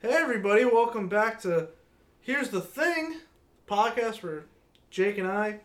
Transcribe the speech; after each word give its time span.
Hey 0.00 0.12
everybody, 0.14 0.64
welcome 0.64 1.08
back 1.08 1.40
to 1.42 1.68
Here's 2.22 2.48
the 2.48 2.60
Thing, 2.60 3.16
podcast 3.68 4.22
where 4.22 4.44
Jake 4.90 5.18
and 5.18 5.28
I 5.28 5.60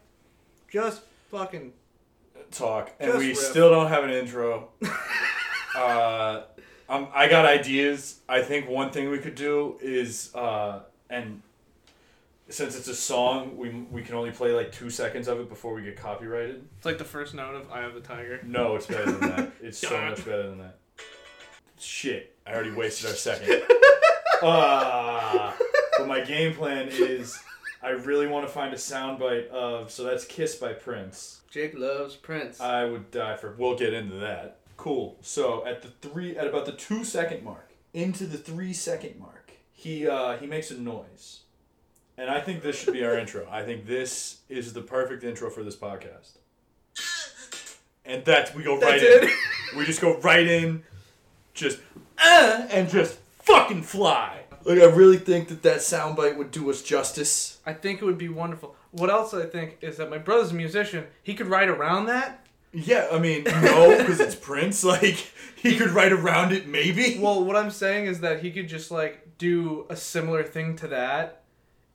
just 0.70 1.04
fucking 1.32 1.72
talk, 2.52 2.92
and 3.00 3.12
Just 3.12 3.20
we 3.20 3.30
riff. 3.30 3.38
still 3.38 3.70
don't 3.70 3.88
have 3.88 4.04
an 4.04 4.10
intro. 4.10 4.70
uh, 5.78 6.42
um, 6.90 7.08
I 7.14 7.30
got 7.30 7.46
ideas. 7.46 8.20
I 8.28 8.42
think 8.42 8.68
one 8.68 8.92
thing 8.92 9.10
we 9.10 9.20
could 9.20 9.36
do 9.36 9.78
is, 9.82 10.36
uh, 10.36 10.82
and 11.10 11.42
since 12.50 12.78
it's 12.78 12.90
a 12.90 12.96
song, 12.96 13.56
we 13.58 13.70
we 13.90 14.02
can 14.02 14.16
only 14.16 14.32
play 14.32 14.52
like 14.52 14.72
two 14.74 14.90
seconds 14.90 15.30
of 15.30 15.40
it 15.40 15.48
before 15.48 15.74
we 15.74 15.82
get 15.82 15.96
copyrighted. 15.96 16.68
It's 16.76 16.86
like 16.86 16.98
the 16.98 17.06
first 17.06 17.34
note 17.36 17.56
of 17.56 17.72
"Eye 17.72 17.84
of 17.84 17.94
the 17.94 18.02
Tiger. 18.02 18.42
No, 18.44 18.76
it's 18.76 18.86
better 18.86 19.10
than 19.10 19.30
that. 19.30 19.52
It's 19.62 19.78
so 19.78 19.98
much 20.10 20.26
better 20.26 20.50
than 20.50 20.58
that. 20.58 20.78
Shit, 21.80 22.36
I 22.46 22.54
already 22.54 22.72
wasted 22.72 23.10
our 23.10 23.16
second. 23.16 23.64
Uh, 24.42 25.54
but 25.98 26.08
my 26.08 26.22
game 26.22 26.54
plan 26.54 26.88
is, 26.90 27.40
I 27.82 27.90
really 27.90 28.28
want 28.28 28.46
to 28.48 28.52
find 28.52 28.74
a 28.74 28.78
soundbite 28.78 29.48
of. 29.50 29.92
So 29.92 30.04
that's 30.04 30.26
"Kiss" 30.26 30.56
by 30.56 30.74
Prince. 30.74 31.42
Jake 31.50 31.78
loves 31.78 32.16
Prince. 32.16 32.60
I 32.60 32.86
would 32.86 33.12
die 33.12 33.38
for. 33.38 33.56
We'll 33.58 33.78
get 33.78 33.94
into 33.94 34.16
that. 34.18 34.60
Cool. 34.78 35.18
So 35.22 35.66
at 35.66 35.82
the 35.82 35.88
three, 36.08 36.38
at 36.38 36.48
about 36.48 36.66
the 36.66 36.74
two 36.74 37.04
second 37.04 37.44
mark, 37.44 37.72
into 37.94 38.26
the 38.26 38.38
three 38.38 38.74
second 38.74 39.18
mark, 39.20 39.54
he 39.72 40.08
uh, 40.08 40.38
he 40.38 40.48
makes 40.48 40.70
a 40.72 40.78
noise, 40.78 41.42
and 42.18 42.30
I 42.30 42.42
think 42.42 42.62
this 42.62 42.78
should 42.78 42.94
be 42.94 43.06
our 43.06 43.18
intro. 43.18 43.48
I 43.50 43.64
think 43.64 43.86
this 43.88 44.40
is 44.50 44.74
the 44.74 44.82
perfect 44.82 45.24
intro 45.24 45.50
for 45.50 45.64
this 45.64 45.76
podcast. 45.78 46.38
And 48.08 48.24
that's 48.24 48.54
we 48.54 48.64
go 48.64 48.78
right 48.80 49.02
That's 49.02 49.24
in. 49.24 49.30
it. 49.30 49.36
We 49.78 49.86
just 49.86 50.00
go 50.00 50.18
right 50.20 50.46
in, 50.46 50.84
just 51.56 51.80
uh, 52.20 52.68
and 52.70 52.88
just 52.88 53.18
fucking 53.46 53.84
fly. 53.84 54.42
Like 54.64 54.80
I 54.80 54.86
really 54.86 55.18
think 55.18 55.48
that 55.50 55.62
that 55.64 55.78
soundbite 55.78 56.38
would 56.38 56.52
do 56.52 56.70
us 56.70 56.82
justice. 56.82 57.60
I 57.66 57.74
think 57.74 58.02
it 58.02 58.06
would 58.06 58.18
be 58.18 58.30
wonderful. 58.30 58.76
What 58.92 59.10
else 59.10 59.34
I 59.34 59.46
think 59.46 59.78
is 59.82 59.98
that 59.98 60.10
my 60.10 60.18
brother's 60.18 60.52
a 60.52 60.56
musician. 60.56 61.06
He 61.22 61.36
could 61.36 61.48
write 61.48 61.70
around 61.70 62.08
that. 62.08 62.46
Yeah, 62.74 63.08
I 63.12 63.20
mean, 63.20 63.44
no, 63.46 63.98
because 63.98 64.20
it's 64.20 64.36
Prince. 64.36 64.84
Like 64.96 65.32
he 65.56 65.78
could 65.78 65.92
write 65.92 66.12
around 66.12 66.52
it, 66.52 66.68
maybe. 66.68 67.18
Well, 67.20 67.44
what 67.44 67.56
I'm 67.56 67.72
saying 67.72 68.06
is 68.06 68.20
that 68.20 68.42
he 68.42 68.52
could 68.52 68.68
just 68.68 68.92
like 68.92 69.38
do 69.38 69.86
a 69.90 69.96
similar 69.96 70.44
thing 70.44 70.76
to 70.78 70.88
that, 70.90 71.44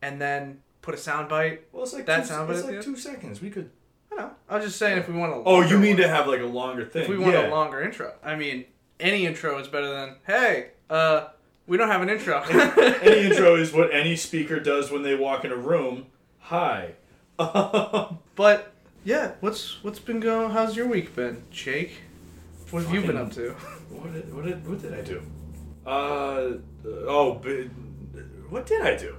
and 0.01 0.19
then 0.19 0.61
put 0.81 0.93
a 0.93 0.97
soundbite. 0.97 1.59
Well, 1.71 1.83
it's 1.83 1.93
like 1.93 2.05
That 2.05 2.21
two, 2.21 2.27
sound 2.27 2.51
it's 2.51 2.63
like 2.63 2.81
two 2.81 2.95
seconds. 2.95 3.41
We 3.41 3.49
could. 3.49 3.69
I 4.11 4.15
don't 4.15 4.25
know. 4.25 4.31
I 4.49 4.55
was 4.57 4.65
just 4.65 4.79
saying 4.79 4.97
if 4.97 5.07
we 5.07 5.15
want 5.15 5.33
a. 5.33 5.35
Oh, 5.45 5.61
you 5.61 5.77
mean 5.77 5.97
one. 5.97 6.03
to 6.03 6.07
have 6.07 6.27
like 6.27 6.41
a 6.41 6.45
longer 6.45 6.85
thing? 6.85 7.03
If 7.03 7.09
we 7.09 7.17
want 7.17 7.33
yeah. 7.33 7.47
a 7.47 7.51
longer 7.51 7.81
intro. 7.81 8.13
I 8.23 8.35
mean, 8.35 8.65
any 8.99 9.25
intro 9.25 9.57
is 9.59 9.67
better 9.67 9.89
than 9.93 10.15
hey, 10.25 10.71
uh, 10.89 11.27
we 11.71 11.77
don't 11.77 11.87
have 11.87 12.01
an 12.01 12.09
intro. 12.09 12.41
any 13.01 13.27
intro 13.27 13.55
is 13.55 13.71
what 13.71 13.93
any 13.93 14.17
speaker 14.17 14.59
does 14.59 14.91
when 14.91 15.03
they 15.03 15.15
walk 15.15 15.45
in 15.45 15.53
a 15.53 15.55
room. 15.55 16.07
Hi. 16.39 16.95
But 18.35 18.73
yeah, 19.03 19.33
what's 19.39 19.83
what's 19.83 19.99
been 19.99 20.19
going? 20.19 20.51
How's 20.51 20.75
your 20.75 20.87
week 20.87 21.15
been, 21.15 21.43
Jake? 21.51 21.91
What 22.71 22.83
have 22.83 22.93
you 22.93 23.01
been 23.01 23.17
up 23.17 23.31
to? 23.33 23.51
what 23.89 24.13
did 24.13 24.33
what 24.33 24.45
did 24.45 24.67
what 24.67 24.81
did 24.81 24.93
I 24.93 25.01
do? 25.01 25.21
Uh 25.85 26.53
oh, 27.07 27.33
what 28.49 28.65
did 28.65 28.81
I 28.81 28.97
do? 28.97 29.15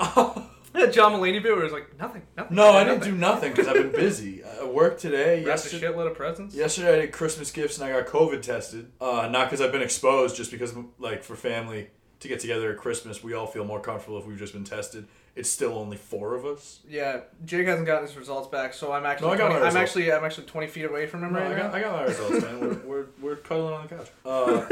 Yeah, 0.86 0.86
John 0.86 1.12
Mulaney 1.12 1.42
bit 1.42 1.52
where 1.52 1.60
it 1.60 1.64
was 1.64 1.72
like 1.72 1.98
nothing, 1.98 2.22
nothing. 2.36 2.54
no, 2.56 2.70
I 2.72 2.84
didn't 2.84 3.02
do 3.02 3.12
nothing 3.12 3.50
because 3.52 3.66
I've 3.68 3.74
been 3.74 3.92
busy. 4.04 4.42
I 4.44 4.64
worked 4.64 5.00
today. 5.00 5.36
Wrapped 5.44 5.46
a 5.66 5.70
Yesterday, 5.70 5.86
shitload 5.86 6.06
of 6.10 6.16
presents. 6.16 6.54
yesterday 6.54 6.94
I 6.94 7.00
did 7.02 7.12
Christmas 7.12 7.50
gifts 7.50 7.78
and 7.78 7.88
I 7.90 7.98
got 8.00 8.10
COVID 8.10 8.42
tested. 8.42 8.90
Uh, 9.00 9.28
not 9.30 9.46
because 9.46 9.60
I've 9.60 9.72
been 9.72 9.82
exposed, 9.82 10.36
just 10.36 10.50
because 10.50 10.74
like 10.98 11.22
for 11.22 11.34
family 11.36 11.88
to 12.20 12.28
get 12.28 12.40
together 12.40 12.70
at 12.72 12.78
Christmas, 12.78 13.22
we 13.22 13.34
all 13.34 13.46
feel 13.46 13.64
more 13.64 13.80
comfortable 13.80 14.18
if 14.18 14.26
we've 14.26 14.38
just 14.38 14.52
been 14.52 14.64
tested. 14.64 15.06
It's 15.34 15.50
still 15.50 15.76
only 15.76 15.98
four 15.98 16.34
of 16.34 16.46
us. 16.46 16.80
Yeah, 16.88 17.20
Jake 17.44 17.66
hasn't 17.66 17.86
gotten 17.86 18.06
his 18.06 18.16
results 18.16 18.48
back, 18.48 18.72
so 18.72 18.90
I'm 18.92 19.04
actually 19.04 19.28
No, 19.28 19.34
I 19.34 19.36
got 19.36 19.46
20, 19.48 19.54
my 19.54 19.60
I'm 19.60 19.66
results. 19.66 19.82
actually 19.82 20.12
I'm 20.12 20.24
actually 20.24 20.46
20 20.46 20.66
feet 20.68 20.84
away 20.86 21.06
from 21.06 21.22
him 21.24 21.32
No, 21.34 21.40
right 21.40 21.52
I 21.52 21.54
now. 21.54 21.62
got, 21.64 21.74
I 21.74 21.80
got 21.82 21.92
my 21.92 22.04
results, 22.04 22.42
man. 22.42 22.60
We're, 22.60 22.74
we're, 22.86 23.06
we're 23.20 23.36
cuddling 23.36 23.74
on 23.74 23.86
the 23.86 23.96
couch. 23.96 24.08
Uh, 24.24 24.66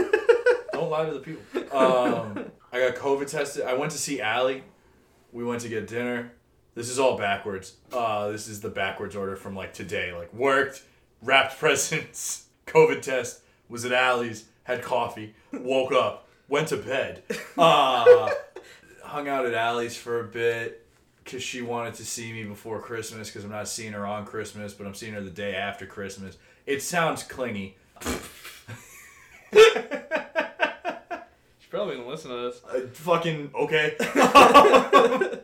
don't 0.72 0.90
lie 0.90 1.04
to 1.04 1.12
the 1.12 1.20
people. 1.20 1.42
Um, 1.76 2.50
I 2.72 2.80
got 2.80 2.96
COVID 2.96 3.30
tested. 3.30 3.64
I 3.64 3.74
went 3.74 3.92
to 3.92 3.98
see 3.98 4.20
Allie. 4.22 4.62
We 5.34 5.44
went 5.44 5.60
to 5.62 5.68
get 5.68 5.88
dinner. 5.88 6.32
This 6.76 6.88
is 6.88 6.98
all 7.00 7.18
backwards. 7.18 7.74
Uh, 7.92 8.30
this 8.30 8.46
is 8.46 8.60
the 8.60 8.68
backwards 8.68 9.16
order 9.16 9.34
from 9.34 9.56
like 9.56 9.74
today. 9.74 10.14
Like 10.14 10.32
worked, 10.32 10.84
wrapped 11.20 11.58
presents, 11.60 12.46
COVID 12.68 13.02
test, 13.02 13.42
was 13.68 13.84
at 13.84 13.92
Allie's, 13.92 14.44
had 14.62 14.80
coffee, 14.80 15.34
woke 15.52 15.92
up, 15.92 16.28
went 16.48 16.68
to 16.68 16.76
bed, 16.76 17.24
uh, 17.58 18.30
hung 19.02 19.26
out 19.28 19.44
at 19.44 19.54
Allie's 19.54 19.96
for 19.96 20.20
a 20.20 20.24
bit 20.24 20.86
because 21.24 21.42
she 21.42 21.62
wanted 21.62 21.94
to 21.94 22.06
see 22.06 22.32
me 22.32 22.44
before 22.44 22.80
Christmas 22.80 23.28
because 23.28 23.44
I'm 23.44 23.50
not 23.50 23.66
seeing 23.66 23.92
her 23.92 24.06
on 24.06 24.24
Christmas, 24.26 24.72
but 24.72 24.86
I'm 24.86 24.94
seeing 24.94 25.14
her 25.14 25.20
the 25.20 25.30
day 25.30 25.56
after 25.56 25.84
Christmas. 25.84 26.36
It 26.64 26.80
sounds 26.80 27.24
clingy. 27.24 27.76
Probably 31.74 31.96
gonna 31.96 32.08
listen 32.08 32.30
to 32.30 32.36
this. 32.36 32.62
Uh, 32.64 32.86
fucking 32.92 33.50
okay. 33.52 33.96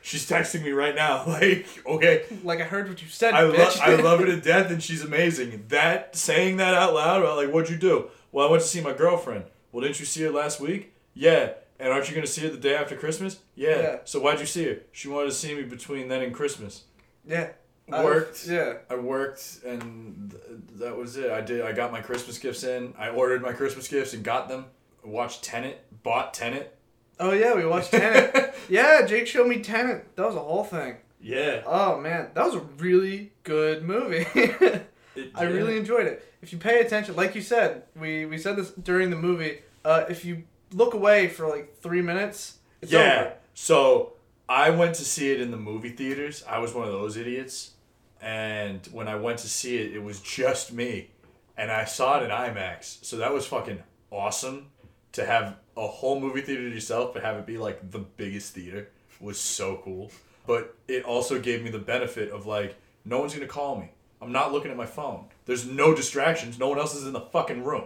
she's 0.00 0.26
texting 0.26 0.62
me 0.62 0.70
right 0.70 0.94
now. 0.94 1.24
Like, 1.28 1.66
okay. 1.86 2.24
Like 2.42 2.60
I 2.62 2.64
heard 2.64 2.88
what 2.88 3.02
you 3.02 3.08
said, 3.08 3.34
I. 3.34 3.40
I 3.42 3.96
love 3.96 4.20
her 4.20 4.26
to 4.34 4.40
death 4.40 4.70
and 4.70 4.82
she's 4.82 5.02
amazing. 5.04 5.66
That 5.68 6.16
saying 6.16 6.56
that 6.56 6.72
out 6.74 6.94
loud 6.94 7.20
about 7.20 7.36
like 7.36 7.52
what'd 7.52 7.70
you 7.70 7.76
do? 7.76 8.08
Well, 8.32 8.48
I 8.48 8.50
went 8.50 8.62
to 8.62 8.68
see 8.68 8.80
my 8.80 8.94
girlfriend. 8.94 9.44
Well, 9.70 9.82
didn't 9.82 10.00
you 10.00 10.06
see 10.06 10.22
her 10.22 10.30
last 10.30 10.58
week? 10.58 10.94
Yeah. 11.12 11.50
And 11.78 11.92
aren't 11.92 12.08
you 12.08 12.14
gonna 12.14 12.26
see 12.26 12.42
her 12.42 12.48
the 12.48 12.56
day 12.56 12.74
after 12.74 12.96
Christmas? 12.96 13.38
Yeah. 13.54 13.78
Yeah. 13.80 13.96
So 14.04 14.20
why'd 14.20 14.40
you 14.40 14.46
see 14.46 14.64
her? 14.64 14.78
She 14.92 15.08
wanted 15.08 15.26
to 15.26 15.34
see 15.34 15.54
me 15.54 15.64
between 15.64 16.08
then 16.08 16.22
and 16.22 16.32
Christmas. 16.32 16.84
yeah. 17.26 17.50
I- 17.92 18.04
Worked. 18.04 18.46
yeah. 18.46 18.74
I 18.90 18.96
worked 18.96 19.60
and 19.66 20.30
th- 20.30 20.80
that 20.80 20.96
was 20.96 21.16
it. 21.18 21.30
I 21.30 21.40
did. 21.42 21.60
I 21.62 21.72
got 21.72 21.92
my 21.92 22.00
Christmas 22.00 22.38
gifts 22.38 22.64
in. 22.64 22.94
I 22.98 23.08
ordered 23.10 23.42
my 23.42 23.52
Christmas 23.52 23.86
gifts 23.88 24.14
and 24.14 24.22
got 24.24 24.48
them. 24.48 24.64
Watched 25.08 25.42
Tenet, 25.44 25.84
Bought 26.02 26.34
Tenet. 26.34 26.76
Oh 27.20 27.32
yeah, 27.32 27.54
we 27.54 27.66
watched 27.66 27.90
Tenet. 27.92 28.54
yeah, 28.68 29.04
Jake 29.06 29.26
showed 29.26 29.48
me 29.48 29.60
Tenet. 29.60 30.14
That 30.16 30.26
was 30.26 30.36
a 30.36 30.40
whole 30.40 30.64
thing. 30.64 30.96
Yeah. 31.20 31.62
Oh 31.66 31.98
man, 31.98 32.28
that 32.34 32.44
was 32.44 32.54
a 32.54 32.60
really 32.60 33.32
good 33.42 33.82
movie. 33.82 34.26
It- 35.16 35.32
I 35.34 35.42
yeah. 35.42 35.48
really 35.48 35.76
enjoyed 35.76 36.06
it. 36.06 36.24
If 36.42 36.52
you 36.52 36.58
pay 36.60 36.78
attention, 36.78 37.16
like 37.16 37.34
you 37.34 37.42
said, 37.42 37.82
we 37.96 38.24
we 38.24 38.38
said 38.38 38.54
this 38.54 38.70
during 38.70 39.10
the 39.10 39.16
movie. 39.16 39.58
Uh, 39.84 40.04
if 40.08 40.24
you 40.24 40.44
look 40.72 40.94
away 40.94 41.26
for 41.26 41.48
like 41.48 41.80
three 41.80 42.02
minutes, 42.02 42.58
it's 42.80 42.92
yeah. 42.92 43.20
over. 43.22 43.32
So 43.54 44.12
I 44.48 44.70
went 44.70 44.94
to 44.94 45.04
see 45.04 45.32
it 45.32 45.40
in 45.40 45.50
the 45.50 45.56
movie 45.56 45.88
theaters. 45.90 46.44
I 46.48 46.58
was 46.58 46.72
one 46.72 46.86
of 46.86 46.92
those 46.92 47.16
idiots. 47.16 47.72
And 48.20 48.86
when 48.92 49.08
I 49.08 49.16
went 49.16 49.38
to 49.40 49.48
see 49.48 49.78
it, 49.78 49.92
it 49.92 50.02
was 50.02 50.20
just 50.20 50.72
me. 50.72 51.10
And 51.56 51.70
I 51.72 51.84
saw 51.84 52.20
it 52.20 52.24
in 52.24 52.30
IMAX. 52.30 53.04
So 53.04 53.16
that 53.16 53.32
was 53.32 53.44
fucking 53.46 53.82
awesome 54.12 54.66
to 55.12 55.24
have 55.24 55.56
a 55.76 55.86
whole 55.86 56.20
movie 56.20 56.40
theater 56.40 56.68
to 56.68 56.74
yourself, 56.74 57.14
but 57.14 57.22
have 57.22 57.36
it 57.36 57.46
be 57.46 57.58
like 57.58 57.90
the 57.90 57.98
biggest 57.98 58.54
theater 58.54 58.88
was 59.20 59.38
so 59.38 59.80
cool. 59.84 60.10
But 60.46 60.74
it 60.86 61.04
also 61.04 61.38
gave 61.38 61.62
me 61.62 61.70
the 61.70 61.78
benefit 61.78 62.30
of 62.30 62.46
like, 62.46 62.76
no 63.04 63.20
one's 63.20 63.34
gonna 63.34 63.46
call 63.46 63.76
me. 63.76 63.90
I'm 64.20 64.32
not 64.32 64.52
looking 64.52 64.70
at 64.70 64.76
my 64.76 64.86
phone. 64.86 65.26
There's 65.46 65.66
no 65.66 65.94
distractions. 65.94 66.58
No 66.58 66.68
one 66.68 66.78
else 66.78 66.94
is 66.94 67.06
in 67.06 67.12
the 67.12 67.20
fucking 67.20 67.64
room. 67.64 67.84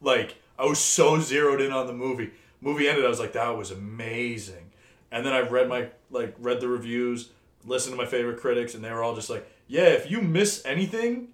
Like 0.00 0.36
I 0.58 0.66
was 0.66 0.78
so 0.78 1.18
zeroed 1.20 1.60
in 1.60 1.72
on 1.72 1.86
the 1.86 1.92
movie. 1.92 2.30
Movie 2.60 2.88
ended. 2.88 3.04
I 3.04 3.08
was 3.08 3.20
like, 3.20 3.32
that 3.32 3.56
was 3.56 3.70
amazing. 3.70 4.70
And 5.10 5.26
then 5.26 5.32
I 5.32 5.40
read 5.40 5.68
my 5.68 5.88
like 6.10 6.34
read 6.38 6.60
the 6.60 6.68
reviews, 6.68 7.30
listened 7.64 7.94
to 7.94 7.96
my 7.96 8.08
favorite 8.08 8.40
critics, 8.40 8.74
and 8.74 8.84
they 8.84 8.90
were 8.92 9.02
all 9.02 9.14
just 9.14 9.30
like, 9.30 9.48
yeah, 9.66 9.84
if 9.84 10.10
you 10.10 10.20
miss 10.20 10.64
anything, 10.64 11.28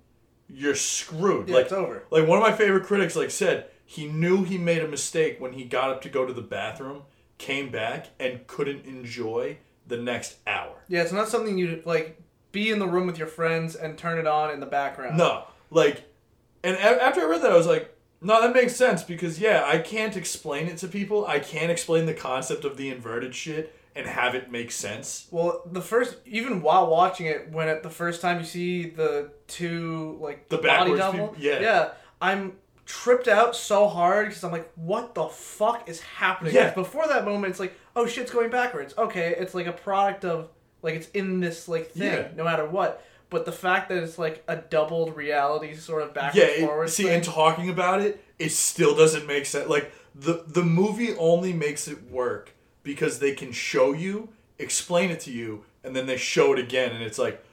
you're 0.49 0.75
screwed. 0.75 1.49
Yeah, 1.49 1.57
like 1.57 1.65
it's 1.67 1.73
over. 1.73 2.05
like 2.11 2.27
one 2.27 2.39
of 2.39 2.43
my 2.43 2.53
favorite 2.53 2.85
critics 2.85 3.17
like 3.17 3.31
said 3.31 3.69
he 3.91 4.07
knew 4.07 4.45
he 4.45 4.59
made 4.59 4.83
a 4.83 4.87
mistake 4.89 5.41
when 5.41 5.55
he 5.55 5.65
got 5.65 5.89
up 5.89 6.03
to 6.03 6.11
go 6.11 6.27
to 6.27 6.33
the 6.35 6.43
bathroom, 6.43 7.05
came 7.39 7.71
back, 7.71 8.09
and 8.21 8.47
couldn't 8.47 8.85
enjoy 8.85 9.57
the 9.87 9.97
next 9.97 10.37
hour. 10.47 10.75
Yeah, 10.89 11.01
it's 11.01 11.11
not 11.13 11.29
something 11.29 11.57
you 11.57 11.83
like 11.87 12.21
be 12.53 12.69
in 12.71 12.81
the 12.81 12.87
room 12.87 13.07
with 13.07 13.17
your 13.17 13.27
friends 13.29 13.75
and 13.77 13.97
turn 13.97 14.19
it 14.19 14.27
on 14.27 14.51
in 14.51 14.61
the 14.61 14.67
background. 14.67 15.17
No, 15.17 15.45
like, 15.71 16.03
and 16.63 16.77
a- 16.77 17.03
after 17.03 17.23
I 17.23 17.25
read 17.25 17.41
that, 17.41 17.51
I 17.51 17.57
was 17.57 17.67
like, 17.67 17.97
no, 18.21 18.43
that 18.43 18.53
makes 18.55 18.77
sense 18.77 19.03
because 19.03 19.41
yeah, 19.41 19.63
I 19.65 19.79
can't 19.79 20.19
explain 20.19 20.67
it 20.67 20.77
to 20.79 20.89
people. 20.89 21.27
I 21.27 21.39
can't 21.39 21.71
explain 21.71 22.05
the 22.05 22.13
concept 22.13 22.67
of 22.67 22.77
the 22.77 22.91
inverted 22.91 23.35
shit 23.35 23.75
and 23.97 24.07
have 24.07 24.35
it 24.35 24.51
make 24.51 24.71
sense. 24.71 25.29
Well, 25.31 25.63
the 25.65 25.81
first, 25.81 26.17
even 26.27 26.61
while 26.61 26.89
watching 26.89 27.25
it, 27.25 27.51
when 27.51 27.69
it 27.69 27.83
the 27.83 27.89
first 27.91 28.21
time 28.21 28.39
you 28.39 28.45
see 28.45 28.91
the 28.91 29.31
two 29.47 30.19
like 30.21 30.51
The 30.51 30.59
body 30.59 30.95
double, 30.95 31.29
people- 31.29 31.37
yeah. 31.39 31.61
yeah, 31.61 31.89
I'm 32.21 32.53
tripped 32.89 33.29
out 33.29 33.55
so 33.55 33.87
hard 33.87 34.29
because 34.29 34.43
I'm 34.43 34.51
like, 34.51 34.73
what 34.75 35.15
the 35.15 35.27
fuck 35.29 35.89
is 35.89 36.01
happening? 36.01 36.55
Yeah. 36.55 36.73
Before 36.73 37.07
that 37.07 37.25
moment, 37.27 37.51
it's 37.51 37.61
like, 37.61 37.75
oh 37.95 38.07
shit's 38.07 38.31
going 38.31 38.49
backwards. 38.51 38.95
Okay, 38.97 39.35
it's 39.39 39.55
like 39.55 39.67
a 39.67 39.73
product 39.73 40.25
of 40.25 40.49
like 40.83 40.95
it's 40.95 41.09
in 41.11 41.41
this 41.41 41.69
like 41.69 41.91
thing, 41.93 42.03
Yeah. 42.13 42.29
no 42.35 42.45
matter 42.45 42.67
what. 42.67 43.05
But 43.31 43.45
the 43.45 43.53
fact 43.53 43.91
that 43.91 44.03
it's 44.03 44.19
like 44.19 44.43
a 44.49 44.57
doubled 44.57 45.15
reality 45.15 45.75
sort 45.75 46.03
of 46.03 46.15
back 46.15 46.35
Yeah, 46.35 46.45
and 46.45 46.53
it- 46.53 46.67
forward. 46.67 46.89
see, 46.89 47.03
thing, 47.05 47.17
and 47.17 47.25
talking 47.25 47.69
about 47.69 48.01
it, 48.01 48.25
it 48.39 48.53
still 48.53 48.97
doesn't 48.97 49.27
make 49.27 49.45
sense. 49.45 49.69
Like 49.69 49.93
the 50.15 50.45
the 50.47 50.63
movie 50.65 51.15
only 51.19 51.53
makes 51.53 51.89
it 51.89 52.11
work 52.11 52.55
because 52.83 53.19
they 53.19 53.33
can 53.35 53.53
show 53.53 53.93
you, 53.93 54.31
explain 54.59 55.11
it 55.11 55.21
to 55.21 55.31
you, 55.31 55.65
and 55.85 55.95
then 55.95 56.07
they 56.07 56.17
show 56.17 56.55
it 56.55 56.59
again, 56.59 56.93
and 56.93 57.03
it's 57.05 57.19
like, 57.19 57.45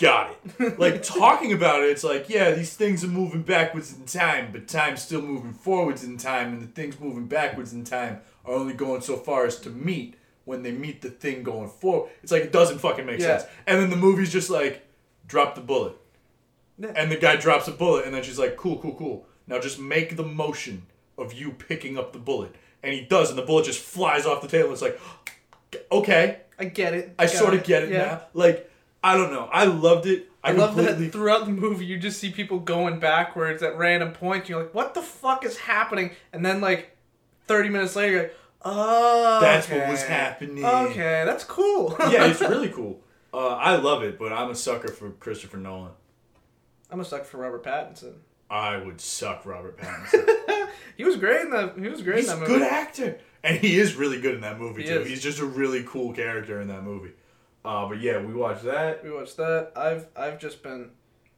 got 0.00 0.36
it. 0.58 0.78
like 0.78 1.02
talking 1.04 1.52
about 1.52 1.82
it, 1.82 1.90
it's 1.90 2.04
like, 2.04 2.28
yeah, 2.28 2.50
these 2.52 2.74
things 2.74 3.04
are 3.04 3.08
moving 3.08 3.42
backwards 3.42 3.92
in 3.94 4.04
time, 4.06 4.50
but 4.52 4.68
time's 4.68 5.02
still 5.02 5.22
moving 5.22 5.52
forwards 5.52 6.04
in 6.04 6.16
time, 6.16 6.52
and 6.52 6.62
the 6.62 6.66
things 6.66 6.98
moving 6.98 7.26
backwards 7.26 7.72
in 7.72 7.84
time 7.84 8.20
are 8.44 8.54
only 8.54 8.74
going 8.74 9.00
so 9.00 9.16
far 9.16 9.46
as 9.46 9.58
to 9.60 9.70
meet 9.70 10.16
when 10.44 10.62
they 10.62 10.72
meet 10.72 11.02
the 11.02 11.10
thing 11.10 11.42
going 11.42 11.68
forward. 11.68 12.10
It's 12.22 12.32
like 12.32 12.42
it 12.42 12.52
doesn't 12.52 12.78
fucking 12.78 13.06
make 13.06 13.20
Yeah. 13.20 13.38
sense. 13.38 13.50
And 13.66 13.80
then 13.80 13.90
the 13.90 13.96
movie's 13.96 14.32
just 14.32 14.50
like, 14.50 14.84
drop 15.26 15.54
the 15.54 15.60
bullet. 15.60 15.94
Yeah. 16.78 16.92
And 16.96 17.12
the 17.12 17.16
guy 17.16 17.36
drops 17.36 17.68
a 17.68 17.72
bullet, 17.72 18.04
and 18.06 18.14
then 18.14 18.22
she's 18.22 18.38
like, 18.38 18.56
cool, 18.56 18.78
cool, 18.78 18.94
cool. 18.94 19.26
Now 19.46 19.58
just 19.60 19.78
make 19.78 20.16
the 20.16 20.24
motion 20.24 20.86
of 21.18 21.32
you 21.32 21.52
picking 21.52 21.98
up 21.98 22.12
the 22.12 22.18
bullet. 22.18 22.54
And 22.82 22.92
he 22.92 23.02
does, 23.02 23.28
and 23.30 23.38
the 23.38 23.42
bullet 23.42 23.66
just 23.66 23.78
flies 23.80 24.26
off 24.26 24.42
the 24.42 24.48
table. 24.48 24.72
It's 24.72 24.82
like, 24.82 24.98
okay, 25.92 26.38
I 26.58 26.64
get 26.64 26.94
it. 26.94 27.14
I 27.18 27.26
got 27.26 27.34
sort 27.34 27.54
of 27.54 27.62
get 27.62 27.84
it 27.84 27.90
yeah. 27.90 27.98
now. 27.98 28.22
Like, 28.34 28.68
I 29.02 29.16
don't 29.16 29.32
know. 29.32 29.48
I 29.52 29.64
loved 29.64 30.06
it. 30.06 30.30
I, 30.44 30.50
I 30.50 30.52
love 30.52 30.74
completely. 30.74 31.06
that 31.06 31.12
throughout 31.12 31.46
the 31.46 31.52
movie 31.52 31.84
you 31.84 31.98
just 31.98 32.18
see 32.18 32.30
people 32.30 32.58
going 32.58 32.98
backwards 32.98 33.62
at 33.62 33.76
random 33.76 34.12
points. 34.12 34.48
You're 34.48 34.62
like, 34.62 34.74
what 34.74 34.94
the 34.94 35.02
fuck 35.02 35.44
is 35.44 35.56
happening? 35.58 36.12
And 36.32 36.44
then 36.44 36.60
like, 36.60 36.96
thirty 37.46 37.68
minutes 37.68 37.94
later, 37.96 38.12
you're 38.12 38.22
like, 38.22 38.36
oh, 38.62 39.40
That's 39.40 39.68
what 39.68 39.88
was 39.88 40.02
happening. 40.02 40.64
Okay, 40.64 41.22
that's 41.26 41.44
cool. 41.44 41.94
yeah, 42.10 42.26
it's 42.26 42.40
really 42.42 42.68
cool. 42.70 43.00
Uh, 43.34 43.48
I 43.48 43.76
love 43.76 44.02
it, 44.02 44.18
but 44.18 44.32
I'm 44.32 44.50
a 44.50 44.54
sucker 44.54 44.88
for 44.88 45.10
Christopher 45.12 45.56
Nolan. 45.56 45.92
I'm 46.90 47.00
a 47.00 47.04
sucker 47.04 47.24
for 47.24 47.38
Robert 47.38 47.64
Pattinson. 47.64 48.14
I 48.50 48.76
would 48.76 49.00
suck 49.00 49.46
Robert 49.46 49.78
Pattinson. 49.78 50.28
He 50.96 51.04
was 51.04 51.16
great 51.16 51.40
in 51.40 51.50
that. 51.50 51.78
He 51.78 51.88
was 51.88 52.02
great 52.02 52.18
He's 52.20 52.30
in 52.30 52.38
that 52.40 52.48
movie. 52.48 52.60
good 52.60 52.70
actor, 52.70 53.18
and 53.42 53.56
he 53.56 53.78
is 53.78 53.94
really 53.94 54.20
good 54.20 54.34
in 54.34 54.42
that 54.42 54.58
movie 54.60 54.82
He 54.82 54.88
too. 54.88 55.00
is. 55.00 55.08
He's 55.08 55.22
just 55.22 55.38
a 55.38 55.44
really 55.44 55.82
cool 55.84 56.12
character 56.12 56.60
in 56.60 56.68
that 56.68 56.82
movie. 56.82 57.12
Uh, 57.64 57.86
but 57.88 58.00
yeah, 58.00 58.20
we 58.20 58.34
watched 58.34 58.64
that. 58.64 59.04
We 59.04 59.10
watched 59.10 59.36
that. 59.36 59.72
I've 59.76 60.06
I've 60.16 60.38
just 60.38 60.62
been 60.62 60.90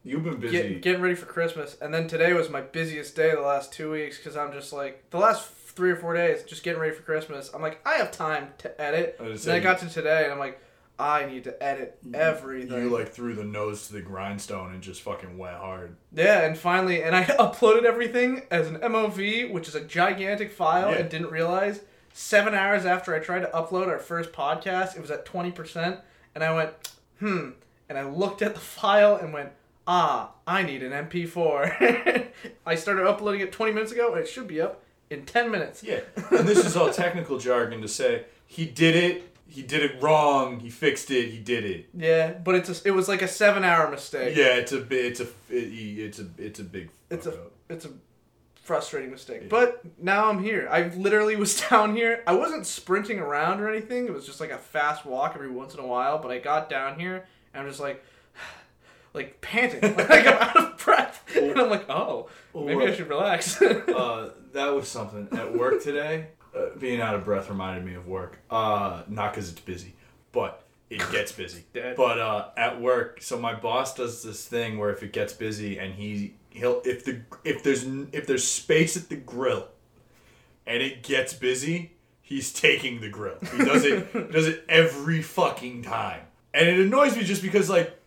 You've 0.06 0.24
been 0.24 0.36
busy. 0.38 0.52
get, 0.74 0.82
getting 0.82 1.00
ready 1.02 1.14
for 1.14 1.26
Christmas, 1.26 1.76
and 1.80 1.92
then 1.92 2.06
today 2.08 2.32
was 2.34 2.50
my 2.50 2.60
busiest 2.60 3.16
day 3.16 3.34
the 3.34 3.40
last 3.40 3.72
two 3.72 3.90
weeks 3.90 4.18
because 4.18 4.36
I'm 4.36 4.52
just 4.52 4.72
like 4.72 5.08
the 5.10 5.18
last 5.18 5.48
three 5.48 5.90
or 5.90 5.96
four 5.96 6.14
days 6.14 6.42
just 6.44 6.62
getting 6.62 6.80
ready 6.80 6.94
for 6.94 7.02
Christmas. 7.02 7.50
I'm 7.54 7.62
like 7.62 7.80
I 7.86 7.94
have 7.94 8.10
time 8.12 8.48
to 8.58 8.80
edit. 8.80 9.16
I 9.20 9.24
And 9.24 9.38
then 9.38 9.54
I 9.56 9.60
got 9.60 9.78
to 9.80 9.88
today, 9.88 10.24
and 10.24 10.32
I'm 10.32 10.38
like 10.38 10.60
I 10.98 11.24
need 11.26 11.44
to 11.44 11.62
edit 11.62 11.98
everything. 12.14 12.84
You 12.84 12.90
like 12.90 13.08
threw 13.12 13.34
the 13.34 13.42
nose 13.44 13.88
to 13.88 13.94
the 13.94 14.00
grindstone 14.00 14.72
and 14.74 14.82
just 14.82 15.02
fucking 15.02 15.36
went 15.36 15.56
hard. 15.56 15.96
Yeah, 16.12 16.42
and 16.46 16.56
finally, 16.56 17.02
and 17.02 17.16
I 17.16 17.24
uploaded 17.24 17.84
everything 17.84 18.42
as 18.50 18.68
an 18.68 18.76
MOV, 18.76 19.50
which 19.52 19.66
is 19.68 19.74
a 19.74 19.80
gigantic 19.80 20.52
file, 20.52 20.92
Yeah. 20.92 20.98
and 20.98 21.10
didn't 21.10 21.30
realize 21.32 21.80
seven 22.12 22.54
hours 22.54 22.86
after 22.86 23.12
I 23.14 23.18
tried 23.18 23.40
to 23.40 23.48
upload 23.48 23.88
our 23.88 23.98
first 23.98 24.32
podcast, 24.32 24.94
it 24.96 25.00
was 25.00 25.10
at 25.10 25.26
20%, 25.26 25.98
and 26.34 26.44
I 26.44 26.52
went, 26.54 26.70
hmm, 27.18 27.50
and 27.88 27.98
I 27.98 28.04
looked 28.04 28.42
at 28.42 28.54
the 28.54 28.60
file 28.60 29.16
and 29.16 29.32
went, 29.32 29.50
ah, 29.86 30.32
I 30.46 30.62
need 30.62 30.82
an 30.82 30.92
MP4. 30.92 32.26
I 32.66 32.74
started 32.74 33.06
uploading 33.06 33.40
it 33.40 33.52
20 33.52 33.72
minutes 33.72 33.92
ago, 33.92 34.12
and 34.12 34.20
it 34.20 34.28
should 34.28 34.48
be 34.48 34.60
up 34.60 34.82
in 35.10 35.24
10 35.24 35.50
minutes. 35.50 35.82
Yeah, 35.82 36.00
and 36.30 36.46
this 36.46 36.64
is 36.64 36.76
all 36.76 36.90
technical 36.92 37.38
jargon 37.38 37.80
to 37.82 37.88
say 37.88 38.24
he 38.46 38.66
did 38.66 38.96
it. 38.96 39.30
He 39.46 39.62
did 39.62 39.82
it 39.82 40.02
wrong. 40.02 40.58
He 40.60 40.70
fixed 40.70 41.10
it. 41.10 41.30
He 41.30 41.38
did 41.38 41.64
it. 41.64 41.88
Yeah, 41.94 42.32
but 42.32 42.56
it's 42.56 42.68
a, 42.84 42.88
it 42.88 42.90
was 42.90 43.08
like 43.08 43.22
a 43.22 43.28
seven 43.28 43.62
hour 43.62 43.88
mistake. 43.90 44.36
Yeah, 44.36 44.54
it's 44.56 44.72
a 44.72 44.78
it's 44.90 45.20
a 45.20 45.24
it, 45.24 45.28
it's 45.50 46.18
a 46.18 46.26
it's 46.38 46.58
a 46.58 46.64
big. 46.64 46.90
It's 47.10 47.26
a 47.26 47.32
up. 47.32 47.52
it's 47.68 47.84
a 47.84 47.90
frustrating 48.64 49.10
mistake. 49.10 49.42
Yeah. 49.42 49.48
But 49.50 49.82
now 50.02 50.28
I'm 50.28 50.42
here. 50.42 50.66
I 50.70 50.88
literally 50.88 51.36
was 51.36 51.60
down 51.70 51.94
here. 51.94 52.24
I 52.26 52.32
wasn't 52.32 52.66
sprinting 52.66 53.20
around 53.20 53.60
or 53.60 53.68
anything. 53.68 54.06
It 54.06 54.12
was 54.12 54.26
just 54.26 54.40
like 54.40 54.50
a 54.50 54.58
fast 54.58 55.04
walk 55.04 55.32
every 55.34 55.50
once 55.50 55.74
in 55.74 55.80
a 55.80 55.86
while. 55.86 56.18
But 56.18 56.30
I 56.30 56.38
got 56.38 56.68
down 56.68 56.98
here 56.98 57.26
and 57.52 57.62
I'm 57.62 57.68
just 57.68 57.80
like, 57.80 58.02
like 59.12 59.40
panting, 59.40 59.82
like 59.96 60.26
I'm 60.26 60.34
out 60.42 60.56
of 60.56 60.78
breath. 60.78 61.20
And 61.36 61.58
I'm 61.58 61.68
like, 61.68 61.90
oh, 61.90 62.28
maybe 62.54 62.84
I 62.84 62.94
should 62.94 63.08
relax. 63.08 63.60
uh, 63.60 64.30
that 64.52 64.72
was 64.72 64.86
something 64.86 65.28
at 65.36 65.52
work 65.56 65.82
today. 65.82 66.28
Uh, 66.54 66.66
being 66.78 67.00
out 67.00 67.16
of 67.16 67.24
breath 67.24 67.48
reminded 67.48 67.84
me 67.84 67.94
of 67.94 68.06
work. 68.06 68.38
Uh, 68.50 69.02
not 69.08 69.32
because 69.32 69.50
it's 69.50 69.60
busy, 69.60 69.94
but 70.30 70.62
it 70.90 71.00
gets 71.10 71.32
busy. 71.32 71.64
But 71.72 72.20
uh, 72.20 72.48
at 72.56 72.80
work, 72.80 73.20
so 73.20 73.36
my 73.36 73.52
boss 73.54 73.94
does 73.94 74.22
this 74.22 74.46
thing 74.46 74.78
where 74.78 74.90
if 74.90 75.02
it 75.02 75.12
gets 75.12 75.32
busy 75.32 75.78
and 75.78 75.94
he 75.94 76.34
he'll 76.54 76.80
if 76.84 77.04
the 77.04 77.20
if 77.44 77.62
there's 77.62 77.84
if 78.12 78.26
there's 78.26 78.48
space 78.48 78.96
at 78.96 79.10
the 79.10 79.16
grill, 79.16 79.68
and 80.66 80.82
it 80.82 81.02
gets 81.02 81.34
busy, 81.34 81.92
he's 82.22 82.52
taking 82.52 83.02
the 83.02 83.10
grill. 83.10 83.36
He 83.54 83.64
does 83.64 83.84
it 83.84 84.12
does 84.32 84.46
it 84.46 84.64
every 84.68 85.20
fucking 85.20 85.82
time, 85.82 86.22
and 86.54 86.66
it 86.66 86.80
annoys 86.80 87.16
me 87.16 87.24
just 87.24 87.42
because 87.42 87.68
like. 87.68 88.00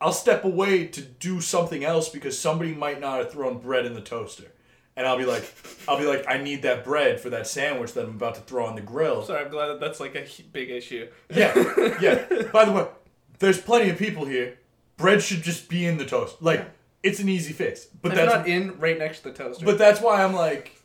I'll 0.00 0.12
step 0.12 0.44
away 0.44 0.86
to 0.86 1.00
do 1.00 1.40
something 1.40 1.82
else 1.82 2.08
because 2.08 2.38
somebody 2.38 2.72
might 2.72 3.00
not 3.00 3.18
have 3.18 3.32
thrown 3.32 3.58
bread 3.58 3.84
in 3.84 3.94
the 3.94 4.00
toaster. 4.00 4.52
And 4.98 5.06
I'll 5.06 5.16
be 5.16 5.24
like, 5.24 5.52
I'll 5.86 5.98
be 5.98 6.06
like, 6.06 6.24
I 6.28 6.38
need 6.38 6.62
that 6.62 6.84
bread 6.84 7.20
for 7.20 7.30
that 7.30 7.46
sandwich 7.46 7.92
that 7.94 8.04
I'm 8.04 8.16
about 8.16 8.34
to 8.34 8.40
throw 8.40 8.66
on 8.66 8.74
the 8.74 8.80
grill. 8.80 9.22
Sorry, 9.22 9.44
I'm 9.44 9.50
glad 9.50 9.68
that 9.68 9.80
that's 9.80 10.00
like 10.00 10.16
a 10.16 10.26
big 10.52 10.70
issue. 10.70 11.08
Yeah, 11.30 11.52
yeah. 12.00 12.26
By 12.52 12.64
the 12.64 12.72
way, 12.72 12.86
there's 13.38 13.60
plenty 13.60 13.90
of 13.90 13.96
people 13.96 14.24
here. 14.24 14.58
Bread 14.96 15.22
should 15.22 15.42
just 15.42 15.68
be 15.68 15.86
in 15.86 15.98
the 15.98 16.04
toast. 16.04 16.42
Like, 16.42 16.68
it's 17.02 17.20
an 17.20 17.28
easy 17.28 17.52
fix. 17.52 17.84
But 17.86 18.10
But 18.10 18.14
that's 18.16 18.34
not 18.34 18.48
in 18.48 18.78
right 18.78 18.98
next 18.98 19.20
to 19.20 19.30
the 19.30 19.34
toaster. 19.36 19.64
but 19.64 19.78
that's 19.78 20.00
why 20.00 20.22
I'm 20.22 20.34
like, 20.34 20.80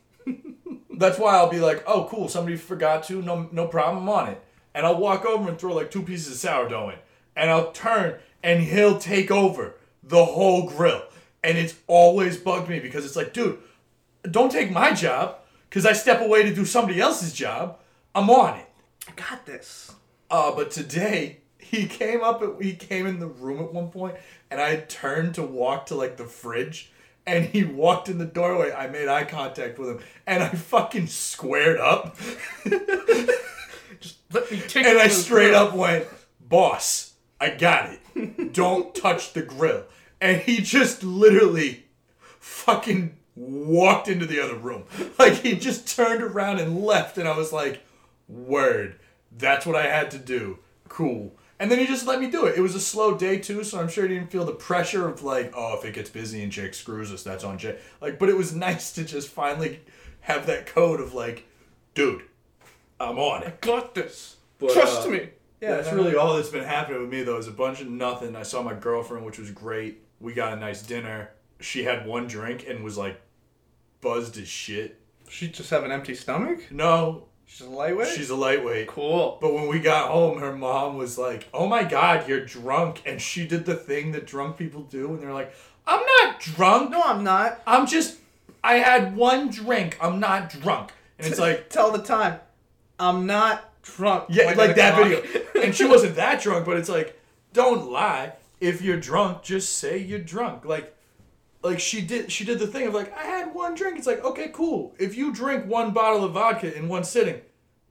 that's 0.98 1.18
why 1.18 1.36
I'll 1.36 1.50
be 1.50 1.60
like, 1.60 1.84
oh 1.88 2.08
cool, 2.10 2.28
somebody 2.30 2.56
forgot 2.58 3.04
to, 3.06 3.22
no 3.22 3.50
no 3.52 3.68
problem, 3.68 4.04
I'm 4.04 4.10
on 4.10 4.30
it. 4.30 4.44
And 4.76 4.86
I'll 4.86 4.98
walk 4.98 5.26
over 5.26 5.50
and 5.50 5.58
throw 5.58 5.74
like 5.74 5.92
two 5.92 6.02
pieces 6.04 6.34
of 6.34 6.38
sourdough 6.40 6.90
in, 6.90 6.96
and 7.36 7.50
I'll 7.50 7.72
turn 7.72 8.20
and 8.44 8.62
he'll 8.64 8.98
take 9.00 9.32
over 9.32 9.76
the 10.04 10.24
whole 10.26 10.68
grill. 10.68 11.04
And 11.44 11.58
it's 11.58 11.76
always 11.88 12.38
bugged 12.38 12.70
me 12.70 12.80
because 12.80 13.06
it's 13.06 13.16
like, 13.16 13.34
dude, 13.34 13.60
don't 14.30 14.52
take 14.52 14.72
my 14.72 14.94
job 14.94 15.38
because 15.70 15.86
I 15.86 15.94
step 15.94 16.22
away 16.22 16.44
to 16.44 16.54
do 16.54 16.66
somebody 16.66 17.00
else's 17.02 17.34
job. 17.34 17.80
I'm 18.16 18.30
on 18.30 18.60
it. 18.60 18.66
I 19.08 19.12
got 19.12 19.46
this. 19.46 19.92
Uh, 20.30 20.56
but 20.56 20.72
today 20.72 21.40
he 21.76 21.86
came 21.88 22.22
up. 22.24 22.42
At, 22.42 22.62
he 22.62 22.74
came 22.74 23.06
in 23.08 23.20
the 23.20 23.28
room 23.28 23.60
at 23.62 23.74
one 23.74 23.90
point, 23.90 24.16
and 24.52 24.62
I 24.62 24.78
turned 24.78 25.36
to 25.36 25.44
walk 25.44 25.88
to 25.88 25.96
like 25.96 26.18
the 26.18 26.26
fridge, 26.26 26.92
and 27.26 27.46
he 27.46 27.64
walked 27.64 28.10
in 28.10 28.18
the 28.18 28.26
doorway. 28.26 28.72
I 28.72 28.88
made 28.88 29.08
eye 29.08 29.24
contact 29.26 29.80
with 29.80 29.90
him, 29.90 30.00
and 30.28 30.44
I 30.44 30.50
fucking 30.50 31.08
squared 31.08 31.80
up, 31.80 32.18
Just 34.00 34.18
let 34.34 34.52
me 34.52 34.60
take 34.68 34.86
and 34.86 35.00
I 35.00 35.08
straight 35.08 35.50
grill. 35.50 35.68
up 35.68 35.76
went, 35.76 36.06
"Boss, 36.42 37.14
I 37.40 37.52
got 37.52 37.90
it. 37.90 38.54
Don't 38.54 38.94
touch 38.94 39.34
the 39.34 39.42
grill." 39.42 39.84
And 40.20 40.42
he 40.42 40.58
just 40.58 41.04
literally 41.04 41.86
fucking 42.40 43.18
walked 43.36 44.08
into 44.08 44.26
the 44.26 44.40
other 44.42 44.56
room. 44.56 44.84
Like 45.20 45.36
he 45.36 45.56
just 45.56 45.96
turned 45.96 46.22
around 46.22 46.60
and 46.60 46.84
left, 46.84 47.18
and 47.18 47.28
I 47.28 47.38
was 47.38 47.54
like, 47.54 47.82
"Word, 48.28 49.00
that's 49.32 49.66
what 49.66 49.76
I 49.76 49.84
had 49.88 50.12
to 50.12 50.18
do. 50.18 50.60
Cool." 50.90 51.34
And 51.64 51.72
then 51.72 51.80
he 51.80 51.86
just 51.86 52.06
let 52.06 52.20
me 52.20 52.30
do 52.30 52.46
it. 52.46 52.58
It 52.58 52.60
was 52.60 52.76
a 52.76 52.80
slow 52.82 53.18
day 53.18 53.38
too, 53.38 53.64
so 53.64 53.80
I'm 53.80 53.88
sure 53.88 54.06
he 54.06 54.16
didn't 54.16 54.32
feel 54.32 54.44
the 54.44 54.52
pressure 54.52 55.08
of 55.08 55.24
like, 55.24 55.54
"Oh, 55.56 55.78
if 55.78 55.86
it 55.86 55.94
gets 55.94 56.10
busy 56.10 56.44
and 56.44 56.52
Jake 56.52 56.74
screws 56.74 57.10
us, 57.10 57.24
that's 57.24 57.46
on 57.46 57.58
Jake." 57.58 57.78
Like, 58.02 58.20
but 58.20 58.28
it 58.28 58.36
was 58.36 58.54
nice 58.68 58.92
to 58.96 59.06
just 59.06 59.30
finally 59.30 59.80
have 60.20 60.46
that 60.48 60.66
code 60.66 61.00
of 61.00 61.14
like, 61.14 61.46
"Dude, 61.96 62.24
I'm 63.00 63.18
on 63.18 63.44
it." 63.44 63.48
I 63.48 63.66
got 63.66 63.96
this. 63.96 64.36
But, 64.60 64.74
Trust 64.74 65.08
uh, 65.08 65.12
me. 65.12 65.30
Yeah, 65.62 65.78
that's 65.78 65.94
really 65.94 66.18
all 66.18 66.36
that's 66.36 66.50
been 66.50 66.66
happening 66.66 67.00
with 67.00 67.10
me 67.10 67.24
though. 67.24 67.38
Is 67.38 67.48
a 67.48 67.52
bunch 67.52 67.80
of 67.80 67.88
nothing. 67.88 68.36
I 68.36 68.44
saw 68.44 68.62
my 68.62 68.74
girlfriend, 68.74 69.26
which 69.26 69.40
was 69.40 69.50
great. 69.50 70.04
We 70.20 70.34
got 70.34 70.52
a 70.52 70.58
nice 70.58 70.82
dinner. 70.82 71.30
She 71.62 71.86
had 71.86 72.06
one 72.06 72.28
drink 72.28 72.66
and 72.68 72.84
was 72.84 72.98
like 72.98 73.22
buzzed 74.02 74.38
as 74.38 74.50
shit. 74.50 75.00
She 75.30 75.48
just 75.48 75.70
have 75.70 75.86
an 75.86 75.94
empty 75.94 76.14
stomach. 76.14 76.70
No, 76.72 77.30
She's 77.46 77.68
a 77.68 77.70
lightweight. 77.70 78.08
she's 78.16 78.30
a 78.30 78.36
lightweight. 78.36 78.88
cool. 78.88 79.38
But 79.40 79.54
when 79.54 79.68
we 79.68 79.80
got 79.80 80.10
home, 80.10 80.40
her 80.40 80.56
mom 80.56 80.98
was 80.98 81.18
like, 81.18 81.48
"Oh 81.54 81.68
my 81.68 81.84
god, 81.84 82.28
you're 82.28 82.46
drunk!" 82.46 83.02
And 83.06 83.22
she 83.22 83.46
did 83.46 83.66
the 83.66 83.76
thing 83.76 84.12
that 84.14 84.26
drunk 84.26 84.58
people 84.58 84.82
do, 84.82 85.10
and 85.14 85.22
they're 85.22 85.34
like, 85.34 85.54
"I'm 85.86 86.02
not 86.20 86.40
drunk. 86.40 86.90
No, 86.92 87.02
I'm 87.04 87.24
not. 87.24 87.62
I'm 87.68 87.86
just, 87.86 88.18
I 88.64 88.76
had 88.76 89.16
one 89.16 89.50
drink. 89.50 89.98
I'm 90.02 90.20
not 90.20 90.50
drunk." 90.50 90.94
And 91.20 91.28
it's 91.28 91.40
like, 91.40 91.70
Tell 91.70 91.92
the 91.92 92.02
time. 92.02 92.40
I'm 93.00 93.26
not 93.28 93.70
drunk. 93.84 94.26
Yeah, 94.30 94.46
like, 94.54 94.72
a 94.72 94.74
that 94.74 94.96
clock. 94.96 95.08
video. 95.10 95.42
and 95.64 95.76
she 95.76 95.86
wasn't 95.86 96.16
that 96.16 96.42
drunk, 96.42 96.66
but 96.66 96.78
it's 96.78 96.90
like, 96.90 97.20
don't 97.54 97.92
lie. 97.92 98.34
If 98.60 98.82
you're 98.82 99.00
drunk, 99.00 99.44
just 99.44 99.78
say 99.78 99.98
you're 99.98 100.20
drunk. 100.20 100.66
Like, 100.66 100.96
like 101.64 101.80
she 101.80 102.02
did. 102.02 102.32
She 102.32 102.44
did 102.46 102.60
the 102.60 102.68
thing 102.68 102.88
of 102.88 102.94
like, 102.94 103.16
I 103.18 103.24
had 103.24 103.54
one 103.54 103.74
drink. 103.76 103.98
It's 103.98 104.08
like, 104.08 104.24
okay, 104.24 104.50
cool. 104.54 104.94
If 105.00 105.16
you 105.18 105.34
drink 105.34 105.66
one 105.66 105.92
bottle 105.92 106.24
of 106.24 106.34
vodka 106.34 106.76
in 106.78 106.88
one 106.88 107.04
sitting, 107.04 107.42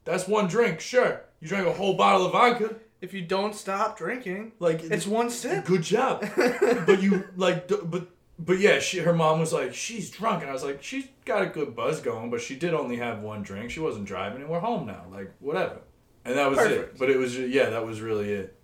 that's 0.05 0.29
one 0.29 0.47
drink. 0.47 0.81
Sure, 0.81 1.23
you 1.41 1.49
drank 1.49 1.67
a 1.67 1.73
whole 1.73 1.95
bottle 1.95 2.26
of 2.26 2.33
vodka. 2.33 2.76
if 3.00 3.12
you 3.14 3.23
don't 3.23 3.55
stop 3.55 3.97
drinking, 3.99 4.52
Like, 4.61 4.83
it's 4.85 5.07
one 5.07 5.31
sip. 5.31 5.64
good 5.64 5.83
job. 5.83 6.25
but 6.37 7.02
you 7.02 7.25
like, 7.37 7.69
but 7.69 8.09
but 8.38 8.59
yeah, 8.59 8.79
she 8.81 8.99
her 8.99 9.12
mom 9.12 9.41
was 9.41 9.52
like, 9.52 9.75
she's 9.75 10.11
drunk, 10.11 10.43
and 10.43 10.50
I 10.50 10.52
was 10.52 10.64
like, 10.64 10.83
she's 10.83 11.07
got 11.25 11.43
a 11.43 11.47
good 11.47 11.75
buzz 11.76 12.00
going, 12.00 12.31
but 12.31 12.41
she 12.41 12.55
did 12.57 12.75
only 12.75 12.97
have 12.97 13.21
one 13.23 13.43
drink. 13.43 13.71
She 13.71 13.81
wasn't 13.81 14.05
driving, 14.07 14.41
and 14.43 14.50
we're 14.50 14.61
home 14.61 14.87
now. 14.87 15.05
Like 15.11 15.33
whatever. 15.41 15.79
And 16.25 16.37
that 16.37 16.49
was 16.50 16.59
Perfect. 16.59 16.95
it. 16.95 16.99
But 16.99 17.11
it 17.11 17.17
was 17.19 17.38
yeah, 17.38 17.71
that 17.71 17.85
was 17.87 18.00
really 18.00 18.33
it. 18.33 18.57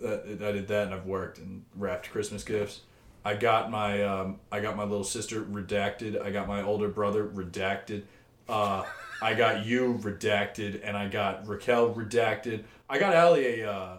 That 0.00 0.42
I 0.42 0.52
did 0.52 0.68
that, 0.68 0.86
and 0.86 0.94
I've 0.94 1.04
worked 1.06 1.38
and 1.38 1.64
wrapped 1.76 2.10
Christmas 2.10 2.42
gifts. 2.44 2.80
I 3.24 3.34
got 3.34 3.70
my 3.70 4.02
um, 4.02 4.40
I 4.50 4.60
got 4.60 4.76
my 4.76 4.84
little 4.84 5.04
sister 5.04 5.42
redacted. 5.42 6.20
I 6.22 6.30
got 6.30 6.48
my 6.48 6.62
older 6.62 6.88
brother 6.88 7.26
redacted. 7.26 8.02
Uh, 8.48 8.84
I 9.22 9.34
got 9.34 9.64
you 9.66 9.98
redacted, 10.02 10.80
and 10.82 10.96
I 10.96 11.08
got 11.08 11.46
Raquel 11.46 11.94
redacted. 11.94 12.64
I 12.88 12.98
got 12.98 13.14
Allie 13.14 13.60
a 13.60 13.70
uh, 13.70 13.96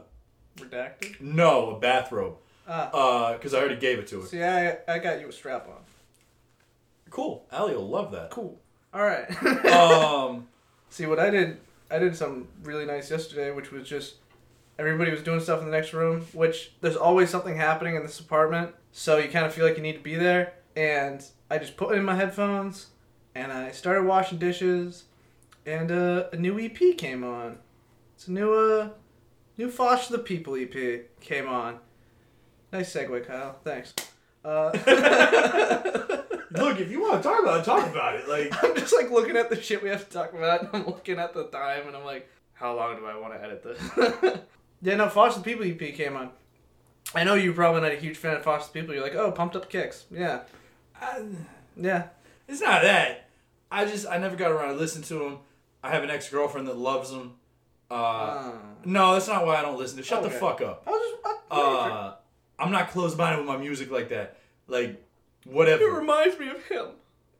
Redacted. 0.57 1.21
no 1.21 1.75
a 1.75 1.79
bathrobe 1.79 2.37
Ah. 2.67 3.33
because 3.33 3.53
I 3.53 3.59
already 3.59 3.77
gave 3.77 3.99
it 3.99 4.07
to 4.07 4.21
her. 4.21 4.27
See, 4.27 4.43
I 4.43 4.77
I 4.87 4.99
got 4.99 5.19
you 5.21 5.27
a 5.29 5.31
strap 5.31 5.67
on. 5.67 5.83
Cool. 7.09 7.45
Allie 7.51 7.75
will 7.75 7.89
love 7.89 8.11
that. 8.13 8.29
Cool. 8.31 8.59
All 8.93 9.03
right. 9.03 9.29
um, 9.67 10.47
See 10.89 11.05
what 11.05 11.19
I 11.19 11.29
did? 11.29 11.57
I 11.89 11.99
did 11.99 12.15
something 12.15 12.47
really 12.63 12.85
nice 12.85 13.11
yesterday, 13.11 13.51
which 13.51 13.71
was 13.71 13.87
just 13.87 14.15
everybody 14.79 15.11
was 15.11 15.23
doing 15.23 15.39
stuff 15.39 15.59
in 15.59 15.65
the 15.65 15.71
next 15.71 15.93
room. 15.93 16.25
Which 16.33 16.73
there's 16.81 16.95
always 16.95 17.29
something 17.29 17.55
happening 17.55 17.95
in 17.95 18.01
this 18.03 18.19
apartment, 18.19 18.73
so 18.91 19.17
you 19.17 19.29
kind 19.29 19.45
of 19.45 19.53
feel 19.53 19.65
like 19.65 19.77
you 19.77 19.83
need 19.83 19.93
to 19.93 19.99
be 19.99 20.15
there. 20.15 20.53
And 20.75 21.23
I 21.49 21.57
just 21.57 21.77
put 21.77 21.95
in 21.95 22.03
my 22.03 22.15
headphones, 22.15 22.87
and 23.35 23.51
I 23.51 23.71
started 23.71 24.05
washing 24.05 24.37
dishes, 24.37 25.05
and 25.65 25.91
uh, 25.91 26.25
a 26.31 26.37
new 26.37 26.59
EP 26.59 26.97
came 26.97 27.23
on. 27.23 27.59
It's 28.15 28.27
a 28.27 28.31
new 28.31 28.53
uh, 28.53 28.89
new 29.57 29.69
Foster 29.69 30.17
the 30.17 30.23
People 30.23 30.55
EP 30.55 31.09
came 31.19 31.47
on. 31.47 31.79
Nice 32.71 32.93
segue, 32.93 33.25
Kyle. 33.27 33.59
Thanks. 33.63 33.93
Uh, 34.43 34.71
look, 36.51 36.79
if 36.79 36.89
you 36.89 37.01
want 37.01 37.21
to 37.21 37.27
talk 37.27 37.41
about 37.41 37.59
it, 37.59 37.65
talk 37.65 37.87
about 37.89 38.15
it. 38.15 38.27
Like, 38.27 38.51
I'm 38.63 38.75
just 38.75 38.93
like 38.93 39.11
looking 39.11 39.37
at 39.37 39.49
the 39.49 39.61
shit 39.61 39.83
we 39.83 39.89
have 39.89 40.07
to 40.07 40.11
talk 40.11 40.33
about. 40.33 40.61
And 40.61 40.69
I'm 40.73 40.85
looking 40.85 41.19
at 41.19 41.33
the 41.33 41.45
time, 41.47 41.87
and 41.87 41.95
I'm 41.95 42.05
like, 42.05 42.29
how 42.53 42.75
long 42.75 42.97
do 42.97 43.05
I 43.05 43.17
want 43.17 43.33
to 43.33 43.43
edit 43.43 43.63
this? 43.63 44.39
yeah, 44.81 44.95
no, 44.95 45.09
Foster 45.09 45.41
the 45.41 45.45
People 45.45 45.65
EP 45.65 45.93
came 45.95 46.15
on. 46.15 46.31
I 47.13 47.23
know 47.23 47.33
you're 47.33 47.53
probably 47.53 47.81
not 47.81 47.91
a 47.91 47.95
huge 47.95 48.17
fan 48.17 48.35
of 48.37 48.43
Foster 48.43 48.71
the 48.71 48.79
People. 48.79 48.95
You're 48.95 49.03
like, 49.03 49.15
oh, 49.15 49.31
pumped 49.31 49.55
up 49.55 49.69
kicks. 49.69 50.05
Yeah, 50.11 50.41
I, 50.99 51.23
yeah. 51.75 52.07
it's 52.47 52.61
not 52.61 52.81
that. 52.83 53.29
I 53.71 53.85
just 53.85 54.05
I 54.07 54.17
never 54.17 54.35
got 54.35 54.51
around 54.51 54.69
to 54.69 54.75
listen 54.75 55.01
to 55.03 55.15
them. 55.15 55.37
I 55.83 55.89
have 55.91 56.03
an 56.03 56.09
ex 56.09 56.29
girlfriend 56.29 56.67
that 56.67 56.77
loves 56.77 57.09
them. 57.11 57.33
Uh, 57.89 57.93
Uh, 57.93 58.51
no, 58.85 59.13
that's 59.13 59.27
not 59.27 59.45
why 59.45 59.55
I 59.57 59.61
don't 59.61 59.77
listen 59.77 59.97
to. 59.97 60.03
Shut 60.03 60.23
the 60.23 60.29
fuck 60.29 60.61
up. 60.61 60.83
I 60.87 60.89
was 60.91 61.11
just. 61.11 61.35
I, 61.51 61.55
Uh, 61.59 62.15
I'm 62.59 62.71
not 62.71 62.89
closed 62.91 63.17
minded 63.17 63.39
with 63.39 63.47
my 63.47 63.57
music 63.57 63.89
like 63.91 64.09
that. 64.09 64.37
Like, 64.67 65.03
whatever. 65.45 65.83
it 65.83 65.93
reminds 65.93 66.37
me 66.39 66.49
of 66.49 66.63
him. 66.67 66.85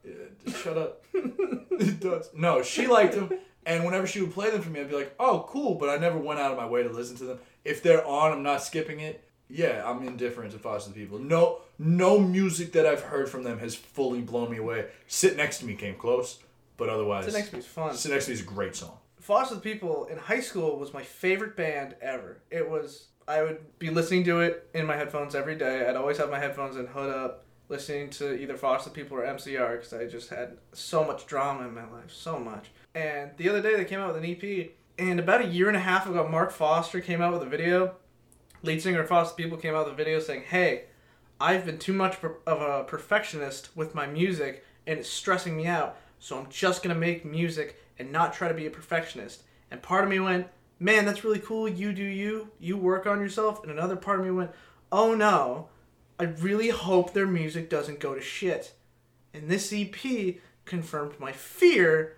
Yeah, 0.04 0.54
shut 0.54 0.78
up. 0.78 1.04
it 1.14 2.00
does. 2.00 2.30
No, 2.36 2.64
she 2.64 2.88
liked 2.88 3.14
them, 3.14 3.32
and 3.66 3.84
whenever 3.86 4.08
she 4.08 4.22
would 4.22 4.34
play 4.34 4.50
them 4.50 4.62
for 4.62 4.70
me, 4.70 4.80
I'd 4.80 4.90
be 4.90 4.96
like, 4.96 5.14
"Oh, 5.20 5.46
cool," 5.48 5.76
but 5.76 5.90
I 5.90 5.98
never 5.98 6.18
went 6.18 6.40
out 6.40 6.52
of 6.52 6.58
my 6.58 6.66
way 6.66 6.84
to 6.84 6.90
listen 6.90 7.18
to 7.18 7.26
them. 7.26 7.40
If 7.64 7.84
they're 7.84 8.06
on, 8.06 8.32
I'm 8.32 8.44
not 8.44 8.64
skipping 8.64 9.00
it. 9.00 9.24
Yeah, 9.50 9.84
I'm 9.86 10.06
indifferent 10.08 10.54
to 10.54 10.60
Foster 10.60 10.92
the 10.92 11.00
People. 11.00 11.20
No, 11.20 11.60
no 11.78 12.20
music 12.20 12.72
that 12.74 12.86
I've 12.86 13.02
heard 13.02 13.30
from 13.30 13.44
them 13.44 13.60
has 13.60 13.76
fully 13.76 14.22
blown 14.22 14.50
me 14.50 14.58
away. 14.58 14.88
Sit 15.08 15.36
next 15.36 15.60
to 15.60 15.66
me 15.66 15.76
came 15.76 15.96
close, 15.96 16.40
but 16.78 16.90
otherwise, 16.90 17.26
The 17.26 17.34
next 17.34 17.52
one's 17.52 17.66
fun. 17.66 17.94
Sit 17.96 18.12
next 18.12 18.26
to 18.26 18.32
me 18.32 18.36
is 18.36 18.42
a 18.42 18.46
great 18.46 18.76
song. 18.76 18.98
Foster 19.20 19.56
the 19.56 19.62
People 19.62 20.06
in 20.06 20.18
high 20.18 20.40
school 20.40 20.80
was 20.80 20.94
my 20.94 21.04
favorite 21.04 21.56
band 21.56 21.96
ever. 22.02 22.38
It 22.50 22.70
was 22.70 23.08
I 23.28 23.44
would 23.44 23.80
be 23.80 23.90
listening 23.90 24.24
to 24.26 24.42
it 24.42 24.68
in 24.74 24.86
my 24.86 24.96
headphones 24.98 25.36
every 25.36 25.56
day. 25.56 25.88
I'd 25.88 25.96
always 25.96 26.18
have 26.18 26.30
my 26.30 26.40
headphones 26.40 26.76
in 26.76 26.88
hood 26.88 27.10
up, 27.10 27.46
listening 27.70 28.10
to 28.12 28.34
either 28.34 28.58
Foster 28.58 28.90
the 28.90 28.96
People 28.96 29.18
or 29.18 29.24
MCR 29.26 29.78
because 29.78 29.94
I 29.94 30.06
just 30.08 30.30
had 30.30 30.58
so 30.74 31.04
much 31.04 31.28
drama 31.28 31.68
in 31.68 31.74
my 31.74 31.90
life, 31.90 32.12
so 32.12 32.40
much. 32.40 32.72
And 32.94 33.32
the 33.38 33.50
other 33.50 33.62
day 33.62 33.76
they 33.76 33.86
came 33.86 34.00
out 34.00 34.14
with 34.14 34.24
an 34.24 34.30
EP, 34.30 34.72
and 34.98 35.20
about 35.20 35.42
a 35.42 35.48
year 35.48 35.68
and 35.68 35.78
a 35.78 35.82
half 35.82 36.08
ago, 36.08 36.28
Mark 36.28 36.52
Foster 36.52 37.00
came 37.00 37.22
out 37.22 37.34
with 37.34 37.42
a 37.42 37.46
video. 37.46 37.96
Lead 38.64 38.82
singer 38.82 39.06
Foster 39.06 39.36
People 39.36 39.58
came 39.58 39.74
out 39.74 39.86
with 39.86 39.94
a 39.94 39.98
video 39.98 40.20
saying, 40.20 40.44
"Hey, 40.44 40.86
I've 41.40 41.66
been 41.66 41.80
too 41.80 41.94
much 41.94 42.18
of 42.24 42.62
a 42.62 42.84
perfectionist 42.84 43.76
with 43.76 43.96
my 43.96 44.06
music, 44.06 44.64
and 44.86 45.00
it's 45.00 45.10
stressing 45.10 45.56
me 45.58 45.66
out. 45.66 45.98
So 46.20 46.38
I'm 46.38 46.50
just 46.50 46.84
gonna 46.84 46.94
make 46.94 47.26
music 47.26 47.82
and 47.98 48.12
not 48.12 48.34
try 48.34 48.48
to 48.48 48.54
be 48.54 48.68
a 48.68 48.72
perfectionist." 48.72 49.44
And 49.72 49.82
part 49.82 50.04
of 50.04 50.10
me 50.10 50.20
went, 50.20 50.48
"Man, 50.80 51.06
that's 51.06 51.24
really 51.24 51.40
cool. 51.40 51.68
You 51.68 51.94
do 51.94 52.04
you. 52.04 52.52
You 52.60 52.78
work 52.78 53.08
on 53.08 53.22
yourself." 53.22 53.64
And 53.64 53.72
another 53.72 53.96
part 53.96 54.20
of 54.20 54.26
me 54.26 54.32
went, 54.32 54.52
"Oh 54.92 55.16
no, 55.16 55.70
I 56.20 56.26
really 56.26 56.70
hope 56.70 57.14
their 57.14 57.26
music 57.26 57.70
doesn't 57.70 58.00
go 58.00 58.14
to 58.14 58.22
shit." 58.22 58.74
And 59.34 59.50
this 59.50 59.72
EP 59.74 60.42
confirmed 60.66 61.20
my 61.20 61.32
fear 61.32 62.18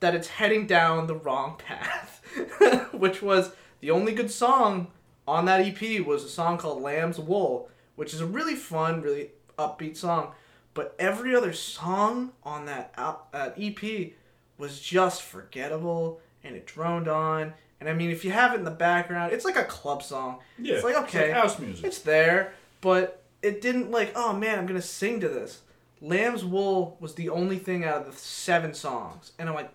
that 0.00 0.14
it's 0.14 0.28
heading 0.28 0.66
down 0.66 1.06
the 1.06 1.14
wrong 1.14 1.56
path, 1.56 2.20
which 2.92 3.22
was 3.22 3.52
the 3.80 3.90
only 3.90 4.12
good 4.12 4.30
song 4.30 4.88
on 5.26 5.46
that 5.46 5.60
EP 5.60 6.04
was 6.04 6.24
a 6.24 6.28
song 6.28 6.58
called 6.58 6.82
Lamb's 6.82 7.18
Wool, 7.18 7.70
which 7.96 8.12
is 8.12 8.20
a 8.20 8.26
really 8.26 8.54
fun, 8.54 9.00
really 9.00 9.30
upbeat 9.58 9.96
song. 9.96 10.32
But 10.74 10.94
every 10.98 11.34
other 11.34 11.52
song 11.52 12.32
on 12.42 12.66
that 12.66 12.92
al- 12.96 13.26
uh, 13.32 13.50
that 13.50 13.54
EP 13.58 14.12
was 14.58 14.80
just 14.80 15.22
forgettable 15.22 16.20
and 16.42 16.56
it 16.56 16.66
droned 16.66 17.08
on. 17.08 17.54
And 17.80 17.88
I 17.88 17.92
mean, 17.94 18.10
if 18.10 18.24
you 18.24 18.32
have 18.32 18.52
it 18.52 18.56
in 18.58 18.64
the 18.64 18.70
background, 18.70 19.32
it's 19.32 19.44
like 19.44 19.56
a 19.56 19.64
club 19.64 20.02
song. 20.02 20.40
Yeah, 20.58 20.74
It's 20.74 20.84
like, 20.84 20.96
okay, 21.04 21.30
house 21.30 21.58
music. 21.58 21.84
It's 21.84 22.00
there, 22.00 22.52
but 22.80 23.22
it 23.42 23.60
didn't 23.60 23.90
like, 23.90 24.12
oh 24.14 24.32
man, 24.32 24.58
I'm 24.58 24.66
gonna 24.66 24.82
sing 24.82 25.20
to 25.20 25.28
this. 25.28 25.62
Lamb's 26.00 26.44
Wool 26.44 26.96
was 27.00 27.14
the 27.14 27.28
only 27.30 27.58
thing 27.58 27.84
out 27.84 28.02
of 28.02 28.06
the 28.12 28.18
seven 28.18 28.74
songs. 28.74 29.32
And 29.38 29.48
I'm 29.48 29.54
like, 29.54 29.70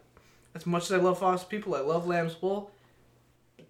as 0.56 0.65
much 0.65 0.84
as 0.86 0.91
I 0.94 0.98
love 0.98 1.20
Foster 1.20 1.48
People, 1.48 1.75
I 1.75 1.82
love 1.82 2.08
Lamb's 2.08 2.41
Wool. 2.41 2.72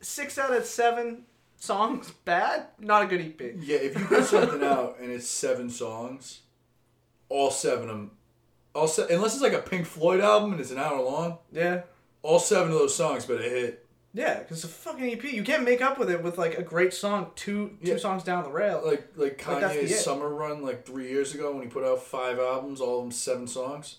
Six 0.01 0.37
out 0.37 0.55
of 0.55 0.65
seven 0.65 1.23
songs 1.57 2.11
bad? 2.25 2.67
Not 2.79 3.03
a 3.03 3.07
good 3.07 3.21
EP. 3.21 3.41
Yeah, 3.59 3.77
if 3.77 3.97
you 3.97 4.05
put 4.05 4.23
something 4.25 4.63
out 4.63 4.97
and 5.01 5.11
it's 5.11 5.27
seven 5.27 5.69
songs, 5.69 6.39
all 7.27 7.51
seven 7.51 7.83
of 7.89 7.95
them, 7.97 8.11
all 8.73 8.87
se- 8.87 9.07
unless 9.13 9.33
it's 9.33 9.43
like 9.43 9.53
a 9.53 9.59
Pink 9.59 9.85
Floyd 9.85 10.21
album 10.21 10.51
and 10.53 10.61
it's 10.61 10.71
an 10.71 10.77
hour 10.79 11.01
long, 11.01 11.37
Yeah. 11.51 11.81
all 12.21 12.39
seven 12.39 12.71
of 12.71 12.77
those 12.79 12.95
songs 12.95 13.25
better 13.25 13.41
hit. 13.43 13.85
Yeah, 14.13 14.39
because 14.39 14.63
it's 14.63 14.73
a 14.73 14.75
fucking 14.75 15.11
EP. 15.11 15.23
You 15.25 15.43
can't 15.43 15.63
make 15.63 15.81
up 15.81 15.99
with 15.99 16.09
it 16.09 16.23
with 16.23 16.37
like 16.37 16.57
a 16.57 16.63
great 16.63 16.93
song 16.93 17.31
two 17.35 17.77
two 17.83 17.91
Yeah. 17.91 17.97
songs 17.97 18.23
down 18.23 18.43
the 18.43 18.49
rail. 18.49 18.81
Like 18.83 19.03
like 19.15 19.45
Like, 19.45 19.61
Kanye's 19.63 19.91
it. 19.91 19.97
summer 19.99 20.29
run 20.29 20.63
like 20.63 20.85
three 20.85 21.09
years 21.09 21.35
ago 21.35 21.51
when 21.51 21.61
he 21.63 21.67
put 21.67 21.83
out 21.83 22.01
five 22.01 22.39
albums, 22.39 22.79
all 22.81 22.99
of 22.99 23.03
them 23.05 23.11
seven 23.11 23.47
songs. 23.47 23.97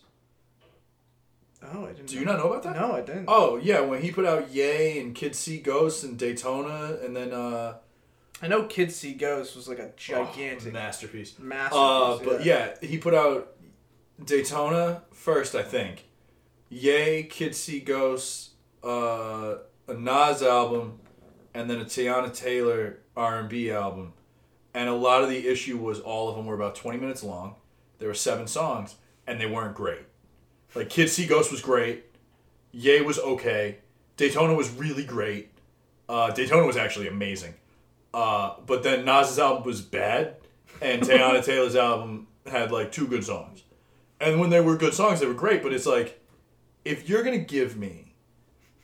Oh, 1.63 1.85
I 1.85 1.93
didn't. 1.93 2.07
Do 2.07 2.19
you 2.19 2.25
not 2.25 2.39
know 2.39 2.51
about 2.53 2.63
that? 2.63 2.77
No, 2.77 2.93
I 2.93 3.03
didn't. 3.03 3.27
Oh 3.29 3.57
yeah, 3.57 3.81
when 3.81 4.03
he 4.03 4.11
put 4.11 4.25
out 4.25 4.51
Ye 4.51 4.99
and 4.99 5.15
Kids 5.15 5.39
See 5.39 5.59
Ghosts 5.59 6.03
and 6.03 6.19
Daytona 6.19 6.99
and 7.03 7.15
then 7.15 7.33
uh 7.33 7.75
I 8.43 8.49
know 8.49 8.65
Kids 8.65 8.97
See 8.97 9.13
Ghosts 9.13 9.55
was 9.55 9.69
like 9.69 9.79
a 9.79 9.91
gigantic 9.97 10.69
oh, 10.69 10.73
masterpiece. 10.73 11.39
masterpiece. 11.39 11.79
Uh, 11.79 12.19
but 12.25 12.45
yeah, 12.45 12.75
he 12.81 12.97
put 12.97 13.13
out 13.13 13.55
Daytona 14.25 15.03
first, 15.13 15.55
I 15.55 15.63
think. 15.63 16.07
Ye, 16.71 17.25
Kids 17.25 17.59
See 17.59 17.81
Ghosts, 17.81 18.51
uh, 18.83 19.57
a 19.89 19.95
Nas 19.95 20.43
album, 20.43 21.01
and 21.53 21.69
then 21.69 21.81
a 21.81 21.85
Teyana 21.85 22.35
Taylor 22.35 23.01
R 23.17 23.41
and 23.41 23.49
B 23.49 23.71
album. 23.71 24.15
And 24.73 24.89
a 24.89 24.95
lot 24.95 25.23
of 25.23 25.29
the 25.29 25.49
issue 25.49 25.77
was 25.77 26.01
all 26.01 26.31
of 26.31 26.37
them 26.37 26.47
were 26.47 26.55
about 26.55 26.77
twenty 26.77 26.99
minutes 26.99 27.23
long. 27.23 27.57
There 27.99 28.09
were 28.09 28.15
seven 28.15 28.47
songs, 28.47 28.95
and 29.27 29.39
they 29.39 29.47
weren't 29.47 29.75
great. 29.75 30.03
Like 30.75 30.89
Kids 30.89 31.13
See 31.13 31.27
Ghosts 31.27 31.51
was 31.51 31.61
great. 31.61 32.05
Ye 32.73 33.01
was 33.01 33.19
okay. 33.19 33.79
Daytona 34.17 34.55
was 34.55 34.71
really 34.71 35.05
great. 35.05 35.51
Uh, 36.09 36.31
Daytona 36.31 36.67
was 36.67 36.77
actually 36.77 37.09
amazing. 37.09 37.55
Uh, 38.13 38.55
but 38.67 38.83
then 38.83 39.05
Nas's 39.05 39.39
album 39.39 39.65
was 39.65 39.81
bad, 39.81 40.37
and 40.81 41.03
Teyana 41.07 41.45
Taylor's 41.45 41.77
album 41.77 42.27
had 42.47 42.73
like 42.73 42.93
two 42.93 43.07
good 43.07 43.25
songs. 43.25 43.63
And 44.21 44.39
when 44.39 44.51
they 44.51 44.61
were 44.61 44.77
good 44.77 44.95
songs, 44.95 45.21
they 45.21 45.27
were 45.27 45.35
great. 45.35 45.63
But 45.63 45.73
it's 45.73 45.87
like, 45.87 46.21
if 46.85 47.09
you're 47.09 47.23
gonna 47.23 47.39
give 47.39 47.77
me 47.77 48.15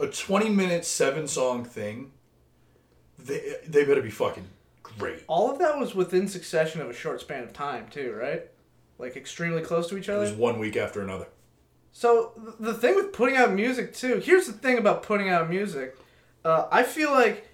a 0.00 0.06
20 0.06 0.48
minute 0.50 0.84
seven 0.84 1.28
song 1.28 1.64
thing, 1.64 2.12
they 3.18 3.56
they 3.66 3.84
better 3.84 4.02
be 4.02 4.10
fucking 4.10 4.46
great. 4.82 5.22
All 5.26 5.50
of 5.50 5.58
that 5.58 5.78
was 5.78 5.94
within 5.94 6.28
succession 6.28 6.80
of 6.80 6.88
a 6.88 6.94
short 6.94 7.20
span 7.20 7.42
of 7.42 7.52
time, 7.52 7.88
too, 7.88 8.12
right? 8.18 8.44
Like 8.98 9.16
extremely 9.16 9.62
close 9.62 9.88
to 9.88 9.98
each 9.98 10.08
other? 10.08 10.22
It 10.22 10.26
other. 10.28 10.30
was 10.32 10.40
one 10.40 10.58
week 10.58 10.76
after 10.76 11.02
another. 11.02 11.26
So 11.98 12.32
the 12.60 12.74
thing 12.74 12.94
with 12.94 13.14
putting 13.14 13.36
out 13.38 13.54
music 13.54 13.94
too. 13.94 14.20
Here's 14.22 14.46
the 14.46 14.52
thing 14.52 14.76
about 14.76 15.02
putting 15.02 15.30
out 15.30 15.48
music. 15.48 15.96
Uh, 16.44 16.66
I 16.70 16.82
feel 16.82 17.10
like 17.10 17.48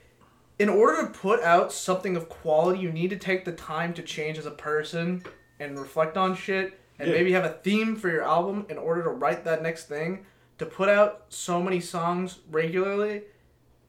in 0.59 0.69
order 0.69 1.03
to 1.07 1.13
put 1.17 1.41
out 1.45 1.73
something 1.73 2.17
of 2.17 2.29
quality, 2.29 2.81
you 2.81 2.91
need 2.91 3.11
to 3.11 3.17
take 3.17 3.45
the 3.45 3.53
time 3.53 3.95
to 3.95 4.03
change 4.03 4.39
as 4.39 4.47
a 4.47 4.51
person 4.51 5.23
and 5.61 5.79
reflect 5.79 6.17
on 6.17 6.35
shit, 6.35 6.77
and 6.99 7.07
Yeah. 7.09 7.15
maybe 7.15 7.31
have 7.31 7.45
a 7.45 7.51
theme 7.63 7.95
for 7.95 8.09
your 8.09 8.25
album 8.25 8.67
in 8.69 8.79
order 8.79 9.05
to 9.05 9.11
write 9.11 9.45
that 9.45 9.63
next 9.63 9.87
thing. 9.87 10.27
To 10.59 10.67
put 10.67 10.89
out 10.89 11.27
so 11.29 11.63
many 11.63 11.79
songs 11.79 12.41
regularly 12.51 13.23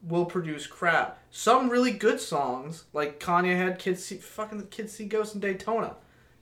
will 0.08 0.26
produce 0.26 0.68
crap. 0.68 1.18
Some 1.32 1.68
really 1.68 1.92
good 1.92 2.20
songs, 2.20 2.84
like 2.94 3.20
Kanye 3.20 3.58
had 3.58 3.80
Kids 3.80 4.06
See 4.06 4.18
fucking 4.18 4.68
Kids 4.68 4.94
See 4.94 5.06
Ghosts 5.06 5.34
in 5.34 5.42
Daytona. 5.42 5.96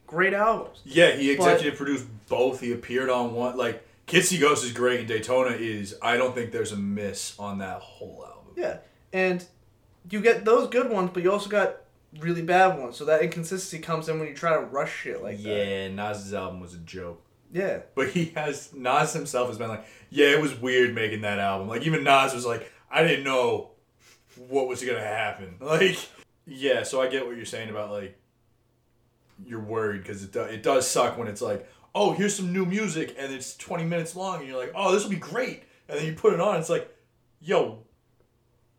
great 0.06 0.34
albums. 0.34 0.82
Yeah, 0.84 1.12
he 1.12 1.32
executive 1.32 1.78
produced 1.78 2.08
both. 2.28 2.60
He 2.60 2.74
appeared 2.74 3.10
on 3.10 3.34
one. 3.34 3.56
Like 3.56 3.82
Ghosts 4.12 4.66
is 4.66 4.74
great, 4.74 5.00
and 5.00 5.08
Daytona 5.08 5.56
is. 5.56 5.96
I 6.02 6.18
don't 6.18 6.36
think 6.36 6.52
there's 6.52 6.72
a 6.72 6.78
miss 6.78 7.38
on 7.40 7.60
that 7.60 7.82
whole 7.82 8.26
album. 8.26 8.54
Yeah, 8.56 8.78
and 9.14 9.46
you 10.10 10.22
get 10.22 10.46
those 10.46 10.68
good 10.70 10.90
ones, 10.90 11.12
but 11.14 11.24
you 11.24 11.32
also 11.32 11.50
got 11.50 11.78
really 12.20 12.42
bad 12.42 12.78
ones. 12.78 12.98
So 12.98 13.06
that 13.06 13.22
inconsistency 13.22 13.80
comes 13.80 14.10
in 14.10 14.20
when 14.20 14.28
you 14.28 14.34
try 14.34 14.54
to 14.54 14.62
rush 14.62 14.94
shit 14.94 15.24
like 15.24 15.38
that. 15.38 15.50
Yeah, 15.50 15.88
Nas's 15.90 16.34
album 16.34 16.60
was 16.60 16.74
a 16.74 16.80
joke. 16.80 17.24
Yeah. 17.52 17.80
But 17.96 18.10
he 18.10 18.26
has 18.36 18.74
Nas 18.74 19.14
himself 19.14 19.50
has 19.50 19.58
been 19.58 19.70
like, 19.70 19.86
yeah, 20.10 20.28
it 20.28 20.42
was 20.42 20.58
weird 20.60 20.96
making 20.96 21.22
that 21.22 21.40
album. 21.40 21.68
Like 21.68 21.84
even 21.84 22.04
Nas 22.04 22.34
was 22.34 22.46
like, 22.46 22.72
I 22.90 23.04
didn't 23.04 23.24
know 23.24 23.72
what 24.48 24.68
was 24.68 24.84
gonna 24.84 25.00
happen. 25.00 25.56
Like, 25.62 25.98
yeah. 26.46 26.84
So 26.84 27.02
I 27.02 27.08
get 27.08 27.26
what 27.26 27.36
you're 27.36 27.46
saying 27.46 27.70
about 27.70 27.92
like, 27.92 28.18
you're 29.46 29.60
worried 29.60 30.02
because 30.02 30.24
it 30.24 30.32
do, 30.32 30.42
it 30.42 30.64
does 30.64 30.88
suck 30.88 31.18
when 31.18 31.28
it's 31.28 31.42
like, 31.42 31.68
oh, 31.94 32.14
here's 32.14 32.36
some 32.36 32.54
new 32.54 32.66
music 32.66 33.16
and 33.18 33.34
it's 33.34 33.56
20 33.58 33.84
minutes 33.86 34.16
long 34.16 34.40
and 34.40 34.48
you're 34.48 34.58
like, 34.58 34.72
oh, 34.76 34.92
this 34.92 35.04
will 35.04 35.12
be 35.12 35.18
great, 35.18 35.64
and 35.88 36.00
then 36.00 36.06
you 36.06 36.14
put 36.14 36.34
it 36.34 36.40
on, 36.40 36.60
it's 36.60 36.70
like, 36.70 36.94
yo, 37.42 37.84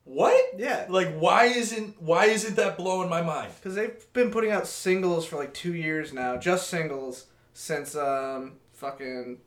what? 0.05 0.59
Yeah. 0.59 0.87
Like, 0.89 1.17
why 1.17 1.45
isn't 1.45 2.01
why 2.03 2.27
isn't 2.27 2.57
that 2.57 2.77
blowing 2.77 3.09
my 3.09 3.23
mind? 3.23 3.53
Because 3.57 3.75
they've 3.77 4.13
been 4.13 4.31
putting 4.31 4.51
out 4.51 4.67
singles 4.67 5.25
for 5.27 5.37
like 5.37 5.55
two 5.55 5.75
years 5.75 6.13
now, 6.13 6.37
just 6.37 6.69
singles 6.69 7.27
since 7.55 7.95
um 7.95 8.55
fucking 8.73 9.39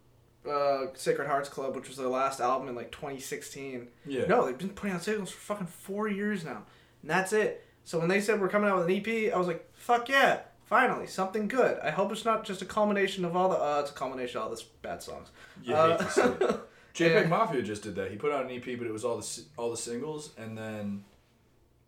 uh 0.50 0.86
Sacred 0.94 1.28
Hearts 1.28 1.50
Club, 1.50 1.76
which 1.76 1.88
was 1.88 1.98
their 1.98 2.08
last 2.08 2.40
album 2.40 2.70
in 2.70 2.76
like 2.76 2.92
2016. 2.92 3.90
Yeah. 4.06 4.26
No, 4.28 4.46
they've 4.46 4.58
been 4.58 4.70
putting 4.70 4.96
out 4.96 5.04
singles 5.04 5.32
for 5.32 5.40
fucking 5.40 5.68
four 5.68 6.08
years 6.08 6.46
now, 6.46 6.64
and 7.02 7.12
that's 7.12 7.34
it. 7.34 7.66
So 7.84 8.00
when 8.00 8.08
they 8.08 8.22
said 8.22 8.40
we're 8.40 8.50
coming 8.50 8.70
out 8.70 8.78
with 8.78 8.90
an 8.90 8.96
EP, 8.96 9.34
I 9.34 9.38
was 9.38 9.48
like, 9.48 9.70
fuck 9.74 10.08
yeah, 10.10 10.40
finally 10.66 11.08
something 11.08 11.48
good. 11.48 11.80
I 11.84 11.92
hope 11.92 12.12
it's 12.12 12.26
not 12.26 12.44
just 12.46 12.62
a 12.62 12.66
culmination 12.66 13.26
of 13.26 13.36
all 13.36 13.50
the 13.50 13.58
uh, 13.58 13.80
it's 13.82 13.92
a 13.92 13.94
culmination 13.94 14.38
of 14.38 14.44
all 14.44 14.50
this 14.50 14.64
bad 14.64 15.02
songs. 15.04 15.30
You 15.64 15.74
Uh, 15.76 15.98
hate 15.98 16.06
to 16.08 16.12
see 16.12 16.22
it. 16.22 16.60
JPEG 16.96 17.24
Yeah. 17.24 17.28
Mafia 17.28 17.62
just 17.62 17.84
did 17.84 17.96
that. 17.96 18.10
He 18.12 18.18
put 18.18 18.32
out 18.32 18.46
an 18.46 18.52
EP, 18.52 18.64
but 18.78 18.88
it 18.88 18.94
was 18.94 19.04
all 19.04 19.18
the 19.18 19.42
all 19.58 19.70
the 19.72 19.78
singles 19.78 20.32
and 20.38 20.58
then 20.58 21.04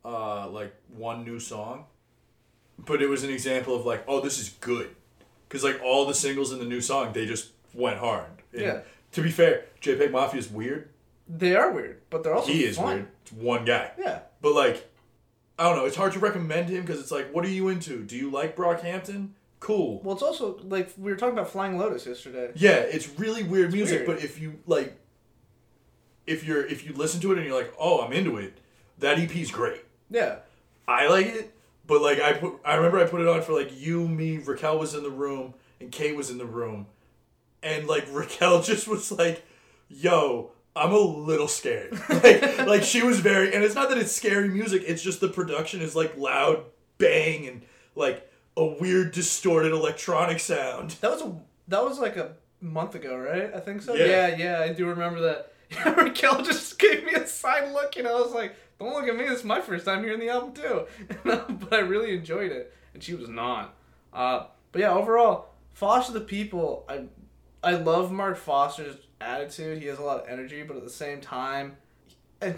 uh, 0.06 0.48
like 0.50 0.74
one 0.96 1.24
new 1.24 1.40
song. 1.40 1.86
But 2.78 3.02
it 3.02 3.08
was 3.08 3.24
an 3.24 3.30
example 3.32 3.76
of 3.76 3.86
like, 3.86 4.04
oh, 4.08 4.22
this 4.22 4.38
is 4.40 4.50
good, 4.62 4.90
because 5.48 5.64
like 5.64 5.82
all 5.84 6.06
the 6.06 6.14
singles 6.14 6.52
in 6.52 6.60
the 6.60 6.66
new 6.66 6.82
song, 6.82 7.12
they 7.14 7.26
just 7.26 7.52
went 7.74 7.98
hard. 7.98 8.26
And 8.54 8.62
Yeah. 8.62 8.80
To 9.14 9.22
be 9.24 9.32
fair, 9.32 9.66
JPEG 9.82 10.12
Mafia 10.12 10.40
is 10.40 10.50
weird. 10.50 10.90
They 11.28 11.56
are 11.56 11.72
weird, 11.72 12.02
but 12.10 12.24
they're 12.24 12.36
also 12.36 12.52
he 12.52 12.64
is 12.66 12.76
fun. 12.78 12.86
weird. 12.88 13.08
It's 13.24 13.32
one 13.34 13.66
guy. 13.66 13.92
Yeah. 13.98 14.20
But 14.42 14.54
like, 14.54 14.88
I 15.60 15.64
don't 15.64 15.76
know. 15.76 15.86
It's 15.86 15.96
hard 15.96 16.14
to 16.14 16.20
recommend 16.20 16.70
him 16.70 16.82
because 16.82 17.00
it's 17.00 17.12
like, 17.12 17.34
what 17.34 17.44
are 17.46 17.50
you 17.50 17.68
into? 17.70 18.04
Do 18.04 18.16
you 18.16 18.30
like 18.30 18.56
Brockhampton? 18.56 19.30
Cool. 19.60 20.02
Well, 20.04 20.14
it's 20.14 20.24
also 20.24 20.60
like 20.64 20.92
we 20.98 21.12
were 21.12 21.18
talking 21.18 21.34
about 21.34 21.50
Flying 21.50 21.78
Lotus 21.80 22.06
yesterday. 22.06 22.52
Yeah, 22.56 22.76
it's 22.76 23.10
really 23.18 23.44
weird 23.44 23.74
music, 23.74 24.08
weird. 24.08 24.20
but 24.20 24.24
if 24.24 24.40
you 24.40 24.60
like 24.68 24.96
if 26.28 26.44
you're 26.46 26.64
if 26.66 26.86
you 26.86 26.94
listen 26.94 27.20
to 27.22 27.32
it 27.32 27.38
and 27.40 27.48
you're 27.48 27.58
like, 27.58 27.74
"Oh, 27.80 28.02
I'm 28.02 28.14
into 28.14 28.38
it." 28.38 28.60
That 29.00 29.18
EP's 29.18 29.50
great. 29.52 29.84
Yeah. 30.10 30.38
I 30.88 31.08
like 31.08 31.28
it, 31.28 31.54
but 31.88 32.02
like 32.02 32.20
I 32.20 32.34
put 32.34 32.60
I 32.64 32.76
remember 32.76 33.00
I 33.00 33.06
put 33.06 33.22
it 33.22 33.28
on 33.28 33.42
for 33.42 33.54
like 33.54 33.72
you, 33.80 34.08
me, 34.08 34.38
Raquel 34.38 34.78
was 34.78 34.94
in 34.94 35.02
the 35.02 35.10
room 35.10 35.56
and 35.80 35.92
Kate 35.92 36.16
was 36.16 36.30
in 36.30 36.38
the 36.38 36.46
room. 36.46 36.86
And 37.64 37.88
like 37.88 38.06
Raquel 38.12 38.62
just 38.62 38.88
was 38.88 39.12
like, 39.12 39.44
"Yo, 39.90 40.52
I'm 40.78 40.92
a 40.92 40.98
little 40.98 41.48
scared." 41.48 42.00
like 42.10 42.66
like 42.66 42.84
she 42.84 43.04
was 43.04 43.20
very 43.20 43.54
and 43.54 43.64
it's 43.64 43.76
not 43.76 43.90
that 43.90 43.98
it's 43.98 44.12
scary 44.12 44.50
music, 44.50 44.84
it's 44.86 45.02
just 45.02 45.20
the 45.20 45.30
production 45.30 45.82
is 45.82 45.96
like 45.96 46.18
loud 46.18 46.64
bang 46.98 47.48
and 47.48 47.62
like 47.96 48.30
a 48.56 48.66
weird 48.66 49.12
distorted 49.12 49.72
electronic 49.72 50.40
sound. 50.40 50.92
That 51.02 51.12
was 51.12 51.22
a 51.22 51.36
that 51.68 51.84
was 51.84 52.00
like 52.00 52.18
a 52.18 52.34
month 52.62 52.96
ago, 52.96 53.18
right? 53.18 53.54
I 53.54 53.60
think 53.60 53.82
so. 53.82 53.94
Yeah. 53.94 54.06
Yeah, 54.06 54.38
yeah, 54.38 54.60
I 54.62 54.74
do 54.74 54.88
remember 54.88 55.22
that. 55.22 55.54
Raquel 55.98 56.44
just 56.44 56.80
gave 56.80 57.04
me 57.04 57.14
a 57.14 57.28
side 57.28 57.74
look, 57.74 57.98
and 57.98 58.08
I 58.08 58.14
was 58.14 58.32
like, 58.32 58.56
"Don't 58.80 58.94
look 58.94 59.08
at 59.08 59.18
me. 59.18 59.26
This 59.26 59.40
is 59.40 59.46
my 59.46 59.60
first 59.60 59.86
time 59.86 60.04
hearing 60.04 60.20
the 60.20 60.30
album 60.30 60.54
too." 60.54 60.88
but 61.26 61.74
I 61.74 61.80
really 61.80 62.16
enjoyed 62.16 62.52
it, 62.52 62.74
and 62.94 63.04
she 63.04 63.14
was 63.14 63.28
not. 63.28 63.76
Uh, 64.14 64.46
but 64.72 64.82
yeah, 64.82 64.94
overall, 64.94 65.50
Foster 65.74 66.14
the 66.14 66.22
People. 66.22 66.86
I 66.88 67.04
I 67.62 67.72
love 67.72 68.12
Mark 68.12 68.38
Foster's 68.38 68.96
attitude. 69.22 69.82
He 69.82 69.88
has 69.88 70.00
a 70.00 70.04
lot 70.04 70.22
of 70.22 70.30
energy, 70.30 70.64
but 70.64 70.78
at 70.78 70.84
the 70.84 70.90
same 70.90 71.22
time, 71.22 71.78
eh, 72.42 72.54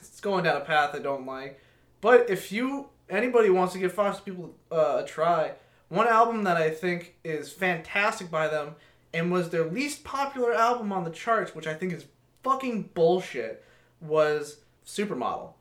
it's 0.00 0.20
going 0.20 0.44
down 0.44 0.56
a 0.56 0.64
path 0.64 0.94
I 0.94 0.98
don't 0.98 1.26
like. 1.26 1.60
But 2.00 2.28
if 2.28 2.52
you 2.52 2.88
anybody 3.08 3.50
wants 3.50 3.72
to 3.74 3.78
give 3.78 3.92
Foster 3.92 4.22
People 4.22 4.54
uh, 4.70 5.02
a 5.02 5.06
try, 5.06 5.52
one 5.88 6.08
album 6.08 6.44
that 6.44 6.56
I 6.56 6.70
think 6.70 7.16
is 7.22 7.52
fantastic 7.52 8.30
by 8.30 8.48
them 8.48 8.76
and 9.14 9.30
was 9.30 9.50
their 9.50 9.64
least 9.64 10.04
popular 10.04 10.54
album 10.54 10.92
on 10.92 11.04
the 11.04 11.10
charts, 11.10 11.54
which 11.54 11.66
I 11.66 11.74
think 11.74 11.92
is 11.92 12.06
fucking 12.42 12.90
bullshit, 12.94 13.64
was 14.00 14.58
Supermodel, 14.86 15.52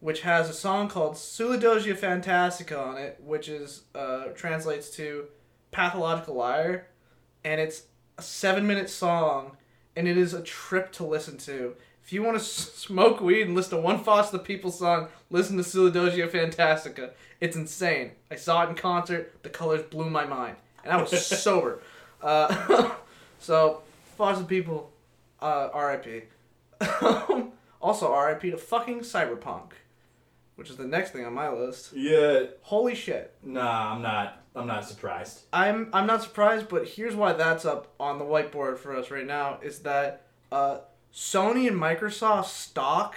which 0.00 0.20
has 0.20 0.48
a 0.48 0.52
song 0.52 0.88
called 0.88 1.14
Pseudologia 1.14 1.96
Fantastica 1.96 2.78
on 2.78 2.96
it, 2.96 3.18
which 3.24 3.48
is 3.48 3.84
uh, 3.94 4.26
translates 4.34 4.90
to 4.96 5.24
Pathological 5.70 6.34
Liar, 6.34 6.86
and 7.44 7.60
it's 7.60 7.84
a 8.18 8.22
seven 8.22 8.66
minute 8.66 8.90
song, 8.90 9.56
and 10.00 10.08
it 10.08 10.16
is 10.16 10.32
a 10.32 10.40
trip 10.40 10.90
to 10.92 11.04
listen 11.04 11.36
to. 11.36 11.74
If 12.02 12.10
you 12.10 12.22
want 12.22 12.38
to 12.38 12.42
smoke 12.42 13.20
weed 13.20 13.42
and 13.42 13.54
listen 13.54 13.76
to 13.76 13.82
one 13.84 14.02
Foster 14.02 14.38
the 14.38 14.42
People 14.42 14.70
song, 14.70 15.08
listen 15.28 15.58
to 15.58 15.62
Pseudologia 15.62 16.26
Fantastica. 16.30 17.10
It's 17.38 17.54
insane. 17.54 18.12
I 18.30 18.36
saw 18.36 18.64
it 18.64 18.70
in 18.70 18.76
concert. 18.76 19.42
The 19.42 19.50
colors 19.50 19.82
blew 19.82 20.08
my 20.08 20.24
mind, 20.24 20.56
and 20.82 20.90
I 20.90 20.96
was 21.02 21.10
sober. 21.42 21.82
Uh, 22.22 22.92
so, 23.40 23.82
Foster 24.16 24.44
the 24.44 24.48
People, 24.48 24.90
uh, 25.42 25.68
R.I.P. 25.74 26.22
also, 27.82 28.10
R.I.P. 28.10 28.52
to 28.52 28.56
fucking 28.56 29.00
Cyberpunk, 29.00 29.72
which 30.56 30.70
is 30.70 30.76
the 30.76 30.86
next 30.86 31.10
thing 31.10 31.26
on 31.26 31.34
my 31.34 31.50
list. 31.50 31.92
Yeah, 31.92 32.44
Holy 32.62 32.94
shit. 32.94 33.34
nah, 33.42 33.92
I'm 33.94 34.00
not 34.00 34.39
I'm 34.54 34.66
not 34.66 34.84
surprised. 34.84 35.42
I'm 35.52 35.88
I'm 35.92 36.06
not 36.06 36.22
surprised, 36.22 36.68
but 36.68 36.86
here's 36.88 37.14
why 37.14 37.32
that's 37.32 37.64
up 37.64 37.94
on 38.00 38.18
the 38.18 38.24
whiteboard 38.24 38.78
for 38.78 38.96
us 38.96 39.10
right 39.10 39.26
now 39.26 39.58
is 39.62 39.80
that 39.80 40.26
uh, 40.50 40.78
Sony 41.14 41.68
and 41.68 41.76
Microsoft 41.80 42.46
stock 42.46 43.14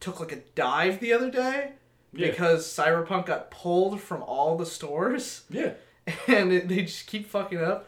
took 0.00 0.20
like 0.20 0.32
a 0.32 0.36
dive 0.54 0.98
the 1.00 1.12
other 1.12 1.30
day 1.30 1.72
Yeah. 2.14 2.30
because 2.30 2.66
Cyberpunk 2.66 3.26
got 3.26 3.50
pulled 3.50 4.00
from 4.00 4.22
all 4.22 4.56
the 4.56 4.64
stores 4.64 5.42
Yeah. 5.50 5.72
and 6.26 6.50
it, 6.52 6.68
they 6.68 6.82
just 6.82 7.06
keep 7.06 7.26
fucking 7.28 7.62
up. 7.62 7.86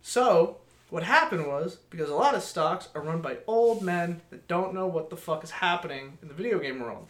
So 0.00 0.58
what 0.90 1.02
happened 1.02 1.46
was 1.48 1.76
because 1.90 2.08
a 2.10 2.14
lot 2.14 2.34
of 2.36 2.42
stocks 2.42 2.88
are 2.94 3.02
run 3.02 3.20
by 3.20 3.38
old 3.48 3.82
men 3.82 4.20
that 4.30 4.46
don't 4.46 4.72
know 4.72 4.86
what 4.86 5.10
the 5.10 5.16
fuck 5.16 5.42
is 5.42 5.50
happening 5.50 6.18
in 6.22 6.28
the 6.28 6.34
video 6.34 6.58
game 6.60 6.78
world, 6.80 7.08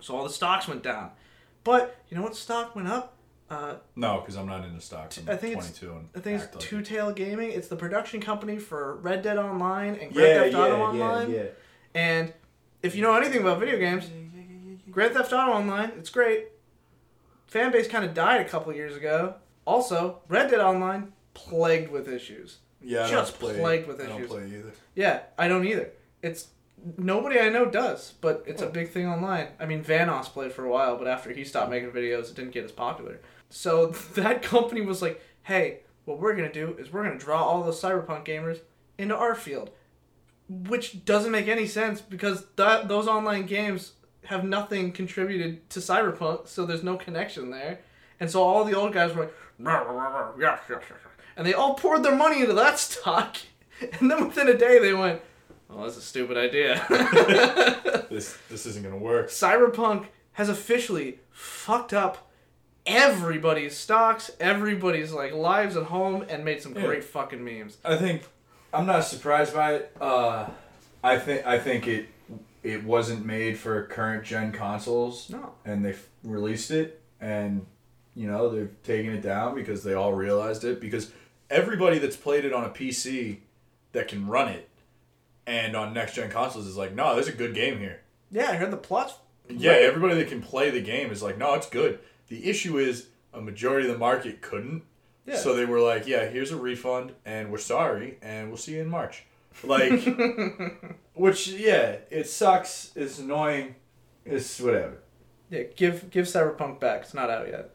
so 0.00 0.16
all 0.16 0.24
the 0.24 0.30
stocks 0.30 0.66
went 0.66 0.82
down. 0.82 1.10
But 1.64 1.96
you 2.08 2.16
know 2.16 2.22
what 2.24 2.34
stock 2.36 2.74
went 2.76 2.88
up? 2.88 3.14
Uh, 3.50 3.76
No, 3.96 4.20
because 4.20 4.36
I'm 4.36 4.46
not 4.46 4.64
into 4.64 4.80
stocks. 4.80 5.16
I'm 5.18 5.28
I 5.28 5.36
think 5.36 5.52
it's- 5.56 5.78
22 5.78 5.92
and 5.96 6.08
I 6.14 6.20
think 6.20 6.42
it's 6.42 6.54
like 6.54 6.60
Two 6.62 6.78
it. 6.80 6.84
Tail 6.86 7.12
Gaming. 7.12 7.50
It's 7.50 7.68
the 7.68 7.76
production 7.76 8.20
company 8.20 8.58
for 8.58 8.96
Red 8.96 9.22
Dead 9.22 9.38
Online 9.38 9.94
and 9.94 10.14
Yeah, 10.14 10.38
Grand 10.38 10.52
Theft 10.52 10.54
Auto 10.56 10.76
yeah, 10.76 10.82
Online. 10.82 11.30
yeah, 11.30 11.36
yeah. 11.42 11.46
And 11.94 12.32
if 12.82 12.94
you 12.94 13.02
know 13.02 13.14
anything 13.14 13.40
about 13.40 13.58
video 13.60 13.78
games, 13.78 14.08
Grand 14.90 15.14
Theft 15.14 15.32
Auto 15.32 15.52
Online, 15.52 15.92
it's 15.98 16.10
great. 16.10 16.48
Fan 17.46 17.72
base 17.72 17.88
kind 17.88 18.04
of 18.04 18.12
died 18.14 18.42
a 18.42 18.48
couple 18.48 18.72
years 18.74 18.94
ago. 18.96 19.34
Also, 19.64 20.20
Red 20.28 20.50
Dead 20.50 20.60
Online 20.60 21.12
plagued 21.34 21.90
with 21.90 22.08
issues. 22.08 22.58
Yeah, 22.82 23.04
I 23.06 23.10
Just 23.10 23.40
don't 23.40 23.50
play, 23.50 23.60
plagued 23.60 23.88
with 23.88 24.00
issues. 24.00 24.08
I 24.08 24.12
don't 24.12 24.22
issues. 24.24 24.30
play 24.50 24.58
either. 24.58 24.72
Yeah, 24.94 25.20
I 25.38 25.48
don't 25.48 25.64
either. 25.66 25.90
It's 26.22 26.48
nobody 26.96 27.40
I 27.40 27.48
know 27.48 27.66
does, 27.66 28.12
but 28.20 28.44
it's 28.46 28.62
a 28.62 28.66
big 28.68 28.90
thing 28.90 29.06
online. 29.08 29.48
I 29.58 29.66
mean, 29.66 29.82
Vanoss 29.82 30.26
played 30.26 30.52
for 30.52 30.64
a 30.64 30.70
while, 30.70 30.96
but 30.96 31.08
after 31.08 31.30
he 31.32 31.44
stopped 31.44 31.70
making 31.70 31.90
videos, 31.90 32.30
it 32.30 32.36
didn't 32.36 32.52
get 32.52 32.64
as 32.64 32.72
popular. 32.72 33.20
So 33.50 33.86
that 34.14 34.42
company 34.42 34.80
was 34.82 35.02
like, 35.02 35.22
"Hey, 35.42 35.80
what 36.04 36.18
we're 36.18 36.34
gonna 36.36 36.52
do 36.52 36.76
is 36.78 36.92
we're 36.92 37.04
gonna 37.04 37.18
draw 37.18 37.42
all 37.42 37.62
those 37.62 37.80
cyberpunk 37.80 38.24
gamers 38.26 38.60
into 38.98 39.16
our 39.16 39.34
field," 39.34 39.70
which 40.48 41.04
doesn't 41.04 41.30
make 41.32 41.48
any 41.48 41.66
sense 41.66 42.00
because 42.00 42.46
that 42.56 42.88
those 42.88 43.06
online 43.08 43.46
games 43.46 43.92
have 44.24 44.44
nothing 44.44 44.92
contributed 44.92 45.68
to 45.70 45.80
cyberpunk, 45.80 46.46
so 46.48 46.66
there's 46.66 46.82
no 46.82 46.96
connection 46.96 47.50
there. 47.50 47.80
And 48.20 48.30
so 48.30 48.42
all 48.42 48.64
the 48.64 48.74
old 48.74 48.92
guys 48.92 49.14
were 49.14 49.22
like, 49.24 49.34
"Rah, 49.58 49.78
rah, 49.78 49.92
rah, 49.92 50.08
rah, 50.08 50.32
yes, 50.38 50.60
yes, 50.68 50.82
yes," 50.88 50.98
and 51.36 51.46
they 51.46 51.54
all 51.54 51.74
poured 51.74 52.02
their 52.02 52.16
money 52.16 52.40
into 52.40 52.54
that 52.54 52.78
stock. 52.86 53.36
And 54.00 54.10
then 54.10 54.26
within 54.26 54.48
a 54.48 54.56
day, 54.58 54.78
they 54.80 54.92
went, 54.92 55.22
"Well, 55.68 55.84
that's 55.84 55.96
a 55.96 56.02
stupid 56.02 56.36
idea." 56.36 56.84
This 58.10 58.38
this 58.48 58.64
isn't 58.64 58.82
gonna 58.82 58.96
work. 58.96 59.28
Cyberpunk 59.28 60.06
has 60.32 60.48
officially 60.48 61.20
fucked 61.30 61.92
up 61.92 62.27
everybody's 62.88 63.76
stocks, 63.76 64.30
everybody's 64.40 65.12
like 65.12 65.32
lives 65.32 65.76
at 65.76 65.84
home, 65.84 66.24
and 66.28 66.44
made 66.44 66.62
some 66.62 66.74
Yeah. 66.74 66.82
great 66.86 67.04
fucking 67.04 67.42
memes. 67.44 67.76
I 67.84 67.96
think 67.96 68.22
I'm 68.72 68.86
not 68.86 69.04
surprised 69.04 69.54
by 69.54 69.74
it. 69.74 69.92
Uh, 70.00 70.46
I 71.02 71.18
think 71.18 71.46
I 71.46 71.58
think 71.58 71.86
it 71.86 72.06
it 72.62 72.82
wasn't 72.84 73.24
made 73.24 73.56
for 73.58 73.84
current 73.86 74.24
gen 74.24 74.52
consoles, 74.52 75.30
No. 75.30 75.52
and 75.64 75.84
they 75.84 75.90
f- 75.92 76.08
released 76.24 76.70
it, 76.70 77.00
and 77.20 77.66
You 78.14 78.26
know, 78.26 78.48
they've 78.48 78.74
taken 78.82 79.12
it 79.14 79.20
down 79.22 79.54
because 79.54 79.84
they 79.84 79.94
all 79.94 80.12
realized 80.12 80.64
it. 80.64 80.80
Because 80.80 81.12
everybody 81.50 82.00
that's 82.00 82.16
played 82.16 82.44
it 82.44 82.52
on 82.52 82.64
a 82.64 82.68
PC 82.68 83.42
that 83.92 84.08
can 84.08 84.26
run 84.26 84.48
it 84.48 84.68
and 85.46 85.76
on 85.76 85.94
next 85.94 86.14
gen 86.16 86.28
consoles 86.28 86.66
is 86.66 86.76
like, 86.76 86.92
no, 86.92 87.14
there's 87.14 87.28
a 87.28 87.32
good 87.32 87.54
game 87.54 87.78
here. 87.78 88.00
Yeah, 88.32 88.50
I 88.50 88.56
heard 88.56 88.72
the 88.72 88.76
plot's. 88.76 89.14
Yeah, 89.48 89.70
everybody 89.70 90.16
that 90.16 90.26
can 90.28 90.42
play 90.42 90.68
the 90.70 90.80
game 90.80 91.12
is 91.12 91.22
like, 91.22 91.38
no, 91.38 91.54
it's 91.54 91.68
good. 91.70 92.00
The 92.28 92.48
issue 92.48 92.78
is 92.78 93.08
a 93.32 93.40
majority 93.40 93.86
of 93.88 93.92
the 93.92 93.98
market 93.98 94.40
couldn't. 94.42 94.82
Yeah. 95.26 95.36
So 95.36 95.54
they 95.54 95.64
were 95.66 95.80
like, 95.80 96.06
yeah, 96.06 96.26
here's 96.28 96.52
a 96.52 96.56
refund, 96.56 97.12
and 97.26 97.50
we're 97.52 97.58
sorry, 97.58 98.18
and 98.22 98.48
we'll 98.48 98.56
see 98.56 98.74
you 98.76 98.80
in 98.82 98.88
March. 98.88 99.24
Like, 99.62 99.90
which, 101.14 101.48
yeah, 101.48 101.96
it 102.10 102.28
sucks. 102.28 102.92
It's 102.94 103.18
annoying. 103.18 103.74
It's 104.24 104.60
whatever. 104.60 104.98
Yeah, 105.50 105.64
give 105.76 106.10
give 106.10 106.26
Cyberpunk 106.26 106.80
back. 106.80 107.02
It's 107.02 107.14
not 107.14 107.28
out 107.30 107.48
yet. 107.48 107.70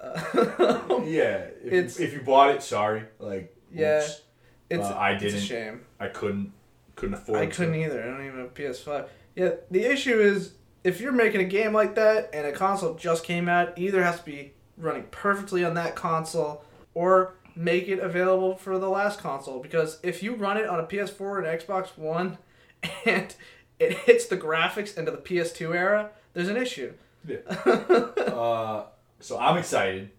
Uh, 0.00 1.00
Yeah. 1.04 1.46
If, 1.64 1.72
It's- 1.72 2.00
if 2.00 2.12
you 2.12 2.20
bought 2.20 2.50
it, 2.54 2.62
sorry. 2.62 3.04
Like, 3.18 3.54
Yeah. 3.72 3.98
oops. 4.00 4.22
it's 4.70 4.84
Uh, 4.86 4.96
I 4.96 5.14
didn't. 5.14 5.38
a 5.38 5.40
shame. 5.40 5.80
I 6.00 6.08
couldn't. 6.08 6.52
Couldn't 6.96 7.14
afford 7.14 7.40
it. 7.40 7.42
I 7.42 7.46
couldn't 7.46 7.74
either. 7.74 8.02
I 8.02 8.06
don't 8.06 8.24
even 8.26 8.38
have 8.40 8.46
a 8.46 8.50
PS5. 8.50 9.08
Yeah, 9.34 9.50
the 9.70 9.84
issue 9.84 10.20
is 10.20 10.52
if 10.84 11.00
you're 11.00 11.12
making 11.12 11.40
a 11.40 11.44
game 11.44 11.72
like 11.72 11.94
that 11.94 12.30
and 12.32 12.46
a 12.46 12.52
console 12.52 12.94
just 12.94 13.24
came 13.24 13.48
out, 13.48 13.76
either 13.78 14.04
has 14.04 14.20
to 14.20 14.24
be 14.24 14.52
running 14.76 15.04
perfectly 15.10 15.64
on 15.64 15.74
that 15.74 15.96
console 15.96 16.62
or 16.92 17.34
make 17.56 17.88
it 17.88 17.98
available 17.98 18.56
for 18.56 18.78
the 18.78 18.88
last 18.88 19.18
console. 19.18 19.60
Because 19.60 19.98
if 20.02 20.22
you 20.22 20.34
run 20.34 20.58
it 20.58 20.66
on 20.66 20.78
a 20.78 20.84
PS4 20.84 21.38
and 21.38 21.60
Xbox 21.60 21.96
One 21.96 22.36
and 23.06 23.34
it 23.78 23.98
hits 23.98 24.26
the 24.26 24.36
graphics 24.36 24.96
into 24.96 25.10
the 25.10 25.16
PS2 25.16 25.74
era, 25.74 26.10
there's 26.34 26.48
an 26.48 26.58
issue. 26.58 26.92
Yeah. 27.26 27.38
uh, 27.48 28.84
so 29.20 29.38
I'm 29.38 29.56
excited. 29.56 30.10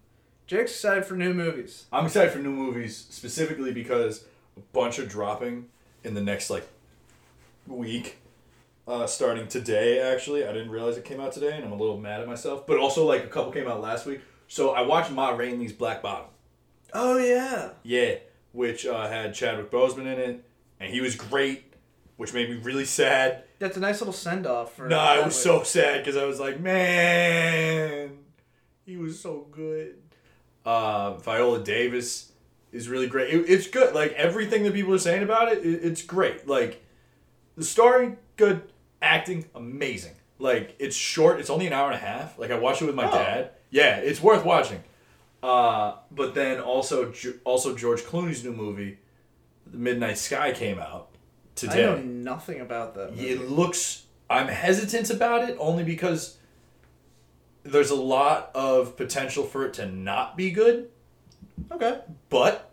Jake's 0.48 0.72
excited 0.72 1.04
for 1.04 1.14
new 1.14 1.32
movies. 1.32 1.86
I'm 1.92 2.06
excited 2.06 2.32
for 2.32 2.38
new 2.38 2.50
movies 2.50 3.06
specifically 3.10 3.72
because 3.72 4.24
a 4.56 4.60
bunch 4.72 4.98
are 4.98 5.06
dropping 5.06 5.66
in 6.02 6.14
the 6.14 6.20
next 6.20 6.50
like 6.50 6.66
week. 7.66 8.18
Uh, 8.86 9.04
starting 9.06 9.48
today, 9.48 9.98
actually, 10.00 10.46
I 10.46 10.52
didn't 10.52 10.70
realize 10.70 10.96
it 10.96 11.04
came 11.04 11.20
out 11.20 11.32
today, 11.32 11.56
and 11.56 11.64
I'm 11.64 11.72
a 11.72 11.76
little 11.76 11.98
mad 11.98 12.20
at 12.20 12.28
myself. 12.28 12.66
But 12.68 12.78
also, 12.78 13.04
like 13.04 13.24
a 13.24 13.26
couple 13.26 13.50
came 13.50 13.66
out 13.66 13.80
last 13.80 14.06
week. 14.06 14.20
So 14.46 14.70
I 14.70 14.82
watched 14.82 15.10
Ma 15.10 15.30
Rainey's 15.30 15.72
Black 15.72 16.02
Bottom. 16.02 16.26
Oh 16.94 17.18
yeah. 17.18 17.70
Yeah, 17.82 18.14
which 18.52 18.86
uh, 18.86 19.08
had 19.08 19.34
Chadwick 19.34 19.72
Boseman 19.72 20.02
in 20.02 20.18
it, 20.20 20.44
and 20.78 20.92
he 20.92 21.00
was 21.00 21.16
great, 21.16 21.74
which 22.16 22.32
made 22.32 22.48
me 22.48 22.56
really 22.58 22.84
sad. 22.84 23.42
That's 23.58 23.76
a 23.76 23.80
nice 23.80 24.00
little 24.00 24.12
send 24.12 24.46
off 24.46 24.76
for 24.76 24.86
No, 24.88 24.98
I 24.98 25.24
was 25.24 25.34
so 25.34 25.64
sad 25.64 25.98
because 26.04 26.16
I 26.16 26.24
was 26.24 26.38
like, 26.38 26.60
man, 26.60 28.18
he 28.84 28.96
was 28.96 29.18
so 29.18 29.48
good. 29.50 29.96
Uh, 30.64 31.14
Viola 31.14 31.58
Davis 31.64 32.30
is 32.70 32.88
really 32.88 33.08
great. 33.08 33.34
It- 33.34 33.48
it's 33.50 33.66
good. 33.66 33.94
Like 33.96 34.12
everything 34.12 34.62
that 34.62 34.74
people 34.74 34.94
are 34.94 34.98
saying 34.98 35.24
about 35.24 35.50
it, 35.50 35.64
it, 35.66 35.80
it's 35.84 36.02
great. 36.02 36.46
Like 36.46 36.84
the 37.56 37.64
story, 37.64 38.12
good. 38.36 38.62
Acting, 39.02 39.44
amazing. 39.54 40.14
Like 40.38 40.74
it's 40.78 40.96
short. 40.96 41.40
It's 41.40 41.50
only 41.50 41.66
an 41.66 41.72
hour 41.72 41.86
and 41.86 41.94
a 41.96 42.04
half. 42.04 42.38
Like 42.38 42.50
I 42.50 42.58
watched 42.58 42.82
it 42.82 42.86
with 42.86 42.94
my 42.94 43.08
Oh. 43.08 43.12
dad. 43.12 43.50
Yeah, 43.70 43.96
it's 43.96 44.22
worth 44.22 44.44
watching. 44.44 44.82
Uh, 45.42 45.96
but 46.10 46.34
then 46.34 46.60
also, 46.60 47.12
also 47.44 47.76
George 47.76 48.02
Clooney's 48.02 48.42
new 48.44 48.52
movie, 48.52 48.98
The 49.66 49.76
Midnight 49.78 50.18
Sky, 50.18 50.52
came 50.52 50.78
out 50.78 51.08
today. 51.54 51.84
I 51.84 51.96
know 51.96 52.02
nothing 52.02 52.60
about 52.60 52.94
that. 52.94 53.10
movie. 53.10 53.28
It 53.28 53.48
looks. 53.50 54.04
I'm 54.28 54.48
hesitant 54.48 55.10
about 55.10 55.48
it 55.48 55.56
only 55.60 55.84
because 55.84 56.38
there's 57.62 57.90
a 57.90 57.94
lot 57.96 58.50
of 58.54 58.96
potential 58.96 59.44
for 59.44 59.64
it 59.66 59.74
to 59.74 59.86
not 59.86 60.36
be 60.36 60.50
good. 60.50 60.88
Okay. 61.70 62.00
But 62.28 62.70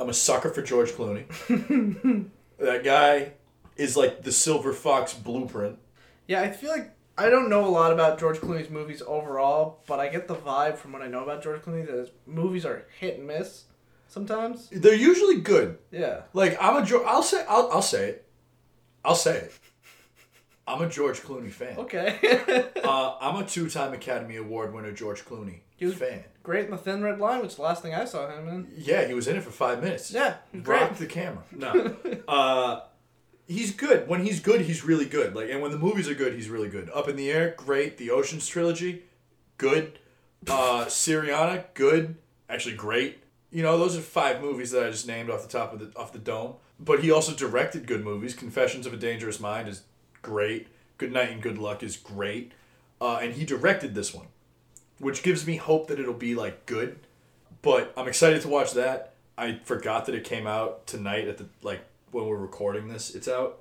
I'm 0.00 0.08
a 0.08 0.14
sucker 0.14 0.50
for 0.50 0.62
George 0.62 0.90
Clooney. 0.92 1.26
that 2.58 2.82
guy 2.84 3.32
is 3.76 3.96
like 3.96 4.22
the 4.22 4.32
Silver 4.32 4.72
Fox 4.72 5.14
blueprint. 5.14 5.78
Yeah, 6.26 6.42
I 6.42 6.50
feel 6.50 6.70
like 6.70 6.90
I 7.18 7.28
don't 7.28 7.48
know 7.50 7.66
a 7.66 7.68
lot 7.68 7.92
about 7.92 8.18
George 8.18 8.38
Clooney's 8.38 8.70
movies 8.70 9.02
overall, 9.06 9.82
but 9.86 10.00
I 10.00 10.08
get 10.08 10.28
the 10.28 10.34
vibe 10.34 10.76
from 10.76 10.92
what 10.92 11.02
I 11.02 11.08
know 11.08 11.22
about 11.22 11.42
George 11.42 11.60
Clooney 11.62 11.86
that 11.86 11.94
his 11.96 12.10
movies 12.26 12.64
are 12.64 12.84
hit 12.98 13.18
and 13.18 13.26
miss 13.26 13.64
sometimes. 14.08 14.68
They're 14.70 14.94
usually 14.94 15.40
good. 15.40 15.78
Yeah. 15.90 16.22
Like 16.32 16.56
I'm 16.60 16.82
a 16.82 16.86
George. 16.86 17.04
I'll 17.06 17.22
say. 17.22 17.44
I'll, 17.48 17.70
I'll 17.72 17.82
say 17.82 18.08
it. 18.10 18.28
I'll 19.04 19.14
say 19.14 19.36
it. 19.38 19.52
I'm 20.66 20.80
a 20.80 20.88
George 20.88 21.20
Clooney 21.22 21.50
fan. 21.50 21.76
Okay. 21.76 22.68
Uh, 22.84 23.16
I'm 23.20 23.42
a 23.42 23.44
two-time 23.44 23.92
Academy 23.92 24.36
Award 24.36 24.72
winner 24.72 24.92
George 24.92 25.24
Clooney 25.24 25.60
He 25.76 25.86
was- 25.86 25.94
fan. 25.96 26.24
Great 26.44 26.64
in 26.64 26.70
the 26.72 26.76
Thin 26.76 27.02
Red 27.04 27.20
Line, 27.20 27.40
which 27.40 27.50
is 27.50 27.56
the 27.56 27.62
last 27.62 27.82
thing 27.82 27.94
I 27.94 28.04
saw 28.04 28.28
him 28.28 28.48
in. 28.48 28.68
Yeah, 28.76 29.06
he 29.06 29.14
was 29.14 29.28
in 29.28 29.36
it 29.36 29.44
for 29.44 29.50
five 29.52 29.80
minutes. 29.80 30.10
Yeah, 30.10 30.34
he 30.52 30.58
great. 30.58 30.80
rocked 30.80 30.98
the 30.98 31.06
camera. 31.06 31.42
No, 31.52 31.94
uh, 32.28 32.80
he's 33.46 33.72
good. 33.72 34.08
When 34.08 34.24
he's 34.24 34.40
good, 34.40 34.62
he's 34.62 34.84
really 34.84 35.06
good. 35.06 35.34
Like, 35.34 35.50
and 35.50 35.60
when 35.60 35.70
the 35.70 35.78
movies 35.78 36.08
are 36.08 36.14
good, 36.14 36.34
he's 36.34 36.48
really 36.48 36.68
good. 36.68 36.90
Up 36.90 37.08
in 37.08 37.16
the 37.16 37.30
Air, 37.30 37.54
great. 37.56 37.98
The 37.98 38.10
Ocean's 38.10 38.46
trilogy, 38.46 39.02
good. 39.58 39.98
Uh, 40.48 40.86
Syriana, 40.86 41.64
good. 41.74 42.16
Actually, 42.48 42.74
great. 42.74 43.22
You 43.50 43.62
know, 43.62 43.78
those 43.78 43.96
are 43.96 44.00
five 44.00 44.40
movies 44.40 44.70
that 44.70 44.84
I 44.84 44.90
just 44.90 45.06
named 45.06 45.30
off 45.30 45.42
the 45.42 45.58
top 45.58 45.72
of 45.72 45.78
the 45.78 45.98
off 45.98 46.12
the 46.12 46.18
dome. 46.18 46.54
But 46.80 47.00
he 47.00 47.10
also 47.10 47.32
directed 47.32 47.86
good 47.86 48.02
movies. 48.02 48.34
Confessions 48.34 48.86
of 48.86 48.92
a 48.92 48.96
Dangerous 48.96 49.38
Mind 49.38 49.68
is 49.68 49.82
great. 50.20 50.68
Good 50.98 51.12
Night 51.12 51.30
and 51.30 51.42
Good 51.42 51.58
Luck 51.58 51.82
is 51.82 51.96
great. 51.96 52.52
Uh, 53.00 53.18
and 53.22 53.34
he 53.34 53.44
directed 53.44 53.94
this 53.94 54.14
one, 54.14 54.26
which 54.98 55.22
gives 55.22 55.46
me 55.46 55.56
hope 55.56 55.88
that 55.88 56.00
it'll 56.00 56.14
be 56.14 56.34
like 56.34 56.66
good. 56.66 56.98
But 57.60 57.92
I'm 57.96 58.08
excited 58.08 58.42
to 58.42 58.48
watch 58.48 58.72
that. 58.72 59.14
I 59.38 59.60
forgot 59.64 60.06
that 60.06 60.14
it 60.14 60.24
came 60.24 60.46
out 60.46 60.86
tonight 60.86 61.28
at 61.28 61.38
the 61.38 61.46
like 61.62 61.82
when 62.12 62.26
we're 62.26 62.36
recording 62.36 62.88
this. 62.88 63.14
It's 63.14 63.28
out. 63.28 63.60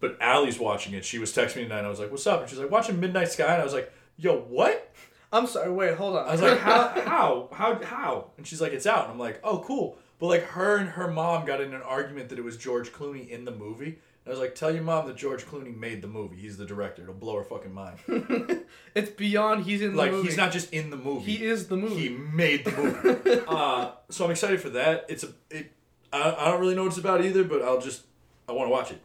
But 0.00 0.16
Allie's 0.20 0.58
watching 0.58 0.94
it. 0.94 1.04
She 1.04 1.18
was 1.18 1.32
texting 1.32 1.56
me 1.56 1.62
tonight. 1.64 1.78
And 1.78 1.86
I 1.86 1.90
was 1.90 2.00
like, 2.00 2.10
"What's 2.10 2.26
up?" 2.26 2.40
And 2.40 2.50
she's 2.50 2.58
like, 2.58 2.70
"Watching 2.70 2.98
Midnight 2.98 3.30
Sky." 3.30 3.52
And 3.52 3.60
I 3.60 3.64
was 3.64 3.74
like, 3.74 3.92
"Yo, 4.16 4.38
what?" 4.38 4.92
I'm 5.32 5.46
sorry, 5.46 5.70
wait, 5.70 5.94
hold 5.94 6.16
on. 6.16 6.26
I 6.26 6.32
was 6.32 6.42
like, 6.42 6.58
"How? 6.58 6.88
how? 7.04 7.48
How? 7.52 7.82
How?" 7.82 8.30
And 8.36 8.46
she's 8.46 8.60
like, 8.60 8.72
"It's 8.72 8.86
out." 8.86 9.04
And 9.04 9.12
I'm 9.12 9.18
like, 9.18 9.40
"Oh, 9.44 9.58
cool." 9.58 9.98
But 10.18 10.26
like 10.26 10.42
her 10.42 10.76
and 10.76 10.88
her 10.88 11.10
mom 11.10 11.46
got 11.46 11.60
in 11.60 11.72
an 11.72 11.82
argument 11.82 12.28
that 12.30 12.38
it 12.38 12.44
was 12.44 12.56
George 12.56 12.92
Clooney 12.92 13.28
in 13.28 13.44
the 13.44 13.52
movie. 13.52 13.98
And 14.24 14.26
I 14.26 14.30
was 14.30 14.38
like, 14.38 14.54
"Tell 14.54 14.72
your 14.72 14.82
mom 14.82 15.06
that 15.06 15.16
George 15.16 15.46
Clooney 15.46 15.74
made 15.74 16.02
the 16.02 16.08
movie. 16.08 16.36
He's 16.36 16.56
the 16.56 16.66
director. 16.66 17.02
It'll 17.02 17.14
blow 17.14 17.36
her 17.36 17.44
fucking 17.44 17.72
mind. 17.72 17.98
it's 18.94 19.10
beyond 19.10 19.64
he's 19.64 19.80
in 19.80 19.94
the 19.94 19.96
movie. 19.96 20.16
like 20.16 20.24
he's 20.24 20.36
not 20.36 20.52
just 20.52 20.72
in 20.72 20.90
the 20.90 20.96
movie. 20.96 21.36
He 21.36 21.44
is 21.44 21.68
the 21.68 21.76
movie. 21.76 22.08
He 22.08 22.08
made 22.08 22.64
the 22.64 22.70
movie. 22.72 23.42
uh, 23.48 23.92
so 24.10 24.24
I'm 24.24 24.30
excited 24.30 24.60
for 24.60 24.70
that. 24.70 25.06
It's 25.08 25.24
a 25.24 25.28
it. 25.50 25.72
I, 26.12 26.34
I 26.38 26.44
don't 26.50 26.60
really 26.60 26.74
know 26.74 26.82
what 26.82 26.88
it's 26.88 26.98
about 26.98 27.24
either, 27.24 27.44
but 27.44 27.62
I'll 27.62 27.80
just 27.80 28.02
I 28.48 28.52
want 28.52 28.66
to 28.68 28.72
watch 28.72 28.90
it. 28.90 29.00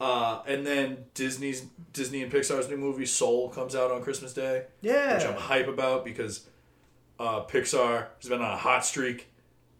Uh, 0.00 0.42
and 0.46 0.66
then 0.66 1.04
Disney's 1.14 1.66
Disney 1.92 2.22
and 2.22 2.32
Pixar's 2.32 2.68
new 2.68 2.76
movie 2.78 3.04
Soul 3.06 3.50
comes 3.50 3.74
out 3.74 3.90
on 3.90 4.02
Christmas 4.02 4.32
Day, 4.32 4.64
yeah. 4.80 5.14
which 5.16 5.26
I'm 5.26 5.34
hype 5.34 5.68
about 5.68 6.04
because 6.04 6.46
uh, 7.18 7.42
Pixar 7.44 8.06
has 8.20 8.28
been 8.28 8.40
on 8.40 8.50
a 8.50 8.56
hot 8.56 8.84
streak 8.84 9.28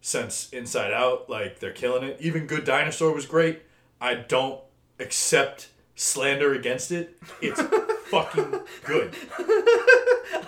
since 0.02 0.50
Inside 0.50 0.92
Out. 0.92 1.30
Like 1.30 1.58
they're 1.60 1.72
killing 1.72 2.02
it. 2.04 2.18
Even 2.20 2.46
Good 2.46 2.64
Dinosaur 2.64 3.12
was 3.14 3.24
great. 3.26 3.62
I 4.00 4.14
don't 4.14 4.60
accept 4.98 5.68
slander 5.94 6.52
against 6.54 6.92
it. 6.92 7.16
It's 7.40 7.60
fucking 8.10 8.60
good. 8.84 9.14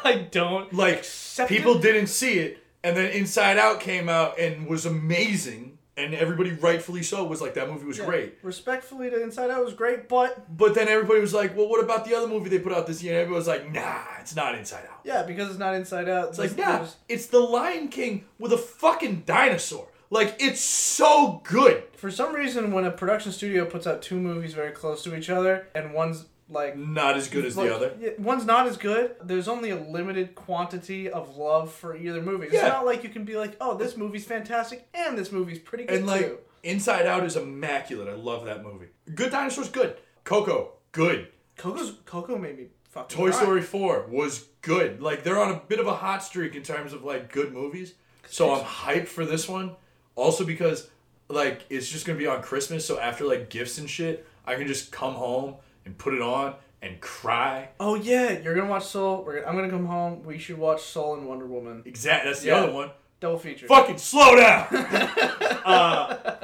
I 0.04 0.26
don't 0.30 0.72
Like 0.74 1.06
people 1.48 1.76
it. 1.76 1.82
didn't 1.82 2.08
see 2.08 2.38
it, 2.40 2.58
and 2.84 2.96
then 2.96 3.10
Inside 3.10 3.56
Out 3.56 3.80
came 3.80 4.08
out 4.08 4.38
and 4.38 4.66
was 4.66 4.84
amazing, 4.84 5.71
and 5.96 6.14
everybody 6.14 6.52
rightfully 6.52 7.02
so 7.02 7.24
was 7.24 7.40
like 7.40 7.54
that 7.54 7.68
movie 7.70 7.84
was 7.84 7.98
Yeah, 7.98 8.06
great. 8.06 8.38
Respectfully 8.42 9.10
to 9.10 9.22
Inside 9.22 9.50
Out 9.50 9.64
was 9.64 9.74
great, 9.74 10.08
but 10.08 10.56
But 10.56 10.74
then 10.74 10.88
everybody 10.88 11.20
was 11.20 11.34
like, 11.34 11.56
well, 11.56 11.68
what 11.68 11.82
about 11.84 12.04
the 12.04 12.14
other 12.14 12.26
movie 12.28 12.48
they 12.48 12.58
put 12.58 12.72
out 12.72 12.86
this 12.86 13.02
year? 13.02 13.12
And 13.12 13.20
everybody 13.22 13.38
was 13.38 13.48
like, 13.48 13.70
nah, 13.72 14.02
it's 14.20 14.34
not 14.34 14.54
Inside 14.54 14.84
Out. 14.90 15.00
yeah, 15.04 15.22
because 15.22 15.50
it's 15.50 15.58
not 15.58 15.74
Inside 15.74 16.08
Out. 16.08 16.30
It's 16.30 16.38
like, 16.38 16.56
nah, 16.56 16.86
it's 17.08 17.26
The 17.26 17.40
Lion 17.40 17.88
King 17.88 18.24
with 18.38 18.52
a 18.52 18.58
fucking 18.58 19.24
dinosaur. 19.26 19.88
Like 20.10 20.36
it's 20.40 20.60
so 20.60 21.40
good. 21.44 21.84
For 21.96 22.10
some 22.10 22.34
reason, 22.34 22.72
when 22.72 22.84
a 22.84 22.90
production 22.90 23.32
studio 23.32 23.64
puts 23.64 23.86
out 23.86 24.02
two 24.02 24.20
movies 24.20 24.52
very 24.52 24.72
close 24.72 25.02
to 25.04 25.16
each 25.16 25.30
other, 25.30 25.68
and 25.74 25.94
one's 25.94 26.26
like 26.52 26.76
Not 26.76 27.16
as 27.16 27.28
good 27.28 27.44
as 27.44 27.56
like, 27.56 27.68
the 27.68 27.74
other. 27.74 27.94
one's 28.18 28.44
not 28.44 28.66
as 28.66 28.76
good. 28.76 29.16
There's 29.22 29.48
only 29.48 29.70
a 29.70 29.76
limited 29.76 30.34
quantity 30.34 31.10
of 31.10 31.36
love 31.36 31.72
for 31.72 31.96
either 31.96 32.20
movie. 32.22 32.46
It's 32.46 32.54
Yeah. 32.54 32.68
not 32.68 32.84
like 32.86 33.02
you 33.02 33.08
can 33.10 33.24
be 33.24 33.36
like, 33.36 33.56
oh, 33.60 33.76
this 33.76 33.96
movie's 33.96 34.24
fantastic 34.24 34.86
and 34.94 35.16
this 35.16 35.32
movie's 35.32 35.58
pretty 35.58 35.84
good 35.84 35.98
And 35.98 36.06
like 36.06 36.20
too. 36.26 36.38
Inside 36.62 37.06
Out 37.06 37.24
is 37.24 37.36
immaculate. 37.36 38.08
I 38.08 38.14
love 38.14 38.44
that 38.44 38.62
movie. 38.62 38.86
Good 39.14 39.32
Dinosaur's 39.32 39.68
good. 39.68 39.96
Coco, 40.24 40.74
good. 40.92 41.28
Coco's 41.56 41.94
Coco 42.06 42.38
made 42.38 42.56
me 42.56 42.66
fucking. 42.90 43.16
Toy 43.16 43.30
cry. 43.30 43.40
Story 43.42 43.62
4 43.62 44.06
was 44.08 44.46
good. 44.60 45.02
Like 45.02 45.24
they're 45.24 45.40
on 45.40 45.50
a 45.50 45.60
bit 45.66 45.80
of 45.80 45.86
a 45.88 45.94
hot 45.94 46.22
streak 46.22 46.54
in 46.54 46.62
terms 46.62 46.92
of 46.92 47.02
like 47.02 47.32
good 47.32 47.52
movies. 47.52 47.94
So 48.28 48.54
I'm 48.54 48.64
hyped 48.64 49.08
for 49.08 49.24
this 49.24 49.48
one. 49.48 49.72
Also 50.14 50.44
because 50.44 50.88
like 51.28 51.62
it's 51.70 51.88
just 51.88 52.06
gonna 52.06 52.18
be 52.18 52.26
on 52.26 52.42
Christmas, 52.42 52.86
so 52.86 52.98
after 53.00 53.24
like 53.24 53.48
gifts 53.50 53.78
and 53.78 53.88
shit, 53.90 54.26
I 54.46 54.54
can 54.54 54.66
just 54.66 54.92
come 54.92 55.14
home 55.14 55.56
and 55.84 55.96
put 55.98 56.14
it 56.14 56.22
on 56.22 56.54
and 56.80 57.00
cry. 57.00 57.68
Oh 57.80 57.94
yeah, 57.94 58.38
you're 58.40 58.54
gonna 58.54 58.68
watch 58.70 58.86
Soul. 58.86 59.22
We're, 59.24 59.44
I'm 59.44 59.54
gonna 59.56 59.70
come 59.70 59.86
home. 59.86 60.22
We 60.24 60.38
should 60.38 60.58
watch 60.58 60.82
Soul 60.82 61.14
and 61.14 61.26
Wonder 61.28 61.46
Woman. 61.46 61.82
Exactly. 61.86 62.30
That's 62.30 62.40
the 62.42 62.48
Yeah. 62.48 62.56
other 62.56 62.72
one. 62.72 62.90
Double 63.20 63.38
feature. 63.38 63.66
Fucking 63.68 63.98
slow 63.98 64.34
down. 64.36 64.66
uh, 65.64 66.36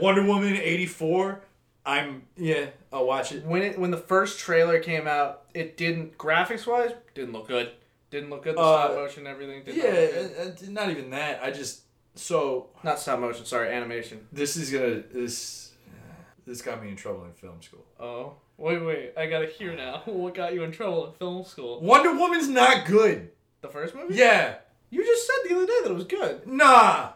Wonder 0.00 0.22
Woman 0.24 0.56
eighty 0.56 0.86
four. 0.86 1.40
I'm 1.84 2.22
yeah. 2.36 2.66
I'll 2.92 3.06
watch 3.06 3.32
it. 3.32 3.44
When 3.44 3.62
it 3.62 3.78
when 3.78 3.90
the 3.90 3.96
first 3.96 4.38
trailer 4.38 4.78
came 4.80 5.06
out, 5.06 5.42
it 5.54 5.76
didn't 5.76 6.18
graphics 6.18 6.66
wise 6.66 6.92
didn't 7.14 7.32
look 7.32 7.48
good. 7.48 7.70
Didn't 8.10 8.30
look 8.30 8.44
good. 8.44 8.56
The 8.56 8.60
Uh, 8.60 8.84
stop 8.86 8.94
motion, 8.96 9.26
everything. 9.26 9.62
Yeah, 9.66 9.82
not, 9.84 9.92
look 9.92 10.12
good. 10.12 10.36
uh, 10.38 10.42
uh, 10.66 10.70
not 10.70 10.90
even 10.90 11.10
that. 11.10 11.42
I 11.42 11.50
just 11.50 11.82
so 12.14 12.68
not 12.82 12.98
stop 12.98 13.18
motion. 13.20 13.44
Sorry, 13.44 13.72
animation. 13.72 14.26
this 14.32 14.56
is 14.56 14.70
gonna 14.70 15.02
this 15.12 15.65
this 16.46 16.62
got 16.62 16.82
me 16.82 16.88
in 16.90 16.96
trouble 16.96 17.24
in 17.24 17.32
film 17.32 17.60
school. 17.62 17.84
Oh 18.00 18.34
wait, 18.56 18.78
wait. 18.82 19.12
I 19.16 19.26
gotta 19.26 19.46
hear 19.46 19.74
now. 19.74 20.02
What 20.06 20.34
got 20.34 20.54
you 20.54 20.62
in 20.64 20.72
trouble 20.72 21.06
in 21.06 21.12
film 21.14 21.44
school? 21.44 21.80
Wonder 21.80 22.12
Woman's 22.14 22.48
not 22.48 22.86
good. 22.86 23.30
The 23.62 23.68
first 23.68 23.94
movie? 23.94 24.14
Yeah, 24.14 24.56
You 24.90 25.04
just 25.04 25.26
said 25.26 25.48
the 25.50 25.56
other 25.56 25.66
day 25.66 25.78
that 25.84 25.90
it 25.90 25.94
was 25.94 26.04
good. 26.04 26.46
nah, 26.46 27.10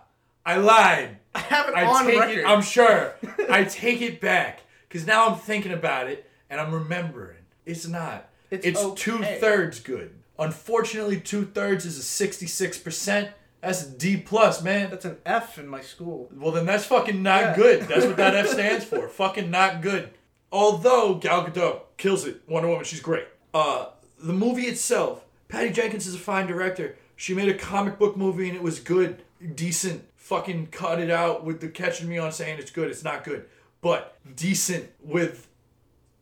I 0.45 0.57
lied. 0.57 1.19
I 1.35 1.39
have 1.39 1.69
it 1.69 1.75
I 1.75 1.85
on 1.87 2.07
take 2.07 2.19
record. 2.19 2.39
it. 2.39 2.45
I'm 2.45 2.63
sure. 2.63 3.15
I 3.51 3.65
take 3.65 4.01
it 4.03 4.21
back 4.21 4.61
because 4.89 5.07
now 5.07 5.29
I'm 5.29 5.39
thinking 5.39 5.73
about 5.73 6.09
it 6.09 6.29
and 6.49 6.61
I'm 6.61 6.75
remembering. 6.75 7.37
It's 7.67 7.87
not. 7.87 8.29
It's 8.51 8.67
It's, 8.67 8.81
okay. 8.83 8.97
two 9.03 9.19
thirds 9.39 9.79
good. 9.81 10.15
Unfortunately, 10.39 11.21
two 11.21 11.45
thirds 11.45 11.85
is 11.87 11.99
a 11.99 12.03
sixty-six 12.03 12.79
percent. 12.79 13.31
That's 13.61 13.85
a 13.87 13.91
D 13.91 14.17
plus, 14.17 14.63
man. 14.63 14.91
That's 14.91 15.05
an 15.05 15.19
F 15.27 15.59
in 15.59 15.69
my 15.69 15.81
school. 15.83 16.31
Well, 16.35 16.53
then 16.53 16.65
that's 16.67 16.85
fucking 16.87 17.23
not 17.23 17.41
Yeah. 17.43 17.57
good. 17.57 17.83
That's 17.83 18.07
what 18.07 18.17
that 18.17 18.35
F 18.35 18.49
stands 18.53 18.85
for. 18.85 19.09
Fucking 19.09 19.51
not 19.51 19.83
good. 19.83 20.11
Although 20.51 21.15
Gal 21.17 21.45
Gadot 21.47 21.81
kills 21.97 22.27
it, 22.27 22.43
Wonder 22.49 22.69
Woman, 22.69 22.85
she's 22.85 23.01
great. 23.01 23.27
Uh, 23.53 23.87
the 24.19 24.33
movie 24.33 24.63
itself, 24.67 25.25
Patty 25.49 25.71
Jenkins 25.71 26.07
is 26.07 26.15
a 26.15 26.19
fine 26.19 26.47
director. 26.47 26.97
She 27.17 27.35
made 27.35 27.49
a 27.49 27.55
comic 27.55 27.99
book 27.99 28.17
movie 28.17 28.49
and 28.49 28.57
it 28.57 28.63
was 28.63 28.81
good, 28.81 29.23
decent. 29.55 30.05
Fucking 30.17 30.69
cut 30.69 31.01
it 31.01 31.11
out 31.11 31.45
with 31.45 31.61
the 31.61 31.69
catching 31.69 32.09
me 32.09 32.17
on 32.19 32.33
saying 32.33 32.59
it's 32.59 32.71
good. 32.71 32.89
It's 32.91 33.05
not 33.05 33.25
good, 33.25 33.45
but 33.83 34.17
decent 34.37 34.89
with 35.03 35.49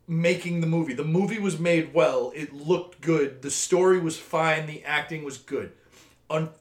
making 0.07 0.61
the 0.61 0.67
movie. 0.67 0.95
The 0.95 1.05
movie 1.05 1.39
was 1.39 1.59
made 1.59 1.93
well. 1.93 2.33
It 2.35 2.53
looked 2.55 3.01
good. 3.03 3.43
The 3.43 3.51
story 3.51 3.99
was 4.01 4.17
fine. 4.19 4.67
The 4.67 4.83
acting 4.85 5.25
was 5.25 5.37
good. 5.39 5.73
Unfortunately, 6.31 6.55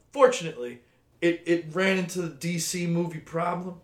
it, 1.22 1.43
it 1.46 1.65
ran 1.74 1.98
into 1.98 2.22
the 2.22 2.30
DC 2.30 2.88
movie 2.88 3.20
problem. 3.20 3.82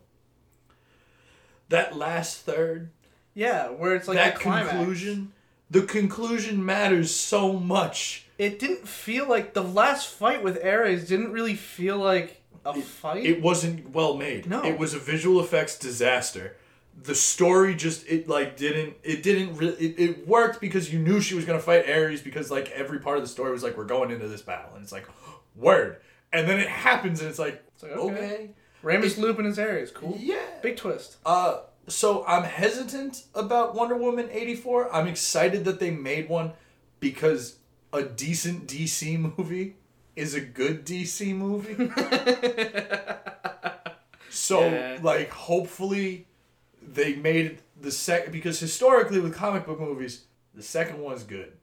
That 1.69 1.97
last 1.97 2.41
third, 2.41 2.91
Yeah, 3.33 3.69
where 3.69 3.95
it's 3.95 4.07
like 4.07 4.17
that 4.17 4.36
the 4.36 4.41
conclusion, 4.41 5.31
the 5.71 5.81
conclusion 5.81 6.63
matters 6.63 7.13
so 7.13 7.53
much. 7.53 8.27
It 8.38 8.59
didn't 8.59 8.88
feel 8.88 9.27
like 9.27 9.53
the 9.53 9.63
last 9.63 10.07
fight 10.09 10.43
with 10.43 10.63
Ares 10.63 11.07
didn't 11.07 11.31
really 11.31 11.55
feel 11.55 11.97
like 11.97 12.41
a 12.65 12.75
fight. 12.75 13.25
It 13.25 13.41
wasn't 13.41 13.89
well 13.91 14.15
made. 14.15 14.47
No. 14.47 14.63
It 14.63 14.77
was 14.77 14.93
a 14.93 14.99
visual 14.99 15.39
effects 15.39 15.77
disaster. 15.79 16.55
The 17.01 17.15
story 17.15 17.73
just 17.73 18.07
it 18.07 18.27
like 18.27 18.55
didn't 18.55 18.95
it 19.01 19.23
didn't 19.23 19.55
really 19.57 19.73
it, 19.77 19.99
it 19.99 20.27
worked 20.27 20.62
because 20.62 20.93
you 20.93 20.99
knew 20.99 21.21
she 21.21 21.33
was 21.33 21.43
gonna 21.43 21.59
fight 21.59 21.89
Ares 21.89 22.21
because 22.21 22.51
like 22.51 22.69
every 22.69 22.99
part 22.99 23.17
of 23.17 23.23
the 23.23 23.29
story 23.29 23.51
was 23.51 23.63
like 23.63 23.77
we're 23.77 23.86
going 23.86 24.12
into 24.12 24.27
this 24.27 24.43
battle 24.43 24.75
and 24.75 24.83
it's 24.83 24.91
like 24.91 25.07
word 25.55 25.97
and 26.33 26.49
then 26.49 26.59
it 26.59 26.67
happens 26.67 27.21
and 27.21 27.29
it's 27.29 27.39
like, 27.39 27.63
like, 27.81 27.91
okay. 27.91 28.13
okay. 28.13 28.49
Remus 28.81 29.17
Lupin 29.17 29.45
is 29.45 29.91
Cool. 29.91 30.17
yeah 30.19 30.39
Big 30.61 30.75
twist. 30.75 31.17
Uh, 31.25 31.61
so 31.87 32.25
I'm 32.25 32.43
hesitant 32.43 33.23
about 33.33 33.75
Wonder 33.75 33.95
Woman 33.95 34.27
84. 34.31 34.93
I'm 34.93 35.07
excited 35.07 35.63
that 35.65 35.79
they 35.79 35.91
made 35.91 36.27
one 36.27 36.51
because 36.99 37.57
a 37.93 38.03
decent 38.03 38.67
DC 38.67 39.17
movie 39.37 39.75
is 40.15 40.33
a 40.33 40.41
good 40.41 40.85
DC 40.85 41.33
movie. 41.35 41.75
so, 44.29 44.61
Yeah. 44.61 44.99
like, 45.01 45.29
hopefully 45.31 46.27
they 46.81 47.15
made 47.15 47.59
the 47.79 47.91
second, 47.91 48.31
because 48.31 48.59
historically 48.59 49.19
with 49.19 49.33
comic 49.33 49.65
book 49.65 49.79
movies, 49.79 50.25
the 50.53 50.63
second 50.63 50.99
one's 50.99 51.23
good. 51.23 51.53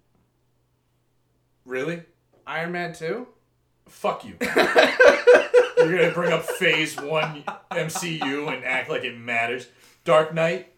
Really? 1.64 2.02
Iron 2.46 2.72
Man 2.72 2.92
2? 2.94 3.26
Fuck 3.88 4.24
you. 4.24 4.36
You're 4.40 5.98
gonna 5.98 6.12
bring 6.12 6.32
up 6.32 6.42
Phase 6.44 6.96
One 7.00 7.42
MCU 7.70 8.54
and 8.54 8.64
act 8.64 8.90
like 8.90 9.04
it 9.04 9.18
matters. 9.18 9.66
Dark 10.04 10.34
Knight. 10.34 10.72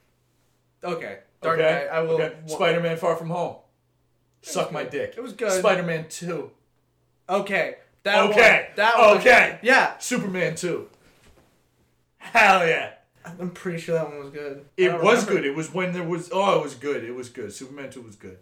Okay. 0.84 1.18
Dark 1.40 1.58
okay. 1.58 1.70
Knight. 1.70 1.86
I 1.88 2.00
will. 2.02 2.14
Okay. 2.14 2.34
Spider-Man: 2.46 2.96
Far 2.96 3.16
From 3.16 3.30
Home. 3.30 3.56
Suck 4.42 4.72
my 4.72 4.84
dick. 4.84 5.14
It 5.16 5.22
was 5.22 5.32
good. 5.32 5.52
Spider-Man 5.52 6.06
Two. 6.08 6.50
Okay. 7.28 7.76
That 8.04 8.30
Okay. 8.30 8.66
One, 8.68 8.76
that 8.76 8.98
one. 8.98 9.18
Okay. 9.18 9.58
Yeah. 9.62 9.98
Superman 9.98 10.54
Two. 10.54 10.88
Hell 12.18 12.66
yeah. 12.66 12.92
I'm 13.24 13.50
pretty 13.50 13.78
sure 13.78 13.94
that 13.94 14.08
one 14.08 14.18
was 14.18 14.30
good. 14.30 14.64
It 14.76 14.92
was 14.92 15.00
remember. 15.02 15.32
good. 15.32 15.46
It 15.46 15.54
was 15.54 15.72
when 15.72 15.92
there 15.92 16.02
was. 16.02 16.30
Oh, 16.32 16.58
it 16.58 16.62
was 16.62 16.74
good. 16.74 17.04
It 17.04 17.14
was 17.14 17.28
good. 17.28 17.52
Superman 17.52 17.90
Two 17.90 18.02
was 18.02 18.16
good. 18.16 18.38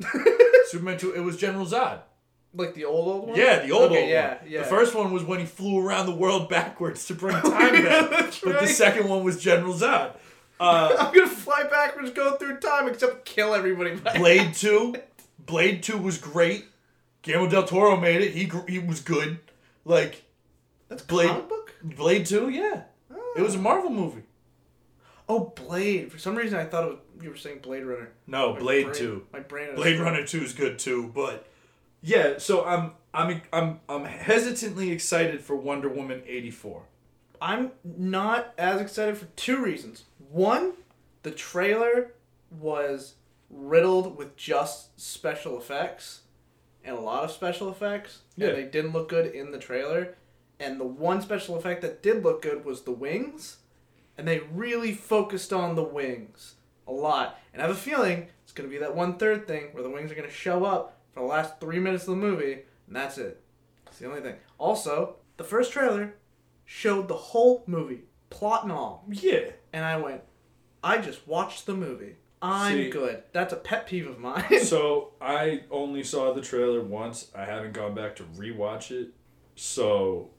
Superman 0.66 0.98
Two. 0.98 1.12
It 1.12 1.20
was 1.20 1.36
General 1.36 1.66
Zod. 1.66 2.00
Like 2.56 2.74
the 2.74 2.84
old 2.84 3.08
old 3.08 3.28
one? 3.28 3.36
Yeah, 3.38 3.60
the 3.66 3.72
old 3.72 3.90
okay, 3.90 4.02
old 4.02 4.10
yeah, 4.10 4.28
one. 4.40 4.50
Yeah. 4.50 4.58
The 4.62 4.66
first 4.68 4.94
one 4.94 5.12
was 5.12 5.24
when 5.24 5.40
he 5.40 5.46
flew 5.46 5.84
around 5.84 6.06
the 6.06 6.14
world 6.14 6.48
backwards 6.48 7.06
to 7.06 7.14
bring 7.14 7.34
time 7.40 7.82
back. 7.84 8.32
But 8.44 8.60
the 8.60 8.66
second 8.68 9.08
one 9.08 9.24
was 9.24 9.42
General 9.42 9.74
Zod. 9.74 10.14
Uh, 10.60 10.94
I'm 11.00 11.12
gonna 11.14 11.26
fly 11.28 11.64
backwards, 11.64 12.12
go 12.12 12.36
through 12.36 12.58
time, 12.58 12.88
except 12.88 13.24
kill 13.24 13.54
everybody. 13.54 13.96
Blade 14.16 14.54
Two, 14.54 14.94
Blade 15.38 15.82
Two 15.82 15.98
was 15.98 16.16
great. 16.18 16.66
Guillermo 17.22 17.50
del 17.50 17.64
Toro 17.64 17.96
made 17.96 18.20
it. 18.20 18.32
He 18.34 18.50
he 18.68 18.78
was 18.78 19.00
good. 19.00 19.38
Like 19.84 20.24
That's 20.88 21.02
Blade- 21.02 21.28
comic 21.28 21.48
book. 21.48 21.74
Blade 21.82 22.24
Two, 22.26 22.48
yeah. 22.50 22.82
It 23.36 23.42
was 23.42 23.56
a 23.56 23.58
Marvel 23.58 23.90
movie. 23.90 24.22
Oh, 25.28 25.52
Blade. 25.56 26.12
For 26.12 26.18
some 26.18 26.36
reason, 26.36 26.58
I 26.58 26.64
thought 26.66 26.84
it 26.84 26.88
was, 26.90 26.98
you 27.22 27.30
were 27.30 27.36
saying 27.36 27.60
Blade 27.60 27.82
Runner. 27.84 28.10
No, 28.28 28.52
My 28.52 28.58
Blade 28.60 28.84
brain- 28.84 28.94
Two. 28.94 29.26
My 29.32 29.40
brain. 29.40 29.74
Blade 29.74 29.98
Runner 29.98 30.24
Two 30.24 30.42
is 30.42 30.52
good 30.52 30.78
too, 30.78 31.10
but 31.14 31.48
yeah. 32.04 32.34
So 32.38 32.64
I'm 32.64 32.92
I'm 33.12 33.42
I'm 33.52 33.80
I'm 33.88 34.04
hesitantly 34.04 34.92
excited 34.92 35.40
for 35.40 35.56
Wonder 35.56 35.88
Woman 35.88 36.22
eighty 36.26 36.50
four. 36.50 36.82
I'm 37.40 37.72
not 37.84 38.54
as 38.56 38.80
excited 38.80 39.18
for 39.18 39.26
two 39.36 39.62
reasons. 39.62 40.04
One, 40.30 40.74
the 41.22 41.30
trailer 41.30 42.12
was 42.50 43.14
riddled 43.50 44.16
with 44.16 44.36
just 44.36 44.98
special 45.00 45.58
effects 45.58 46.22
and 46.84 46.96
a 46.96 47.00
lot 47.00 47.24
of 47.24 47.30
special 47.30 47.70
effects. 47.70 48.20
Yeah. 48.36 48.48
And 48.48 48.58
they 48.58 48.64
didn't 48.64 48.92
look 48.92 49.08
good 49.08 49.34
in 49.34 49.50
the 49.50 49.58
trailer. 49.58 50.16
And 50.60 50.80
the 50.80 50.86
one 50.86 51.20
special 51.20 51.56
effect 51.56 51.82
that 51.82 52.02
did 52.02 52.22
look 52.22 52.42
good 52.42 52.64
was 52.64 52.82
the 52.82 52.92
wings. 52.92 53.58
And 54.16 54.28
they 54.28 54.40
really 54.52 54.92
focused 54.92 55.52
on 55.52 55.74
the 55.74 55.82
wings 55.82 56.54
a 56.86 56.92
lot. 56.92 57.38
And 57.52 57.60
I 57.60 57.66
have 57.66 57.74
a 57.74 57.78
feeling 57.78 58.28
it's 58.42 58.52
going 58.52 58.68
to 58.68 58.72
be 58.72 58.80
that 58.80 58.94
one 58.94 59.16
third 59.18 59.46
thing 59.46 59.68
where 59.72 59.82
the 59.82 59.90
wings 59.90 60.10
are 60.10 60.14
going 60.14 60.28
to 60.28 60.34
show 60.34 60.64
up 60.64 60.93
for 61.14 61.20
the 61.20 61.26
last 61.26 61.60
three 61.60 61.78
minutes 61.78 62.04
of 62.04 62.10
the 62.10 62.16
movie, 62.16 62.62
and 62.86 62.96
that's 62.96 63.16
it. 63.18 63.40
It's 63.86 63.98
the 63.98 64.08
only 64.08 64.20
thing. 64.20 64.36
Also, 64.58 65.16
the 65.36 65.44
first 65.44 65.72
trailer 65.72 66.14
showed 66.64 67.08
the 67.08 67.14
whole 67.14 67.62
movie, 67.66 68.02
plot 68.30 68.64
and 68.64 68.72
all. 68.72 69.04
Yeah. 69.10 69.50
And 69.72 69.84
I 69.84 69.96
went, 69.96 70.22
I 70.82 70.98
just 70.98 71.26
watched 71.26 71.66
the 71.66 71.74
movie. 71.74 72.16
I'm 72.42 72.74
See- 72.76 72.90
good. 72.90 73.22
That's 73.32 73.52
a 73.52 73.56
pet 73.56 73.86
peeve 73.86 74.06
of 74.08 74.18
mine. 74.18 74.60
so 74.64 75.12
I 75.20 75.62
only 75.70 76.02
saw 76.02 76.32
the 76.34 76.42
trailer 76.42 76.82
once. 76.82 77.30
I 77.34 77.44
haven't 77.44 77.72
gone 77.72 77.94
back 77.94 78.16
to 78.16 78.24
rewatch 78.24 78.90
it. 78.90 79.10
So 79.54 80.30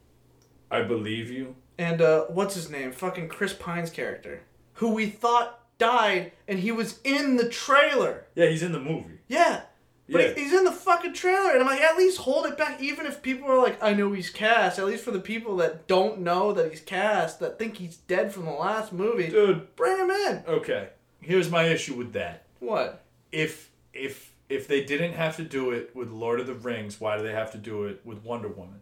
I 0.69 0.81
believe 0.83 1.31
you. 1.31 1.55
and 1.77 2.01
uh, 2.01 2.25
what's 2.25 2.55
his 2.55 2.69
name? 2.69 2.91
Fucking 2.91 3.29
Chris 3.29 3.53
Pine's 3.53 3.89
character, 3.89 4.41
who 4.73 4.93
we 4.93 5.07
thought 5.07 5.61
died, 5.77 6.33
and 6.47 6.59
he 6.59 6.71
was 6.71 6.99
in 7.03 7.37
the 7.37 7.47
trailer. 7.49 8.25
Yeah, 8.35 8.47
he's 8.47 8.63
in 8.63 8.71
the 8.73 8.79
movie. 8.79 9.19
Yeah. 9.27 9.61
But 10.07 10.21
Yeah. 10.21 10.33
he- 10.33 10.41
he's 10.43 10.53
in 10.53 10.63
the 10.65 10.71
fucking 10.71 11.13
trailer, 11.13 11.51
and 11.51 11.61
I'm 11.61 11.65
like, 11.65 11.81
at 11.81 11.97
least 11.97 12.19
hold 12.19 12.45
it 12.45 12.57
back. 12.57 12.79
Even 12.81 13.05
if 13.07 13.21
people 13.23 13.49
are 13.51 13.57
like, 13.57 13.81
I 13.81 13.93
know 13.93 14.11
he's 14.11 14.29
cast, 14.29 14.77
at 14.77 14.85
least 14.85 15.03
for 15.03 15.09
the 15.11 15.19
people 15.19 15.55
that 15.57 15.87
don't 15.87 16.19
know 16.19 16.51
that 16.53 16.69
he's 16.69 16.81
cast, 16.81 17.39
that 17.39 17.57
think 17.57 17.77
he's 17.77 17.97
dead 17.97 18.31
from 18.33 18.45
the 18.45 18.51
last 18.51 18.93
movie, 18.93 19.29
Dude, 19.29 19.75
bring 19.75 19.97
him 19.97 20.11
in. 20.11 20.43
okay. 20.47 20.89
Here's 21.21 21.49
my 21.49 21.63
issue 21.63 21.95
with 21.95 22.13
that. 22.13 22.43
What? 22.59 23.03
If 23.31 23.71
if 23.93 24.31
if 24.47 24.67
they 24.67 24.83
didn't 24.83 25.13
have 25.13 25.35
to 25.37 25.43
do 25.43 25.71
it 25.71 25.89
with 25.95 26.11
Lord 26.11 26.39
of 26.39 26.45
the 26.45 26.53
Rings, 26.53 27.01
why 27.01 27.17
do 27.17 27.23
they 27.23 27.31
have 27.31 27.51
to 27.53 27.57
do 27.57 27.85
it 27.85 28.01
with 28.05 28.23
Wonder 28.23 28.47
Woman? 28.47 28.81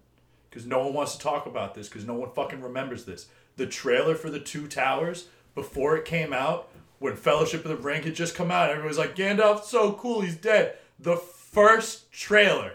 Because 0.50 0.66
no 0.66 0.80
one 0.84 0.94
wants 0.94 1.14
to 1.16 1.20
talk 1.22 1.46
about 1.46 1.74
this. 1.74 1.88
Because 1.88 2.06
no 2.06 2.16
one 2.16 2.32
fucking 2.32 2.62
remembers 2.62 3.06
this. 3.06 3.28
The 3.56 3.66
trailer 3.66 4.16
for 4.16 4.30
the 4.30 4.42
Two 4.42 4.68
Towers 4.68 5.28
before 5.56 5.96
it 5.96 6.04
came 6.04 6.34
out, 6.34 6.68
when 7.00 7.16
Fellowship 7.16 7.64
of 7.64 7.70
the 7.70 7.78
Ring 7.78 8.04
had 8.04 8.14
just 8.16 8.36
come 8.36 8.52
out, 8.52 8.70
everyone 8.70 8.90
was 8.90 8.98
like, 8.98 9.16
"Gandalf's 9.16 9.70
so 9.70 9.94
cool, 9.94 10.20
he's 10.20 10.36
dead." 10.36 10.76
The 11.04 11.18
first 11.18 12.12
trailer 12.12 12.74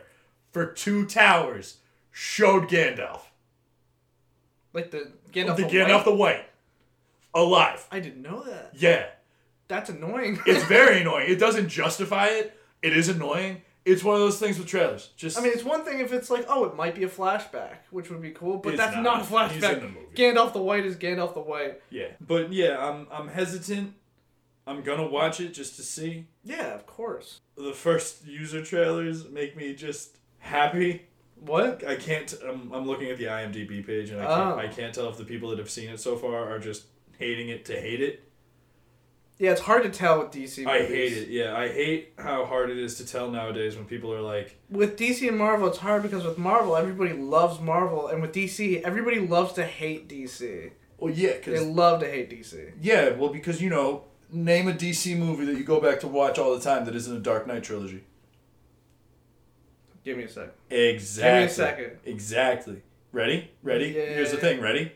for 0.52 0.66
Two 0.66 1.06
Towers 1.06 1.78
showed 2.12 2.68
Gandalf, 2.68 3.20
Like 4.72 4.90
the 4.90 5.10
Gandalf 5.32 5.56
the 5.56 5.62
the 5.64 5.68
Gandalf 5.68 5.96
White? 5.96 6.04
the 6.04 6.14
White, 6.14 6.44
alive. 7.34 7.86
I 7.90 8.00
didn't 8.00 8.22
know 8.22 8.42
that. 8.42 8.72
Yeah, 8.74 9.06
That's 9.68 9.90
annoying. 9.90 10.38
it's 10.46 10.64
very 10.68 11.00
annoying. 11.00 11.30
It 11.30 11.38
doesn't 11.38 11.68
justify 11.68 12.26
it, 12.26 12.58
It 12.82 12.96
is 12.96 13.08
annoying. 13.08 13.62
It's 13.84 14.04
one 14.04 14.16
of 14.16 14.20
those 14.20 14.38
things 14.38 14.58
with 14.58 14.66
trailers. 14.66 15.08
Just 15.16 15.38
I 15.38 15.42
mean, 15.42 15.52
it's 15.54 15.64
one 15.64 15.82
thing 15.82 16.00
if 16.00 16.12
it's 16.12 16.28
like, 16.28 16.44
oh, 16.48 16.64
it 16.66 16.76
might 16.76 16.94
be 16.94 17.04
a 17.04 17.08
flashback, 17.08 17.76
which 17.90 18.10
would 18.10 18.20
be 18.20 18.32
cool, 18.32 18.58
but 18.58 18.76
that's 18.76 18.94
not. 18.96 19.02
not, 19.02 19.16
a 19.20 19.48
He's 19.54 19.62
flashback. 19.62 19.72
in 19.78 19.80
the 19.80 19.86
movie. 19.88 20.06
Gandalf 20.14 20.52
the 20.52 20.60
White 20.62 20.84
is 20.84 20.96
Gandalf 20.96 21.32
the 21.32 21.40
White. 21.40 21.80
Yeah, 21.88 22.08
but 22.20 22.52
yeah, 22.52 22.76
I'm 22.86 23.06
I'm 23.10 23.28
hesitant. 23.28 23.94
I'm 24.68 24.82
gonna 24.82 25.06
watch 25.08 25.40
it 25.40 25.54
just 25.54 25.76
to 25.76 25.82
see. 25.82 26.26
Yeah, 26.44 26.74
of 26.74 26.86
course. 26.86 27.40
The 27.56 27.72
first 27.72 28.26
user 28.26 28.62
trailers 28.62 29.28
make 29.28 29.56
me 29.56 29.74
just 29.74 30.18
happy. 30.38 31.06
What? 31.40 31.86
I 31.86 31.96
can't. 31.96 32.32
I'm, 32.46 32.70
I'm 32.72 32.86
looking 32.86 33.08
at 33.10 33.16
the 33.16 33.24
IMDb 33.24 33.84
page 33.86 34.10
and 34.10 34.20
I 34.20 34.26
can't. 34.26 34.56
Oh. 34.56 34.58
I 34.58 34.68
can't 34.68 34.94
tell 34.94 35.08
if 35.08 35.16
the 35.16 35.24
people 35.24 35.50
that 35.50 35.58
have 35.58 35.70
seen 35.70 35.88
it 35.88 36.00
so 36.00 36.16
far 36.16 36.50
are 36.50 36.58
just 36.58 36.84
hating 37.18 37.48
it 37.48 37.64
to 37.66 37.80
hate 37.80 38.02
it. 38.02 38.24
Yeah, 39.38 39.52
it's 39.52 39.60
hard 39.60 39.84
to 39.84 39.90
tell 39.90 40.18
with 40.18 40.32
DC. 40.32 40.58
Movies. 40.58 40.66
I 40.66 40.78
hate 40.80 41.12
it. 41.12 41.28
Yeah, 41.28 41.56
I 41.56 41.68
hate 41.68 42.14
how 42.18 42.44
hard 42.44 42.70
it 42.70 42.76
is 42.76 42.96
to 42.96 43.06
tell 43.06 43.30
nowadays 43.30 43.76
when 43.76 43.84
people 43.84 44.12
are 44.12 44.20
like, 44.20 44.58
With 44.68 44.98
DC 44.98 45.26
and 45.28 45.38
Marvel, 45.38 45.68
it's 45.68 45.78
hard 45.78 46.02
because 46.02 46.24
with 46.24 46.38
Marvel, 46.38 46.76
everybody 46.76 47.12
loves 47.12 47.60
Marvel, 47.60 48.08
and 48.08 48.20
with 48.20 48.32
DC, 48.32 48.82
everybody 48.82 49.20
loves 49.20 49.52
to 49.54 49.64
hate 49.64 50.08
DC. 50.08 50.72
well, 50.98 51.14
yeah, 51.14 51.34
because 51.34 51.60
They 51.60 51.66
love 51.66 52.00
to 52.00 52.10
hate 52.10 52.30
DC. 52.30 52.72
yeah, 52.82 53.10
well, 53.10 53.32
because 53.32 53.62
you 53.62 53.70
know, 53.70 54.07
name 54.30 54.68
a 54.68 54.72
DC 54.72 55.16
movie 55.16 55.44
that 55.46 55.56
you 55.56 55.64
go 55.64 55.80
back 55.80 56.00
to 56.00 56.08
watch 56.08 56.38
all 56.38 56.54
the 56.54 56.62
time 56.62 56.84
that 56.84 56.94
isn't 56.94 57.16
a 57.16 57.20
Dark 57.20 57.46
Knight 57.46 57.64
trilogy. 57.64 58.04
Give 60.04 60.16
me 60.16 60.24
a 60.24 60.28
sec. 60.28 60.50
Exactly. 60.70 61.30
Give 61.30 61.38
me 61.38 61.44
a 61.44 61.48
second. 61.50 61.98
Exactly. 62.04 62.82
Ready? 63.12 63.50
Ready? 63.62 63.86
Yeah. 63.86 64.06
Here's 64.06 64.30
the 64.30 64.36
thing. 64.36 64.60
Ready? 64.60 64.92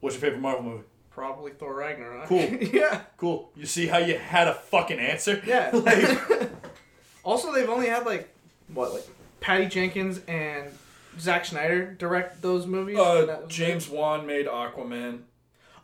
What's 0.00 0.16
your 0.16 0.20
favorite 0.20 0.40
Marvel 0.40 0.62
movie? 0.62 0.84
Probably 1.10 1.52
Thor 1.52 1.74
Ragnarok. 1.74 2.26
Cool. 2.26 2.40
yeah. 2.72 3.02
Cool. 3.16 3.50
You 3.54 3.66
see 3.66 3.86
how 3.86 3.98
you 3.98 4.18
had 4.18 4.48
a 4.48 4.54
fucking 4.54 4.98
answer? 4.98 5.42
Yeah. 5.46 5.70
like, 5.74 6.50
also, 7.24 7.52
they've 7.52 7.68
only 7.68 7.88
had 7.88 8.04
like 8.04 8.34
what, 8.72 8.92
like 8.92 9.06
Patty 9.40 9.66
Jenkins 9.66 10.20
and 10.26 10.70
Zack 11.18 11.44
Snyder 11.44 11.92
direct 11.92 12.42
those 12.42 12.66
movies. 12.66 12.98
Uh, 12.98 13.42
James 13.48 13.88
Wan 13.88 14.26
made 14.26 14.46
Aquaman. 14.46 15.20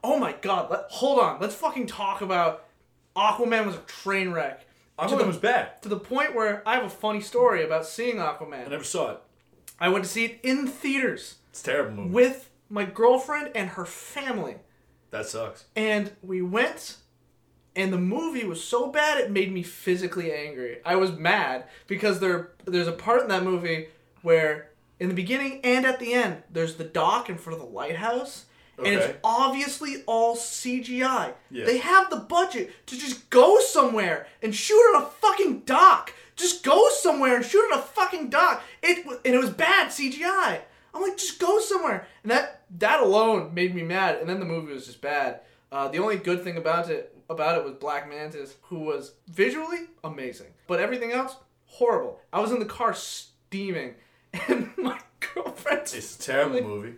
Oh 0.02 0.18
my 0.18 0.32
God! 0.40 0.70
Let, 0.70 0.84
hold 0.88 1.18
on. 1.18 1.40
Let's 1.40 1.54
fucking 1.54 1.86
talk 1.86 2.20
about 2.22 2.64
Aquaman 3.16 3.66
was 3.66 3.76
a 3.76 3.80
train 3.80 4.30
wreck. 4.30 4.64
Aquaman 4.98 5.18
the- 5.18 5.26
was 5.26 5.36
bad. 5.36 5.80
To 5.82 5.88
the 5.88 5.98
point 5.98 6.34
where 6.34 6.62
I 6.66 6.74
have 6.74 6.84
a 6.84 6.90
funny 6.90 7.20
story 7.20 7.64
about 7.64 7.86
seeing 7.86 8.16
Aquaman. 8.16 8.66
I 8.66 8.70
never 8.70 8.84
saw 8.84 9.12
it. 9.12 9.20
I 9.78 9.88
went 9.88 10.04
to 10.04 10.10
see 10.10 10.24
it 10.26 10.40
in 10.42 10.66
theaters 10.66 11.36
It's 11.50 11.60
a 11.62 11.64
terrible 11.64 11.92
movie. 12.04 12.10
with 12.14 12.50
my 12.68 12.84
girlfriend 12.84 13.50
and 13.54 13.70
her 13.70 13.84
family. 13.86 14.56
that 15.10 15.26
sucks. 15.26 15.64
And 15.74 16.12
we 16.22 16.40
went, 16.42 16.96
and 17.74 17.92
the 17.92 17.98
movie 17.98 18.44
was 18.44 18.62
so 18.62 18.88
bad 18.88 19.18
it 19.18 19.30
made 19.30 19.50
me 19.52 19.62
physically 19.62 20.32
angry. 20.32 20.78
I 20.84 20.96
was 20.96 21.12
mad 21.12 21.64
because 21.86 22.20
there 22.20 22.52
there's 22.66 22.88
a 22.88 22.92
part 22.92 23.22
in 23.22 23.28
that 23.28 23.42
movie 23.42 23.88
where 24.22 24.68
in 24.98 25.08
the 25.08 25.14
beginning 25.14 25.60
and 25.64 25.84
at 25.86 25.98
the 25.98 26.12
end 26.12 26.42
there's 26.52 26.76
the 26.76 26.84
dock 26.84 27.28
in 27.30 27.38
front 27.38 27.58
of 27.60 27.66
the 27.66 27.72
lighthouse. 27.74 28.44
And 28.86 28.94
it's 28.94 29.18
obviously 29.24 30.02
all 30.06 30.36
CGI. 30.36 31.34
They 31.50 31.78
have 31.78 32.10
the 32.10 32.16
budget 32.16 32.70
to 32.86 32.98
just 32.98 33.30
go 33.30 33.58
somewhere 33.60 34.26
and 34.42 34.54
shoot 34.54 34.80
on 34.94 35.02
a 35.02 35.06
fucking 35.06 35.60
dock. 35.60 36.12
Just 36.36 36.62
go 36.64 36.88
somewhere 36.90 37.36
and 37.36 37.44
shoot 37.44 37.62
on 37.72 37.78
a 37.78 37.82
fucking 37.82 38.30
dock. 38.30 38.62
It 38.82 39.04
and 39.06 39.34
it 39.34 39.38
was 39.38 39.50
bad 39.50 39.88
CGI. 39.88 40.60
I'm 40.94 41.02
like, 41.02 41.16
just 41.18 41.38
go 41.38 41.60
somewhere. 41.60 42.06
And 42.22 42.30
that 42.32 42.62
that 42.78 43.00
alone 43.00 43.52
made 43.54 43.74
me 43.74 43.82
mad. 43.82 44.16
And 44.20 44.28
then 44.28 44.40
the 44.40 44.46
movie 44.46 44.72
was 44.72 44.86
just 44.86 45.00
bad. 45.00 45.40
Uh, 45.70 45.88
the 45.88 45.98
only 45.98 46.16
good 46.16 46.42
thing 46.42 46.56
about 46.56 46.88
it 46.90 47.14
about 47.28 47.58
it 47.58 47.64
was 47.64 47.74
Black 47.74 48.08
Manta, 48.08 48.48
who 48.62 48.80
was 48.80 49.12
visually 49.28 49.86
amazing, 50.02 50.48
but 50.66 50.80
everything 50.80 51.12
else 51.12 51.36
horrible. 51.66 52.18
I 52.32 52.40
was 52.40 52.50
in 52.50 52.58
the 52.58 52.64
car 52.64 52.92
steaming, 52.94 53.94
and 54.48 54.70
my 54.76 54.98
girlfriend. 55.34 55.82
It's 55.82 56.16
a 56.18 56.20
terrible 56.22 56.54
Like- 56.56 56.64
movie. 56.64 56.94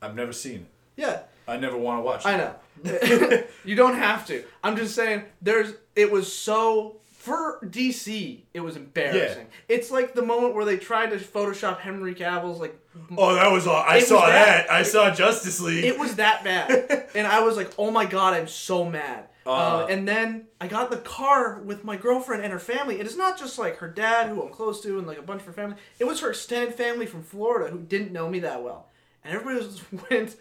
I've 0.00 0.14
never 0.14 0.32
seen 0.32 0.60
it. 0.60 0.66
Yeah, 0.96 1.20
I 1.48 1.56
never 1.56 1.76
want 1.76 1.98
to 1.98 2.02
watch. 2.02 2.26
I 2.26 2.36
know. 2.36 2.54
you 3.64 3.74
don't 3.74 3.96
have 3.96 4.26
to. 4.28 4.44
I'm 4.62 4.76
just 4.76 4.94
saying. 4.94 5.24
There's. 5.42 5.74
It 5.96 6.10
was 6.10 6.32
so 6.32 6.96
for 7.20 7.60
DC. 7.64 8.40
It 8.54 8.60
was 8.60 8.76
embarrassing. 8.76 9.46
It's 9.68 9.90
like 9.90 10.14
the 10.14 10.22
moment 10.22 10.54
where 10.54 10.64
they 10.64 10.78
tried 10.78 11.10
to 11.10 11.16
Photoshop 11.16 11.78
Henry 11.80 12.14
Cavill's 12.14 12.60
like. 12.60 12.78
Oh, 13.16 13.34
that 13.34 13.52
was 13.52 13.66
all. 13.66 13.76
I 13.86 13.98
It 13.98 14.06
saw 14.06 14.26
bad. 14.26 14.66
that. 14.66 14.70
I 14.72 14.82
saw 14.82 15.10
Justice 15.14 15.60
League. 15.60 15.84
It 15.84 15.98
was 15.98 16.16
that 16.16 16.42
bad, 16.44 17.08
and 17.14 17.26
I 17.26 17.42
was 17.42 17.56
like, 17.56 17.70
"Oh 17.78 17.90
my 17.90 18.04
god, 18.04 18.34
I'm 18.34 18.48
so 18.48 18.84
mad." 18.84 19.26
Uh. 19.46 19.50
Uh, 19.52 19.86
and 19.88 20.06
then 20.08 20.46
I 20.60 20.66
got 20.66 20.90
in 20.90 20.98
the 20.98 21.04
car 21.04 21.60
with 21.60 21.84
my 21.84 21.96
girlfriend 21.96 22.42
and 22.42 22.52
her 22.52 22.58
family. 22.58 22.96
And 22.98 23.04
it's 23.06 23.16
not 23.16 23.38
just 23.38 23.58
like 23.58 23.76
her 23.78 23.88
dad, 23.88 24.28
who 24.28 24.42
I'm 24.42 24.50
close 24.50 24.80
to, 24.82 24.98
and 24.98 25.06
like 25.06 25.18
a 25.18 25.22
bunch 25.22 25.40
of 25.40 25.46
her 25.46 25.52
family. 25.52 25.76
It 25.98 26.04
was 26.04 26.20
her 26.20 26.30
extended 26.30 26.74
family 26.74 27.06
from 27.06 27.22
Florida 27.22 27.70
who 27.70 27.78
didn't 27.78 28.12
know 28.12 28.28
me 28.28 28.40
that 28.40 28.62
well, 28.62 28.88
and 29.24 29.34
everybody 29.34 29.66
was 29.66 29.82
went, 30.10 30.36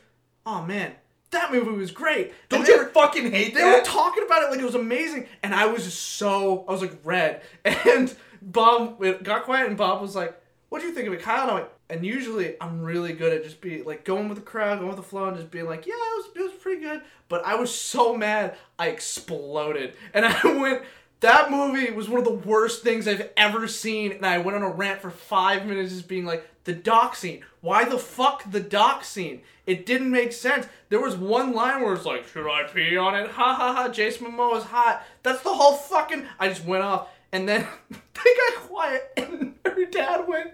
"Oh 0.52 0.66
man, 0.66 0.94
that 1.32 1.52
movie 1.52 1.72
was 1.72 1.92
great." 1.92 2.34
Don't 2.50 2.68
you 2.68 2.78
were- 2.78 2.86
fucking 2.90 3.32
hate 3.32 3.54
that? 3.54 3.60
they 3.64 3.72
were 3.80 3.86
talking 3.86 4.24
about 4.26 4.44
it 4.44 4.50
like 4.52 4.60
it 4.60 4.66
was 4.66 4.76
amazing, 4.76 5.28
and 5.44 5.54
I 5.54 5.66
was 5.68 5.84
just 5.84 6.02
so 6.18 6.66
I 6.68 6.72
was 6.72 6.82
like 6.82 6.98
red. 7.04 7.42
And 7.66 8.16
Bob 8.42 9.04
it 9.04 9.24
got 9.24 9.44
quiet, 9.44 9.68
and 9.68 9.78
Bob 9.78 10.02
was 10.02 10.16
like, 10.16 10.34
"What 10.70 10.82
do 10.82 10.88
you 10.88 10.94
think 10.94 11.08
of 11.08 11.14
it, 11.14 11.22
Kyle?" 11.22 11.42
And 11.44 11.52
I'm 11.52 11.58
like, 11.60 11.72
and 11.92 12.06
usually 12.06 12.56
I'm 12.62 12.82
really 12.82 13.14
good 13.14 13.34
at 13.34 13.44
just 13.44 13.62
being 13.62 13.84
like 13.86 14.04
going 14.06 14.30
with 14.30 14.38
the 14.38 14.44
crowd, 14.44 14.78
going 14.80 14.88
with 14.90 14.98
the 14.98 15.04
flow, 15.04 15.26
and 15.28 15.36
just 15.38 15.52
being 15.52 15.66
like, 15.66 15.86
"Yeah, 15.86 15.94
it 15.96 16.18
was 16.18 16.26
it 16.36 16.42
was 16.42 16.54
pretty 16.62 16.82
good." 16.82 17.02
But 17.28 17.46
I 17.46 17.56
was 17.56 17.74
so 17.74 18.16
mad, 18.16 18.56
I 18.80 18.88
exploded, 18.88 19.94
and 20.14 20.26
I 20.30 20.42
went. 20.46 20.84
That 21.22 21.52
movie 21.52 21.92
was 21.92 22.08
one 22.08 22.20
of 22.20 22.26
the 22.26 22.32
worst 22.32 22.82
things 22.82 23.08
I've 23.08 23.30
ever 23.36 23.68
seen, 23.68 24.14
and 24.14 24.26
I 24.26 24.38
went 24.38 24.56
on 24.56 24.64
a 24.64 24.70
rant 24.70 25.02
for 25.02 25.10
five 25.10 25.66
minutes 25.66 25.92
just 25.92 26.08
being 26.08 26.26
like, 26.26 26.48
the 26.64 26.74
dock 26.74 27.16
scene. 27.16 27.44
Why 27.62 27.84
the 27.84 27.98
fuck 27.98 28.50
the 28.50 28.60
dock 28.60 29.04
scene? 29.04 29.42
It 29.66 29.86
didn't 29.86 30.12
make 30.12 30.32
sense. 30.32 30.68
There 30.88 31.02
was 31.02 31.16
one 31.16 31.52
line 31.54 31.82
where 31.82 31.94
it's 31.94 32.06
like, 32.06 32.28
should 32.28 32.50
I 32.50 32.64
pee 32.64 32.96
on 32.96 33.16
it? 33.16 33.32
Ha 33.32 33.54
ha 33.54 33.74
ha, 33.74 33.90
Jason 33.90 34.28
Momoa 34.28 34.58
is 34.60 34.64
hot. 34.64 35.04
That's 35.24 35.42
the 35.42 35.54
whole 35.54 35.74
fucking. 35.74 36.26
I 36.40 36.48
just 36.48 36.64
went 36.64 36.84
off, 36.84 37.10
and 37.32 37.50
then 37.50 37.68
they 37.90 37.98
got 37.98 38.64
quiet, 38.68 39.12
and 39.18 39.56
her 39.66 39.86
dad 39.86 40.28
went, 40.28 40.52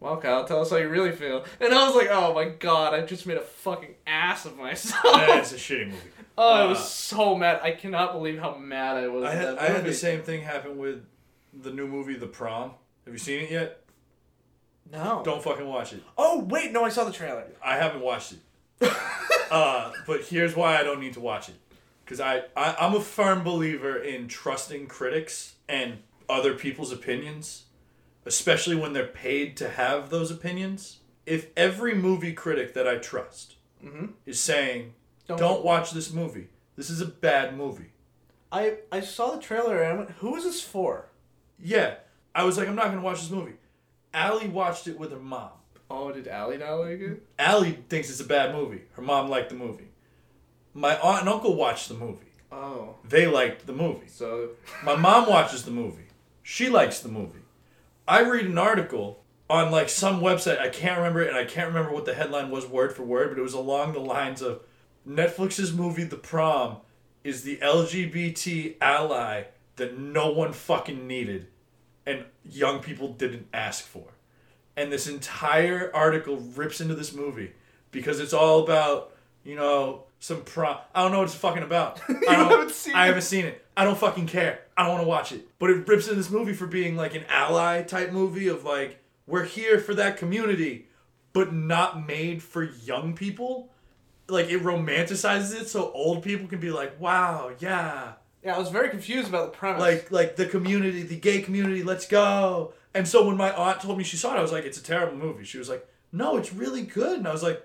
well, 0.00 0.16
Kyle, 0.18 0.44
tell 0.44 0.60
us 0.60 0.70
how 0.70 0.76
you 0.76 0.88
really 0.88 1.12
feel. 1.12 1.44
And 1.60 1.74
I 1.74 1.86
was 1.86 1.96
like, 1.96 2.08
oh 2.08 2.32
my 2.32 2.44
god, 2.50 2.94
I 2.94 3.00
just 3.04 3.26
made 3.26 3.36
a 3.36 3.42
fucking 3.42 3.96
ass 4.06 4.44
of 4.44 4.56
myself. 4.56 5.02
It's 5.04 5.52
a 5.52 5.56
shitty 5.56 5.86
movie. 5.86 5.98
Oh, 6.38 6.48
I 6.54 6.62
Uh, 6.64 6.68
was 6.70 6.90
so 6.92 7.34
mad. 7.36 7.60
I 7.62 7.72
cannot 7.72 8.12
believe 8.14 8.38
how 8.38 8.56
mad 8.56 8.96
I 8.96 9.08
was. 9.08 9.24
I 9.24 9.32
had 9.34 9.58
I 9.58 9.66
had 9.66 9.84
the 9.84 9.92
same 9.92 10.22
thing 10.22 10.42
happen 10.42 10.78
with 10.78 11.04
the 11.52 11.70
new 11.70 11.86
movie 11.86 12.14
The 12.14 12.26
Prom. 12.26 12.72
Have 13.04 13.12
you 13.14 13.18
seen 13.18 13.40
it 13.44 13.50
yet? 13.50 13.80
No. 14.90 15.22
Don't 15.24 15.42
fucking 15.42 15.66
watch 15.66 15.92
it. 15.92 16.02
Oh 16.16 16.40
wait, 16.44 16.72
no, 16.72 16.84
I 16.84 16.88
saw 16.88 17.04
the 17.04 17.12
trailer. 17.12 17.44
I 17.62 17.76
haven't 17.76 18.00
watched 18.00 18.32
it. 18.32 18.38
uh, 19.50 19.92
but 20.06 20.22
here's 20.22 20.54
why 20.56 20.78
I 20.78 20.82
don't 20.82 21.00
need 21.00 21.14
to 21.14 21.20
watch 21.20 21.48
it. 21.48 21.56
Because 22.04 22.20
I, 22.20 22.44
I, 22.56 22.74
I'm 22.80 22.94
a 22.94 23.00
firm 23.00 23.42
believer 23.44 23.96
in 23.98 24.28
trusting 24.28 24.86
critics 24.86 25.56
and 25.68 25.98
other 26.28 26.54
people's 26.54 26.90
opinions, 26.92 27.64
especially 28.24 28.76
when 28.76 28.94
they're 28.94 29.06
paid 29.06 29.56
to 29.58 29.68
have 29.68 30.08
those 30.08 30.30
opinions. 30.30 31.00
If 31.26 31.48
every 31.56 31.94
movie 31.94 32.32
critic 32.32 32.72
that 32.74 32.88
I 32.88 32.96
trust 32.96 33.56
Mhm. 33.84 34.12
is 34.24 34.40
saying, 34.40 34.94
Don't- 35.28 35.38
don't 35.38 35.64
watch 35.64 35.92
this 35.92 36.12
movie, 36.12 36.48
this 36.76 36.90
is 36.90 37.00
a 37.00 37.06
bad 37.06 37.56
movie. 37.56 37.92
I 38.50 38.78
I 38.90 39.00
saw 39.00 39.30
the 39.36 39.42
trailer 39.42 39.80
and 39.82 39.92
I 39.92 39.96
went, 39.96 40.10
who 40.18 40.34
is 40.36 40.44
this 40.44 40.60
for? 40.62 41.06
Yeah, 41.62 41.96
I 42.34 42.44
was 42.44 42.56
like, 42.58 42.66
I'm 42.68 42.74
not 42.76 42.86
going 42.86 42.96
to 42.98 43.02
watch 43.02 43.20
this 43.20 43.30
movie. 43.30 43.54
Allie 44.14 44.48
watched 44.48 44.86
it 44.88 44.98
with 44.98 45.10
her 45.12 45.18
mom. 45.18 45.50
Oh, 45.90 46.10
did 46.12 46.28
Allie 46.28 46.56
not 46.58 46.76
like 46.76 47.00
it? 47.00 47.22
Allie 47.38 47.78
thinks 47.88 48.08
it's 48.10 48.20
a 48.20 48.24
bad 48.24 48.54
movie. 48.54 48.82
Her 48.92 49.02
mom 49.02 49.28
liked 49.28 49.48
the 49.50 49.54
movie. 49.54 49.88
My 50.74 50.98
aunt 50.98 51.20
and 51.20 51.28
uncle 51.28 51.56
watched 51.56 51.88
the 51.88 51.94
movie. 51.94 52.24
Oh, 52.50 52.94
They 53.06 53.26
liked 53.26 53.66
the 53.66 53.72
movie. 53.74 54.06
so 54.06 54.50
My 54.84 54.96
mom 54.96 55.28
watches 55.28 55.64
the 55.64 55.70
movie. 55.70 56.06
She 56.42 56.68
likes 56.70 57.00
the 57.00 57.08
movie. 57.10 57.40
I 58.06 58.22
read 58.22 58.46
an 58.46 58.56
article 58.56 59.22
on 59.50 59.70
like 59.70 59.88
some 59.90 60.20
website. 60.22 60.58
I 60.58 60.68
can't 60.70 60.96
remember 60.96 61.20
it, 61.22 61.28
and 61.28 61.36
I 61.36 61.44
can't 61.44 61.68
remember 61.68 61.92
what 61.92 62.06
the 62.06 62.14
headline 62.14 62.50
was 62.50 62.66
word 62.66 62.94
for 62.94 63.02
word, 63.02 63.28
but 63.30 63.38
it 63.38 63.42
was 63.42 63.52
along 63.54 63.92
the 63.92 64.00
lines 64.00 64.40
of 64.40 64.62
Netflix's 65.08 65.72
movie 65.72 66.04
The 66.04 66.16
Prom 66.16 66.78
is 67.24 67.42
the 67.42 67.56
LGBT 67.58 68.76
ally 68.80 69.44
that 69.76 69.98
no 69.98 70.30
one 70.30 70.52
fucking 70.52 71.06
needed 71.06 71.48
and 72.06 72.24
young 72.44 72.80
people 72.80 73.08
didn't 73.12 73.46
ask 73.52 73.84
for. 73.84 74.04
And 74.76 74.92
this 74.92 75.06
entire 75.06 75.90
article 75.94 76.36
rips 76.36 76.80
into 76.80 76.94
this 76.94 77.14
movie 77.14 77.52
because 77.90 78.20
it's 78.20 78.32
all 78.32 78.62
about, 78.62 79.14
you 79.44 79.56
know, 79.56 80.04
some 80.20 80.42
prom. 80.42 80.78
I 80.94 81.02
don't 81.02 81.12
know 81.12 81.18
what 81.18 81.28
it's 81.28 81.34
fucking 81.34 81.62
about. 81.62 82.00
I, 82.08 82.36
don't, 82.36 82.50
haven't 82.50 82.70
seen 82.70 82.94
I 82.94 83.04
it. 83.04 83.06
haven't 83.08 83.22
seen 83.22 83.44
it. 83.44 83.64
I 83.76 83.84
don't 83.84 83.98
fucking 83.98 84.26
care. 84.26 84.60
I 84.76 84.84
don't 84.84 84.92
want 84.92 85.04
to 85.04 85.08
watch 85.08 85.32
it. 85.32 85.46
But 85.58 85.70
it 85.70 85.86
rips 85.88 86.04
into 86.04 86.16
this 86.16 86.30
movie 86.30 86.54
for 86.54 86.66
being 86.66 86.96
like 86.96 87.14
an 87.14 87.24
ally 87.28 87.82
type 87.82 88.12
movie 88.12 88.48
of 88.48 88.64
like, 88.64 88.98
we're 89.26 89.44
here 89.44 89.78
for 89.78 89.94
that 89.94 90.16
community, 90.16 90.86
but 91.32 91.52
not 91.52 92.06
made 92.06 92.42
for 92.42 92.62
young 92.64 93.14
people. 93.14 93.70
Like 94.28 94.48
it 94.50 94.62
romanticizes 94.62 95.60
it 95.60 95.68
so 95.68 95.90
old 95.92 96.22
people 96.22 96.46
can 96.48 96.60
be 96.60 96.70
like, 96.70 97.00
wow, 97.00 97.50
yeah, 97.58 98.12
Yeah, 98.44 98.54
I 98.54 98.58
was 98.58 98.68
very 98.68 98.90
confused 98.90 99.28
about 99.28 99.52
the 99.52 99.58
premise. 99.58 99.80
like 99.80 100.10
like 100.10 100.36
the 100.36 100.46
community, 100.46 101.02
the 101.02 101.16
gay 101.16 101.40
community, 101.40 101.82
let's 101.82 102.06
go. 102.06 102.72
And 102.94 103.06
so 103.06 103.26
when 103.26 103.36
my 103.36 103.50
aunt 103.54 103.80
told 103.80 103.96
me 103.98 104.04
she 104.04 104.16
saw 104.16 104.34
it, 104.34 104.38
I 104.38 104.42
was 104.42 104.52
like, 104.52 104.64
it's 104.64 104.78
a 104.78 104.82
terrible 104.82 105.16
movie. 105.16 105.44
She 105.44 105.58
was 105.58 105.68
like, 105.68 105.86
no, 106.12 106.36
it's 106.36 106.52
really 106.52 106.82
good. 106.82 107.18
And 107.18 107.28
I 107.28 107.32
was 107.32 107.42
like, 107.42 107.62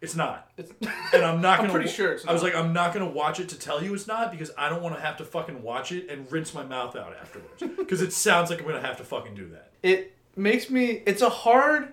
it's 0.00 0.14
not. 0.14 0.50
it's, 0.56 0.72
And 1.12 1.24
I'm 1.24 1.40
not 1.40 1.60
I'm 1.60 1.70
pretty 1.70 1.88
sure 1.88 2.12
it's 2.12 2.26
I 2.26 2.32
was 2.32 2.42
like, 2.42 2.54
I'm 2.54 2.72
not 2.72 2.92
gonna 2.92 3.08
watch 3.08 3.40
it 3.40 3.48
to 3.50 3.58
tell 3.58 3.82
you 3.82 3.94
it's 3.94 4.06
not 4.06 4.30
because 4.30 4.50
I 4.58 4.68
don't 4.68 4.82
want 4.82 4.94
to 4.96 5.00
have 5.00 5.16
to 5.18 5.24
fucking 5.24 5.62
watch 5.62 5.90
it 5.92 6.10
and 6.10 6.30
rinse 6.30 6.52
my 6.54 6.64
mouth 6.64 6.96
out 6.96 7.14
afterwards. 7.20 7.62
Because 7.78 8.02
it 8.02 8.12
sounds 8.12 8.50
like 8.50 8.60
I'm 8.60 8.66
gonna 8.66 8.80
have 8.80 8.96
to 8.98 9.04
fucking 9.04 9.34
do 9.34 9.48
that. 9.50 9.70
it 9.82 10.14
makes 10.36 10.68
me. 10.70 11.02
It's 11.06 11.22
a 11.22 11.28
hard 11.30 11.92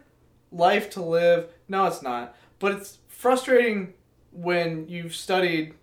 life 0.52 0.90
to 0.92 1.02
live. 1.02 1.50
No, 1.68 1.86
it's 1.86 2.02
not. 2.02 2.36
But 2.60 2.74
it's 2.74 2.98
frustrating 3.28 3.94
when 4.34 4.86
you've 4.90 5.16
studied 5.16 5.74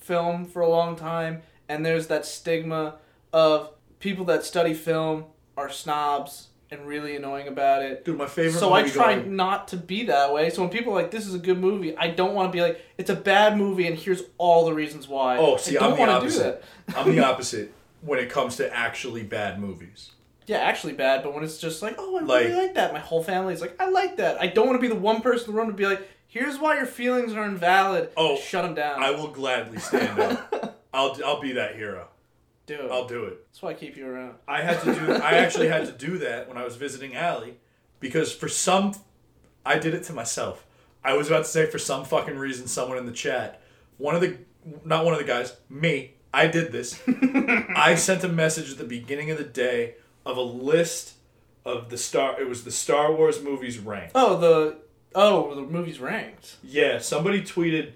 film 0.00 0.44
for 0.44 0.60
a 0.60 0.68
long 0.68 0.96
time 0.96 1.40
and 1.66 1.84
there's 1.86 2.08
that 2.08 2.26
stigma 2.26 2.96
of 3.32 3.70
people 4.00 4.26
that 4.26 4.44
study 4.44 4.74
film 4.74 5.24
are 5.56 5.70
snobs 5.70 6.48
and 6.70 6.86
really 6.86 7.16
annoying 7.16 7.48
about 7.48 7.82
it. 7.82 8.04
Dude, 8.04 8.18
my 8.18 8.26
favorite. 8.26 8.60
So 8.60 8.74
I 8.74 8.82
try 8.86 9.14
going- 9.14 9.34
not 9.34 9.68
to 9.68 9.78
be 9.78 10.04
that 10.04 10.32
way. 10.34 10.50
So 10.50 10.60
when 10.60 10.70
people 10.70 10.92
are 10.92 10.96
like, 11.02 11.10
"This 11.10 11.26
is 11.26 11.34
a 11.34 11.38
good 11.38 11.58
movie," 11.58 11.96
I 11.96 12.08
don't 12.08 12.34
want 12.34 12.52
to 12.52 12.56
be 12.56 12.60
like, 12.60 12.78
"It's 12.98 13.08
a 13.10 13.14
bad 13.16 13.56
movie," 13.56 13.86
and 13.86 13.98
here's 13.98 14.22
all 14.36 14.66
the 14.66 14.74
reasons 14.74 15.08
why. 15.08 15.38
Oh, 15.38 15.56
see, 15.56 15.76
I 15.76 15.80
don't 15.80 15.90
I'm 15.92 15.94
the 15.96 16.00
wanna 16.00 16.12
do 16.12 16.18
opposite. 16.18 16.62
that. 16.86 16.96
I'm 16.98 17.16
the 17.16 17.24
opposite 17.30 17.72
when 18.02 18.18
it 18.18 18.28
comes 18.30 18.56
to 18.56 18.72
actually 18.76 19.22
bad 19.22 19.58
movies. 19.58 20.10
Yeah, 20.46 20.58
actually 20.58 20.92
bad, 20.92 21.22
but 21.22 21.34
when 21.34 21.44
it's 21.44 21.58
just 21.58 21.80
like, 21.82 21.94
"Oh, 21.98 22.18
I 22.18 22.20
Like- 22.22 22.44
really 22.46 22.60
like 22.62 22.74
that," 22.74 22.92
my 22.92 22.98
whole 23.00 23.22
family's 23.22 23.60
like, 23.62 23.74
"I 23.80 23.88
like 23.88 24.16
that." 24.18 24.40
I 24.40 24.46
don't 24.48 24.66
want 24.68 24.78
to 24.78 24.82
be 24.82 24.88
the 24.94 25.00
one 25.00 25.22
person 25.22 25.48
in 25.48 25.54
the 25.54 25.58
room 25.60 25.68
to 25.70 25.74
be 25.74 25.86
like, 25.86 26.06
"Here's 26.30 26.58
why 26.58 26.76
your 26.76 26.86
feelings 26.86 27.34
are 27.34 27.44
invalid." 27.44 28.10
Oh, 28.16 28.36
shut 28.36 28.64
them 28.64 28.74
down. 28.74 29.02
I 29.02 29.10
will 29.10 29.28
gladly 29.28 29.78
stand 29.78 30.18
up. 30.18 30.78
I'll 30.94 31.16
I'll 31.24 31.40
be 31.40 31.52
that 31.52 31.76
hero. 31.76 32.08
do 32.66 32.74
it. 32.74 32.90
I'll 32.90 33.06
do 33.06 33.24
it. 33.24 33.46
That's 33.48 33.60
why 33.62 33.70
I 33.70 33.74
keep 33.74 33.96
you 33.96 34.06
around. 34.06 34.36
I 34.48 34.62
had 34.62 34.80
to 34.82 34.94
do. 34.94 35.12
I 35.12 35.32
actually 35.32 35.68
had 35.68 35.86
to 35.86 35.92
do 35.92 36.18
that 36.18 36.48
when 36.48 36.56
I 36.56 36.64
was 36.64 36.76
visiting 36.76 37.14
Allie, 37.14 37.58
because 37.98 38.32
for 38.32 38.48
some, 38.48 38.94
I 39.66 39.78
did 39.78 39.92
it 39.92 40.04
to 40.04 40.12
myself. 40.12 40.64
I 41.02 41.14
was 41.14 41.28
about 41.28 41.44
to 41.44 41.50
say 41.50 41.66
for 41.66 41.78
some 41.78 42.04
fucking 42.04 42.36
reason, 42.36 42.66
someone 42.66 42.98
in 42.98 43.06
the 43.06 43.12
chat, 43.12 43.60
one 43.98 44.14
of 44.14 44.20
the, 44.20 44.38
not 44.84 45.04
one 45.04 45.14
of 45.14 45.18
the 45.20 45.26
guys, 45.26 45.56
me, 45.68 46.14
I 46.32 46.46
did 46.46 46.72
this. 46.72 47.00
I 47.74 47.94
sent 47.96 48.22
a 48.22 48.28
message 48.28 48.70
at 48.70 48.78
the 48.78 48.84
beginning 48.84 49.30
of 49.30 49.38
the 49.38 49.44
day 49.44 49.94
of 50.26 50.36
a 50.36 50.42
list 50.42 51.14
of 51.64 51.88
the 51.88 51.96
star. 51.96 52.40
It 52.40 52.48
was 52.48 52.64
the 52.64 52.70
Star 52.70 53.12
Wars 53.12 53.42
movies 53.42 53.78
ranked. 53.78 54.12
Oh, 54.14 54.36
the 54.36 54.76
oh, 55.14 55.54
the 55.54 55.62
movie's 55.62 56.00
ranked. 56.00 56.56
Yeah, 56.62 56.98
somebody 56.98 57.42
tweeted 57.42 57.92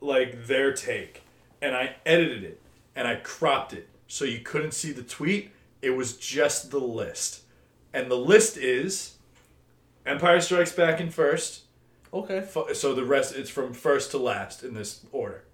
like 0.00 0.46
their 0.46 0.72
take, 0.72 1.22
and 1.62 1.74
I 1.74 1.96
edited 2.04 2.44
it 2.44 2.60
and 2.94 3.06
I 3.06 3.16
cropped 3.16 3.72
it 3.72 3.88
so 4.08 4.24
you 4.24 4.40
couldn't 4.40 4.72
see 4.72 4.92
the 4.92 5.02
tweet. 5.02 5.50
It 5.82 5.90
was 5.90 6.16
just 6.16 6.70
the 6.70 6.78
list, 6.80 7.42
and 7.92 8.10
the 8.10 8.16
list 8.16 8.56
is 8.56 9.16
Empire 10.06 10.40
Strikes 10.40 10.72
Back 10.72 11.00
in 11.00 11.10
first. 11.10 11.62
Okay. 12.14 12.46
So 12.72 12.94
the 12.94 13.04
rest 13.04 13.34
it's 13.34 13.50
from 13.50 13.74
first 13.74 14.10
to 14.12 14.18
last 14.18 14.62
in 14.62 14.74
this 14.74 15.04
order. 15.12 15.44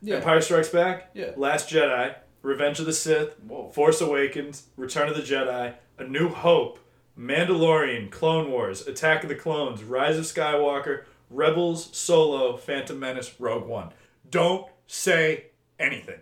Yeah. 0.00 0.16
Empire 0.16 0.40
Strikes 0.40 0.68
Back, 0.68 1.10
Yeah. 1.14 1.32
Last 1.36 1.68
Jedi, 1.70 2.14
Revenge 2.42 2.78
of 2.78 2.86
the 2.86 2.92
Sith, 2.92 3.34
Whoa. 3.40 3.70
Force 3.70 4.00
Awakens, 4.00 4.64
Return 4.76 5.08
of 5.08 5.16
the 5.16 5.22
Jedi, 5.22 5.74
A 5.98 6.04
New 6.04 6.28
Hope, 6.28 6.78
Mandalorian, 7.18 8.10
Clone 8.10 8.50
Wars, 8.50 8.86
Attack 8.86 9.24
of 9.24 9.28
the 9.28 9.34
Clones, 9.34 9.82
Rise 9.82 10.16
of 10.16 10.24
Skywalker, 10.24 11.02
Rebels, 11.30 11.88
Solo, 11.96 12.56
Phantom 12.56 12.98
Menace, 12.98 13.34
Rogue 13.40 13.66
One. 13.66 13.90
Don't 14.30 14.66
say 14.86 15.46
anything. 15.78 16.20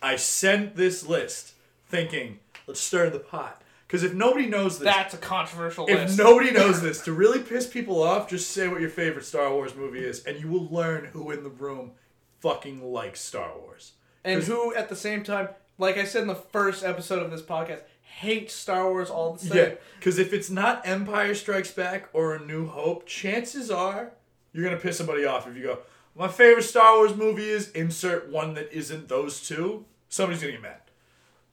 I 0.00 0.16
sent 0.16 0.74
this 0.76 1.06
list 1.06 1.52
thinking, 1.86 2.38
let's 2.66 2.80
stir 2.80 3.10
the 3.10 3.18
pot. 3.20 3.62
Because 3.86 4.04
if 4.04 4.14
nobody 4.14 4.46
knows 4.46 4.78
this, 4.78 4.86
That's 4.86 5.12
a 5.12 5.18
controversial 5.18 5.86
if 5.86 5.98
list. 5.98 6.18
nobody 6.18 6.50
knows 6.50 6.80
this, 6.82 7.02
to 7.02 7.12
really 7.12 7.40
piss 7.40 7.66
people 7.66 8.02
off, 8.02 8.28
just 8.28 8.50
say 8.50 8.66
what 8.66 8.80
your 8.80 8.88
favorite 8.88 9.26
Star 9.26 9.52
Wars 9.52 9.74
movie 9.76 10.02
is, 10.02 10.24
and 10.24 10.40
you 10.40 10.48
will 10.48 10.66
learn 10.68 11.04
who 11.12 11.30
in 11.30 11.42
the 11.44 11.50
room 11.50 11.92
fucking 12.40 12.82
likes 12.82 13.20
Star 13.20 13.52
Wars. 13.58 13.92
and 14.24 14.42
who, 14.42 14.74
at 14.74 14.88
the 14.88 14.96
same 14.96 15.22
time, 15.22 15.50
like 15.76 15.98
I 15.98 16.04
said 16.04 16.22
in 16.22 16.28
the 16.28 16.34
first 16.34 16.82
episode 16.84 17.22
of 17.22 17.30
this 17.30 17.42
podcast, 17.42 17.80
hates 18.20 18.54
Star 18.54 18.90
Wars 18.90 19.10
all 19.10 19.34
the 19.34 19.38
same. 19.40 19.56
Yeah, 19.56 19.74
because 19.98 20.18
if 20.18 20.32
it's 20.32 20.50
not 20.50 20.86
Empire 20.86 21.34
Strikes 21.34 21.70
Back 21.70 22.08
or 22.12 22.34
A 22.34 22.44
New 22.44 22.68
Hope, 22.68 23.06
chances 23.06 23.70
are 23.70 24.12
you're 24.52 24.64
gonna 24.64 24.80
piss 24.80 24.98
somebody 24.98 25.24
off 25.24 25.48
if 25.48 25.56
you 25.56 25.62
go. 25.62 25.78
My 26.14 26.28
favorite 26.28 26.64
Star 26.64 26.98
Wars 26.98 27.16
movie 27.16 27.48
is 27.48 27.70
insert 27.70 28.28
one 28.28 28.54
that 28.54 28.70
isn't 28.72 29.08
those 29.08 29.46
two. 29.46 29.86
Somebody's 30.08 30.42
gonna 30.42 30.52
get 30.52 30.62
mad. 30.62 30.80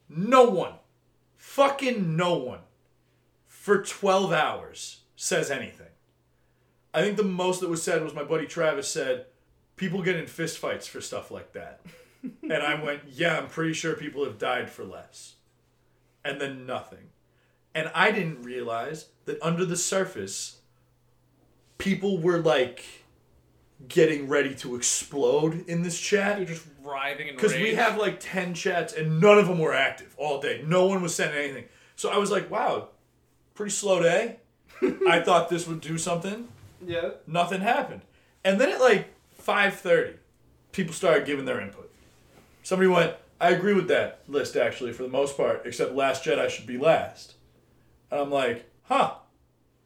No 0.10 0.43
one, 0.43 0.74
fucking 1.38 2.16
no 2.16 2.36
one, 2.36 2.62
for 3.47 3.82
twelve 3.82 4.32
hours 4.34 5.01
says 5.16 5.49
anything. 5.49 5.88
I 6.93 7.01
think 7.01 7.18
the 7.18 7.24
most 7.24 7.62
that 7.62 7.70
was 7.70 7.84
said 7.84 8.03
was 8.03 8.14
my 8.14 8.24
buddy 8.24 8.45
Travis 8.45 8.89
said, 8.89 9.28
"People 9.76 10.01
get 10.01 10.18
in 10.18 10.26
fistfights 10.26 10.88
for 10.88 10.99
stuff 10.99 11.32
like 11.32 11.53
that," 11.53 11.80
and 12.43 12.53
I 12.53 12.82
went, 12.82 13.03
"Yeah, 13.07 13.38
I'm 13.38 13.47
pretty 13.47 13.74
sure 13.74 13.93
people 13.93 14.26
have 14.26 14.38
died 14.38 14.70
for 14.70 14.84
less." 14.84 15.36
And 16.24 16.39
then 16.39 16.65
nothing. 16.65 17.09
And 17.76 17.91
I 17.93 18.11
didn't 18.11 18.43
realize 18.43 19.07
that 19.26 19.41
under 19.41 19.65
the 19.65 19.78
surface, 19.78 20.57
people 21.78 22.20
were 22.20 22.39
like 22.39 22.84
getting 23.88 24.28
ready 24.28 24.53
to 24.55 24.76
explode 24.76 25.65
in 25.67 25.84
this 25.84 25.99
chat. 25.99 26.38
You're 26.38 26.47
just 26.47 26.65
writhing 26.84 27.28
in 27.30 27.36
Because 27.36 27.53
we 27.53 27.76
have 27.76 27.97
like 27.97 28.20
10 28.20 28.53
chats 28.53 28.93
and 28.93 29.22
none 29.22 29.38
of 29.38 29.47
them 29.47 29.59
were 29.59 29.74
active 29.74 30.13
all 30.17 30.41
day. 30.41 30.63
No 30.65 30.86
one 30.86 31.01
was 31.01 31.15
sending 31.15 31.38
anything. 31.38 31.65
So 31.95 32.09
I 32.09 32.17
was 32.17 32.32
like, 32.32 32.49
wow, 32.51 32.89
pretty 33.55 33.72
slow 33.72 34.01
day. 34.01 34.38
I 35.07 35.20
thought 35.22 35.49
this 35.49 35.67
would 35.67 35.82
do 35.82 35.97
something. 35.97 36.47
yeah. 36.86 37.11
Nothing 37.28 37.61
happened. 37.61 38.01
And 38.43 38.59
then 38.59 38.70
at 38.72 38.80
like 38.80 39.13
5:30, 39.41 40.15
people 40.72 40.93
started 40.93 41.26
giving 41.26 41.45
their 41.45 41.59
input. 41.59 41.91
Somebody 42.63 42.88
went, 42.88 43.15
"I 43.40 43.50
agree 43.52 43.74
with 43.74 43.88
that 43.88 44.22
list 44.28 44.56
actually 44.56 44.94
for 44.94 45.04
the 45.04 45.10
most 45.10 45.38
part, 45.38 45.62
except 45.66 45.94
Last 45.94 46.24
Jedi 46.24 46.50
should 46.50 46.68
be 46.68 46.78
last." 46.78 47.36
And 48.12 48.20
I'm 48.22 48.32
like, 48.32 48.70
"Huh. 48.84 49.16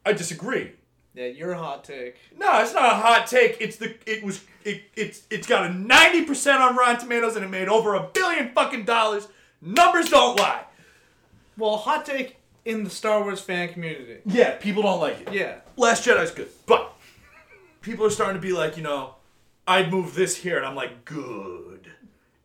I 0.06 0.14
disagree." 0.14 0.74
Yeah, 1.14 1.28
your 1.28 1.54
hot 1.54 1.84
take. 1.84 2.16
No, 2.38 2.62
it's 2.62 2.74
not 2.74 2.92
a 2.92 2.96
hot 2.96 3.28
take. 3.28 3.58
It's 3.60 3.78
the 3.78 3.96
it 4.06 4.24
was 4.24 4.44
it 4.64 4.82
it's 4.96 5.24
it's 5.30 5.46
got 5.46 5.70
a 5.70 5.74
90% 5.74 6.60
on 6.60 6.76
Rotten 6.76 7.00
Tomatoes 7.02 7.36
and 7.36 7.46
it 7.46 7.50
made 7.50 7.70
over 7.70 7.94
a 7.94 8.10
billion 8.14 8.52
fucking 8.54 8.86
dollars. 8.86 9.28
Numbers 9.62 10.10
don't 10.10 10.40
lie. 10.40 10.64
Well, 11.58 11.78
hot 11.78 12.06
take 12.06 12.38
in 12.66 12.84
the 12.84 12.90
Star 12.90 13.22
Wars 13.22 13.40
fan 13.40 13.70
community. 13.70 14.22
Yeah, 14.26 14.56
people 14.56 14.84
don't 14.84 15.00
like 15.00 15.22
it. 15.22 15.34
Yeah. 15.34 15.58
Last 15.78 16.06
Jedi's 16.06 16.32
good, 16.32 16.50
but 16.66 16.94
people 17.82 18.06
are 18.06 18.10
starting 18.10 18.42
to 18.42 18.46
be 18.46 18.54
like, 18.54 18.76
you 18.76 18.84
know, 18.84 19.16
I'd 19.68 19.92
move 19.92 20.16
this 20.16 20.36
here, 20.38 20.58
and 20.58 20.66
I'm 20.66 20.76
like, 20.76 21.06
good, 21.06 21.92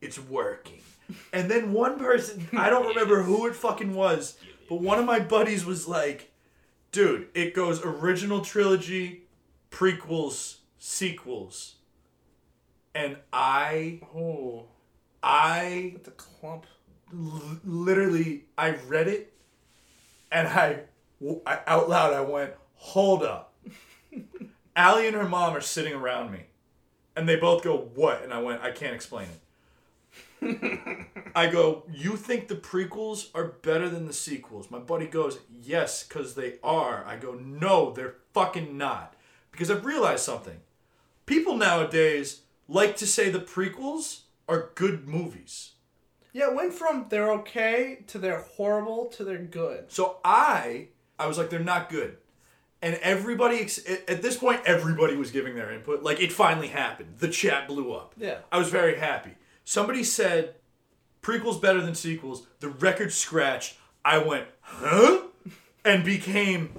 it's 0.01 0.19
working. 0.19 0.78
And 1.33 1.51
then 1.51 1.73
one 1.73 1.99
person, 1.99 2.47
I 2.57 2.69
don't 2.71 2.87
remember 2.89 3.23
who 3.23 3.47
it 3.47 3.55
fucking 3.57 3.95
was, 3.95 4.37
but 4.69 4.81
one 4.83 4.99
of 4.99 5.05
my 5.07 5.19
buddies 5.21 5.65
was 5.65 5.89
like, 5.89 6.31
dude, 6.93 7.29
it 7.35 7.55
goes 7.55 7.83
original 7.85 8.41
trilogy, 8.43 9.23
prequels, 9.71 10.59
sequels, 10.79 11.77
and 12.95 13.17
I, 13.33 14.01
Oh, 14.15 14.67
I 15.23 15.97
a 16.07 16.11
clump. 16.11 16.67
l- 17.13 17.59
literally 17.65 18.45
I 18.57 18.71
read 18.87 19.09
it 19.09 19.33
and 20.31 20.47
I, 20.49 20.81
I 21.47 21.61
out 21.67 21.89
loud 21.89 22.13
I 22.13 22.21
went, 22.21 22.53
"Hold 22.75 23.23
up." 23.23 23.55
Allie 24.77 25.07
and 25.07 25.17
her 25.17 25.29
mom 25.29 25.57
are 25.57 25.61
sitting 25.61 25.95
around 25.95 26.33
me. 26.33 26.41
And 27.17 27.29
they 27.29 27.37
both 27.37 27.63
go, 27.65 27.77
"What?" 27.95 28.23
And 28.23 28.33
I 28.33 28.41
went, 28.41 28.63
"I 28.63 28.71
can't 28.73 28.95
explain 28.95 29.27
it." 29.29 29.41
I 30.41 31.49
go, 31.51 31.84
"You 31.91 32.16
think 32.16 32.49
the 32.49 32.57
prequels 32.57 33.28
are 33.34 33.45
better 33.45 33.89
than 33.89 34.07
the 34.07 34.12
sequels?" 34.12 34.70
My 34.70 34.78
buddy 34.78 35.07
goes, 35.07 35.39
"Yes, 35.62 36.05
cuz 36.05 36.34
they 36.34 36.59
are." 36.62 37.05
I 37.07 37.16
go, 37.16 37.34
"No, 37.34 37.93
they're 37.93 38.16
fucking 38.32 38.76
not." 38.76 39.14
Because 39.51 39.70
I've 39.70 39.84
realized 39.84 40.24
something. 40.24 40.61
People 41.26 41.57
nowadays 41.57 42.43
like 42.68 42.97
to 42.97 43.07
say 43.07 43.30
the 43.30 43.41
prequels 43.41 44.20
are 44.49 44.70
good 44.74 45.09
movies. 45.09 45.72
Yeah, 46.32 46.51
it 46.51 46.55
went 46.55 46.74
from 46.74 47.07
they're 47.09 47.32
okay 47.32 48.05
to 48.09 48.18
they're 48.18 48.43
horrible 48.43 49.07
to 49.07 49.24
they're 49.24 49.39
good. 49.39 49.91
So 49.91 50.18
I, 50.24 50.89
I 51.18 51.26
was 51.26 51.39
like, 51.39 51.51
they're 51.51 51.59
not 51.61 51.89
good, 51.89 52.18
and 52.80 52.95
everybody 52.97 53.61
at 54.07 54.22
this 54.22 54.36
point, 54.36 54.61
everybody 54.64 55.16
was 55.16 55.30
giving 55.30 55.57
their 55.57 55.72
input. 55.72 56.03
Like 56.03 56.20
it 56.20 56.32
finally 56.32 56.68
happened. 56.68 57.18
The 57.18 57.28
chat 57.28 57.66
blew 57.66 57.93
up. 57.93 58.14
Yeah. 58.16 58.39
I 58.53 58.59
was 58.59 58.68
very 58.68 58.97
happy. 58.97 59.32
Somebody 59.69 60.03
said, 60.03 60.55
prequels 61.21 61.61
better 61.61 61.83
than 61.83 61.95
sequels. 61.95 62.47
The 62.61 62.71
record 62.71 63.12
scratched. 63.12 63.77
I 64.03 64.16
went, 64.16 64.47
huh, 64.62 65.25
and 65.85 66.03
became 66.03 66.71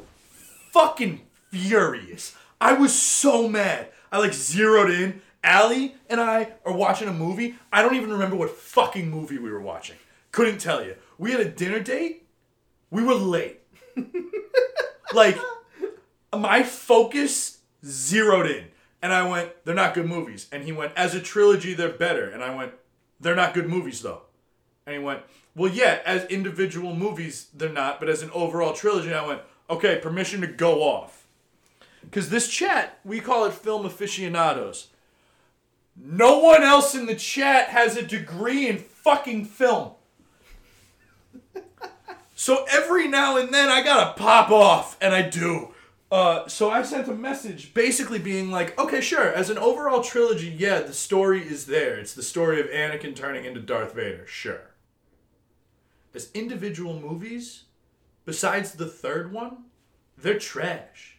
fucking 0.72 1.22
furious. 1.52 2.36
I 2.60 2.74
was 2.74 3.00
so 3.00 3.48
mad. 3.48 3.90
I 4.12 4.18
like 4.18 4.34
zeroed 4.34 4.90
in 4.90 5.22
Allie 5.44 5.98
and 6.10 6.20
I 6.20 6.54
are 6.66 6.74
watching 6.74 7.08
a 7.08 7.14
movie. 7.14 7.54
I 7.72 7.84
don't 7.84 7.94
even 7.94 8.10
remember 8.10 8.36
what 8.36 8.50
fucking 8.58 9.08
movie 9.08 9.38
we 9.38 9.52
were 9.52 9.62
watching. 9.62 9.98
Couldn't 10.32 10.58
tell 10.58 10.84
you. 10.84 10.96
We 11.20 11.30
had 11.30 11.42
a 11.42 11.46
dinner 11.46 11.82
date. 11.82 12.28
We 12.90 13.04
were 13.04 13.14
late. 13.14 13.60
like, 15.14 15.38
my 16.36 16.64
focus 16.64 17.60
zeroed 17.86 18.50
in. 18.50 18.66
And 19.02 19.14
I 19.14 19.28
went, 19.28 19.52
they're 19.64 19.76
not 19.76 19.94
good 19.94 20.08
movies. 20.08 20.48
And 20.52 20.64
he 20.64 20.72
went, 20.72 20.94
as 20.96 21.16
a 21.16 21.22
trilogy, 21.22 21.74
they're 21.74 21.90
better. 21.90 22.30
And 22.30 22.44
I 22.44 22.54
went, 22.54 22.74
they're 23.20 23.36
not 23.36 23.54
good 23.54 23.68
movies, 23.68 24.02
though. 24.02 24.24
And 24.86 24.96
he 24.96 25.02
went, 25.02 25.22
well, 25.56 25.72
yeah, 25.72 26.00
as 26.06 26.26
individual 26.26 26.96
movies, 26.96 27.48
they're 27.54 27.70
not. 27.70 28.00
But 28.00 28.10
as 28.10 28.22
an 28.22 28.32
overall 28.32 28.74
trilogy, 28.74 29.14
I 29.14 29.26
went, 29.26 29.42
okay, 29.70 29.98
permission 29.98 30.42
to 30.42 30.48
go 30.48 30.82
off. 30.84 31.26
Because 32.02 32.30
this 32.30 32.48
chat, 32.50 33.00
we 33.06 33.20
call 33.20 33.46
it 33.46 33.54
film 33.54 33.86
aficionados. 33.86 34.88
No 36.02 36.40
one 36.40 36.64
else 36.64 36.96
in 36.96 37.06
the 37.06 37.16
chat 37.16 37.68
has 37.70 37.98
a 37.98 38.02
degree 38.02 38.68
in 38.68 38.78
fucking 38.78 39.46
film. 39.46 39.92
So 42.36 42.66
every 42.72 43.08
now 43.10 43.36
and 43.36 43.54
then 43.54 43.68
I 43.68 43.84
gotta 43.84 44.14
pop 44.14 44.50
off, 44.50 44.98
and 45.02 45.14
I 45.14 45.22
do. 45.22 45.74
Uh, 46.12 46.48
so 46.48 46.72
I 46.72 46.82
sent 46.82 47.08
a 47.08 47.14
message 47.14 47.74
basically 47.74 48.18
being 48.18 48.50
like, 48.50 48.78
okay, 48.80 49.00
sure, 49.00 49.32
as 49.32 49.50
an 49.50 49.60
overall 49.60 50.02
trilogy, 50.02 50.50
yeah, 50.58 50.80
the 50.80 50.94
story 50.94 51.42
is 51.48 51.68
there. 51.68 51.98
It's 52.00 52.14
the 52.14 52.24
story 52.24 52.60
of 52.60 52.68
Anakin 52.68 53.16
turning 53.16 53.46
into 53.46 53.60
Darth 53.60 53.94
Vader, 53.94 54.26
sure. 54.26 54.72
As 56.16 56.32
individual 56.34 57.00
movies, 57.00 57.66
besides 58.26 58.74
the 58.74 58.88
third 58.88 59.32
one, 59.32 59.66
they're 60.18 60.40
trash. 60.40 61.18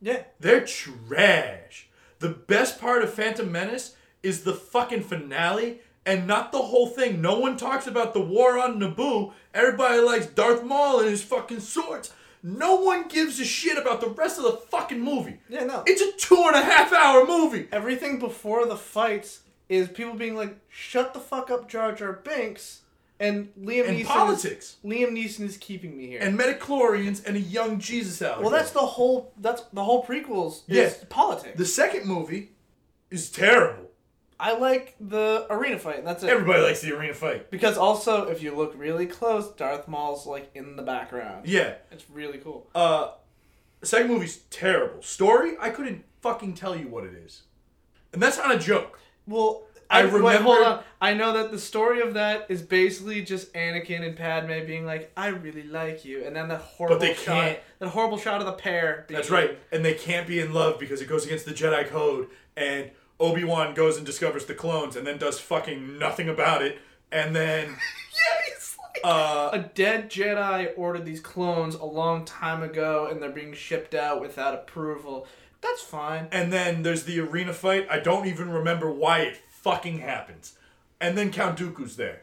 Yeah. 0.00 0.24
They're 0.40 0.66
trash. 0.66 1.88
The 2.18 2.30
best 2.30 2.80
part 2.80 3.02
of 3.02 3.14
Phantom 3.14 3.50
Menace 3.50 3.94
is 4.24 4.42
the 4.42 4.54
fucking 4.54 5.02
finale 5.02 5.80
and 6.04 6.26
not 6.26 6.50
the 6.50 6.58
whole 6.58 6.88
thing. 6.88 7.20
No 7.20 7.38
one 7.38 7.56
talks 7.56 7.86
about 7.86 8.14
the 8.14 8.20
war 8.20 8.58
on 8.58 8.80
Naboo. 8.80 9.32
Everybody 9.54 10.00
likes 10.00 10.26
Darth 10.26 10.64
Maul 10.64 11.00
and 11.00 11.08
his 11.08 11.22
fucking 11.22 11.60
swords. 11.60 12.12
No 12.42 12.76
one 12.76 13.08
gives 13.08 13.40
a 13.40 13.44
shit 13.44 13.76
about 13.78 14.00
the 14.00 14.08
rest 14.08 14.38
of 14.38 14.44
the 14.44 14.52
fucking 14.70 15.00
movie. 15.00 15.38
Yeah, 15.48 15.64
no. 15.64 15.82
It's 15.86 16.00
a 16.02 16.12
two 16.12 16.42
and 16.46 16.56
a 16.56 16.62
half 16.62 16.92
hour 16.92 17.26
movie. 17.26 17.68
Everything 17.72 18.18
before 18.18 18.66
the 18.66 18.76
fights 18.76 19.40
is 19.68 19.88
people 19.88 20.14
being 20.14 20.36
like, 20.36 20.56
"Shut 20.68 21.12
the 21.14 21.20
fuck 21.20 21.50
up, 21.50 21.68
Jar 21.68 21.92
Jar 21.92 22.12
Binks," 22.12 22.82
and 23.20 23.52
Liam 23.60 23.88
And 23.88 23.98
Neeson. 23.98 24.06
politics. 24.06 24.76
Is, 24.82 24.90
Liam 24.90 25.10
Neeson 25.12 25.40
is 25.44 25.56
keeping 25.56 25.96
me 25.96 26.06
here. 26.06 26.20
And 26.22 26.36
midi-chlorians 26.36 27.26
and 27.26 27.36
a 27.36 27.40
young 27.40 27.78
Jesus 27.80 28.22
out. 28.22 28.40
well, 28.40 28.50
that's 28.50 28.70
the 28.70 28.78
whole. 28.80 29.32
That's 29.36 29.62
the 29.72 29.82
whole 29.84 30.04
prequels. 30.04 30.62
Yes, 30.68 30.96
Yeah. 31.00 31.06
politics. 31.10 31.58
The 31.58 31.66
second 31.66 32.06
movie 32.06 32.52
is 33.10 33.30
terrible. 33.30 33.87
I 34.40 34.56
like 34.56 34.94
the 35.00 35.46
arena 35.50 35.78
fight, 35.78 35.98
and 35.98 36.06
that's 36.06 36.22
it. 36.22 36.30
Everybody 36.30 36.62
likes 36.62 36.80
the 36.80 36.96
arena 36.96 37.12
fight. 37.14 37.50
because 37.50 37.76
also, 37.76 38.28
if 38.28 38.42
you 38.42 38.54
look 38.54 38.72
really 38.76 39.06
close, 39.06 39.50
Darth 39.52 39.88
Maul's 39.88 40.26
like 40.26 40.50
in 40.54 40.76
the 40.76 40.82
background. 40.82 41.46
Yeah. 41.48 41.74
It's 41.90 42.08
really 42.10 42.38
cool. 42.38 42.68
Uh, 42.74 43.10
second 43.82 44.08
movie's 44.08 44.36
terrible. 44.50 45.02
Story, 45.02 45.56
I 45.60 45.70
couldn't 45.70 46.04
fucking 46.22 46.54
tell 46.54 46.76
you 46.76 46.86
what 46.88 47.04
it 47.04 47.14
is. 47.14 47.42
And 48.12 48.22
that's 48.22 48.36
not 48.38 48.54
a 48.54 48.58
joke. 48.58 49.00
Well, 49.26 49.64
I 49.90 50.02
I, 50.02 50.04
wait, 50.04 50.10
hold 50.12 50.24
remember- 50.58 50.64
on. 50.64 50.82
I 51.00 51.14
know 51.14 51.32
that 51.32 51.50
the 51.50 51.58
story 51.58 52.00
of 52.00 52.14
that 52.14 52.46
is 52.48 52.60
basically 52.62 53.22
just 53.22 53.52
Anakin 53.54 54.02
and 54.06 54.16
Padme 54.16 54.66
being 54.66 54.84
like, 54.84 55.10
"I 55.16 55.28
really 55.28 55.62
like 55.62 56.04
you," 56.04 56.24
and 56.24 56.36
then 56.36 56.48
that 56.48 56.60
horrible 56.60 56.96
but 56.96 57.00
they 57.00 57.14
shot, 57.14 57.24
can't. 57.42 57.58
that 57.78 57.88
horrible 57.88 58.18
shot 58.18 58.40
of 58.40 58.46
the 58.46 58.52
pair. 58.52 59.04
being- 59.08 59.16
That's 59.18 59.30
right. 59.30 59.58
And 59.72 59.84
they 59.84 59.94
can't 59.94 60.26
be 60.26 60.40
in 60.40 60.52
love 60.52 60.78
because 60.78 61.00
it 61.00 61.08
goes 61.08 61.24
against 61.24 61.44
the 61.46 61.52
Jedi 61.52 61.88
code. 61.88 62.28
And 62.56 62.90
Obi 63.20 63.44
Wan 63.44 63.74
goes 63.74 63.96
and 63.96 64.06
discovers 64.06 64.44
the 64.46 64.54
clones 64.54 64.96
and 64.96 65.06
then 65.06 65.18
does 65.18 65.40
fucking 65.40 65.98
nothing 65.98 66.28
about 66.28 66.62
it. 66.62 66.78
And 67.10 67.34
then, 67.34 67.66
Yeah, 68.12 68.52
it's 68.54 68.76
like 68.78 69.00
uh, 69.04 69.50
a 69.52 69.58
dead 69.60 70.10
Jedi 70.10 70.70
ordered 70.76 71.04
these 71.04 71.20
clones 71.20 71.74
a 71.74 71.84
long 71.84 72.24
time 72.24 72.62
ago, 72.62 73.08
and 73.10 73.22
they're 73.22 73.30
being 73.30 73.54
shipped 73.54 73.94
out 73.94 74.20
without 74.20 74.54
approval. 74.54 75.26
That's 75.60 75.82
fine. 75.82 76.28
and 76.30 76.52
then 76.52 76.82
there's 76.82 77.04
the 77.04 77.18
arena 77.20 77.52
fight. 77.52 77.86
I 77.90 77.98
don't 77.98 78.26
even 78.26 78.50
remember 78.50 78.90
why 78.90 79.20
it 79.20 79.36
fucking 79.48 79.98
happens. 79.98 80.56
And 81.00 81.16
then 81.16 81.32
Count 81.32 81.58
Dooku's 81.58 81.96
there. 81.96 82.22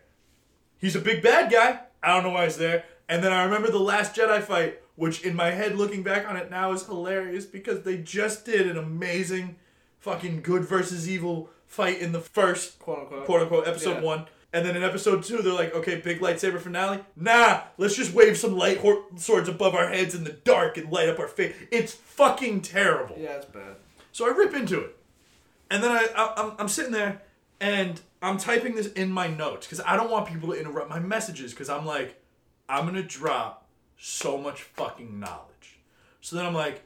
He's 0.78 0.96
a 0.96 1.02
big 1.02 1.22
bad 1.22 1.52
guy. 1.52 1.80
I 2.04 2.14
don't 2.14 2.24
know 2.24 2.30
why 2.32 2.46
he's 2.46 2.58
there. 2.58 2.86
And 3.10 3.24
then 3.24 3.32
I 3.34 3.44
remember 3.44 3.72
the 3.72 3.80
Last 3.80 4.16
Jedi 4.16 4.42
fight, 4.42 4.82
which 4.96 5.24
in 5.24 5.36
my 5.36 5.52
head, 5.52 5.76
looking 5.78 6.04
back 6.04 6.28
on 6.30 6.36
it 6.38 6.50
now, 6.52 6.72
is 6.72 6.86
hilarious 6.86 7.46
because 7.46 7.82
they 7.84 7.98
just 7.98 8.46
did 8.46 8.68
an 8.68 8.78
amazing 8.78 9.56
fucking 10.06 10.42
good 10.44 10.64
versus 10.64 11.10
evil 11.10 11.50
fight 11.66 12.00
in 12.00 12.12
the 12.12 12.20
first 12.22 12.78
Quote 12.78 13.00
unquote. 13.00 13.26
quote 13.26 13.42
unquote 13.42 13.68
episode 13.68 13.96
Yeah. 13.96 14.02
one. 14.02 14.26
And 14.54 14.66
then 14.66 14.78
in 14.78 14.84
episode 14.84 15.24
two, 15.24 15.42
they're 15.42 15.52
like, 15.52 15.74
okay, 15.76 16.00
big 16.00 16.20
lightsaber 16.22 16.60
finale. 16.62 17.00
Nah, 17.18 17.62
let's 17.78 17.96
just 17.96 18.14
wave 18.14 18.38
some 18.38 18.56
light 18.56 18.78
hor- 18.78 19.04
swords 19.18 19.50
above 19.50 19.74
our 19.76 19.90
heads 19.90 20.14
in 20.16 20.24
the 20.24 20.32
dark 20.32 20.78
and 20.78 20.90
light 20.92 21.10
up 21.10 21.20
our 21.20 21.28
face. 21.28 21.54
It's 21.72 21.92
fucking 21.92 22.62
terrible. 22.62 23.18
Yeah, 23.20 23.32
it's 23.38 23.46
bad. 23.48 23.76
So 24.14 24.26
I 24.26 24.30
rip 24.38 24.54
into 24.54 24.80
it, 24.80 24.96
and 25.70 25.84
then 25.84 25.92
I, 25.92 26.08
I 26.16 26.34
I'm, 26.38 26.52
I'm 26.60 26.68
sitting 26.70 26.94
there 26.94 27.22
and 27.60 28.00
I'm 28.22 28.38
typing 28.38 28.76
this 28.76 28.88
in 28.94 29.12
my 29.12 29.28
notes 29.28 29.66
because 29.66 29.82
I 29.86 29.98
don't 29.98 30.10
want 30.12 30.28
people 30.28 30.50
to 30.54 30.60
interrupt 30.60 30.90
my 30.90 31.00
messages 31.00 31.52
because 31.52 31.68
I'm 31.70 31.86
like, 31.86 32.22
I'm 32.70 32.86
gonna 32.86 33.04
drop 33.04 33.68
so 33.98 34.38
much 34.38 34.62
fucking 34.62 35.20
knowledge. 35.20 35.80
So 36.22 36.36
then 36.38 36.46
I'm 36.46 36.54
like, 36.54 36.84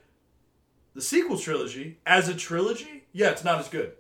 the 0.96 1.02
sequel 1.02 1.38
trilogy 1.38 2.00
as 2.08 2.28
a 2.30 2.34
trilogy, 2.34 3.04
yeah, 3.12 3.30
it's 3.32 3.44
not 3.44 3.60
as 3.60 3.70
good. 3.70 3.94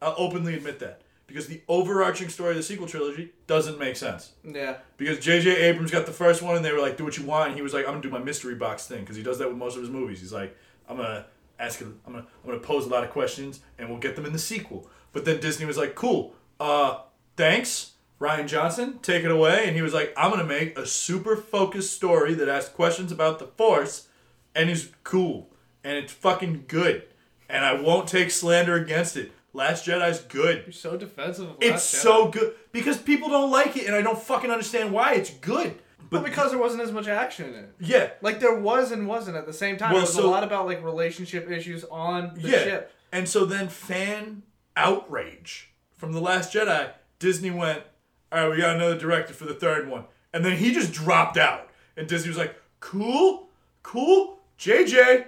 I'll 0.00 0.14
openly 0.16 0.54
admit 0.54 0.78
that 0.80 1.02
because 1.26 1.46
the 1.46 1.60
overarching 1.68 2.28
story 2.28 2.50
of 2.50 2.56
the 2.56 2.62
sequel 2.62 2.86
trilogy 2.86 3.32
doesn't 3.46 3.78
make 3.78 3.96
sense. 3.96 4.32
Yeah. 4.42 4.78
Because 4.96 5.18
J.J. 5.18 5.56
Abrams 5.56 5.90
got 5.90 6.06
the 6.06 6.12
first 6.12 6.42
one, 6.42 6.56
and 6.56 6.64
they 6.64 6.72
were 6.72 6.80
like, 6.80 6.96
"Do 6.96 7.04
what 7.04 7.16
you 7.16 7.24
want." 7.24 7.48
And 7.48 7.56
he 7.56 7.62
was 7.62 7.74
like, 7.74 7.84
"I'm 7.84 7.92
gonna 7.92 8.02
do 8.02 8.10
my 8.10 8.18
mystery 8.18 8.54
box 8.54 8.86
thing," 8.86 9.00
because 9.00 9.16
he 9.16 9.22
does 9.22 9.38
that 9.38 9.48
with 9.48 9.56
most 9.56 9.76
of 9.76 9.82
his 9.82 9.90
movies. 9.90 10.20
He's 10.20 10.32
like, 10.32 10.56
"I'm 10.88 10.96
gonna 10.96 11.26
ask, 11.58 11.80
I'm 11.80 11.98
gonna, 12.06 12.26
I'm 12.42 12.50
gonna 12.50 12.60
pose 12.60 12.86
a 12.86 12.88
lot 12.88 13.04
of 13.04 13.10
questions, 13.10 13.60
and 13.78 13.88
we'll 13.88 13.98
get 13.98 14.16
them 14.16 14.24
in 14.26 14.32
the 14.32 14.38
sequel." 14.38 14.88
But 15.12 15.24
then 15.24 15.38
Disney 15.40 15.66
was 15.66 15.76
like, 15.76 15.94
"Cool, 15.94 16.34
uh, 16.58 17.00
thanks, 17.36 17.92
Rian 18.20 18.46
Johnson, 18.48 18.98
take 19.02 19.24
it 19.24 19.30
away." 19.30 19.66
And 19.66 19.76
he 19.76 19.82
was 19.82 19.92
like, 19.92 20.14
"I'm 20.16 20.30
gonna 20.30 20.44
make 20.44 20.78
a 20.78 20.86
super 20.86 21.36
focused 21.36 21.94
story 21.94 22.34
that 22.34 22.48
asks 22.48 22.70
questions 22.70 23.12
about 23.12 23.38
the 23.38 23.46
Force, 23.46 24.08
and 24.54 24.70
is 24.70 24.90
cool, 25.04 25.50
and 25.84 25.98
it's 25.98 26.12
fucking 26.12 26.64
good, 26.68 27.04
and 27.48 27.64
I 27.64 27.74
won't 27.80 28.08
take 28.08 28.30
slander 28.30 28.74
against 28.74 29.16
it." 29.16 29.32
Last 29.54 29.86
Jedi's 29.86 30.20
good. 30.20 30.62
You're 30.66 30.72
so 30.72 30.96
defensive. 30.96 31.48
Of 31.50 31.56
It's 31.60 31.76
Jedi. 31.94 32.02
so 32.02 32.28
good 32.28 32.54
because 32.70 32.98
people 32.98 33.28
don't 33.30 33.50
like 33.50 33.76
it, 33.76 33.86
and 33.86 33.94
I 33.96 34.02
don't 34.02 34.18
fucking 34.20 34.50
understand 34.50 34.92
why. 34.92 35.14
It's 35.14 35.30
good, 35.30 35.74
But 35.98 36.18
but 36.22 36.24
because 36.24 36.50
there 36.50 36.60
wasn't 36.60 36.82
as 36.82 36.92
much 36.92 37.08
action 37.08 37.48
in 37.48 37.54
it. 37.54 37.74
yeah, 37.80 38.10
Like 38.20 38.40
there 38.40 38.54
was 38.54 38.92
and 38.92 39.08
wasn't 39.08 39.36
at 39.36 39.46
the 39.46 39.52
same 39.54 39.76
time. 39.78 39.92
Well, 39.92 40.00
it 40.02 40.06
was 40.06 40.14
so- 40.14 40.26
a 40.26 40.30
lot 40.30 40.44
about 40.44 40.66
like 40.66 40.84
relationship 40.84 41.50
issues 41.50 41.84
on 41.90 42.32
the 42.34 42.48
yeah. 42.50 42.58
ship. 42.64 42.92
And 43.10 43.26
so 43.28 43.46
then 43.46 43.68
fan 43.68 44.42
outrage 44.76 45.70
from 45.96 46.12
the 46.12 46.20
Last 46.20 46.52
Jedi. 46.54 46.90
Disney 47.18 47.50
went, 47.50 47.82
all 48.30 48.40
right, 48.48 48.50
we 48.54 48.60
got 48.62 48.76
another 48.76 48.96
director 48.98 49.32
for 49.34 49.44
the 49.44 49.54
third 49.54 49.88
one, 49.88 50.04
and 50.32 50.44
then 50.44 50.56
he 50.58 50.72
just 50.72 50.92
dropped 50.92 51.36
out, 51.36 51.68
and 51.96 52.06
Disney 52.06 52.28
was 52.28 52.38
like, 52.38 52.54
cool, 52.80 53.48
cool, 53.82 54.38
JJ, 54.58 55.26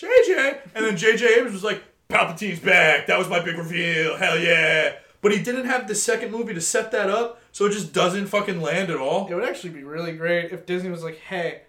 JJ, 0.00 0.58
and 0.74 0.84
then 0.84 0.96
JJ 0.96 1.36
Abrams 1.36 1.52
was 1.52 1.64
like, 1.64 1.82
Palpatine's 2.08 2.60
back. 2.60 3.06
That 3.06 3.18
was 3.18 3.28
my 3.28 3.40
big 3.40 3.56
reveal. 3.56 4.16
Hell 4.16 4.38
yeah. 4.38 4.94
But 5.22 5.32
he 5.32 5.42
didn't 5.42 5.66
have 5.66 5.86
the 5.86 5.94
second 5.94 6.32
movie 6.32 6.54
to 6.54 6.60
set 6.60 6.90
that 6.92 7.10
up, 7.10 7.40
so 7.52 7.66
it 7.66 7.72
just 7.72 7.92
doesn't 7.92 8.26
fucking 8.26 8.60
land 8.60 8.90
at 8.90 8.96
all. 8.96 9.28
It 9.28 9.34
would 9.34 9.44
actually 9.44 9.70
be 9.70 9.84
really 9.84 10.12
great 10.12 10.50
if 10.50 10.64
Disney 10.66 10.90
was 10.90 11.04
like, 11.04 11.18
"Hey, 11.18 11.62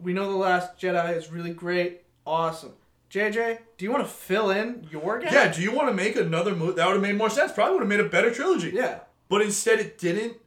we 0.00 0.12
know 0.12 0.30
the 0.30 0.36
Last 0.36 0.76
Jedi 0.78 1.16
is 1.16 1.30
really 1.30 1.52
great, 1.52 2.02
awesome. 2.26 2.72
JJ, 3.10 3.58
do 3.78 3.84
you 3.84 3.92
want 3.92 4.04
to 4.04 4.10
fill 4.10 4.50
in 4.50 4.88
your 4.90 5.20
guy?" 5.20 5.32
Yeah, 5.32 5.52
do 5.52 5.62
you 5.62 5.72
want 5.72 5.88
to 5.88 5.94
make 5.94 6.16
another 6.16 6.54
movie? 6.54 6.72
That 6.72 6.86
would 6.86 6.94
have 6.94 7.02
made 7.02 7.16
more 7.16 7.30
sense. 7.30 7.52
Probably 7.52 7.74
would 7.74 7.82
have 7.82 7.88
made 7.88 8.00
a 8.00 8.08
better 8.08 8.32
trilogy. 8.32 8.70
Yeah. 8.74 9.00
But 9.28 9.42
instead, 9.42 9.78
it 9.78 9.96
didn't. 9.96 10.38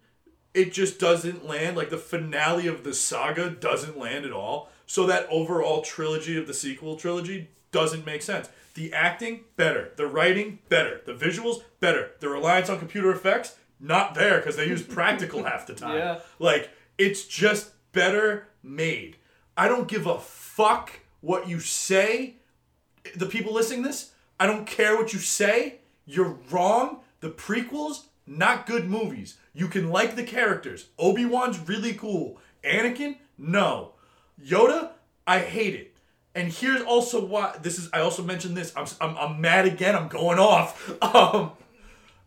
It 0.53 0.73
just 0.73 0.99
doesn't 0.99 1.47
land. 1.47 1.77
Like 1.77 1.89
the 1.89 1.97
finale 1.97 2.67
of 2.67 2.83
the 2.83 2.93
saga 2.93 3.49
doesn't 3.49 3.97
land 3.97 4.25
at 4.25 4.33
all. 4.33 4.69
So 4.85 5.05
that 5.07 5.27
overall 5.29 5.81
trilogy 5.81 6.37
of 6.37 6.47
the 6.47 6.53
sequel 6.53 6.95
trilogy 6.95 7.49
doesn't 7.71 8.05
make 8.05 8.21
sense. 8.21 8.49
The 8.75 8.93
acting, 8.93 9.41
better. 9.55 9.91
The 9.95 10.07
writing, 10.07 10.59
better. 10.69 11.01
The 11.05 11.13
visuals, 11.13 11.63
better. 11.79 12.11
The 12.19 12.29
reliance 12.29 12.69
on 12.69 12.79
computer 12.79 13.11
effects, 13.11 13.55
not 13.79 14.15
there 14.15 14.37
because 14.37 14.55
they 14.55 14.67
use 14.67 14.81
practical 14.81 15.43
half 15.45 15.67
the 15.67 15.73
time. 15.73 15.97
Yeah. 15.97 16.19
Like, 16.39 16.69
it's 16.97 17.25
just 17.25 17.71
better 17.91 18.47
made. 18.61 19.17
I 19.55 19.67
don't 19.67 19.87
give 19.87 20.07
a 20.07 20.19
fuck 20.19 20.99
what 21.21 21.47
you 21.47 21.59
say 21.59 22.35
the 23.15 23.25
people 23.25 23.53
listening 23.53 23.83
to 23.83 23.89
this, 23.89 24.11
I 24.39 24.47
don't 24.47 24.65
care 24.65 24.95
what 24.95 25.13
you 25.13 25.19
say. 25.19 25.79
You're 26.05 26.37
wrong. 26.49 26.99
The 27.19 27.29
prequels, 27.29 28.05
not 28.25 28.65
good 28.65 28.89
movies. 28.89 29.37
You 29.53 29.67
can 29.67 29.89
like 29.89 30.15
the 30.15 30.23
characters. 30.23 30.87
Obi 30.97 31.25
Wan's 31.25 31.59
really 31.59 31.93
cool. 31.93 32.39
Anakin, 32.63 33.17
no. 33.37 33.92
Yoda, 34.45 34.91
I 35.25 35.39
hate 35.39 35.75
it. 35.75 35.95
And 36.35 36.51
here's 36.51 36.81
also 36.81 37.23
why 37.23 37.55
this 37.61 37.77
is. 37.77 37.89
I 37.93 37.99
also 38.01 38.23
mentioned 38.23 38.57
this. 38.57 38.73
I'm 38.75 38.87
I'm, 38.99 39.17
I'm 39.17 39.41
mad 39.41 39.65
again. 39.65 39.95
I'm 39.95 40.07
going 40.07 40.39
off. 40.39 40.91
Um, 41.01 41.51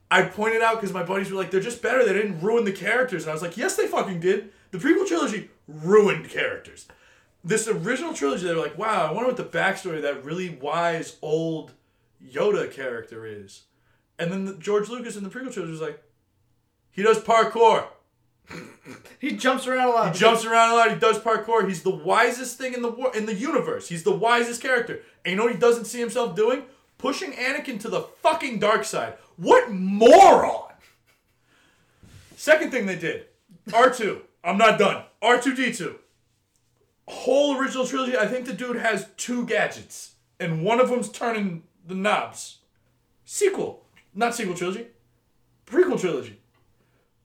I 0.08 0.22
pointed 0.22 0.62
out 0.62 0.76
because 0.76 0.92
my 0.92 1.02
buddies 1.02 1.30
were 1.30 1.36
like, 1.36 1.50
they're 1.50 1.60
just 1.60 1.82
better. 1.82 2.04
They 2.04 2.12
didn't 2.12 2.40
ruin 2.40 2.64
the 2.64 2.72
characters, 2.72 3.24
and 3.24 3.30
I 3.30 3.32
was 3.32 3.42
like, 3.42 3.56
yes, 3.56 3.74
they 3.74 3.88
fucking 3.88 4.20
did. 4.20 4.52
The 4.70 4.78
prequel 4.78 5.06
trilogy 5.06 5.50
ruined 5.66 6.28
characters. 6.30 6.86
This 7.42 7.66
original 7.66 8.14
trilogy, 8.14 8.46
they 8.46 8.54
were 8.54 8.60
like, 8.60 8.78
wow, 8.78 9.08
I 9.08 9.12
wonder 9.12 9.26
what 9.26 9.36
the 9.36 9.44
backstory 9.44 9.96
of 9.96 10.02
that 10.02 10.24
really 10.24 10.50
wise 10.50 11.16
old 11.22 11.72
Yoda 12.24 12.70
character 12.70 13.26
is. 13.26 13.64
And 14.18 14.32
then 14.32 14.44
the, 14.44 14.54
George 14.54 14.88
Lucas 14.88 15.16
in 15.16 15.24
the 15.24 15.30
prequel 15.30 15.52
trilogy 15.52 15.72
was 15.72 15.80
like, 15.80 16.02
he 16.90 17.02
does 17.02 17.18
parkour. 17.18 17.86
He 19.18 19.32
jumps 19.32 19.66
around 19.66 19.88
a 19.88 19.90
lot. 19.90 20.12
He 20.12 20.18
jumps 20.20 20.44
around 20.44 20.72
a 20.72 20.74
lot. 20.74 20.90
He 20.92 20.98
does 20.98 21.18
parkour. 21.18 21.66
He's 21.66 21.82
the 21.82 21.90
wisest 21.90 22.58
thing 22.58 22.74
in 22.74 22.82
the 22.82 22.90
wor- 22.90 23.16
in 23.16 23.26
the 23.26 23.34
universe. 23.34 23.88
He's 23.88 24.04
the 24.04 24.14
wisest 24.14 24.60
character. 24.60 25.00
And 25.24 25.32
you 25.32 25.36
know 25.36 25.44
what 25.44 25.52
he 25.52 25.58
doesn't 25.58 25.86
see 25.86 25.98
himself 25.98 26.36
doing? 26.36 26.64
Pushing 26.98 27.32
Anakin 27.32 27.80
to 27.80 27.88
the 27.88 28.02
fucking 28.22 28.58
dark 28.58 28.84
side. 28.84 29.14
What 29.36 29.70
moron! 29.70 30.72
Second 32.36 32.70
thing 32.70 32.86
they 32.86 32.96
did, 32.96 33.26
R 33.72 33.90
two. 33.90 34.22
I'm 34.44 34.58
not 34.58 34.78
done. 34.78 35.04
R 35.22 35.40
two 35.40 35.54
D 35.54 35.72
two. 35.72 35.98
Whole 37.08 37.56
original 37.56 37.86
trilogy. 37.86 38.16
I 38.16 38.26
think 38.26 38.46
the 38.46 38.52
dude 38.52 38.76
has 38.76 39.08
two 39.16 39.46
gadgets, 39.46 40.14
and 40.38 40.62
one 40.62 40.78
of 40.80 40.88
them's 40.90 41.10
turning 41.10 41.62
the 41.86 41.94
knobs. 41.94 42.58
Sequel, 43.24 43.84
not 44.14 44.34
sequel 44.34 44.54
trilogy. 44.54 44.88
Prequel 45.66 46.00
trilogy. 46.00 46.38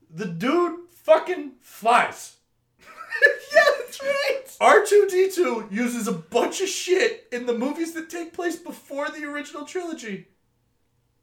The 0.09 0.25
dude 0.25 0.80
fucking 1.03 1.53
flies. 1.61 2.37
yeah, 3.53 3.65
that's 3.79 4.01
right. 4.01 4.43
R2D2 4.61 5.71
uses 5.71 6.07
a 6.07 6.11
bunch 6.13 6.61
of 6.61 6.67
shit 6.69 7.27
in 7.31 7.45
the 7.45 7.57
movies 7.57 7.93
that 7.93 8.09
take 8.09 8.33
place 8.33 8.55
before 8.55 9.09
the 9.09 9.25
original 9.25 9.65
trilogy 9.65 10.27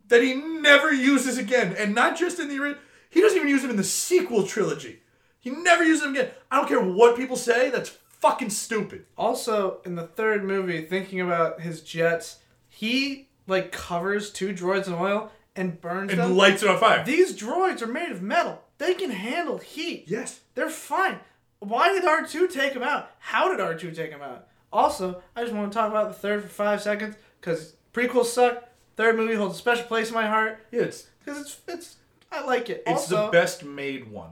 that 0.08 0.22
he 0.22 0.34
never 0.34 0.92
uses 0.92 1.38
again. 1.38 1.74
And 1.78 1.94
not 1.94 2.16
just 2.18 2.38
in 2.38 2.48
the 2.48 2.58
original, 2.58 2.82
he 3.10 3.20
doesn't 3.20 3.36
even 3.36 3.48
use 3.48 3.62
them 3.62 3.70
in 3.70 3.76
the 3.76 3.84
sequel 3.84 4.46
trilogy. 4.46 5.00
He 5.40 5.50
never 5.50 5.84
uses 5.84 6.02
them 6.02 6.12
again. 6.14 6.30
I 6.50 6.56
don't 6.56 6.68
care 6.68 6.80
what 6.82 7.16
people 7.16 7.36
say, 7.36 7.70
that's 7.70 7.90
fucking 8.20 8.50
stupid. 8.50 9.06
Also, 9.16 9.80
in 9.84 9.94
the 9.94 10.06
third 10.06 10.44
movie, 10.44 10.82
thinking 10.84 11.20
about 11.20 11.60
his 11.60 11.80
jets, 11.82 12.38
he 12.68 13.28
like 13.46 13.70
covers 13.72 14.30
two 14.30 14.52
droids 14.52 14.86
in 14.88 14.94
oil 14.94 15.30
and 15.56 15.80
burns 15.80 16.10
And 16.10 16.20
them. 16.20 16.36
lights 16.36 16.62
it 16.62 16.68
on 16.68 16.78
fire. 16.78 17.04
These 17.04 17.38
droids 17.38 17.82
are 17.82 17.86
made 17.86 18.10
of 18.10 18.20
metal. 18.22 18.62
They 18.78 18.94
can 18.94 19.10
handle 19.10 19.58
heat. 19.58 20.04
yes. 20.06 20.40
They're 20.54 20.70
fine. 20.70 21.18
Why 21.60 21.88
did 21.92 22.04
R2 22.04 22.52
take 22.52 22.72
him 22.74 22.82
out? 22.82 23.10
How 23.18 23.48
did 23.48 23.58
R2 23.58 23.94
take 23.94 24.10
him 24.10 24.22
out? 24.22 24.46
Also, 24.72 25.22
I 25.34 25.42
just 25.42 25.52
want 25.54 25.72
to 25.72 25.76
talk 25.76 25.90
about 25.90 26.08
the 26.08 26.14
third 26.14 26.42
for 26.42 26.48
five 26.48 26.80
seconds 26.82 27.16
because 27.40 27.74
prequels 27.92 28.26
suck. 28.26 28.64
Third 28.96 29.16
movie 29.16 29.34
holds 29.34 29.54
a 29.56 29.58
special 29.58 29.84
place 29.84 30.08
in 30.08 30.14
my 30.14 30.26
heart 30.26 30.58
Yeah, 30.72 30.82
it's 30.82 31.06
because 31.24 31.40
it's 31.40 31.60
it's 31.68 31.96
I 32.30 32.44
like 32.44 32.68
it. 32.70 32.82
it's 32.86 33.10
also, 33.12 33.26
the 33.26 33.32
best 33.32 33.64
made 33.64 34.10
one. 34.10 34.30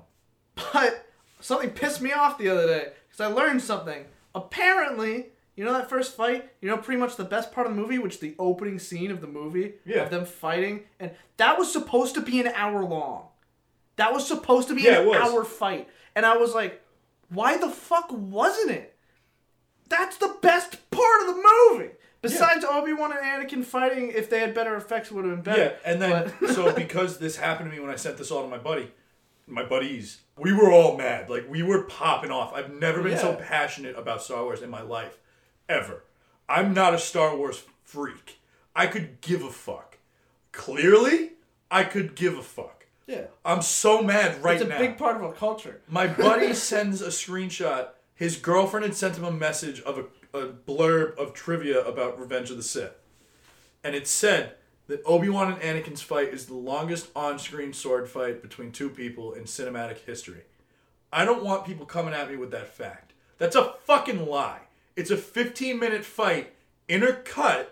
But 0.72 1.06
something 1.40 1.70
pissed 1.70 2.00
me 2.02 2.12
off 2.12 2.36
the 2.38 2.48
other 2.48 2.66
day 2.66 2.88
because 3.08 3.20
I 3.20 3.26
learned 3.32 3.62
something. 3.62 4.04
Apparently, 4.34 5.26
you 5.56 5.64
know 5.64 5.72
that 5.72 5.88
first 5.88 6.16
fight. 6.16 6.50
You 6.60 6.68
know 6.68 6.76
pretty 6.76 7.00
much 7.00 7.16
the 7.16 7.24
best 7.24 7.52
part 7.52 7.66
of 7.66 7.74
the 7.74 7.80
movie, 7.80 7.98
which 7.98 8.14
is 8.14 8.20
the 8.20 8.34
opening 8.38 8.78
scene 8.78 9.10
of 9.10 9.20
the 9.20 9.26
movie 9.26 9.74
Yeah. 9.84 10.02
of 10.04 10.10
them 10.10 10.24
fighting, 10.26 10.84
and 11.00 11.10
that 11.38 11.58
was 11.58 11.72
supposed 11.72 12.14
to 12.14 12.20
be 12.20 12.40
an 12.40 12.48
hour 12.48 12.84
long. 12.84 13.28
That 13.96 14.12
was 14.12 14.26
supposed 14.26 14.68
to 14.68 14.74
be 14.74 14.82
Yeah, 14.82 15.00
an 15.00 15.14
hour 15.14 15.44
fight, 15.44 15.88
and 16.14 16.24
I 16.26 16.36
was 16.36 16.54
like, 16.54 16.82
why 17.28 17.56
the 17.56 17.68
fuck 17.68 18.08
wasn't 18.10 18.70
it? 18.70 18.96
That's 19.88 20.16
the 20.16 20.36
best 20.42 20.90
part 20.90 21.20
of 21.22 21.26
the 21.28 21.42
movie. 21.70 21.90
Besides 22.22 22.64
Obi 22.64 22.92
Wan 22.92 23.12
and 23.12 23.20
Anakin 23.20 23.64
fighting, 23.64 24.10
if 24.10 24.28
they 24.28 24.40
had 24.40 24.52
better 24.54 24.74
effects, 24.74 25.10
it 25.10 25.14
would 25.14 25.24
have 25.24 25.34
been 25.34 25.42
better. 25.42 25.76
Yeah, 25.84 25.92
and 25.92 26.02
then 26.02 26.32
so 26.54 26.72
because 26.74 27.18
this 27.18 27.36
happened 27.36 27.70
to 27.70 27.76
me 27.76 27.80
when 27.80 27.90
I 27.90 27.96
sent 27.96 28.16
this 28.16 28.30
all 28.30 28.42
to 28.42 28.48
my 28.48 28.58
buddy, 28.58 28.90
my 29.46 29.64
buddies, 29.64 30.22
we 30.36 30.52
were 30.52 30.72
all 30.72 30.96
mad. 30.96 31.30
Like 31.30 31.48
we 31.48 31.62
were 31.62 31.82
popping 31.84 32.30
off. 32.30 32.52
I've 32.52 32.72
never 32.74 33.02
been 33.02 33.18
so 33.18 33.34
passionate 33.34 33.96
about 33.96 34.22
Star 34.22 34.42
Wars 34.42 34.62
in 34.62 34.70
my 34.70 34.82
life, 34.82 35.18
ever. 35.68 36.02
I'm 36.48 36.74
not 36.74 36.94
a 36.94 36.98
Star 36.98 37.36
Wars 37.36 37.62
freak. 37.84 38.40
I 38.74 38.86
could 38.86 39.20
give 39.20 39.42
a 39.42 39.50
fuck. 39.50 39.98
Clearly, 40.52 41.32
I 41.70 41.84
could 41.84 42.14
give 42.14 42.36
a 42.36 42.42
fuck. 42.42 42.75
Yeah, 43.06 43.26
I'm 43.44 43.62
so 43.62 44.02
mad 44.02 44.42
right 44.42 44.58
now. 44.58 44.62
it's 44.62 44.62
a 44.62 44.68
now. 44.68 44.78
big 44.78 44.98
part 44.98 45.16
of 45.16 45.22
our 45.22 45.32
culture. 45.32 45.80
My 45.88 46.06
buddy 46.24 46.54
sends 46.54 47.00
a 47.00 47.08
screenshot. 47.08 47.88
His 48.14 48.36
girlfriend 48.36 48.84
had 48.84 48.94
sent 48.94 49.16
him 49.16 49.24
a 49.24 49.30
message 49.30 49.80
of 49.82 49.98
a, 49.98 50.38
a 50.38 50.48
blurb 50.48 51.16
of 51.18 51.32
trivia 51.34 51.84
about 51.84 52.18
Revenge 52.18 52.50
of 52.50 52.56
the 52.56 52.62
Sith. 52.62 52.94
And 53.84 53.94
it 53.94 54.08
said 54.08 54.54
that 54.88 55.02
Obi 55.04 55.28
Wan 55.28 55.52
and 55.52 55.60
Anakin's 55.60 56.02
fight 56.02 56.28
is 56.28 56.46
the 56.46 56.54
longest 56.54 57.08
on 57.14 57.38
screen 57.38 57.72
sword 57.72 58.08
fight 58.08 58.42
between 58.42 58.72
two 58.72 58.88
people 58.88 59.32
in 59.32 59.44
cinematic 59.44 59.98
history. 59.98 60.42
I 61.12 61.24
don't 61.24 61.44
want 61.44 61.66
people 61.66 61.86
coming 61.86 62.14
at 62.14 62.30
me 62.30 62.36
with 62.36 62.50
that 62.50 62.74
fact. 62.74 63.12
That's 63.38 63.56
a 63.56 63.74
fucking 63.84 64.26
lie. 64.26 64.60
It's 64.96 65.10
a 65.10 65.16
15 65.16 65.78
minute 65.78 66.04
fight, 66.04 66.54
intercut, 66.88 67.66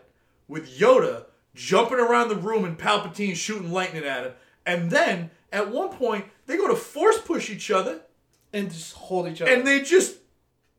with 0.47 0.79
Yoda 0.79 1.25
jumping 1.55 1.99
around 1.99 2.29
the 2.29 2.37
room 2.37 2.65
and 2.65 2.79
Palpatine 2.79 3.35
shooting 3.35 3.73
lightning 3.73 4.05
at 4.05 4.25
him. 4.25 4.33
And 4.67 4.91
then, 4.91 5.31
at 5.53 5.71
one 5.71 5.91
point, 5.91 6.25
they 6.47 6.57
go 6.57 6.69
to 6.69 6.75
force 6.77 7.19
push 7.21 7.51
each 7.51 7.71
other 7.71 8.01
And 8.53 8.71
just 8.71 8.95
hold 8.95 9.29
each 9.29 9.41
other. 9.43 9.53
and 9.53 9.67
they 9.67 9.83
just 9.83 10.17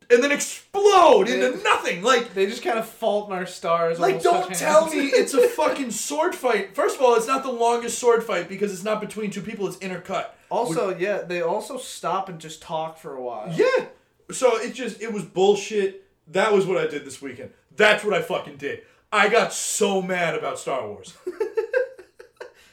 and 0.10 0.24
then 0.24 0.32
explode 0.32 1.28
into 1.28 1.64
nothing. 1.64 2.04
Like 2.04 2.34
They 2.36 2.46
just 2.46 2.62
kind 2.62 2.78
of 2.78 2.88
fault 2.88 3.28
in 3.30 3.36
our 3.36 3.46
stars. 3.48 4.00
like 4.00 4.22
don't 4.22 4.54
tell 4.54 4.82
hands. 4.84 4.96
me 4.96 5.06
it's 5.08 5.34
a 5.34 5.48
fucking 5.50 5.90
sword 5.92 6.36
fight. 6.36 6.76
First 6.76 6.98
of 6.98 7.02
all, 7.02 7.16
it's 7.16 7.28
not 7.28 7.44
the 7.44 7.52
longest 7.52 7.98
sword 7.98 8.24
fight 8.24 8.48
because 8.48 8.72
it's 8.72 8.84
not 8.84 9.02
between 9.02 9.32
two 9.32 9.42
people, 9.42 9.68
it's 9.68 9.78
intercut. 9.78 10.28
Also, 10.52 10.96
yeah, 10.96 11.22
they 11.24 11.42
also 11.42 11.78
stop 11.78 12.30
and 12.30 12.40
just 12.40 12.62
talk 12.62 13.00
for 13.00 13.16
a 13.16 13.22
while. 13.22 13.52
Yeah. 13.52 13.86
So 14.32 14.58
it 14.58 14.74
just 14.76 15.02
it 15.02 15.12
was 15.12 15.24
bullshit. 15.24 16.04
That 16.28 16.54
was 16.54 16.66
what 16.68 16.78
I 16.78 16.86
did 16.88 17.04
this 17.06 17.20
weekend. 17.22 17.50
That's 17.76 18.04
what 18.04 18.14
I 18.14 18.22
fucking 18.22 18.58
did. 18.58 18.82
I 19.12 19.28
got 19.30 19.54
so 19.54 20.02
mad 20.04 20.36
about 20.36 20.60
Star 20.60 20.88
Wars. 20.88 21.16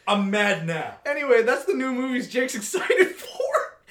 I'm 0.07 0.31
mad 0.31 0.67
now. 0.67 0.97
Anyway, 1.07 1.43
that's 1.43 1.65
the 1.65 1.75
new 1.75 1.93
movies 1.93 2.29
Jake's 2.29 2.55
excited 2.57 3.09
for. 3.15 3.29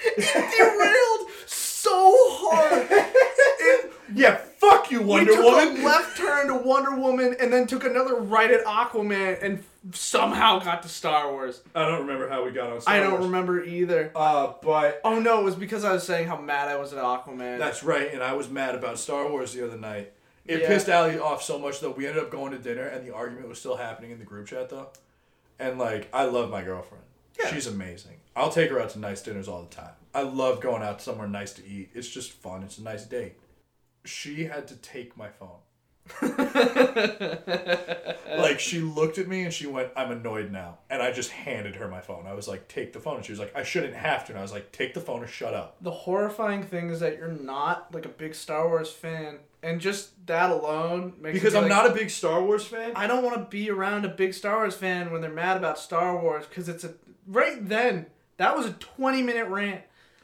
It 0.03 0.26
derailed 0.57 1.30
so 1.47 2.14
hard. 2.18 2.88
It, 2.89 3.93
Yeah, 4.14 4.36
fuck 4.36 4.91
you, 4.91 5.01
Wonder 5.03 5.32
we 5.32 5.38
took 5.38 5.45
Woman. 5.45 5.82
a 5.82 5.86
left 5.86 6.18
turn 6.18 6.47
to 6.47 6.55
Wonder 6.55 6.97
Woman 6.97 7.34
and 7.39 7.51
then 7.53 7.66
took 7.66 7.86
another 7.86 8.16
right 8.16 8.51
at 8.51 8.66
Aquaman 8.66 9.41
and 9.41 9.64
somehow 9.93 10.59
got 10.59 10.84
to 10.84 10.89
Star 10.89 11.32
Wars. 11.32 11.62
I 11.74 11.86
don't 11.86 12.01
remember 12.01 12.28
how 12.28 12.43
we 12.43 12.51
got 12.51 12.74
on. 12.74 12.82
Star 12.82 12.93
I 12.93 12.99
don't 12.99 13.12
Wars. 13.14 13.24
remember 13.24 13.64
either. 13.64 14.12
Uh, 14.14 14.51
but 14.62 14.99
Oh 15.05 15.20
no, 15.22 15.39
it 15.39 15.43
was 15.45 15.55
because 15.55 15.86
I 15.86 15.93
was 15.93 16.03
saying 16.05 16.28
how 16.28 16.36
mad 16.36 16.68
I 16.68 16.76
was 16.76 16.91
at 16.91 17.01
Aquaman. 17.01 17.57
That's 17.57 17.84
right, 17.86 18.14
and 18.14 18.22
I 18.22 18.34
was 18.34 18.49
mad 18.49 18.76
about 18.76 18.99
Star 18.99 19.30
Wars 19.30 19.53
the 19.53 19.66
other 19.66 19.78
night. 19.78 20.12
It 20.45 20.59
Yeah. 20.59 20.68
pissed 20.68 20.89
Allie 20.89 21.18
off 21.18 21.41
so 21.41 21.57
much 21.57 21.80
though. 21.80 21.91
We 21.91 22.05
ended 22.05 22.22
up 22.22 22.32
going 22.32 22.51
to 22.51 22.57
dinner, 22.59 22.84
and 22.86 23.07
the 23.07 23.14
argument 23.16 23.47
was 23.47 23.59
still 23.59 23.78
happening 23.78 24.12
in 24.12 24.20
the 24.20 24.26
group 24.26 24.45
chat 24.47 24.70
though. 24.70 24.89
And 25.62 25.78
like, 25.78 26.09
I 26.12 26.26
love 26.26 26.49
my 26.49 26.64
girlfriend. 26.64 27.03
Yeah. 27.39 27.53
She's 27.53 27.68
amazing. 27.68 28.18
I'll 28.36 28.49
take 28.49 28.72
her 28.72 28.82
out 28.82 28.89
to 28.91 28.99
nice 28.99 29.22
dinners 29.22 29.47
all 29.47 29.62
the 29.62 29.74
time. 29.74 29.93
I 30.14 30.24
love 30.24 30.59
going 30.59 30.82
out 30.82 31.01
somewhere 31.01 31.28
nice 31.28 31.53
to 31.53 31.66
eat. 31.66 31.91
It's 31.93 32.09
just 32.09 32.32
fun. 32.32 32.64
It's 32.64 32.80
a 32.80 32.84
nice 32.84 33.05
date. 33.05 33.36
She 34.03 34.45
had 34.45 34.68
to 34.70 34.76
take 34.76 35.16
my 35.16 35.30
phone. 35.30 35.59
like 38.38 38.59
she 38.59 38.80
looked 38.80 39.20
at 39.20 39.28
me 39.28 39.43
and 39.43 39.53
she 39.53 39.68
went, 39.68 39.89
"I'm 39.95 40.12
annoyed 40.12 40.51
now," 40.51 40.80
and 40.89 41.01
I 41.01 41.12
just 41.12 41.30
handed 41.30 41.76
her 41.76 41.88
my 41.88 42.01
phone. 42.01 42.26
I 42.26 42.34
was 42.34 42.47
like, 42.47 42.68
"Take 42.68 42.91
the 42.91 42.99
phone," 42.99 43.18
and 43.18 43.26
she 43.26 43.32
was 43.32 43.39
like, 43.39 43.55
"I 43.55 43.62
shouldn't 43.62 43.93
have 43.93 44.26
to," 44.26 44.32
and 44.32 44.39
I 44.39 44.41
was 44.41 44.51
like, 44.51 44.72
"Take 44.72 44.95
the 44.95 44.99
phone 44.99 45.24
or 45.24 45.28
shut 45.28 45.53
up." 45.53 45.78
the 45.80 45.91
horrifying 45.91 46.64
thing 46.64 46.89
is 46.89 46.99
that 47.01 47.18
you're 47.18 47.28
not 47.28 47.93
like 47.93 48.05
a 48.05 48.09
big 48.09 48.34
Star 48.34 48.68
Wars 48.68 48.91
fan, 48.91 49.38
and 49.64 49.80
just 49.82 50.26
that 50.28 50.49
alone 50.49 51.14
makes 51.20 51.34
Because 51.34 51.55
I'm 51.55 51.64
like, 51.64 51.70
not 51.70 51.88
a 51.89 51.93
big 51.93 52.09
Star 52.09 52.41
Wars 52.43 52.66
fan. 52.66 52.93
I 52.95 53.07
don't 53.07 53.24
want 53.24 53.36
to 53.38 53.45
be 53.45 53.70
around 53.70 54.05
a 54.05 54.09
big 54.09 54.34
Star 54.34 54.57
Wars 54.57 54.76
fan 54.76 55.12
when 55.12 55.22
they're 55.22 55.30
mad 55.32 55.57
about 55.57 55.78
Star 55.80 56.18
Wars 56.20 56.45
because 56.47 56.68
it's 56.70 56.84
a 56.84 56.93
right 57.28 57.68
then 57.68 58.07
that 58.38 58.55
was 58.55 58.66
a 58.66 58.74
20 58.74 59.22
minute 59.22 59.47
rant. 59.47 59.82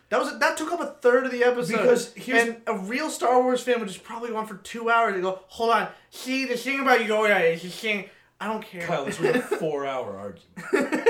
That 0.09 0.19
was 0.19 0.33
a, 0.33 0.38
that 0.38 0.55
took 0.57 0.71
up 0.71 0.79
a 0.79 0.88
third 1.01 1.25
of 1.25 1.31
the 1.31 1.43
episode. 1.43 1.73
Because 1.81 2.13
here's- 2.13 2.47
and 2.47 2.61
a 2.65 2.77
real 2.77 3.09
Star 3.09 3.41
Wars 3.43 3.61
fan 3.61 3.79
would 3.79 3.89
just 3.89 4.03
probably 4.03 4.29
go 4.29 4.38
on 4.38 4.47
for 4.47 4.55
two 4.57 4.89
hours 4.89 5.13
and 5.13 5.21
go, 5.21 5.39
hold 5.47 5.71
on, 5.71 5.89
see 6.11 6.45
the 6.45 6.55
thing 6.55 6.79
about 6.79 7.01
Yoda 7.01 7.53
is 7.53 7.61
the 7.61 7.69
thing. 7.69 8.09
I 8.39 8.47
don't 8.47 8.63
care. 8.63 8.81
Kyle, 8.88 9.03
this 9.03 9.19
was 9.19 9.35
a 9.35 9.41
four-hour 9.41 10.15
argument. 10.17 11.09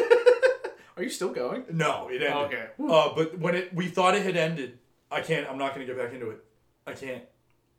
Are 0.96 1.04
you 1.04 1.10
still 1.10 1.30
going? 1.32 1.66
No, 1.72 2.08
it 2.10 2.22
ended. 2.24 2.32
Okay. 2.32 2.68
Uh, 2.80 3.14
but 3.16 3.38
when 3.38 3.54
it, 3.54 3.74
we 3.74 3.88
thought 3.88 4.16
it 4.16 4.24
had 4.24 4.36
ended, 4.36 4.80
I 5.12 5.22
can't. 5.22 5.48
I'm 5.48 5.58
not 5.60 5.74
gonna 5.76 5.86
get 5.86 5.98
back 5.98 6.12
into 6.14 6.30
it. 6.32 6.44
I 6.88 6.94
can't. 6.94 7.24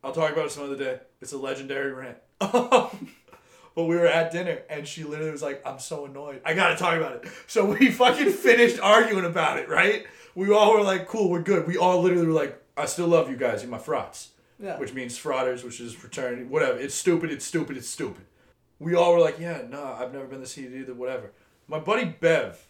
I'll 0.03 0.13
talk 0.13 0.33
about 0.33 0.47
it 0.47 0.53
some 0.53 0.65
other 0.65 0.77
day. 0.77 1.01
It's 1.21 1.33
a 1.33 1.39
legendary 1.39 1.93
rant. 1.93 2.19
but 2.39 2.95
we 3.75 3.97
were 3.97 4.07
at 4.07 4.31
dinner, 4.33 4.63
and 4.71 4.87
she 4.87 5.05
literally 5.05 5.33
was 5.33 5.43
like, 5.43 5.63
"I'm 5.67 5.79
so 5.79 6.05
annoyed. 6.05 6.41
I 6.45 6.55
gotta 6.55 6.77
talk 6.77 6.97
about 6.97 7.25
it." 7.25 7.33
So 7.47 7.65
we 7.65 7.91
fucking 7.93 8.31
finished 8.33 8.79
arguing 8.81 9.25
about 9.25 9.59
it. 9.59 9.69
Right? 9.69 10.07
We 10.35 10.53
all 10.53 10.75
were 10.75 10.83
like, 10.83 11.09
"Cool, 11.09 11.31
we're 11.31 11.43
good." 11.43 11.67
We 11.67 11.77
all 11.77 12.01
literally 12.01 12.27
were 12.27 12.33
like, 12.33 12.63
"I 12.77 12.87
still 12.87 13.09
love 13.09 13.29
you 13.29 13.37
guys. 13.37 13.63
You're 13.63 13.71
my 13.71 13.79
frauds." 13.79 14.31
Yeah. 14.61 14.77
which 14.77 14.93
means 14.93 15.17
frauders, 15.17 15.63
which 15.63 15.79
is 15.79 15.95
fraternity, 15.95 16.43
whatever. 16.43 16.79
It's 16.79 16.93
stupid. 16.95 17.31
It's 17.31 17.45
stupid. 17.45 17.77
It's 17.77 17.89
stupid. 17.89 18.25
We 18.81 18.97
all 18.97 19.13
were 19.13 19.21
like, 19.21 19.39
yeah, 19.39 19.63
no, 19.69 19.97
I've 19.99 20.13
never 20.13 20.27
been 20.27 20.41
this 20.41 20.55
heated 20.57 20.75
either. 20.75 20.95
Whatever. 20.95 21.31
My 21.69 21.79
buddy 21.79 22.05
Bev 22.07 22.67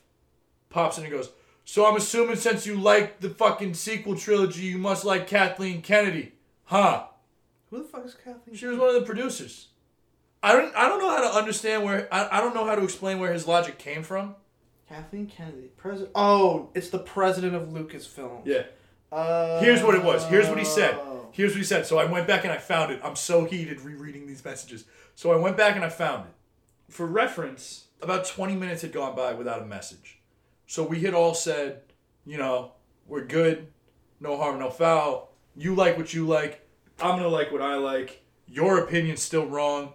pops 0.69 0.99
in 0.99 1.05
and 1.05 1.13
goes, 1.13 1.31
so 1.65 1.87
I'm 1.87 1.97
assuming 1.97 2.37
since 2.37 2.67
you 2.67 2.79
like 2.79 3.21
the 3.21 3.31
fucking 3.31 3.73
sequel 3.73 4.17
trilogy, 4.17 4.65
you 4.65 4.77
must 4.77 5.05
like 5.07 5.27
Kathleen 5.27 5.81
Kennedy, 5.81 6.33
huh? 6.65 7.05
Who 7.71 7.79
the 7.79 7.85
fuck 7.85 8.05
is 8.07 8.15
Kathleen? 8.15 8.57
She 8.57 8.67
was 8.67 8.79
one 8.79 8.89
of 8.89 8.95
the 8.95 9.03
producers. 9.03 9.69
I 10.43 10.53
don't. 10.53 10.75
I 10.77 10.89
don't 10.89 11.01
know 11.01 11.11
how 11.11 11.21
to 11.31 11.37
understand 11.37 11.85
where. 11.85 12.13
I, 12.13 12.39
I 12.39 12.41
don't 12.41 12.55
know 12.55 12.65
how 12.65 12.75
to 12.75 12.83
explain 12.83 13.19
where 13.19 13.33
his 13.33 13.47
logic 13.47 13.79
came 13.79 14.03
from. 14.03 14.37
Kathleen 14.89 15.27
Kennedy, 15.27 15.71
president. 15.77 16.13
Oh, 16.15 16.71
it's 16.75 16.89
the 16.89 16.99
president 16.99 17.55
of 17.55 17.69
Lucasfilm. 17.69 18.43
Yeah. 18.45 18.63
Uh, 19.13 19.61
Here's 19.61 19.83
what 19.83 19.95
it 19.95 20.03
was. 20.03 20.27
Here's 20.27 20.49
what 20.49 20.59
he 20.59 20.65
said. 20.65 20.99
Here's 21.33 21.53
what 21.53 21.59
he 21.59 21.65
said. 21.65 21.87
So 21.87 21.99
I 21.99 22.05
went 22.05 22.27
back 22.27 22.45
and 22.45 22.53
I 22.53 22.59
found 22.59 22.93
it. 22.93 23.01
I'm 23.03 23.17
so 23.17 23.45
heated 23.45 23.81
rereading 23.81 24.27
these 24.27 24.45
messages. 24.45 24.85
So 25.15 25.33
I 25.33 25.37
went 25.37 25.57
back 25.57 25.77
and 25.77 25.85
I 25.85 25.89
found 25.89 26.27
it. 26.27 26.93
For 26.93 27.07
reference, 27.07 27.85
about 28.01 28.25
20 28.27 28.57
minutes 28.57 28.83
had 28.83 28.93
gone 28.93 29.15
by 29.15 29.35
without 29.35 29.63
a 29.63 29.67
message. 29.67 30.21
So 30.67 30.85
we 30.85 31.01
had 31.01 31.15
all 31.15 31.35
said, 31.35 31.83
you 32.27 32.39
know, 32.39 32.73
we're 33.07 33.25
good, 33.25 33.69
no 34.21 34.37
harm, 34.37 34.59
no 34.59 34.71
foul. 34.71 35.33
You 35.57 35.75
like 35.75 35.97
what 35.97 36.15
you 36.15 36.27
like. 36.27 36.67
I'm 37.01 37.17
gonna 37.17 37.29
like 37.29 37.53
what 37.53 37.63
I 37.63 37.77
like. 37.77 38.23
Your 38.47 38.79
opinion's 38.79 39.23
still 39.23 39.47
wrong, 39.47 39.93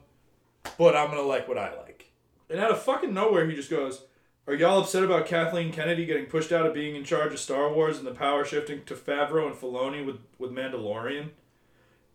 but 0.78 0.95
I'm 0.95 1.10
gonna 1.10 1.22
like 1.22 1.47
what 1.47 1.58
I 1.58 1.76
like. 1.76 2.12
And 2.49 2.60
out 2.60 2.72
of 2.72 2.82
fucking 2.82 3.14
nowhere, 3.14 3.49
he 3.49 3.56
just 3.56 3.70
goes, 3.70 4.04
Are 4.47 4.54
y'all 4.54 4.82
upset 4.82 5.04
about 5.04 5.26
Kathleen 5.26 5.72
Kennedy 5.72 6.06
getting 6.06 6.28
pushed 6.28 6.51
out 6.51 6.66
of 6.66 6.74
being 6.74 6.95
in 6.95 7.04
charge 7.04 7.34
of 7.34 7.39
Star 7.39 7.74
Wars 7.74 7.97
and 7.97 8.08
the 8.08 8.12
power 8.12 8.45
shifting 8.45 8.84
to 8.86 8.95
Favreau 8.95 9.47
and 9.47 9.56
Filoni 9.56 10.06
with, 10.06 10.18
with 10.38 10.51
Mandalorian? 10.51 11.30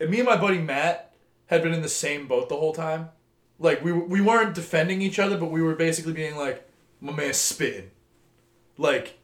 And 0.01 0.11
me 0.11 0.21
and 0.21 0.29
my 0.29 0.37
buddy 0.37 0.59
Matt 0.59 1.13
had 1.47 1.63
been 1.63 1.75
in 1.75 1.83
the 1.83 1.89
same 1.89 2.29
boat 2.29 2.49
the 2.49 2.57
whole 2.57 2.73
time. 2.73 3.11
Like 3.59 3.83
we 3.83 3.93
we 3.93 4.21
weren't 4.21 4.55
defending 4.55 5.03
each 5.03 5.19
other, 5.19 5.37
but 5.37 5.51
we 5.51 5.61
were 5.61 5.75
basically 5.75 6.13
being 6.13 6.37
like, 6.37 6.69
my 7.01 7.13
man's 7.13 7.37
spitting, 7.37 7.91
like 8.77 9.19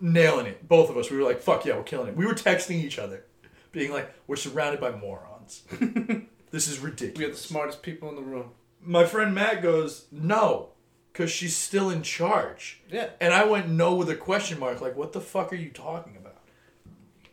nailing 0.00 0.46
it. 0.46 0.68
Both 0.68 0.90
of 0.90 0.96
us. 0.96 1.10
We 1.10 1.16
were 1.16 1.24
like, 1.24 1.40
fuck 1.40 1.64
yeah, 1.64 1.76
we're 1.76 1.82
killing 1.84 2.08
it. 2.08 2.16
We 2.16 2.26
were 2.26 2.34
texting 2.34 2.82
each 2.82 2.98
other, 2.98 3.24
being 3.72 3.92
like, 3.92 4.12
we're 4.26 4.36
surrounded 4.36 4.80
by 4.80 4.90
morons. 4.92 5.62
this 6.50 6.68
is 6.68 6.78
ridiculous. 6.78 7.18
We 7.18 7.24
are 7.24 7.30
the 7.30 7.36
smartest 7.36 7.82
people 7.82 8.08
in 8.08 8.16
the 8.16 8.22
room. 8.22 8.50
My 8.82 9.04
friend 9.04 9.34
Matt 9.34 9.62
goes, 9.62 10.06
No, 10.10 10.70
because 11.12 11.30
she's 11.30 11.56
still 11.56 11.90
in 11.90 12.02
charge. 12.02 12.80
Yeah. 12.90 13.10
And 13.20 13.32
I 13.34 13.44
went 13.44 13.68
no 13.68 13.94
with 13.94 14.08
a 14.10 14.16
question 14.16 14.58
mark. 14.58 14.80
Like, 14.80 14.96
what 14.96 15.12
the 15.12 15.20
fuck 15.20 15.52
are 15.52 15.56
you 15.56 15.70
talking 15.70 16.16
about? 16.16 16.36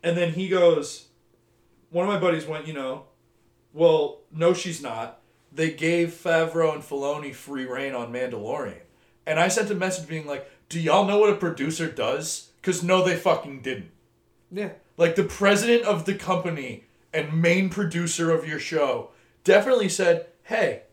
and 0.04 0.16
then 0.16 0.34
he 0.34 0.48
goes, 0.48 1.08
One 1.90 2.08
of 2.08 2.14
my 2.14 2.20
buddies 2.20 2.46
went, 2.46 2.68
you 2.68 2.74
know, 2.74 3.06
Well, 3.74 4.22
no, 4.32 4.54
she's 4.54 4.82
not. 4.82 5.22
They 5.52 5.72
gave 5.72 6.10
Favreau 6.10 6.74
and 6.74 6.84
Filoni 6.84 7.34
free 7.34 7.66
reign 7.66 7.96
on 7.96 8.12
Mandalorian. 8.12 8.82
And 9.26 9.40
I 9.40 9.48
sent 9.48 9.72
a 9.72 9.76
message 9.76 10.08
being 10.08 10.28
like, 10.28 10.50
do 10.70 10.80
y'all 10.80 11.06
know 11.06 11.20
what 11.20 11.30
a 11.30 11.36
producer 11.36 11.90
does? 11.90 12.50
Because 12.58 12.84
no, 12.84 13.04
they 13.04 13.16
fucking 13.16 13.62
didn't. 13.62 13.92
Yeah. 14.52 14.72
Like, 14.98 15.16
the 15.16 15.24
president 15.24 15.84
of 15.84 16.06
the 16.06 16.16
company 16.16 16.86
and 17.14 17.42
main 17.42 17.70
producer 17.70 18.32
of 18.32 18.48
your 18.48 18.60
show 18.60 19.12
definitely 19.44 19.90
said, 19.90 20.28
hey, 20.44 20.84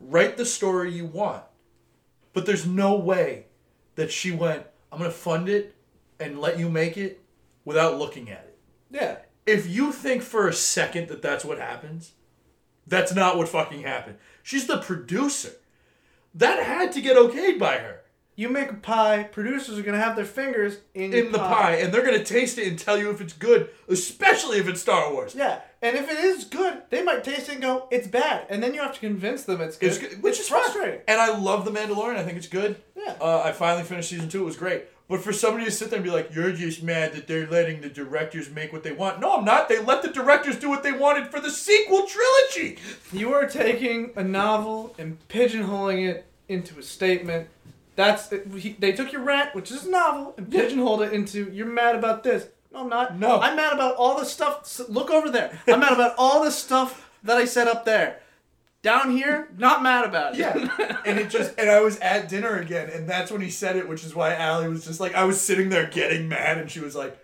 write 0.00 0.36
the 0.36 0.44
story 0.46 0.92
you 0.92 1.06
want. 1.06 1.42
But 2.32 2.46
there's 2.46 2.66
no 2.66 2.96
way 2.96 3.46
that 3.94 4.10
she 4.12 4.30
went, 4.30 4.64
I'm 4.92 4.98
going 4.98 5.10
to 5.10 5.16
fund 5.16 5.48
it 5.48 5.74
and 6.20 6.38
let 6.40 6.58
you 6.58 6.68
make 6.68 6.96
it 6.96 7.22
without 7.64 7.98
looking 7.98 8.30
at 8.30 8.44
it 8.46 8.58
Yeah. 8.90 9.16
if 9.44 9.68
you 9.68 9.92
think 9.92 10.22
for 10.22 10.48
a 10.48 10.52
second 10.52 11.08
that 11.08 11.20
that's 11.22 11.44
what 11.44 11.58
happens, 11.58 12.12
that's 12.86 13.14
not 13.14 13.36
what 13.36 13.48
fucking 13.48 13.82
happened. 13.82 14.16
She's 14.42 14.66
the 14.66 14.78
producer. 14.78 15.52
That 16.34 16.62
had 16.62 16.92
to 16.92 17.00
get 17.00 17.16
okayed 17.16 17.58
by 17.58 17.78
her 17.78 18.02
You 18.38 18.50
make 18.50 18.70
a 18.70 18.74
pie, 18.74 19.22
producers 19.22 19.78
are 19.78 19.82
gonna 19.82 19.98
have 19.98 20.14
their 20.14 20.26
fingers 20.26 20.76
in, 20.94 21.14
in 21.14 21.32
the 21.32 21.38
pie, 21.38 21.76
and 21.76 21.92
they're 21.92 22.04
gonna 22.04 22.22
taste 22.22 22.58
it 22.58 22.68
and 22.68 22.78
tell 22.78 22.98
you 22.98 23.10
if 23.10 23.22
it's 23.22 23.32
good, 23.32 23.70
especially 23.88 24.58
if 24.58 24.68
it's 24.68 24.82
Star 24.82 25.10
Wars. 25.10 25.34
Yeah, 25.34 25.60
and 25.80 25.96
if 25.96 26.10
it 26.10 26.18
is 26.18 26.44
good, 26.44 26.82
they 26.90 27.02
might 27.02 27.24
taste 27.24 27.48
it 27.48 27.52
and 27.52 27.62
go, 27.62 27.88
"It's 27.90 28.06
bad," 28.06 28.46
and 28.50 28.62
then 28.62 28.74
you 28.74 28.82
have 28.82 28.92
to 28.92 29.00
convince 29.00 29.44
them 29.44 29.62
it's 29.62 29.78
good, 29.78 29.86
It's 29.86 29.98
good, 29.98 30.22
which 30.22 30.32
It's 30.32 30.40
is 30.40 30.48
frustrating. 30.48 31.00
And 31.08 31.18
I 31.18 31.34
love 31.34 31.64
the 31.64 31.70
Mandalorian. 31.70 32.16
I 32.16 32.24
think 32.24 32.36
it's 32.36 32.46
good. 32.46 32.76
Yeah. 32.94 33.14
Uh, 33.18 33.40
I 33.42 33.52
finally 33.52 33.84
finished 33.84 34.10
season 34.10 34.28
two. 34.28 34.42
It 34.42 34.46
was 34.46 34.56
great. 34.56 34.84
But 35.08 35.20
for 35.20 35.32
somebody 35.32 35.64
to 35.64 35.70
sit 35.70 35.88
there 35.88 35.98
and 35.98 36.04
be 36.04 36.10
like, 36.10 36.34
"You're 36.34 36.52
just 36.52 36.82
mad 36.82 37.14
that 37.14 37.26
they're 37.26 37.46
letting 37.46 37.80
the 37.80 37.88
directors 37.88 38.50
make 38.50 38.70
what 38.70 38.82
they 38.82 38.92
want," 38.92 39.18
no, 39.18 39.32
I'm 39.36 39.46
not. 39.46 39.70
They 39.70 39.78
let 39.80 40.02
the 40.02 40.08
directors 40.08 40.56
do 40.56 40.68
what 40.68 40.82
they 40.82 40.92
wanted 40.92 41.30
for 41.30 41.40
the 41.40 41.50
sequel 41.50 42.06
trilogy. 42.06 42.76
You 43.14 43.32
are 43.32 43.46
taking 43.46 44.10
a 44.14 44.22
novel 44.22 44.94
and 44.98 45.16
pigeonholing 45.30 46.06
it 46.06 46.26
into 46.48 46.78
a 46.78 46.82
statement. 46.82 47.48
That's 47.96 48.30
he, 48.30 48.76
they 48.78 48.92
took 48.92 49.10
your 49.10 49.22
rant, 49.22 49.54
which 49.54 49.70
is 49.70 49.86
novel, 49.86 50.34
and 50.36 50.50
pigeonholed 50.50 51.02
it 51.02 51.12
into 51.12 51.50
you're 51.50 51.66
mad 51.66 51.96
about 51.96 52.22
this. 52.22 52.46
No, 52.72 52.80
I'm 52.80 52.88
not. 52.88 53.18
No. 53.18 53.40
I'm 53.40 53.56
mad 53.56 53.72
about 53.72 53.96
all 53.96 54.18
the 54.18 54.26
stuff. 54.26 54.80
Look 54.88 55.10
over 55.10 55.30
there. 55.30 55.58
I'm 55.66 55.80
mad 55.80 55.92
about 55.92 56.14
all 56.18 56.44
the 56.44 56.50
stuff 56.50 57.10
that 57.24 57.38
I 57.38 57.46
said 57.46 57.68
up 57.68 57.84
there. 57.86 58.20
Down 58.82 59.10
here, 59.10 59.48
not 59.56 59.82
mad 59.82 60.04
about 60.04 60.34
it. 60.34 60.40
Yeah. 60.40 61.00
and 61.06 61.18
it 61.18 61.30
just 61.30 61.58
and 61.58 61.70
I 61.70 61.80
was 61.80 61.98
at 62.00 62.28
dinner 62.28 62.58
again, 62.58 62.90
and 62.90 63.08
that's 63.08 63.32
when 63.32 63.40
he 63.40 63.50
said 63.50 63.76
it, 63.76 63.88
which 63.88 64.04
is 64.04 64.14
why 64.14 64.34
Allie 64.34 64.68
was 64.68 64.84
just 64.84 65.00
like 65.00 65.14
I 65.14 65.24
was 65.24 65.40
sitting 65.40 65.70
there 65.70 65.86
getting 65.86 66.28
mad, 66.28 66.58
and 66.58 66.70
she 66.70 66.80
was 66.80 66.94
like, 66.94 67.18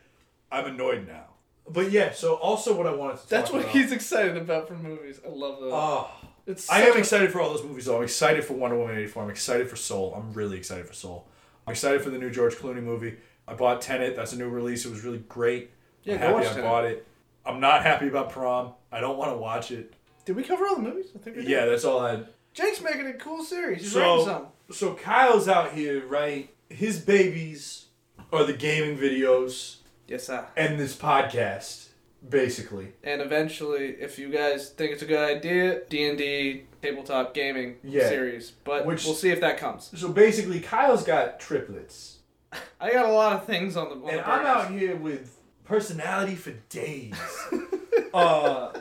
"I'm 0.51 0.65
annoyed 0.65 1.07
now." 1.07 1.27
But 1.69 1.91
yeah, 1.93 2.13
so 2.13 2.35
also 2.35 2.77
what 2.77 2.87
I 2.87 2.95
wanted 2.95 3.19
to 3.19 3.19
say. 3.21 3.27
That's 3.29 3.53
what 3.53 3.61
about- 3.61 3.73
he's 3.73 3.93
excited 3.93 4.37
about 4.37 4.67
for 4.69 4.75
movies. 4.75 5.21
I 5.25 5.29
love 5.29 5.61
that. 5.61 5.71
Oh, 5.73 6.11
it's 6.47 6.71
I 6.71 6.83
am 6.83 6.97
excited 6.97 7.31
for 7.33 7.41
all 7.41 7.51
those 7.53 7.63
movies. 7.65 7.85
though. 7.87 7.99
I'm 7.99 8.03
excited 8.05 8.45
for 8.45 8.55
Wonder 8.55 8.77
Woman 8.77 8.97
eighty 8.97 9.07
four. 9.07 9.23
I'm 9.23 9.31
excited 9.31 9.69
for 9.69 9.77
Soul. 9.77 10.15
I'm 10.17 10.33
really 10.33 10.57
excited 10.59 10.87
for 10.87 10.95
Soul. 10.95 11.27
I'm 11.67 11.73
excited 11.73 12.03
for 12.03 12.11
the 12.11 12.19
new 12.19 12.31
George 12.31 12.55
Clooney 12.57 12.83
movie. 12.83 13.17
I 13.47 13.55
bought 13.55 13.81
Tenet. 13.81 14.17
That's 14.17 14.33
a 14.33 14.37
new 14.39 14.49
release. 14.49 14.85
It 14.85 14.91
was 14.91 15.05
really 15.05 15.19
great. 15.29 15.71
Yeah, 16.05 16.15
I'm 16.15 16.21
go 16.21 16.27
happy 16.27 16.35
watch 16.35 16.45
I 16.45 16.49
Tenet. 16.51 16.65
bought 16.65 16.85
it. 16.85 17.07
I'm 17.45 17.61
not 17.61 17.83
happy 17.83 18.09
about 18.09 18.31
Prom. 18.31 18.73
I 18.91 19.01
don't 19.01 19.17
want 19.19 19.33
to 19.33 19.37
watch 19.37 19.71
it. 19.71 19.95
Did 20.25 20.37
we 20.37 20.43
cover 20.45 20.67
all 20.67 20.77
the 20.77 20.83
movies? 20.83 21.07
I 21.15 21.19
think 21.19 21.37
we 21.37 21.43
did. 21.43 21.51
Yeah, 21.51 21.67
that's 21.67 21.85
all 21.85 22.01
I. 22.01 22.11
had. 22.13 22.29
Jake's 22.55 22.81
making 22.81 23.07
a 23.07 23.15
cool 23.15 23.43
series. 23.45 23.83
He's 23.83 23.93
So- 23.93 24.01
writing 24.01 24.25
some. 24.27 24.47
So 24.71 24.95
Kyle's 24.95 25.49
out 25.49 25.73
here, 25.73 26.07
right? 26.07 26.49
His 26.71 26.99
babies 27.01 27.87
are 28.33 28.45
the 28.45 28.53
gaming 28.55 28.97
videos 28.97 29.77
Yes, 30.07 30.25
sir. 30.29 30.47
and 30.57 30.79
this 30.81 30.97
podcast, 30.97 31.89
basically. 32.29 32.93
And 33.03 33.21
eventually, 33.21 33.97
if 34.01 34.19
you 34.19 34.31
guys 34.31 34.71
think 34.71 34.93
it's 34.93 35.03
a 35.03 35.07
good 35.07 35.19
idea, 35.37 35.83
D 35.89 36.09
and 36.09 36.19
D 36.19 36.65
tabletop 36.81 37.35
gaming 37.35 37.77
Yeah. 37.83 38.09
series. 38.09 38.51
But 38.65 38.87
Which- 38.87 39.05
we'll 39.05 39.15
see 39.15 39.31
if 39.31 39.41
that 39.41 39.59
comes. 39.59 39.91
So 39.97 40.09
basically, 40.09 40.61
Kyle's 40.61 41.05
got 41.05 41.41
triplets, 41.41 42.19
I 42.81 42.91
got 42.93 43.07
a 43.07 43.13
lot 43.13 43.33
of 43.35 43.47
things 43.47 43.77
on 43.77 43.89
the. 43.89 43.95
On 43.97 44.11
and 44.11 44.19
the 44.19 44.29
I'm 44.29 44.47
out 44.47 44.71
here 44.71 44.97
with 44.97 45.39
personality 45.65 46.35
for 46.35 46.51
days. 46.69 47.15
uh, 48.15 48.73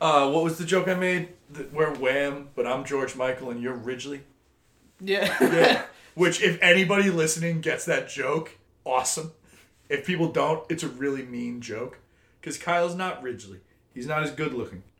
uh, 0.00 0.30
what 0.30 0.44
was 0.44 0.58
the 0.58 0.64
joke 0.64 0.88
I 0.88 0.94
made? 0.94 1.28
That 1.50 1.72
we're 1.72 1.94
Wham, 1.94 2.48
but 2.54 2.66
I'm 2.66 2.84
George 2.84 3.14
Michael 3.16 3.50
and 3.50 3.62
you're 3.62 3.76
Ridgeley. 3.76 4.20
Yeah. 5.00 5.34
Yeah. 5.40 5.82
Which, 6.14 6.42
if 6.42 6.60
anybody 6.62 7.10
listening 7.10 7.60
gets 7.60 7.84
that 7.86 8.08
joke, 8.08 8.58
awesome. 8.84 9.32
If 9.88 10.06
people 10.06 10.28
don't, 10.30 10.64
it's 10.70 10.82
a 10.82 10.88
really 10.88 11.22
mean 11.22 11.60
joke. 11.60 11.98
Because 12.44 12.58
Kyle's 12.58 12.94
not 12.94 13.22
Ridgeley. 13.22 13.60
He's 13.94 14.06
not 14.06 14.22
as 14.22 14.30
good 14.30 14.52
looking. 14.52 14.82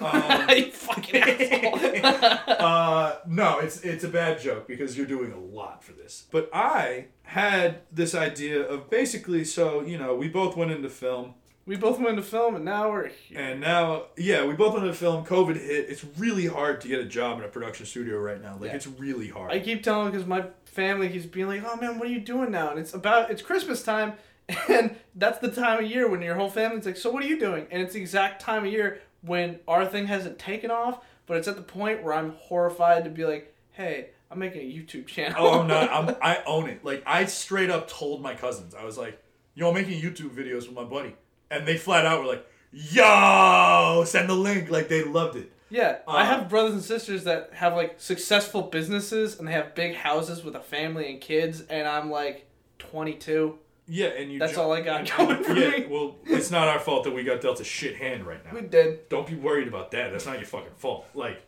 Um, 0.00 0.48
you 0.50 0.70
fucking 0.70 1.22
asshole. 1.22 2.54
uh, 2.58 3.16
no, 3.26 3.58
it's 3.58 3.80
it's 3.80 4.04
a 4.04 4.08
bad 4.08 4.40
joke 4.40 4.68
because 4.68 4.96
you're 4.96 5.06
doing 5.06 5.32
a 5.32 5.38
lot 5.38 5.82
for 5.82 5.92
this. 5.92 6.26
But 6.30 6.48
I 6.52 7.06
had 7.24 7.80
this 7.90 8.14
idea 8.14 8.60
of 8.62 8.88
basically, 8.90 9.44
so, 9.44 9.80
you 9.82 9.98
know, 9.98 10.14
we 10.14 10.28
both 10.28 10.56
went 10.56 10.70
into 10.70 10.88
film. 10.88 11.34
we 11.66 11.74
both 11.74 11.96
went 11.98 12.10
into 12.10 12.22
film, 12.22 12.54
and 12.54 12.64
now 12.64 12.90
we're 12.92 13.08
here. 13.08 13.38
And 13.40 13.60
now, 13.60 14.04
yeah, 14.16 14.44
we 14.46 14.54
both 14.54 14.74
went 14.74 14.84
into 14.86 14.96
film. 14.96 15.24
COVID 15.24 15.56
hit. 15.56 15.90
It's 15.90 16.04
really 16.16 16.46
hard 16.46 16.80
to 16.82 16.88
get 16.88 17.00
a 17.00 17.04
job 17.04 17.38
in 17.38 17.44
a 17.44 17.48
production 17.48 17.84
studio 17.86 18.18
right 18.18 18.40
now. 18.40 18.52
Like, 18.60 18.70
Yeah. 18.70 18.76
it's 18.76 18.86
really 18.86 19.28
hard. 19.30 19.50
I 19.50 19.58
keep 19.58 19.82
telling 19.82 20.12
because 20.12 20.26
my 20.28 20.44
family 20.64 21.08
keeps 21.08 21.26
being 21.26 21.48
like, 21.48 21.64
"Oh 21.66 21.74
man, 21.76 21.98
what 21.98 22.06
are 22.06 22.12
you 22.12 22.20
doing 22.20 22.52
now?" 22.52 22.70
And 22.70 22.78
it's 22.78 22.94
about 22.94 23.30
it's 23.32 23.42
Christmas 23.42 23.82
time, 23.82 24.12
and 24.68 24.96
that's 25.14 25.38
the 25.38 25.50
time 25.50 25.84
of 25.84 25.90
year 25.90 26.08
when 26.08 26.22
your 26.22 26.34
whole 26.34 26.48
family's 26.50 26.86
like, 26.86 26.96
"So 26.96 27.10
what 27.10 27.22
are 27.22 27.26
you 27.26 27.38
doing?" 27.38 27.66
And 27.70 27.82
it's 27.82 27.94
the 27.94 28.00
exact 28.00 28.40
time 28.42 28.64
of 28.64 28.72
year 28.72 29.00
when 29.22 29.60
our 29.68 29.84
thing 29.86 30.06
hasn't 30.06 30.38
taken 30.38 30.70
off, 30.70 31.04
but 31.26 31.36
it's 31.36 31.48
at 31.48 31.56
the 31.56 31.62
point 31.62 32.02
where 32.02 32.14
I'm 32.14 32.32
horrified 32.32 33.04
to 33.04 33.10
be 33.10 33.24
like, 33.24 33.54
"Hey, 33.72 34.10
I'm 34.30 34.38
making 34.38 34.62
a 34.62 34.64
YouTube 34.72 35.06
channel." 35.06 35.36
Oh, 35.38 35.60
I'm 35.60 35.66
not. 35.68 35.90
I'm, 35.92 36.16
I 36.22 36.42
own 36.46 36.68
it. 36.68 36.84
Like 36.84 37.02
I 37.06 37.24
straight 37.26 37.70
up 37.70 37.88
told 37.88 38.22
my 38.22 38.34
cousins. 38.34 38.74
I 38.74 38.84
was 38.84 38.96
like, 38.98 39.22
"Yo, 39.54 39.68
I'm 39.68 39.74
making 39.74 40.00
YouTube 40.02 40.30
videos 40.30 40.66
with 40.66 40.72
my 40.72 40.84
buddy," 40.84 41.14
and 41.50 41.66
they 41.66 41.76
flat 41.76 42.04
out 42.06 42.20
were 42.20 42.26
like, 42.26 42.46
"Yo, 42.72 44.04
send 44.06 44.28
the 44.28 44.34
link!" 44.34 44.70
Like 44.70 44.88
they 44.88 45.04
loved 45.04 45.36
it. 45.36 45.52
Yeah, 45.70 45.98
I 46.06 46.20
Uh, 46.20 46.24
have 46.26 46.48
brothers 46.50 46.74
and 46.74 46.82
sisters 46.82 47.24
that 47.24 47.50
have 47.54 47.74
like 47.74 47.94
successful 47.98 48.60
businesses 48.62 49.38
and 49.38 49.48
they 49.48 49.52
have 49.52 49.74
big 49.74 49.94
houses 49.94 50.44
with 50.44 50.54
a 50.54 50.60
family 50.60 51.10
and 51.10 51.18
kids, 51.20 51.62
and 51.62 51.88
I'm 51.88 52.10
like 52.10 52.46
22. 52.78 53.58
Yeah, 53.94 54.06
and 54.08 54.32
you. 54.32 54.38
That's 54.38 54.54
ju- 54.54 54.60
all 54.60 54.72
I 54.72 54.80
got 54.80 55.00
and- 55.00 55.10
going 55.28 55.44
for 55.44 55.52
yeah, 55.54 55.70
me. 55.80 55.86
well, 55.86 56.16
it's 56.24 56.50
not 56.50 56.66
our 56.68 56.78
fault 56.78 57.04
that 57.04 57.10
we 57.12 57.24
got 57.24 57.40
dealt 57.42 57.60
a 57.60 57.64
shit 57.64 57.96
hand 57.96 58.26
right 58.26 58.42
now. 58.44 58.58
We 58.58 58.66
did. 58.66 59.08
Don't 59.10 59.26
be 59.26 59.34
worried 59.34 59.68
about 59.68 59.90
that. 59.90 60.12
That's 60.12 60.24
not 60.24 60.36
your 60.38 60.46
fucking 60.46 60.72
fault. 60.78 61.06
Like, 61.14 61.42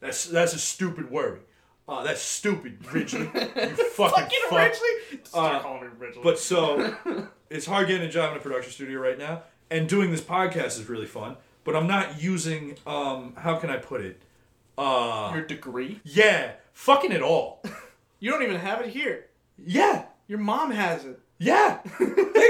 that's 0.00 0.24
that's 0.24 0.54
a 0.54 0.58
stupid 0.58 1.10
worry. 1.10 1.40
Uh, 1.88 2.02
that's 2.04 2.22
stupid, 2.22 2.78
Ridgeley. 2.84 3.26
You 3.34 3.74
fucking, 3.90 4.14
Fucking 4.14 4.38
fuck. 4.48 4.58
Ridgeley. 4.72 5.26
Start 5.26 5.56
Uh, 5.56 5.60
calling 5.60 5.82
me 5.82 5.88
Ridgeley. 5.98 6.22
But 6.22 6.38
so, 6.38 6.94
it's 7.50 7.66
hard 7.66 7.88
getting 7.88 8.06
a 8.08 8.10
job 8.10 8.30
in 8.32 8.38
a 8.38 8.40
production 8.40 8.72
studio 8.72 8.98
right 9.00 9.18
now, 9.18 9.42
and 9.70 9.88
doing 9.88 10.10
this 10.10 10.20
podcast 10.22 10.78
is 10.80 10.88
really 10.88 11.06
fun. 11.06 11.36
But 11.64 11.76
I'm 11.76 11.86
not 11.88 12.22
using 12.22 12.76
um, 12.86 13.34
how 13.36 13.56
can 13.56 13.68
I 13.70 13.76
put 13.76 14.00
it? 14.00 14.22
Uh, 14.78 15.32
your 15.34 15.44
degree. 15.44 16.00
yeah, 16.04 16.52
fucking 16.72 17.12
it 17.12 17.20
all. 17.22 17.62
You 18.20 18.30
don't 18.30 18.42
even 18.42 18.56
have 18.56 18.80
it 18.80 18.88
here. 18.90 19.26
Yeah, 19.58 20.04
Your 20.28 20.38
mom 20.38 20.70
has 20.70 21.04
it. 21.04 21.18
Yeah. 21.40 21.78
Thanks 21.78 21.98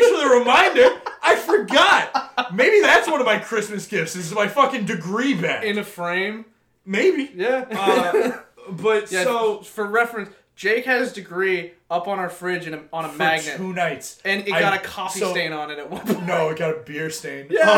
for 0.09 0.19
the 0.19 0.35
reminder. 0.39 1.01
I 1.23 1.37
forgot. 1.37 2.53
Maybe 2.53 2.81
that's 2.81 3.09
one 3.09 3.21
of 3.21 3.27
my 3.27 3.39
Christmas 3.39 3.87
gifts. 3.87 4.17
Is 4.17 4.33
my 4.35 4.49
fucking 4.49 4.85
degree 4.85 5.35
back. 5.35 5.65
In 5.65 5.79
a 5.79 5.85
frame. 5.85 6.45
Maybe. 6.85 7.31
Yeah. 7.35 7.67
Uh, 7.71 8.41
but 8.71 9.11
yeah. 9.13 9.23
so 9.25 9.61
for 9.63 9.87
reference, 9.87 10.31
Jake 10.57 10.85
had 10.85 11.01
his 11.01 11.13
degree 11.13 11.73
up 11.91 12.07
on 12.09 12.19
our 12.19 12.29
fridge 12.29 12.67
in 12.67 12.75
a, 12.75 12.83
on 12.93 13.05
a 13.05 13.09
for 13.09 13.17
magnet, 13.17 13.57
two 13.57 13.73
nights, 13.73 14.21
and 14.25 14.47
it 14.47 14.53
I- 14.53 14.61
got 14.61 14.75
a 14.75 14.79
coffee 14.79 15.21
so- 15.21 15.31
stain 15.31 15.53
on 15.53 15.71
it 15.71 15.79
at 15.79 15.89
one 15.91 16.03
point. 16.07 16.27
No, 16.27 16.51
it 16.51 16.59
got 16.59 16.77
a 16.77 16.81
beer 16.81 17.09
stain. 17.11 17.47
Yeah. 17.49 17.69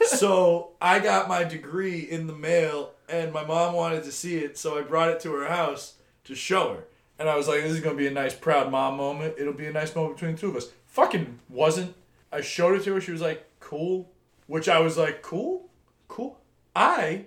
Uh, 0.00 0.04
so 0.06 0.70
I 0.80 0.98
got 0.98 1.28
my 1.28 1.44
degree 1.44 2.00
in 2.00 2.26
the 2.26 2.32
mail, 2.34 2.90
and 3.08 3.32
my 3.32 3.44
mom 3.44 3.74
wanted 3.74 4.02
to 4.04 4.12
see 4.12 4.38
it, 4.38 4.58
so 4.58 4.78
I 4.78 4.82
brought 4.82 5.10
it 5.10 5.20
to 5.20 5.32
her 5.34 5.46
house 5.46 5.94
to 6.24 6.34
show 6.34 6.74
her. 6.74 6.84
And 7.18 7.28
I 7.28 7.36
was 7.36 7.46
like, 7.48 7.62
"This 7.62 7.72
is 7.72 7.80
gonna 7.80 7.96
be 7.96 8.06
a 8.06 8.10
nice, 8.10 8.34
proud 8.34 8.70
mom 8.70 8.96
moment. 8.96 9.34
It'll 9.38 9.52
be 9.52 9.66
a 9.66 9.72
nice 9.72 9.94
moment 9.94 10.16
between 10.16 10.34
the 10.34 10.40
two 10.40 10.48
of 10.48 10.56
us." 10.56 10.68
Fucking 10.86 11.38
wasn't. 11.48 11.94
I 12.32 12.40
showed 12.40 12.76
it 12.76 12.84
to 12.84 12.94
her. 12.94 13.00
She 13.00 13.12
was 13.12 13.20
like, 13.20 13.46
"Cool," 13.60 14.10
which 14.46 14.68
I 14.68 14.80
was 14.80 14.96
like, 14.98 15.22
"Cool, 15.22 15.68
cool." 16.08 16.40
I 16.74 17.26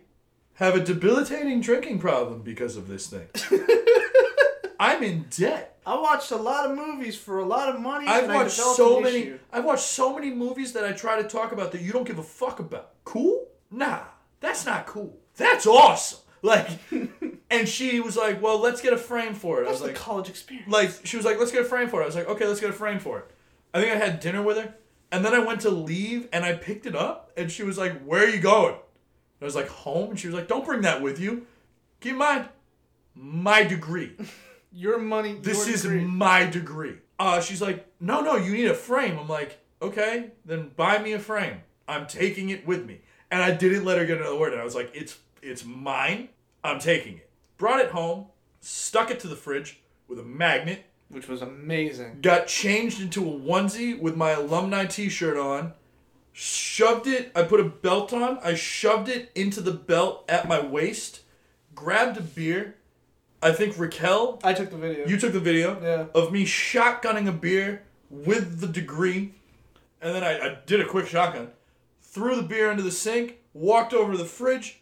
have 0.56 0.76
a 0.76 0.84
debilitating 0.84 1.62
drinking 1.62 2.00
problem 2.00 2.42
because 2.42 2.76
of 2.76 2.88
this 2.88 3.08
thing. 3.08 3.28
I'm 4.80 5.04
in 5.04 5.26
debt. 5.30 5.80
I 5.86 5.96
watched 6.00 6.32
a 6.32 6.36
lot 6.36 6.70
of 6.70 6.76
movies 6.78 7.16
for 7.16 7.40
a 7.40 7.46
lot 7.46 7.70
of 7.74 7.80
money. 7.80 8.08
I've 8.08 8.26
and 8.26 8.34
watched 8.34 8.52
so 8.52 8.98
an 8.98 9.04
many. 9.04 9.18
issue. 9.20 9.40
I've 9.54 9.64
watched 9.66 9.86
so 9.86 10.14
many 10.14 10.32
movies 10.32 10.74
that 10.74 10.84
I 10.84 10.92
try 10.92 11.22
to 11.22 11.28
talk 11.28 11.52
about 11.52 11.72
that 11.72 11.82
you 11.82 11.94
don't 11.94 12.06
give 12.06 12.20
a 12.20 12.24
fuck 12.24 12.60
about. 12.60 12.90
Cool? 13.06 13.48
Nah, 13.72 14.02
that's 14.40 14.66
not 14.66 14.86
cool. 14.86 15.18
That's 15.38 15.66
awesome. 15.66 16.20
Like, 16.42 16.68
and 17.50 17.68
she 17.68 18.00
was 18.00 18.16
like, 18.18 18.42
"Well, 18.42 18.60
let's 18.60 18.82
get 18.82 18.94
a 18.94 18.98
frame 18.98 19.34
for 19.34 19.60
it." 19.60 19.62
I 19.62 19.70
That's 19.70 19.74
was 19.74 19.82
the 19.82 19.88
like, 19.88 19.96
college 19.96 20.30
experience. 20.30 20.72
like 20.72 20.92
she 21.06 21.18
was 21.18 21.26
like, 21.26 21.40
"Let's 21.40 21.52
get 21.52 21.62
a 21.62 21.66
frame 21.66 21.88
for 21.90 22.02
it." 22.02 22.04
I 22.04 22.08
was 22.08 22.16
like, 22.16 22.28
"Okay, 22.30 22.46
let's 22.46 22.60
get 22.60 22.70
a 22.70 22.74
frame 22.74 23.00
for 23.00 23.20
it." 23.20 23.32
I 23.74 23.82
think 23.82 23.94
I 23.94 23.98
had 23.98 24.20
dinner 24.20 24.42
with 24.42 24.58
her, 24.58 24.74
and 25.12 25.24
then 25.26 25.34
I 25.34 25.40
went 25.40 25.62
to 25.62 25.70
leave, 25.70 26.28
and 26.34 26.44
I 26.46 26.54
picked 26.54 26.86
it 26.86 26.96
up, 26.96 27.32
and 27.38 27.52
she 27.52 27.64
was 27.64 27.78
like, 27.78 28.02
"Where 28.04 28.24
are 28.26 28.30
you 28.30 28.40
going?" 28.40 28.76
I 29.42 29.46
was 29.46 29.56
like, 29.56 29.68
"Home," 29.70 30.10
and 30.12 30.20
she 30.20 30.28
was 30.28 30.36
like, 30.36 30.48
"Don't 30.48 30.66
bring 30.66 30.82
that 30.82 31.02
with 31.02 31.20
you. 31.20 31.46
Keep 32.02 32.14
in 32.14 32.18
mind, 32.18 32.50
my 33.16 33.64
degree." 33.64 34.16
Your 34.74 35.00
money. 35.00 35.38
this 35.42 35.66
your 35.66 35.74
is 35.76 35.82
degree. 35.84 36.04
my 36.04 36.46
degree. 36.46 36.98
Uh, 37.18 37.42
she's 37.42 37.62
like, 37.62 37.88
no, 38.00 38.22
no, 38.22 38.36
you 38.36 38.52
need 38.52 38.68
a 38.68 38.76
frame. 38.76 39.18
I'm 39.18 39.28
like, 39.28 39.58
okay, 39.82 40.32
then 40.46 40.70
buy 40.76 41.00
me 41.00 41.14
a 41.14 41.20
frame. 41.20 41.62
I'm 41.88 42.06
taking 42.06 42.50
it 42.50 42.68
with 42.68 42.86
me. 42.86 43.02
And 43.32 43.42
I 43.42 43.52
didn't 43.52 43.86
let 43.86 43.98
her 43.98 44.06
get 44.06 44.18
another 44.20 44.38
word. 44.38 44.52
And 44.52 44.62
I 44.62 44.66
was 44.66 44.76
like, 44.76 44.92
it's 44.94 45.18
it's 45.42 45.66
mine. 45.66 46.30
I'm 46.64 46.80
taking 46.80 47.18
it. 47.18 47.27
Brought 47.58 47.80
it 47.80 47.90
home, 47.92 48.28
stuck 48.62 49.10
it 49.12 49.20
to 49.22 49.28
the 49.28 49.36
fridge 49.36 49.80
with 50.08 50.20
a 50.20 50.24
magnet, 50.24 50.86
which 51.10 51.28
was 51.28 51.42
amazing. 51.42 52.20
got 52.22 52.48
changed 52.48 53.02
into 53.02 53.22
a 53.28 53.32
onesie 53.40 54.00
with 54.00 54.16
my 54.16 54.32
alumni 54.32 54.86
t-shirt 54.86 55.38
on, 55.38 55.74
shoved 56.34 57.08
it, 57.08 57.32
I 57.36 57.44
put 57.44 57.60
a 57.60 57.64
belt 57.66 58.14
on, 58.14 58.38
I 58.44 58.54
shoved 58.54 59.10
it 59.10 59.32
into 59.34 59.62
the 59.62 59.72
belt 59.72 60.24
at 60.30 60.48
my 60.48 60.60
waist, 60.60 61.22
grabbed 61.74 62.18
a 62.18 62.22
beer. 62.22 62.76
I 63.42 63.52
think 63.52 63.78
Raquel 63.78 64.40
I 64.44 64.54
took 64.54 64.70
the 64.72 64.78
video. 64.78 65.08
you 65.08 65.18
took 65.20 65.34
the 65.34 65.40
video 65.40 65.80
Yeah. 65.82 66.06
of 66.20 66.32
me 66.32 66.44
shotgunning 66.46 67.28
a 67.28 67.32
beer 67.32 67.84
with 68.10 68.60
the 68.62 68.68
degree, 68.68 69.34
and 70.02 70.14
then 70.14 70.24
I, 70.24 70.40
I 70.40 70.58
did 70.66 70.80
a 70.82 70.86
quick 70.86 71.08
shotgun, 71.08 71.50
threw 72.02 72.36
the 72.36 72.44
beer 72.44 72.70
into 72.72 72.84
the 72.84 72.92
sink, 72.92 73.40
walked 73.54 73.94
over 73.94 74.12
to 74.12 74.18
the 74.18 74.26
fridge, 74.26 74.80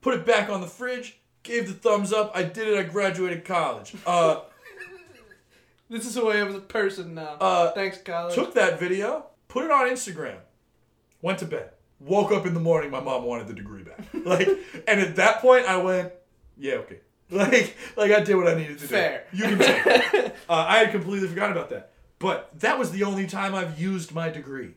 put 0.00 0.14
it 0.14 0.24
back 0.26 0.48
on 0.48 0.60
the 0.60 0.66
fridge, 0.66 1.18
gave 1.46 1.66
the 1.68 1.72
thumbs 1.74 2.12
up. 2.12 2.32
I 2.34 2.42
did 2.42 2.68
it. 2.68 2.78
I 2.78 2.82
graduated 2.82 3.44
college. 3.44 3.94
Uh, 4.06 4.40
This 5.88 6.04
is 6.04 6.16
who 6.16 6.28
I 6.30 6.36
am 6.36 6.48
as 6.48 6.56
a 6.56 6.60
person 6.60 7.14
now. 7.14 7.36
Uh, 7.40 7.70
Thanks, 7.70 7.98
college. 7.98 8.34
took 8.34 8.54
that 8.54 8.80
video, 8.80 9.26
put 9.46 9.64
it 9.64 9.70
on 9.70 9.88
Instagram, 9.88 10.38
went 11.22 11.38
to 11.38 11.44
bed. 11.44 11.70
Woke 12.00 12.32
up 12.32 12.44
in 12.44 12.54
the 12.54 12.60
morning. 12.60 12.90
My 12.90 12.98
mom 13.00 13.22
wanted 13.24 13.46
the 13.46 13.54
degree 13.54 13.84
back. 13.84 14.00
Like, 14.26 14.48
and 14.88 15.00
at 15.00 15.14
that 15.16 15.40
point, 15.40 15.64
I 15.66 15.76
went, 15.76 16.12
yeah, 16.58 16.74
okay. 16.74 16.98
Like, 17.30 17.76
like 17.96 18.10
I 18.10 18.20
did 18.20 18.34
what 18.34 18.48
I 18.48 18.54
needed 18.56 18.80
to 18.80 18.88
Fair. 18.88 19.24
do. 19.32 19.38
Fair. 19.38 19.50
You 19.50 19.56
can 19.56 19.64
take 19.66 20.14
it. 20.14 20.36
Uh, 20.48 20.64
I 20.68 20.78
had 20.78 20.90
completely 20.90 21.28
forgotten 21.28 21.56
about 21.56 21.70
that. 21.70 21.92
But 22.18 22.50
that 22.60 22.78
was 22.80 22.90
the 22.90 23.04
only 23.04 23.26
time 23.28 23.54
I've 23.54 23.80
used 23.80 24.12
my 24.12 24.28
degree 24.28 24.74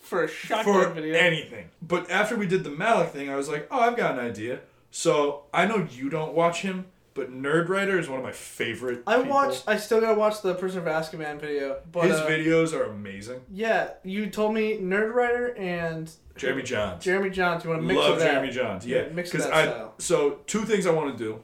for 0.00 0.24
a 0.24 0.28
shotgun 0.28 0.64
for 0.64 0.88
video. 0.90 1.16
anything. 1.16 1.68
But 1.80 2.10
after 2.10 2.36
we 2.36 2.46
did 2.48 2.64
the 2.64 2.70
Malick 2.70 3.10
thing, 3.10 3.30
I 3.30 3.36
was 3.36 3.48
like, 3.48 3.68
oh, 3.70 3.78
I've 3.78 3.96
got 3.96 4.18
an 4.18 4.24
idea. 4.24 4.58
So 4.92 5.44
I 5.54 5.64
know 5.66 5.88
you 5.90 6.08
don't 6.10 6.34
watch 6.34 6.60
him, 6.62 6.84
but 7.14 7.32
Nerdwriter 7.32 7.98
is 7.98 8.08
one 8.08 8.18
of 8.18 8.24
my 8.24 8.30
favorite. 8.32 9.02
I 9.06 9.16
people. 9.16 9.30
watched. 9.30 9.64
I 9.66 9.76
still 9.78 10.00
gotta 10.00 10.18
watch 10.18 10.42
the 10.42 10.54
Prisoner 10.54 10.86
of 10.86 11.04
Azkaban 11.04 11.40
video. 11.40 11.80
But 11.90 12.04
his 12.04 12.16
uh, 12.20 12.26
videos 12.26 12.72
are 12.72 12.84
amazing. 12.84 13.40
Yeah, 13.50 13.90
you 14.04 14.28
told 14.28 14.54
me 14.54 14.76
Nerdwriter 14.78 15.58
and 15.58 16.10
Jeremy 16.36 16.62
Jahns. 16.62 17.00
Jeremy 17.00 17.30
Jahns. 17.30 17.64
You 17.64 17.70
want 17.70 17.82
to 17.82 17.88
mix 17.88 17.98
Love 17.98 18.12
of 18.14 18.18
that? 18.20 18.32
Jeremy 18.32 18.52
Jahns. 18.52 18.86
Yeah, 18.86 19.08
mix 19.08 19.30
because 19.30 19.46
that 19.46 19.54
I. 19.54 19.64
style. 19.66 19.94
So 19.98 20.38
two 20.46 20.64
things 20.64 20.86
I 20.86 20.90
want 20.92 21.16
to 21.16 21.24
do. 21.24 21.42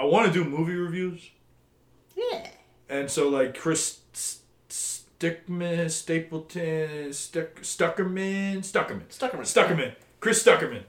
I 0.00 0.04
want 0.04 0.32
to 0.32 0.32
do 0.32 0.48
movie 0.48 0.76
reviews, 0.76 1.28
Yeah. 2.16 2.46
and 2.88 3.10
so 3.10 3.28
like 3.28 3.58
Chris 3.58 3.98
S- 4.14 4.42
Stickman, 4.68 5.90
Stapleton, 5.90 7.12
Stuck, 7.12 7.56
Stuckerman, 7.62 8.58
Stuckerman, 8.58 9.08
Stuckerman. 9.08 9.40
Stuckerman, 9.40 9.94
Chris 10.20 10.44
Stuckerman, 10.44 10.84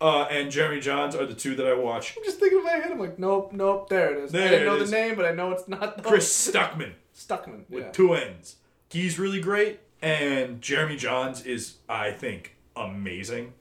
uh, 0.00 0.22
and 0.30 0.50
Jeremy 0.50 0.80
Jahns 0.80 1.14
are 1.18 1.26
the 1.26 1.34
two 1.34 1.54
that 1.56 1.66
I 1.66 1.74
watch. 1.74 2.14
I'm 2.16 2.24
just 2.24 2.38
thinking 2.40 2.58
in 2.58 2.64
my 2.64 2.72
head. 2.72 2.90
I'm 2.90 2.98
like, 2.98 3.18
nope, 3.18 3.52
nope. 3.52 3.88
There 3.88 4.12
it 4.16 4.24
is. 4.24 4.32
There 4.32 4.46
I 4.46 4.50
didn't 4.50 4.66
know 4.66 4.76
is. 4.76 4.90
the 4.90 4.96
name, 4.96 5.14
but 5.16 5.24
I 5.24 5.32
know 5.32 5.50
it's 5.52 5.68
not. 5.68 5.96
Those. 5.98 6.06
Chris 6.06 6.50
Stuckman 6.52 6.92
Stuckman. 7.16 7.64
with 7.70 7.84
Yeah. 7.84 7.90
two 7.92 8.14
N's. 8.14 8.56
He's 8.90 9.18
really 9.18 9.40
great, 9.40 9.80
and 10.02 10.60
Jeremy 10.62 10.96
Jahns 10.96 11.44
is, 11.46 11.76
I 11.88 12.10
think, 12.12 12.56
amazing. 12.76 13.54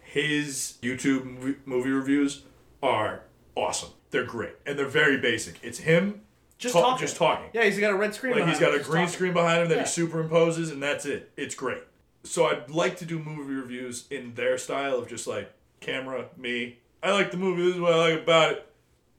His 0.00 0.78
YouTube 0.82 1.24
movie, 1.24 1.56
movie 1.64 1.90
reviews 1.90 2.42
are 2.82 3.22
awesome. 3.54 3.90
They're 4.10 4.24
great, 4.24 4.54
and 4.66 4.78
they're 4.78 4.86
very 4.86 5.18
basic. 5.18 5.56
It's 5.62 5.78
him 5.78 6.22
Just 6.58 6.74
ta- 6.74 6.80
talking. 6.82 6.98
just 7.06 7.16
talking. 7.16 7.46
Yeah, 7.52 7.64
he's 7.64 7.78
got 7.78 7.92
a 7.92 7.96
red 7.96 8.14
screen. 8.14 8.34
Like 8.36 8.48
he's 8.48 8.58
got 8.58 8.72
behind 8.72 8.80
a 8.80 8.84
green 8.84 9.02
talking. 9.04 9.14
screen 9.14 9.32
behind 9.32 9.62
him 9.62 9.68
that 9.68 9.76
Yeah. 9.76 9.84
he 9.84 10.02
superimposes, 10.02 10.72
and 10.72 10.82
that's 10.82 11.06
it. 11.06 11.30
It's 11.36 11.54
great. 11.54 11.82
So 12.24 12.46
I'd 12.46 12.68
like 12.70 12.96
to 12.98 13.04
do 13.04 13.18
movie 13.20 13.54
reviews 13.54 14.06
in 14.10 14.34
their 14.34 14.58
style 14.58 14.96
of 14.98 15.08
just 15.08 15.26
like 15.28 15.52
camera, 15.80 16.26
me. 16.36 16.78
I 17.02 17.12
like 17.12 17.30
the 17.30 17.36
movie. 17.36 17.62
This 17.64 17.74
is 17.74 17.80
what 17.80 17.92
I 17.92 18.12
like 18.14 18.22
about 18.22 18.52
it. 18.52 18.66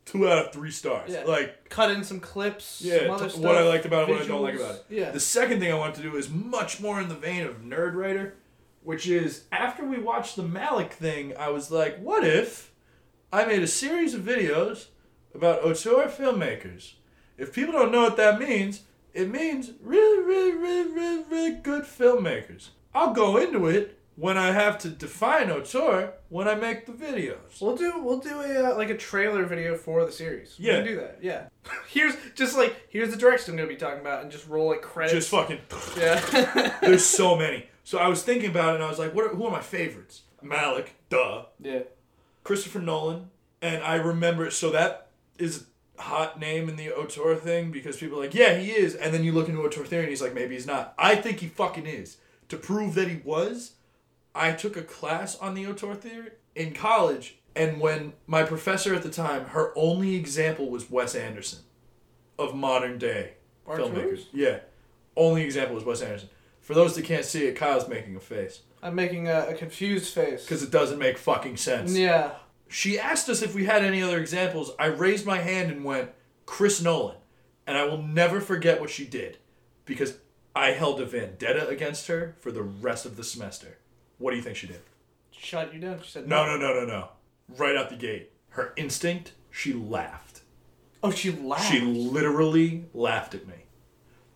Two 0.06 0.28
out 0.28 0.48
of 0.48 0.54
three 0.54 0.72
stars. 0.72 1.12
Yeah. 1.12 1.24
Like 1.24 1.70
Cut 1.70 1.92
in 1.92 2.04
some 2.04 2.20
clips. 2.20 2.82
yeah, 2.84 3.16
some 3.18 3.30
t- 3.30 3.40
what 3.40 3.56
I 3.56 3.64
liked 3.64 3.86
about 3.86 4.10
it, 4.10 4.14
what 4.14 4.22
I 4.22 4.28
don't 4.28 4.42
like 4.42 4.56
about 4.56 4.76
it. 4.76 4.86
Yeah. 4.90 5.12
The 5.12 5.20
second 5.20 5.60
thing 5.60 5.72
I 5.72 5.76
want 5.76 5.96
to 5.96 6.02
do 6.02 6.16
is 6.16 6.30
much 6.30 6.82
more 6.82 7.00
in 7.00 7.08
the 7.08 7.16
vein 7.16 7.46
of 7.46 7.62
Nerdwriter, 7.62 8.34
which 8.84 9.08
is 9.08 9.44
after 9.52 9.86
we 9.86 10.00
watched 10.00 10.36
the 10.36 10.44
Malick 10.44 10.92
thing, 10.92 11.34
I 11.38 11.50
was 11.50 11.72
like, 11.72 12.00
what 12.00 12.24
if 12.24 12.72
I 13.32 13.46
made 13.46 13.62
a 13.62 13.68
series 13.68 14.14
of 14.14 14.22
videos 14.22 14.88
about 15.36 15.64
auteur 15.64 16.08
filmmakers? 16.08 16.94
If 17.38 17.54
people 17.54 17.74
don't 17.74 17.92
know 17.92 18.02
what 18.04 18.18
that 18.18 18.40
means, 18.40 18.82
it 19.14 19.30
means 19.30 19.72
really, 19.82 20.24
really, 20.24 20.52
really, 20.58 20.92
really, 20.92 21.24
really 21.30 21.52
good 21.52 21.84
filmmakers. 21.84 22.70
I'll 22.94 23.14
go 23.14 23.38
into 23.38 23.68
it 23.68 23.98
when 24.16 24.38
I 24.38 24.52
have 24.52 24.78
to 24.80 24.90
define 24.90 25.50
auteur 25.50 26.14
when 26.30 26.48
I 26.48 26.56
make 26.56 26.86
the 26.86 26.92
videos. 26.92 27.62
We'll 27.62 27.76
do 27.76 28.02
we'll 28.04 28.20
do 28.20 28.42
a 28.42 28.72
uh, 28.74 28.78
like 28.78 28.90
a 28.90 28.98
trailer 28.98 29.46
video 29.46 29.76
for 29.76 30.06
the 30.06 30.12
series. 30.12 30.56
We 30.60 30.68
Yeah. 30.68 30.78
can 30.78 30.86
do 30.86 30.96
that. 30.98 31.20
Yeah. 31.22 31.44
here's 31.88 32.16
just 32.36 32.58
like 32.58 32.76
here's 32.90 33.10
the 33.12 33.18
direction 33.18 33.54
I'm 33.54 33.58
gonna 33.58 33.70
be 33.70 33.76
talking 33.76 34.02
about, 34.02 34.22
and 34.24 34.32
just 34.32 34.48
roll 34.48 34.68
like 34.70 34.82
credits. 34.82 35.14
Just 35.14 35.30
fucking. 35.30 35.60
yeah. 35.98 36.78
There's 36.82 37.06
so 37.06 37.36
many. 37.36 37.68
So 37.84 37.98
I 37.98 38.08
was 38.08 38.22
thinking 38.24 38.50
about 38.52 38.74
it 38.74 38.76
and 38.76 38.84
I 38.84 38.90
was 38.90 39.00
like, 39.00 39.14
what 39.16 39.26
are, 39.26 39.30
who 39.36 39.46
are 39.46 39.52
my 39.52 39.62
favorites? 39.62 40.22
Malick, 40.44 40.88
duh. 41.10 41.46
yeah. 41.60 41.82
Christopher 42.44 42.80
Nolan, 42.80 43.30
and 43.62 43.84
I 43.84 43.96
remember. 43.96 44.50
So 44.52 44.70
that 44.72 45.08
is 45.38 45.66
a 45.98 46.02
hot 46.04 46.40
name 46.40 46.68
in 46.70 46.76
the 46.76 46.92
auteur 46.92 47.36
thing 47.36 47.72
because 47.72 47.98
people 47.98 48.18
are 48.20 48.24
like, 48.24 48.34
yeah, 48.34 48.56
he 48.58 48.72
is, 48.72 48.96
and 48.96 49.14
then 49.14 49.24
you 49.24 49.32
look 49.32 49.48
into 49.50 49.62
auteur 49.62 49.86
theory 49.86 50.04
and 50.04 50.10
he's 50.10 50.22
like, 50.22 50.34
maybe 50.34 50.56
he's 50.56 50.66
not. 50.68 50.94
I 50.98 51.16
think 51.16 51.40
he 51.40 51.48
fucking 51.48 51.86
is. 51.88 52.18
To 52.50 52.58
prove 52.58 52.96
that 52.96 53.08
he 53.08 53.22
was, 53.24 53.74
I 54.34 54.54
took 54.54 54.78
a 54.78 54.82
class 54.82 55.38
on 55.38 55.54
the 55.54 55.68
auteur 55.68 55.96
theory 55.96 56.32
in 56.56 56.74
college, 56.74 57.38
and 57.56 57.80
when 57.80 58.14
my 58.28 58.44
professor 58.44 58.94
at 58.96 59.04
the 59.04 59.10
time, 59.10 59.46
her 59.48 59.74
only 59.76 60.16
example 60.16 60.70
was 60.70 60.90
Wes 60.90 61.16
Anderson, 61.16 61.60
of 62.40 62.56
modern 62.56 62.98
day 62.98 63.34
filmmakers. 63.68 64.26
Yeah. 64.34 64.60
Only 65.16 65.44
example 65.44 65.76
was 65.76 65.84
Wes 65.84 66.02
Anderson. 66.02 66.30
For 66.62 66.74
those 66.74 66.96
that 66.96 67.06
can't 67.06 67.26
see 67.26 67.46
it, 67.46 67.56
Kyle's 67.56 67.88
making 67.88 68.16
a 68.16 68.20
face 68.20 68.62
I'm 68.84 68.96
making 68.96 69.28
a, 69.28 69.48
a 69.50 69.54
confused 69.54 70.14
face. 70.14 70.44
because 70.44 70.64
it 70.64 70.72
doesn't 70.72 70.98
make 71.00 71.18
fucking 71.18 71.58
sense. 71.58 71.96
Yeah. 71.96 72.32
She 72.68 72.98
asked 72.98 73.30
us 73.30 73.42
if 73.42 73.54
we 73.54 73.66
had 73.66 73.84
any 73.84 74.02
other 74.02 74.18
examples. 74.20 74.72
I 74.80 74.86
raised 74.86 75.26
my 75.26 75.38
hand 75.38 75.72
and 75.72 75.84
went, 75.84 76.12
Chris 76.46 76.82
Nolan. 76.82 77.18
And 77.68 77.78
I 77.78 77.84
will 77.86 78.02
never 78.02 78.42
forget 78.42 78.80
what 78.80 78.90
she 78.90 79.06
did 79.06 79.38
because 79.86 80.18
I 80.56 80.72
held 80.72 81.00
a 81.00 81.06
vendetta 81.06 81.68
against 81.68 82.08
her 82.08 82.36
for 82.40 82.52
the 82.52 82.64
rest 82.64 83.06
of 83.06 83.18
the 83.18 83.24
semester. 83.24 83.78
What 84.22 84.32
do 84.32 84.38
you 84.38 84.44
think 84.44 84.56
she 84.56 84.68
did? 84.68 84.82
Shut 85.32 85.74
you 85.74 85.80
down. 85.80 86.00
She 86.04 86.12
said 86.12 86.28
No, 86.28 86.46
no, 86.46 86.56
no, 86.58 86.74
no, 86.80 86.86
no. 86.86 87.10
Right 87.58 87.76
out 87.76 87.90
the 87.90 87.96
gate. 87.96 88.32
Her 88.50 88.74
instinct, 88.78 89.34
she 89.50 89.74
laughed. 89.74 90.42
Oh, 91.04 91.10
she 91.12 91.32
laughed. 91.32 91.72
She 91.72 91.82
literally 91.82 92.86
laughed 92.94 93.34
at 93.34 93.48
me. 93.48 93.56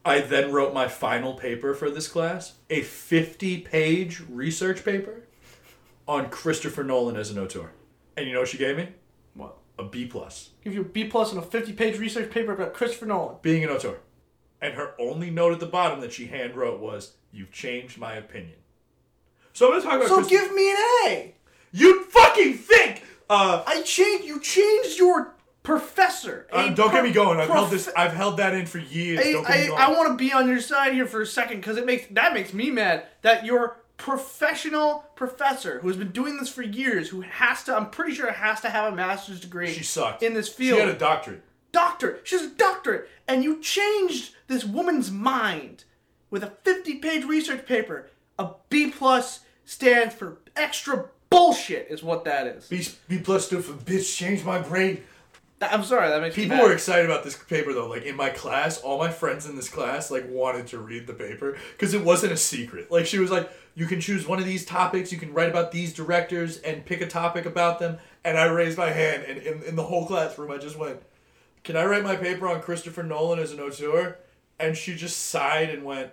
I 0.04 0.22
then 0.22 0.52
wrote 0.52 0.74
my 0.74 0.88
final 0.88 1.34
paper 1.36 1.74
for 1.74 1.90
this 1.92 2.08
class, 2.08 2.54
a 2.70 2.82
50 2.82 3.62
page 3.62 4.22
research 4.30 4.84
paper 4.84 5.24
on 6.08 6.30
Christopher 6.30 6.84
Nolan 6.84 7.16
as 7.16 7.30
an 7.30 7.38
auteur. 7.40 7.72
And 8.18 8.28
you 8.28 8.34
know 8.34 8.40
what 8.40 8.50
she 8.50 8.58
gave 8.58 8.78
me? 8.78 8.90
What? 9.36 9.58
A 9.78 9.84
B 9.84 10.06
plus. 10.06 10.52
Give 10.64 10.74
you 10.74 10.82
a 10.82 10.86
B 10.86 11.06
plus 11.06 11.32
on 11.32 11.38
a 11.38 11.42
50 11.44 11.74
page 11.74 12.00
research 12.00 12.32
paper 12.32 12.54
about 12.54 12.74
Christopher 12.74 13.06
Nolan. 13.06 13.38
being 13.42 13.64
an 13.64 13.70
auteur. 13.70 14.00
And 14.62 14.74
her 14.76 14.94
only 15.00 15.30
note 15.30 15.54
at 15.54 15.60
the 15.60 15.66
bottom 15.68 16.00
that 16.02 16.14
she 16.14 16.28
hand 16.28 16.56
wrote 16.56 16.80
was, 16.80 17.14
You've 17.32 17.52
changed 17.52 17.98
my 18.00 18.14
opinion. 18.14 18.58
So 19.56 19.68
I'm 19.68 19.72
gonna 19.80 19.84
talk 19.84 19.94
about 19.96 20.10
So 20.10 20.16
Christ- 20.16 20.30
give 20.30 20.54
me 20.54 20.70
an 20.70 20.78
A. 21.08 21.36
You 21.72 22.04
fucking 22.04 22.56
think! 22.56 23.04
Uh, 23.30 23.64
I 23.66 23.82
changed. 23.84 24.26
You 24.26 24.42
changed 24.42 25.00
your 25.00 25.34
professor. 25.64 26.46
A 26.52 26.58
uh, 26.58 26.70
don't 26.74 26.92
get 26.92 27.06
me 27.06 27.12
going. 27.12 27.40
I've 27.40 27.48
held 27.48 27.72
this. 27.72 27.90
I've 27.96 28.12
held 28.12 28.36
that 28.38 28.54
in 28.54 28.66
for 28.66 28.80
years. 28.80 29.20
I, 29.20 29.32
don't 29.32 29.48
get 29.48 29.58
me 29.58 29.64
I, 29.64 29.68
going. 29.68 29.82
I 29.82 29.92
want 29.92 30.10
to 30.10 30.16
be 30.16 30.34
on 30.34 30.50
your 30.50 30.60
side 30.60 30.94
here 30.94 31.08
for 31.08 31.22
a 31.22 31.26
second 31.26 31.58
because 31.62 31.78
it 31.78 31.86
makes 31.86 32.06
that 32.12 32.34
makes 32.34 32.54
me 32.54 32.70
mad 32.70 33.06
that 33.22 33.46
your 33.46 33.78
professional 33.96 35.06
professor 35.16 35.80
who 35.80 35.88
has 35.88 35.96
been 35.96 36.12
doing 36.12 36.36
this 36.36 36.50
for 36.50 36.62
years, 36.62 37.08
who 37.08 37.22
has 37.22 37.64
to, 37.64 37.74
I'm 37.74 37.90
pretty 37.90 38.14
sure 38.14 38.30
has 38.30 38.60
to 38.60 38.70
have 38.70 38.92
a 38.92 38.96
master's 38.96 39.40
degree. 39.40 39.72
she 39.72 39.84
sucked 39.86 40.22
in 40.22 40.34
this 40.34 40.50
field. 40.50 40.80
She 40.80 40.86
had 40.86 40.94
a 40.94 41.00
doctorate. 41.00 41.44
doctorate. 41.72 42.28
She's 42.28 42.42
a 42.42 42.50
doctorate, 42.50 43.08
and 43.26 43.42
you 43.42 43.62
changed 43.62 44.36
this 44.48 44.66
woman's 44.66 45.12
mind 45.12 45.86
with 46.30 46.44
a 46.44 46.52
50-page 46.66 47.24
research 47.24 47.66
paper. 47.66 48.10
A 48.38 48.50
B 48.68 48.92
plus 48.92 49.45
stands 49.66 50.16
for 50.16 50.38
extra 50.56 51.06
bullshit, 51.30 51.88
is 51.90 52.02
what 52.02 52.24
that 52.26 52.48
is. 52.48 52.68
B, 52.68 52.88
B 53.08 53.22
plus 53.22 53.48
stood 53.48 53.64
for 53.66 53.74
bitch. 53.74 54.16
change 54.16 54.44
my 54.44 54.60
brain. 54.60 55.04
I'm 55.62 55.84
sorry, 55.84 56.10
that 56.10 56.22
makes 56.22 56.36
People 56.36 56.58
were 56.58 56.74
excited 56.74 57.06
about 57.06 57.24
this 57.24 57.36
paper 57.36 57.74
though. 57.74 57.88
Like 57.88 58.04
in 58.04 58.16
my 58.16 58.30
class, 58.30 58.80
all 58.80 58.98
my 59.00 59.10
friends 59.10 59.46
in 59.46 59.56
this 59.56 59.70
class 59.70 60.12
like 60.12 60.30
wanted 60.30 60.68
to 60.68 60.78
read 60.80 61.08
the 61.08 61.14
paper 61.14 61.58
because 61.72 61.94
it 61.94 62.04
wasn't 62.04 62.34
a 62.34 62.38
secret. 62.38 62.92
Like 62.92 63.06
she 63.06 63.20
was 63.20 63.32
like, 63.32 63.50
you 63.74 63.86
can 63.86 64.02
choose 64.02 64.28
one 64.28 64.40
of 64.40 64.46
these 64.46 64.66
topics. 64.66 65.12
You 65.12 65.18
can 65.18 65.34
write 65.34 65.50
about 65.50 65.72
these 65.72 65.94
directors 65.94 66.58
and 66.60 66.86
pick 66.86 67.02
a 67.02 67.08
topic 67.08 67.46
about 67.46 67.80
them. 67.80 67.98
And 68.24 68.38
I 68.38 68.46
raised 68.46 68.78
my 68.78 68.90
hand, 68.90 69.24
and 69.24 69.38
in, 69.38 69.64
in 69.64 69.76
the 69.76 69.84
whole 69.84 70.08
classroom, 70.08 70.52
I 70.52 70.58
just 70.58 70.78
went, 70.78 71.02
"Can 71.64 71.78
I 71.78 71.86
write 71.86 72.04
my 72.04 72.16
paper 72.16 72.48
on 72.48 72.62
Christopher 72.62 73.04
Nolan 73.04 73.40
as 73.40 73.52
an 73.52 73.60
auteur?" 73.60 74.18
And 74.60 74.76
she 74.76 74.96
just 74.96 75.28
sighed 75.28 75.70
and 75.70 75.84
went, 75.84 76.12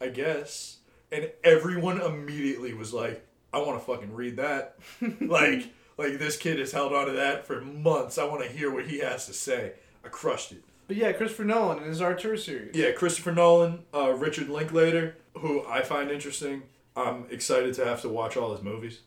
"I 0.00 0.08
guess." 0.08 0.78
And 1.12 1.30
everyone 1.42 2.00
immediately 2.00 2.74
was 2.74 2.92
like, 2.92 3.26
"I 3.52 3.58
want 3.58 3.78
to 3.78 3.84
fucking 3.84 4.12
read 4.14 4.36
that." 4.36 4.76
like. 5.20 5.72
Like 5.96 6.18
this 6.18 6.36
kid 6.36 6.58
has 6.58 6.72
held 6.72 6.92
on 6.92 7.06
to 7.06 7.12
that 7.12 7.46
for 7.46 7.60
months. 7.60 8.18
I 8.18 8.24
want 8.24 8.42
to 8.42 8.48
hear 8.48 8.68
what 8.68 8.86
he 8.88 8.98
has 8.98 9.26
to 9.26 9.32
say. 9.32 9.74
I 10.04 10.08
crushed 10.08 10.50
it. 10.50 10.64
But 10.88 10.96
yeah, 10.96 11.12
Christopher 11.12 11.44
Nolan 11.44 11.78
in 11.78 11.84
his 11.88 12.02
auteur 12.02 12.36
series. 12.36 12.74
Yeah, 12.74 12.90
Christopher 12.90 13.30
Nolan, 13.30 13.84
uh, 13.94 14.10
Richard 14.12 14.48
Linklater, 14.48 15.16
who 15.38 15.64
I 15.68 15.82
find 15.82 16.10
interesting. 16.10 16.64
I'm 16.96 17.26
excited 17.30 17.74
to 17.74 17.84
have 17.84 18.00
to 18.02 18.08
watch 18.08 18.36
all 18.36 18.50
his 18.52 18.60
movies. 18.60 19.02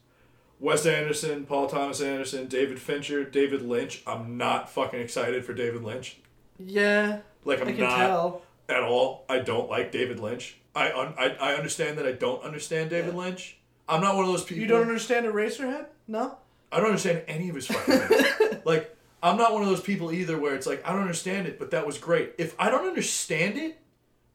Wes 0.62 0.86
Anderson, 0.86 1.46
Paul 1.46 1.68
Thomas 1.68 2.00
Anderson, 2.00 2.48
David 2.48 2.80
Fincher, 2.80 3.26
David 3.26 3.64
Lynch. 3.64 4.02
I'm 4.08 4.38
not 4.38 4.70
fucking 4.70 5.02
excited 5.02 5.44
for 5.44 5.54
David 5.54 5.84
Lynch. 5.84 6.20
Yeah, 6.58 7.20
Like 7.44 7.60
I'm 7.60 7.68
I 7.68 7.72
can 7.74 7.82
not 7.82 7.98
tell. 7.98 8.42
at 8.70 8.84
all. 8.84 9.26
I 9.28 9.40
don't 9.40 9.70
like 9.70 9.92
David 9.92 10.22
Lynch. 10.22 10.58
I 10.78 11.00
un- 11.00 11.14
I, 11.18 11.30
I 11.40 11.54
understand 11.56 11.98
that 11.98 12.06
I 12.06 12.12
don't 12.12 12.44
understand 12.44 12.92
David 12.92 13.16
Lynch. 13.16 13.58
I'm 13.90 14.02
not 14.02 14.16
one 14.16 14.26
of 14.26 14.32
those 14.32 14.44
people. 14.44 14.62
You 14.62 14.68
don't 14.68 14.82
understand 14.82 15.26
Eraserhead? 15.26 15.88
No. 16.08 16.38
I 16.72 16.78
don't 16.78 16.88
understand 16.88 17.24
any 17.28 17.50
of 17.50 17.56
his 17.56 17.68
fucking 17.68 18.60
like, 18.66 18.96
I'm 19.24 19.38
not 19.38 19.54
one 19.54 19.64
of 19.64 19.70
those 19.70 19.82
people 19.82 20.12
either 20.12 20.38
where 20.38 20.54
it's 20.54 20.68
like, 20.68 20.86
I 20.88 20.92
don't 20.92 21.02
understand 21.02 21.48
it, 21.48 21.58
but 21.58 21.72
that 21.72 21.88
was 21.88 21.98
great. 21.98 22.34
If 22.38 22.56
I 22.60 22.70
don't 22.70 22.88
understand 22.88 23.58
it, 23.58 23.80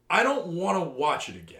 I 0.09 0.23
don't 0.23 0.47
want 0.47 0.83
to 0.83 0.89
watch 0.89 1.29
it 1.29 1.35
again. 1.35 1.59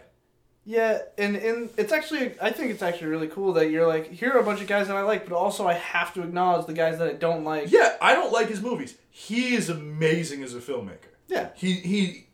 Yeah, 0.66 1.00
and 1.18 1.36
and 1.36 1.70
it's 1.78 1.92
actually 1.92 2.36
I 2.42 2.52
think 2.52 2.72
it's 2.72 2.82
actually 2.82 3.08
really 3.08 3.28
cool 3.28 3.54
that 3.54 3.70
you're 3.70 3.86
like 3.86 4.10
here 4.12 4.32
are 4.32 4.40
a 4.40 4.44
bunch 4.44 4.62
of 4.62 4.68
guys 4.68 4.88
that 4.88 4.96
I 4.96 5.02
like, 5.02 5.28
but 5.28 5.36
also 5.36 5.68
I 5.68 5.74
have 5.74 6.14
to 6.14 6.22
acknowledge 6.24 6.68
the 6.68 6.74
guys 6.74 7.00
that 7.00 7.08
I 7.10 7.14
don't 7.14 7.44
like. 7.44 7.70
Yeah, 7.70 7.98
I 8.02 8.14
don't 8.14 8.32
like 8.32 8.48
his 8.48 8.62
movies. 8.62 8.96
He 9.12 9.56
is 9.56 9.70
amazing 9.70 10.42
as 10.42 10.56
a 10.56 10.60
filmmaker. 10.60 11.12
Yeah. 11.28 11.50
He 11.56 11.74
he 11.74 12.28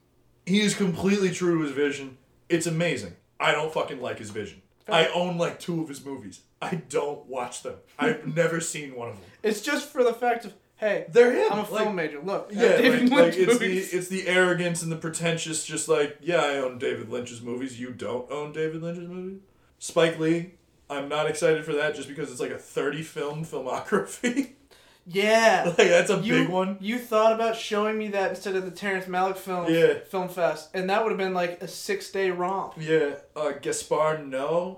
he 0.45 0.61
is 0.61 0.75
completely 0.75 1.31
true 1.31 1.57
to 1.57 1.63
his 1.63 1.71
vision. 1.71 2.18
It's 2.49 2.67
amazing. 2.67 3.15
I 3.39 3.51
don't 3.51 3.73
fucking 3.73 4.01
like 4.01 4.19
his 4.19 4.31
vision. 4.31 4.61
I 4.87 5.07
own 5.07 5.37
like 5.37 5.59
two 5.59 5.81
of 5.81 5.87
his 5.87 6.03
movies. 6.03 6.41
I 6.61 6.75
don't 6.89 7.25
watch 7.27 7.61
them. 7.63 7.75
I've 7.97 8.25
never 8.35 8.59
seen 8.59 8.95
one 8.95 9.09
of 9.09 9.15
them. 9.15 9.23
It's 9.43 9.61
just 9.61 9.89
for 9.89 10.03
the 10.03 10.13
fact 10.13 10.45
of 10.45 10.53
hey, 10.77 11.05
They're 11.09 11.31
him. 11.31 11.51
I'm 11.51 11.59
a 11.59 11.69
like, 11.71 11.83
film 11.83 11.95
major. 11.95 12.21
Look, 12.21 12.49
Yeah, 12.51 12.77
David 12.77 13.09
like, 13.09 13.11
like 13.11 13.35
Lynch 13.35 13.37
it's 13.37 13.59
the 13.59 13.97
it's 13.97 14.07
the 14.07 14.27
arrogance 14.27 14.81
and 14.81 14.91
the 14.91 14.95
pretentious. 14.97 15.63
Just 15.65 15.87
like 15.87 16.17
yeah, 16.21 16.41
I 16.41 16.57
own 16.57 16.79
David 16.79 17.09
Lynch's 17.09 17.41
movies. 17.41 17.79
You 17.79 17.91
don't 17.91 18.29
own 18.31 18.51
David 18.51 18.81
Lynch's 18.81 19.07
movies. 19.07 19.41
Spike 19.77 20.19
Lee. 20.19 20.53
I'm 20.89 21.07
not 21.07 21.29
excited 21.29 21.63
for 21.65 21.73
that 21.73 21.93
just 21.93 22.07
because 22.09 22.31
it's 22.31 22.39
like 22.39 22.49
a 22.49 22.57
30 22.57 23.03
film 23.03 23.45
filmography. 23.45 24.53
yeah. 25.11 25.63
like 25.77 25.77
that's 25.89 26.09
a 26.09 26.17
You, 26.19 26.33
big 26.33 26.49
one. 26.49 26.77
You 26.79 26.99
thought 26.99 27.33
about 27.33 27.55
showing 27.55 27.97
me 27.97 28.09
that 28.09 28.29
instead 28.31 28.55
of 28.55 28.65
the 28.65 28.71
Terrence 28.71 29.05
Malick 29.05 29.37
film 29.37 29.71
Yeah. 29.73 29.99
film 30.09 30.29
fest, 30.29 30.69
and 30.73 30.89
that 30.89 31.03
would 31.03 31.09
have 31.11 31.17
been 31.17 31.33
like 31.33 31.61
a 31.61 31.67
six 31.67 32.11
day 32.11 32.29
romp. 32.31 32.73
Yeah, 32.79 33.15
uh, 33.35 33.51
Gaspar 33.61 34.17
Noé, 34.23 34.77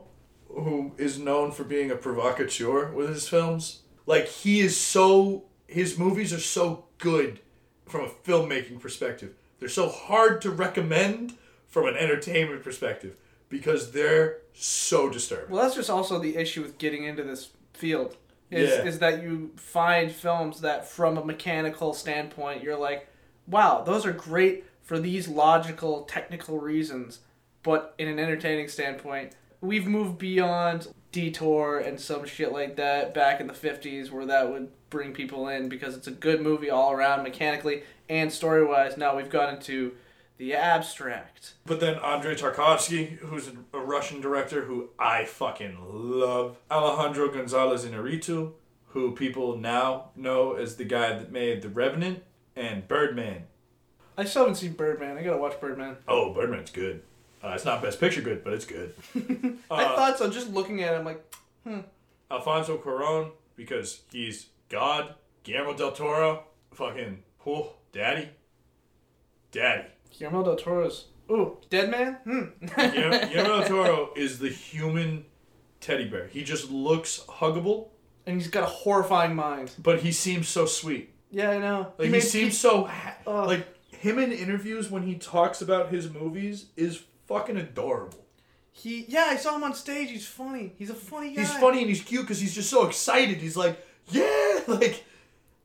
who 0.50 0.94
is 0.98 1.20
known 1.20 1.52
for 1.52 1.64
being 1.64 1.92
a 1.92 1.96
provocateur 1.96 2.92
with 2.92 3.10
his 3.10 3.28
films, 3.28 3.82
like 4.06 4.28
he 4.28 4.62
is 4.62 4.78
so 4.78 5.46
his 5.68 5.98
movies 5.98 6.34
are 6.34 6.40
so 6.40 6.86
good 6.98 7.40
from 7.86 8.02
a 8.06 8.10
filmmaking 8.10 8.80
perspective. 8.80 9.34
They're 9.60 9.70
so 9.70 9.90
hard 9.90 10.42
to 10.42 10.50
recommend 10.50 11.34
from 11.68 11.88
an 11.88 11.96
entertainment 11.96 12.64
perspective 12.64 13.16
because 13.48 13.92
they're 13.92 14.40
so 14.54 15.10
disturbing. 15.10 15.50
Well, 15.52 15.64
that's 15.64 15.76
just 15.76 15.90
also 15.90 16.20
the 16.20 16.36
issue 16.36 16.62
with 16.62 16.78
getting 16.78 17.04
into 17.06 17.24
this 17.24 17.50
field. 17.74 18.18
Is, 18.52 18.70
Yeah. 18.70 18.84
is 18.84 19.00
that 19.00 19.24
you 19.24 19.52
find 19.56 20.12
films 20.12 20.62
that, 20.62 20.86
from 20.88 21.18
a 21.18 21.24
mechanical 21.26 21.94
standpoint, 21.94 22.62
you're 22.62 22.78
like, 22.78 23.08
wow, 23.48 23.82
those 23.86 24.06
are 24.06 24.12
great 24.12 24.66
for 24.84 25.00
these 25.00 25.28
logical, 25.30 26.04
technical 26.04 26.60
reasons, 26.60 27.20
but 27.64 27.96
in 27.98 28.08
an 28.10 28.20
entertaining 28.20 28.68
standpoint, 28.68 29.34
we've 29.62 29.88
moved 29.88 30.18
beyond 30.18 30.88
Detour 31.14 31.78
and 31.80 32.00
some 32.00 32.26
shit 32.26 32.52
like 32.52 32.76
that 32.76 33.14
back 33.14 33.40
in 33.40 33.48
the 33.48 33.54
50s 33.54 34.12
where 34.12 34.26
that 34.26 34.50
would 34.52 34.70
bring 34.90 35.14
people 35.14 35.48
in 35.48 35.70
because 35.70 35.96
it's 35.96 36.08
a 36.08 36.12
good 36.12 36.42
movie 36.42 36.70
all 36.70 36.92
around, 36.92 37.24
mechanically 37.24 37.84
and 38.10 38.32
story 38.32 38.66
wise. 38.66 38.98
Now 38.98 39.16
we've 39.16 39.30
gone 39.30 39.56
into 39.56 39.94
the 40.42 40.56
abstract. 40.56 41.54
But 41.68 41.80
then 41.80 42.00
Andrei 42.00 42.34
Tarkovsky, 42.34 43.18
who's 43.20 43.48
a 43.74 43.78
Russian 43.80 44.22
director 44.22 44.64
who 44.66 44.90
I 44.98 45.26
fucking 45.26 45.78
love, 45.88 46.58
Alejandro 46.72 47.30
Gonzalez 47.32 47.86
Inarritu, 47.86 48.54
who 48.88 49.12
people 49.12 49.56
now 49.56 50.10
know 50.16 50.54
as 50.54 50.78
the 50.78 50.84
guy 50.84 51.10
that 51.14 51.32
made 51.32 51.62
The 51.62 51.70
Revenant 51.70 52.24
and 52.56 52.88
Birdman. 52.88 53.44
I 54.18 54.26
still 54.26 54.42
haven't 54.42 54.56
seen 54.56 54.74
Birdman. 54.74 55.16
I 55.16 55.22
gotta 55.22 55.38
watch 55.38 55.62
Birdman. 55.62 55.98
Oh, 56.08 56.34
Birdman's 56.34 56.72
good. 56.72 57.04
Uh, 57.44 57.50
it's 57.54 57.64
not 57.66 57.84
Best 57.84 58.00
Picture 58.00 58.22
good, 58.22 58.44
but 58.44 58.54
it's 58.54 58.66
good. 58.66 58.96
I 59.70 59.84
Uh, 59.84 59.96
thought 59.96 60.18
so. 60.18 60.28
Just 60.32 60.50
looking 60.50 60.82
at 60.82 60.96
it, 60.96 60.98
I'm 60.98 61.06
like, 61.06 61.36
hmm. 61.64 61.82
Alfonso 62.32 62.80
Cuarón, 62.80 63.30
because 63.56 64.02
he's 64.12 64.48
God. 64.70 65.14
Guillermo 65.44 65.76
del 65.76 65.92
Toro, 65.92 66.46
fucking, 66.74 67.22
oh, 67.46 67.74
daddy. 67.94 68.30
Daddy. 69.52 69.86
Guillermo 70.12 70.44
del 70.44 70.56
Toro's. 70.56 71.06
Ooh, 71.30 71.58
Dead 71.70 71.90
Man? 71.90 72.18
Hmm. 72.24 72.66
Guillermo, 72.76 73.20
del 73.60 73.64
Toro 73.68 74.10
is 74.16 74.40
the 74.40 74.50
human 74.50 75.26
teddy 75.80 76.08
bear. 76.10 76.28
He 76.28 76.44
just 76.44 76.70
looks 76.70 77.24
huggable, 77.28 77.90
and 78.26 78.36
he's 78.40 78.50
got 78.50 78.64
a 78.64 78.68
horrifying 78.68 79.36
mind. 79.36 79.72
but 79.80 80.02
he 80.02 80.12
seems 80.12 80.48
so 80.48 80.66
sweet. 80.66 81.14
Yeah, 81.32 81.52
I 81.52 81.58
know. 81.60 81.94
Like 81.98 82.08
he, 82.08 82.12
made 82.12 82.24
seems 82.24 82.58
so 82.58 82.84
ha- 82.86 83.16
Ugh. 83.26 83.48
like 83.48 83.68
him 83.96 84.20
in 84.20 84.32
interviews 84.34 84.90
when 84.92 85.04
he 85.04 85.16
talks 85.16 85.62
about 85.62 85.90
his 85.90 86.10
movies 86.12 86.66
is 86.76 87.02
fucking 87.28 87.56
adorable. 87.58 88.26
he. 88.74 89.06
Yeah, 89.08 89.28
I 89.30 89.38
saw 89.38 89.56
him 89.56 89.64
on 89.64 89.74
stage. 89.74 90.10
He's 90.10 90.28
funny. 90.28 90.74
He's 90.78 90.90
a 90.90 90.94
funny 90.96 91.34
guy. 91.34 91.42
He's 91.42 91.54
funny 91.54 91.80
and 91.80 91.88
he's 91.90 92.02
cute 92.02 92.24
because 92.24 92.40
he's 92.42 92.54
just 92.54 92.70
so 92.70 92.86
excited. 92.86 93.38
He's 93.38 93.56
like, 93.56 93.80
yeah, 94.10 94.60
like, 94.68 95.06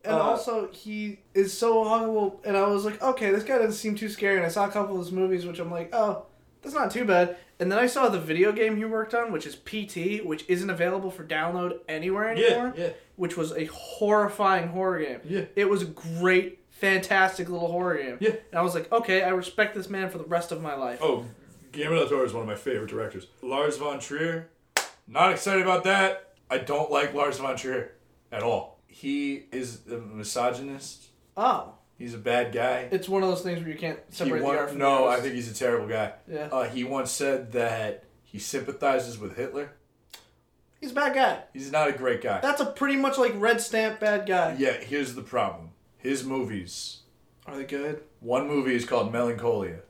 And 0.07 0.15
Uh, 0.15 0.21
also, 0.21 0.69
he 0.71 1.19
is 1.33 1.55
so 1.57 1.83
huggable. 1.83 2.37
And 2.45 2.55
I 2.57 2.67
was 2.67 2.85
like, 2.85 3.01
okay, 3.01 3.31
this 3.31 3.43
guy 3.43 3.57
doesn't 3.57 3.73
seem 3.73 3.95
too 3.95 4.09
scary. 4.09 4.37
And 4.37 4.45
I 4.45 4.49
saw 4.49 4.65
a 4.65 4.71
couple 4.71 4.95
of 4.95 5.01
his 5.05 5.11
movies, 5.11 5.45
which 5.45 5.59
I'm 5.59 5.71
like, 5.71 5.89
oh, 5.93 6.25
that's 6.61 6.75
not 6.75 6.91
too 6.91 7.05
bad. 7.05 7.37
And 7.59 7.71
then 7.71 7.79
I 7.79 7.87
saw 7.87 8.07
the 8.09 8.19
video 8.19 8.51
game 8.51 8.77
he 8.77 8.85
worked 8.85 9.13
on, 9.15 9.31
which 9.31 9.45
is 9.47 9.55
PT, 9.55 10.23
which 10.25 10.45
isn't 10.47 10.69
available 10.69 11.09
for 11.11 11.23
download 11.23 11.79
anywhere 11.89 12.29
anymore. 12.29 12.73
yeah. 12.77 12.83
yeah. 12.85 12.89
Which 13.15 13.35
was 13.35 13.51
a 13.53 13.65
horrifying 13.65 14.67
horror 14.69 14.99
game. 14.99 15.19
Yeah. 15.23 15.45
It 15.55 15.67
was 15.69 15.81
a 15.81 15.85
great, 15.85 16.59
fantastic 16.69 17.49
little 17.49 17.71
horror 17.71 17.97
game. 17.97 18.17
Yeah. 18.19 18.35
And 18.51 18.59
I 18.59 18.61
was 18.61 18.75
like, 18.75 18.91
okay, 18.91 19.23
I 19.23 19.29
respect 19.29 19.73
this 19.75 19.89
man 19.89 20.09
for 20.09 20.19
the 20.19 20.23
rest 20.25 20.51
of 20.51 20.61
my 20.61 20.75
life. 20.75 20.99
Oh, 21.01 21.25
Guillermo 21.71 21.99
del 21.99 22.09
Toro 22.09 22.25
is 22.25 22.33
one 22.33 22.43
of 22.43 22.47
my 22.47 22.55
favorite 22.55 22.89
directors. 22.89 23.27
Lars 23.41 23.77
von 23.77 23.99
Trier, 23.99 24.49
not 25.07 25.31
excited 25.31 25.63
about 25.63 25.83
that. 25.85 26.33
I 26.49 26.59
don't 26.59 26.91
like 26.91 27.13
Lars 27.13 27.39
von 27.39 27.57
Trier 27.57 27.93
at 28.31 28.43
all. 28.43 28.76
He 28.97 29.43
is 29.51 29.81
a 29.91 29.97
misogynist. 29.97 31.09
Oh. 31.35 31.73
He's 31.99 32.15
a 32.15 32.17
bad 32.17 32.51
guy. 32.51 32.87
It's 32.89 33.07
one 33.07 33.21
of 33.21 33.29
those 33.29 33.43
things 33.43 33.59
where 33.59 33.69
you 33.69 33.77
can't 33.77 33.99
separate 34.09 34.41
won- 34.41 34.55
the 34.55 34.59
art 34.61 34.69
from 34.71 34.79
no, 34.79 35.03
the 35.03 35.11
I 35.11 35.19
think 35.19 35.35
he's 35.35 35.51
a 35.51 35.53
terrible 35.53 35.87
guy. 35.87 36.13
Yeah. 36.27 36.47
Uh, 36.51 36.63
he 36.63 36.83
once 36.83 37.11
said 37.11 37.51
that 37.51 38.05
he 38.23 38.39
sympathizes 38.39 39.19
with 39.19 39.37
Hitler. 39.37 39.73
He's 40.81 40.93
a 40.93 40.95
bad 40.95 41.13
guy. 41.13 41.43
He's 41.53 41.71
not 41.71 41.89
a 41.89 41.91
great 41.91 42.23
guy. 42.23 42.39
That's 42.39 42.59
a 42.59 42.65
pretty 42.65 42.95
much 42.95 43.19
like 43.19 43.33
red 43.35 43.61
stamp 43.61 43.99
bad 43.99 44.25
guy. 44.25 44.55
Yeah, 44.57 44.73
here's 44.73 45.13
the 45.13 45.21
problem. 45.21 45.69
His 45.99 46.23
movies. 46.23 47.01
Are 47.45 47.55
they 47.55 47.65
good? 47.65 48.01
One 48.19 48.47
movie 48.47 48.75
is 48.75 48.83
called 48.85 49.13
Melancholia. 49.13 49.81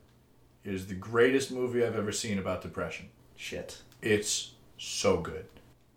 It 0.64 0.74
is 0.74 0.86
the 0.86 0.94
greatest 0.94 1.50
movie 1.50 1.82
I've 1.82 1.96
ever 1.96 2.12
seen 2.12 2.38
about 2.38 2.60
depression. 2.60 3.08
Shit. 3.36 3.78
It's 4.02 4.52
so 4.76 5.16
good. 5.16 5.46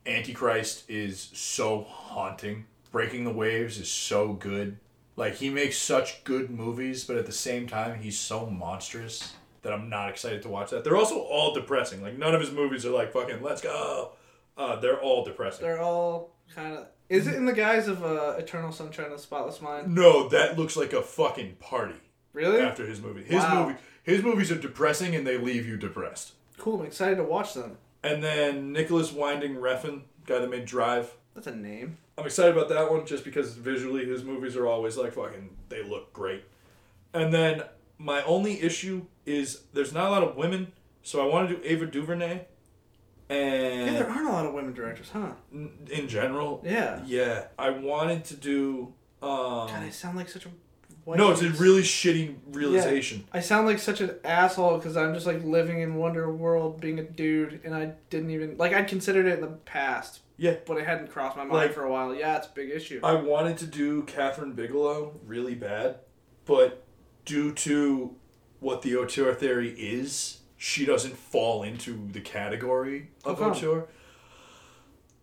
Antichrist 0.06 0.90
is 0.90 1.30
so 1.34 1.82
haunting. 1.82 2.68
Breaking 2.92 3.24
the 3.24 3.32
Waves 3.32 3.78
is 3.80 3.90
so 3.90 4.34
good. 4.34 4.78
Like 5.16 5.36
he 5.36 5.50
makes 5.50 5.78
such 5.78 6.24
good 6.24 6.50
movies, 6.50 7.04
but 7.04 7.18
at 7.18 7.26
the 7.26 7.32
same 7.32 7.68
time 7.68 8.00
he's 8.00 8.18
so 8.20 8.46
monstrous 8.46 9.34
that 9.62 9.72
I'm 9.74 9.90
not 9.90 10.10
excited 10.10 10.42
to 10.44 10.50
watch 10.50 10.72
that. 10.72 10.84
They're 10.84 10.98
also 10.98 11.20
all 11.20 11.54
depressing. 11.54 12.02
Like 12.02 12.18
none 12.18 12.34
of 12.34 12.42
his 12.42 12.52
movies 12.52 12.86
are 12.86 12.90
like 12.92 13.14
fucking 13.14 13.42
let's 13.42 13.62
go. 13.62 14.12
Uh, 14.58 14.76
they're 14.80 15.00
all 15.00 15.24
depressing. 15.24 15.64
They're 15.66 15.82
all 15.82 16.32
kind 16.54 16.78
of. 16.78 16.88
Is 17.10 17.28
it 17.28 17.36
in 17.36 17.46
the 17.46 17.54
guise 17.54 17.88
of 17.88 18.04
uh, 18.04 18.36
Eternal 18.38 18.72
Sunshine 18.72 19.08
of 19.08 19.12
the 19.14 19.18
Spotless 19.20 19.62
Mind? 19.62 19.94
No, 19.94 20.30
that 20.30 20.58
looks 20.58 20.78
like 20.78 20.94
a 20.94 21.02
fucking 21.02 21.56
party 21.60 21.96
Really? 22.34 22.62
after 22.62 22.86
his 22.86 23.02
movie. 23.02 23.24
His 23.24 23.44
Wow. 23.44 23.68
movie 23.68 23.80
his 24.04 24.24
movies 24.24 24.52
are 24.52 24.56
depressing 24.58 25.14
and 25.16 25.28
they 25.28 25.38
leave 25.38 25.68
you 25.68 25.78
depressed. 25.78 26.34
Cool. 26.58 26.80
I'm 26.80 26.88
excited 26.88 27.18
to 27.18 27.24
watch 27.24 27.54
them. 27.54 27.78
And 28.04 28.24
then 28.24 28.72
Nicolas 28.74 29.12
Winding 29.12 29.56
Refn, 29.58 30.02
guy 30.26 30.40
that 30.40 30.50
made 30.50 30.66
Drive. 30.66 31.14
That's 31.34 31.48
a 31.48 31.56
name. 31.56 31.98
I'm 32.18 32.26
excited 32.26 32.56
about 32.56 32.70
that 32.70 32.92
one 32.92 33.06
just 33.06 33.24
because 33.24 33.56
visually 33.56 34.06
his 34.06 34.24
movies 34.24 34.56
are 34.58 34.68
always 34.68 34.98
like 34.98 35.14
fucking 35.14 35.50
they 35.70 35.84
look 35.84 36.12
great. 36.14 36.44
And 37.14 37.34
then 37.34 37.64
my 37.98 38.22
only 38.24 38.62
issue 38.62 39.06
is 39.26 39.62
there's 39.74 39.94
not 39.94 40.08
a 40.08 40.12
lot 40.12 40.24
of 40.24 40.36
women, 40.36 40.72
so 41.04 41.22
I 41.22 41.32
want 41.32 41.50
to 41.50 41.56
do 41.56 41.62
Ava 41.64 41.86
DuVernay. 41.86 42.46
And 43.30 43.86
yeah, 43.88 44.00
there 44.00 44.10
aren't 44.10 44.28
a 44.28 44.32
lot 44.32 44.46
of 44.46 44.54
women 44.54 44.74
directors, 44.74 45.10
huh? 45.10 45.32
in 45.54 46.08
general, 46.10 46.62
Yeah. 46.66 47.02
yeah, 47.06 47.46
I 47.58 47.70
wanted 47.70 48.26
to 48.26 48.36
do. 48.36 48.94
Um, 49.22 49.68
God, 49.68 49.84
I 49.84 49.90
sound 49.90 50.18
like 50.18 50.28
such 50.30 50.46
a. 50.46 50.50
White 51.06 51.18
no, 51.18 51.32
it's 51.32 51.42
a 51.42 51.50
really 51.50 51.82
shitty 51.82 52.36
realization. 52.52 53.24
I 53.34 53.40
sound 53.40 53.66
like 53.66 53.80
such 53.80 54.02
an 54.02 54.12
asshole 54.24 54.78
because 54.78 54.96
I'm 54.96 55.16
just 55.16 55.26
like 55.26 55.44
living 55.44 55.80
in 55.82 55.96
Wonder 55.96 56.32
World, 56.32 56.80
being 56.80 57.00
a 57.00 57.04
dude, 57.04 57.62
and 57.64 57.74
I 57.74 57.94
didn't 58.12 58.30
even 58.32 58.58
like 58.58 58.74
I'd 58.74 58.88
considered 58.88 59.26
it 59.26 59.36
in 59.36 59.42
the 59.42 59.48
past, 59.48 60.20
Yeah, 60.42 60.56
but 60.66 60.80
it 60.80 60.88
hadn't 60.88 61.12
crossed 61.12 61.38
my 61.38 61.44
mind 61.44 61.54
Like- 61.54 61.74
for 61.74 61.84
a 61.84 61.92
while. 61.92 62.16
Yeah, 62.16 62.38
it's 62.38 62.48
a 62.48 62.52
big 62.52 62.72
issue. 62.72 63.00
I 63.04 63.14
wanted 63.14 63.60
to 63.60 63.68
do 63.68 64.02
Kathryn 64.02 64.56
Bigelow 64.56 65.20
really 65.24 65.54
bad, 65.54 66.00
but 66.46 66.84
due 67.26 67.54
to 67.54 68.16
what 68.60 68.82
the 68.82 68.96
auteur 68.96 69.36
theory 69.36 69.76
is, 69.78 70.40
she 70.58 70.84
doesn't 70.84 71.16
fall 71.16 71.62
into 71.62 72.08
the 72.12 72.22
category 72.22 73.12
of 73.24 73.38
come? 73.38 73.52
auteur. 73.52 73.88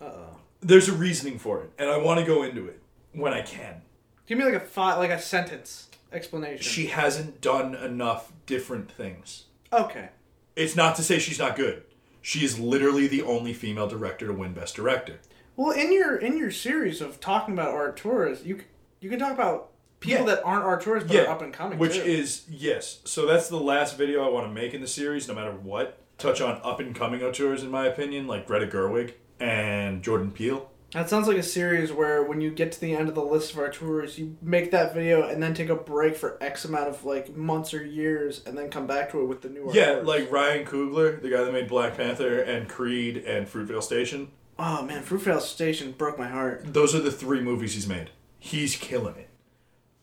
Uh 0.01 0.05
oh. 0.05 0.37
There's 0.61 0.89
a 0.89 0.93
reasoning 0.93 1.41
for 1.41 1.65
it, 1.65 1.73
and 1.79 1.91
I 1.91 1.97
want 1.97 2.21
to 2.21 2.25
go 2.25 2.45
into 2.45 2.67
it 2.69 2.81
when 3.13 3.33
I 3.33 3.43
can. 3.43 3.83
Give 4.29 4.39
me 4.39 4.45
like 4.45 4.55
a 4.55 4.61
thought, 4.61 4.99
like 4.99 5.11
a 5.11 5.21
sentence 5.21 5.89
explanation. 6.13 6.63
She 6.63 6.87
hasn't 6.87 7.41
done 7.41 7.75
enough 7.75 8.33
different 8.47 8.89
things. 8.89 9.47
Okay. 9.73 10.11
It's 10.55 10.77
not 10.77 10.95
to 10.95 11.03
say 11.03 11.19
she's 11.19 11.41
not 11.41 11.57
good. 11.57 11.83
She 12.29 12.45
is 12.45 12.61
literally 12.61 13.07
the 13.07 13.23
only 13.23 13.55
female 13.55 13.87
director 13.87 14.27
to 14.27 14.35
win 14.35 14.53
Best 14.53 14.77
Director. 14.77 15.19
Well, 15.57 15.71
in 15.71 15.91
your 15.91 16.15
in 16.15 16.37
your 16.37 16.51
series 16.51 17.01
of 17.01 17.21
talking 17.21 17.55
about 17.55 17.73
auteurs, 17.73 18.45
you 18.45 18.61
you 19.01 19.09
can 19.09 19.19
talk 19.19 19.33
about 19.33 19.71
people 20.01 20.27
Yeah. 20.29 20.35
that 20.35 20.45
aren't 20.45 20.67
auteurs 20.67 21.05
but 21.05 21.15
Yeah, 21.17 21.23
are 21.23 21.29
up 21.29 21.41
and 21.41 21.55
coming. 21.55 21.79
Which 21.79 21.95
too. 21.95 22.03
is 22.03 22.45
yes. 22.51 23.01
So 23.07 23.25
that's 23.25 23.49
the 23.49 23.57
last 23.57 23.97
video 23.97 24.27
I 24.27 24.29
want 24.29 24.47
to 24.47 24.53
make 24.53 24.75
in 24.75 24.83
the 24.83 24.87
series, 24.87 25.27
no 25.27 25.33
matter 25.33 25.53
what. 25.53 25.97
Touch 26.19 26.43
on 26.43 26.61
up 26.63 26.81
and 26.81 26.95
coming 26.95 27.23
auteurs, 27.23 27.63
in 27.63 27.71
my 27.71 27.87
opinion, 27.87 28.27
like 28.27 28.47
Greta 28.47 28.67
Gerwig 28.67 29.15
and 29.41 30.03
Jordan 30.03 30.31
Peele. 30.31 30.71
That 30.93 31.11
sounds 31.11 31.29
like 31.29 31.37
a 31.37 31.43
series 31.43 31.93
where 31.93 32.23
when 32.23 32.41
you 32.41 32.51
get 32.51 32.73
to 32.73 32.81
the 32.81 32.95
end 32.95 33.11
of 33.11 33.15
the 33.15 33.23
list 33.23 33.53
of 33.53 33.59
auteurs, 33.59 34.19
you 34.19 34.37
make 34.41 34.71
that 34.71 34.95
video 34.95 35.29
and 35.29 35.43
then 35.43 35.53
take 35.53 35.69
a 35.69 35.75
break 35.75 36.17
for 36.17 36.39
X 36.43 36.65
amount 36.65 36.89
of 36.89 37.05
like 37.05 37.37
months 37.37 37.75
or 37.75 37.85
years, 37.85 38.43
and 38.47 38.57
then 38.57 38.71
come 38.71 38.87
back 38.87 39.11
to 39.11 39.21
it 39.21 39.27
with 39.27 39.43
the 39.43 39.51
new 39.51 39.71
Yeah, 39.75 39.97
tours. 39.97 40.07
like 40.07 40.31
Ryan 40.33 40.65
Coogler, 40.65 41.21
the 41.21 41.29
guy 41.29 41.45
that 41.45 41.53
made 41.53 41.69
Black 41.69 41.97
Panther 41.97 42.41
and 42.41 42.69
Creed 42.71 43.19
and 43.19 43.47
Fruitvale 43.47 43.83
Station. 43.83 44.29
oh 44.59 44.83
man, 44.83 45.03
Fruitvale 45.05 45.43
Station 45.43 45.93
broke 45.93 46.19
my 46.19 46.29
heart. 46.29 46.73
Those 46.73 46.95
are 46.95 47.01
the 47.01 47.13
three 47.13 47.41
movies 47.43 47.75
he's 47.75 47.87
made. 47.87 48.11
He's 48.39 48.75
killing 48.75 49.17
it. 49.17 49.29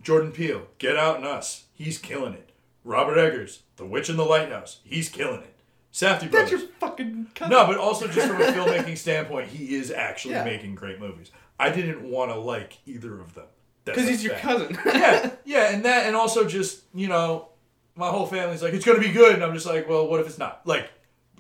Jordan 0.03 0.31
Peele, 0.31 0.67
Get 0.77 0.97
Out 0.97 1.15
and 1.17 1.25
Us. 1.25 1.63
He's 1.73 1.97
killing 1.97 2.33
it. 2.33 2.51
Robert 2.83 3.17
Eggers, 3.17 3.63
The 3.77 3.85
Witch 3.87 4.07
in 4.07 4.17
the 4.17 4.23
Lighthouse. 4.25 4.81
He's 4.83 5.09
killing 5.09 5.41
it. 5.41 5.54
That's 5.99 6.25
Brothers. 6.25 6.51
your 6.51 6.59
fucking 6.79 7.27
cousin. 7.35 7.51
No, 7.51 7.65
but 7.67 7.77
also 7.77 8.07
just 8.07 8.27
from 8.27 8.41
a 8.41 8.45
filmmaking 8.51 8.97
standpoint, 8.97 9.47
he 9.49 9.75
is 9.75 9.91
actually 9.91 10.33
Yeah. 10.35 10.43
making 10.43 10.75
great 10.75 10.99
movies. 10.99 11.31
I 11.59 11.69
didn't 11.69 12.03
want 12.03 12.31
to 12.31 12.37
like 12.37 12.77
either 12.85 13.19
of 13.21 13.33
them. 13.33 13.45
Because 13.85 14.07
he's 14.09 14.23
your 14.23 14.33
cousin. 14.35 14.77
yeah, 14.85 15.31
yeah, 15.45 15.71
and 15.73 15.85
that, 15.85 16.07
and 16.07 16.15
also 16.15 16.45
just 16.47 16.81
you 16.93 17.07
know, 17.07 17.49
my 17.95 18.09
whole 18.09 18.25
family's 18.25 18.61
like, 18.63 18.73
it's 18.73 18.83
gonna 18.85 18.99
be 18.99 19.11
good, 19.11 19.35
and 19.35 19.43
I'm 19.43 19.53
just 19.53 19.65
like, 19.67 19.87
well, 19.87 20.07
what 20.07 20.19
if 20.19 20.27
it's 20.27 20.39
not? 20.39 20.61
Like, 20.65 20.89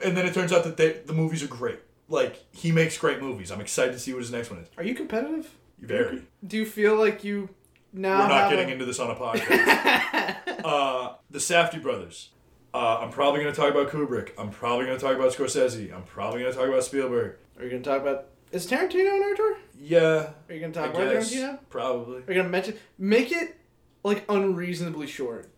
and 0.03 0.15
then 0.15 0.25
it 0.27 0.33
turns 0.33 0.53
out 0.53 0.63
that 0.63 0.77
they, 0.77 0.91
the 0.93 1.13
movies 1.13 1.41
are 1.43 1.47
great. 1.47 1.79
Like, 2.07 2.45
he 2.51 2.71
makes 2.71 2.97
great 2.99 3.19
movies. 3.21 3.51
I'm 3.51 3.61
excited 3.61 3.93
to 3.93 3.99
see 3.99 4.13
what 4.13 4.19
his 4.21 4.31
next 4.31 4.51
one 4.51 4.59
is. 4.59 4.67
Are 4.77 4.83
you 4.83 4.93
competitive? 4.93 5.49
Very. 5.79 6.21
Do 6.45 6.55
you 6.57 6.65
feel 6.67 6.95
like 6.95 7.23
you 7.23 7.49
now 7.91 8.19
We're 8.19 8.27
not 8.27 8.41
have 8.41 8.49
getting 8.51 8.69
a- 8.69 8.73
into 8.73 8.85
this 8.85 8.99
on 8.99 9.09
a 9.09 9.15
podcast. 9.15 10.37
uh, 10.63 11.13
the 11.31 11.39
Safdie 11.39 11.81
brothers. 11.81 12.29
Uh, 12.75 12.99
I'm 13.01 13.09
probably 13.09 13.41
going 13.41 13.53
to 13.55 13.59
talk 13.61 13.71
about 13.71 13.89
Kubrick. 13.89 14.31
I'm 14.37 14.49
probably 14.49 14.85
going 14.85 14.97
to 14.97 15.01
talk 15.03 15.15
about 15.15 15.31
Scorsese. 15.31 15.93
I'm 15.95 16.03
probably 16.03 16.41
going 16.41 16.51
to 16.51 16.57
talk 16.59 16.67
about 16.67 16.83
Spielberg. 16.83 17.35
Are 17.57 17.63
you 17.63 17.69
gonna 17.69 17.81
talk 17.83 18.01
about? 18.01 18.25
Is 18.51 18.67
Tarantino 18.67 19.15
an 19.15 19.35
tour? 19.37 19.55
Yeah, 19.79 20.31
Are 20.49 20.53
you 20.53 20.59
gonna 20.59 20.71
I 20.71 20.87
talk 20.87 20.93
about 20.93 21.13
guess. 21.13 21.33
Tarantino? 21.33 21.59
Probably. 21.69 22.17
Are 22.17 22.25
you 22.27 22.33
gonna 22.35 22.49
mention? 22.49 22.75
Make 22.97 23.31
it 23.31 23.55
like 24.03 24.25
unreasonably 24.27 25.07
short. 25.07 25.49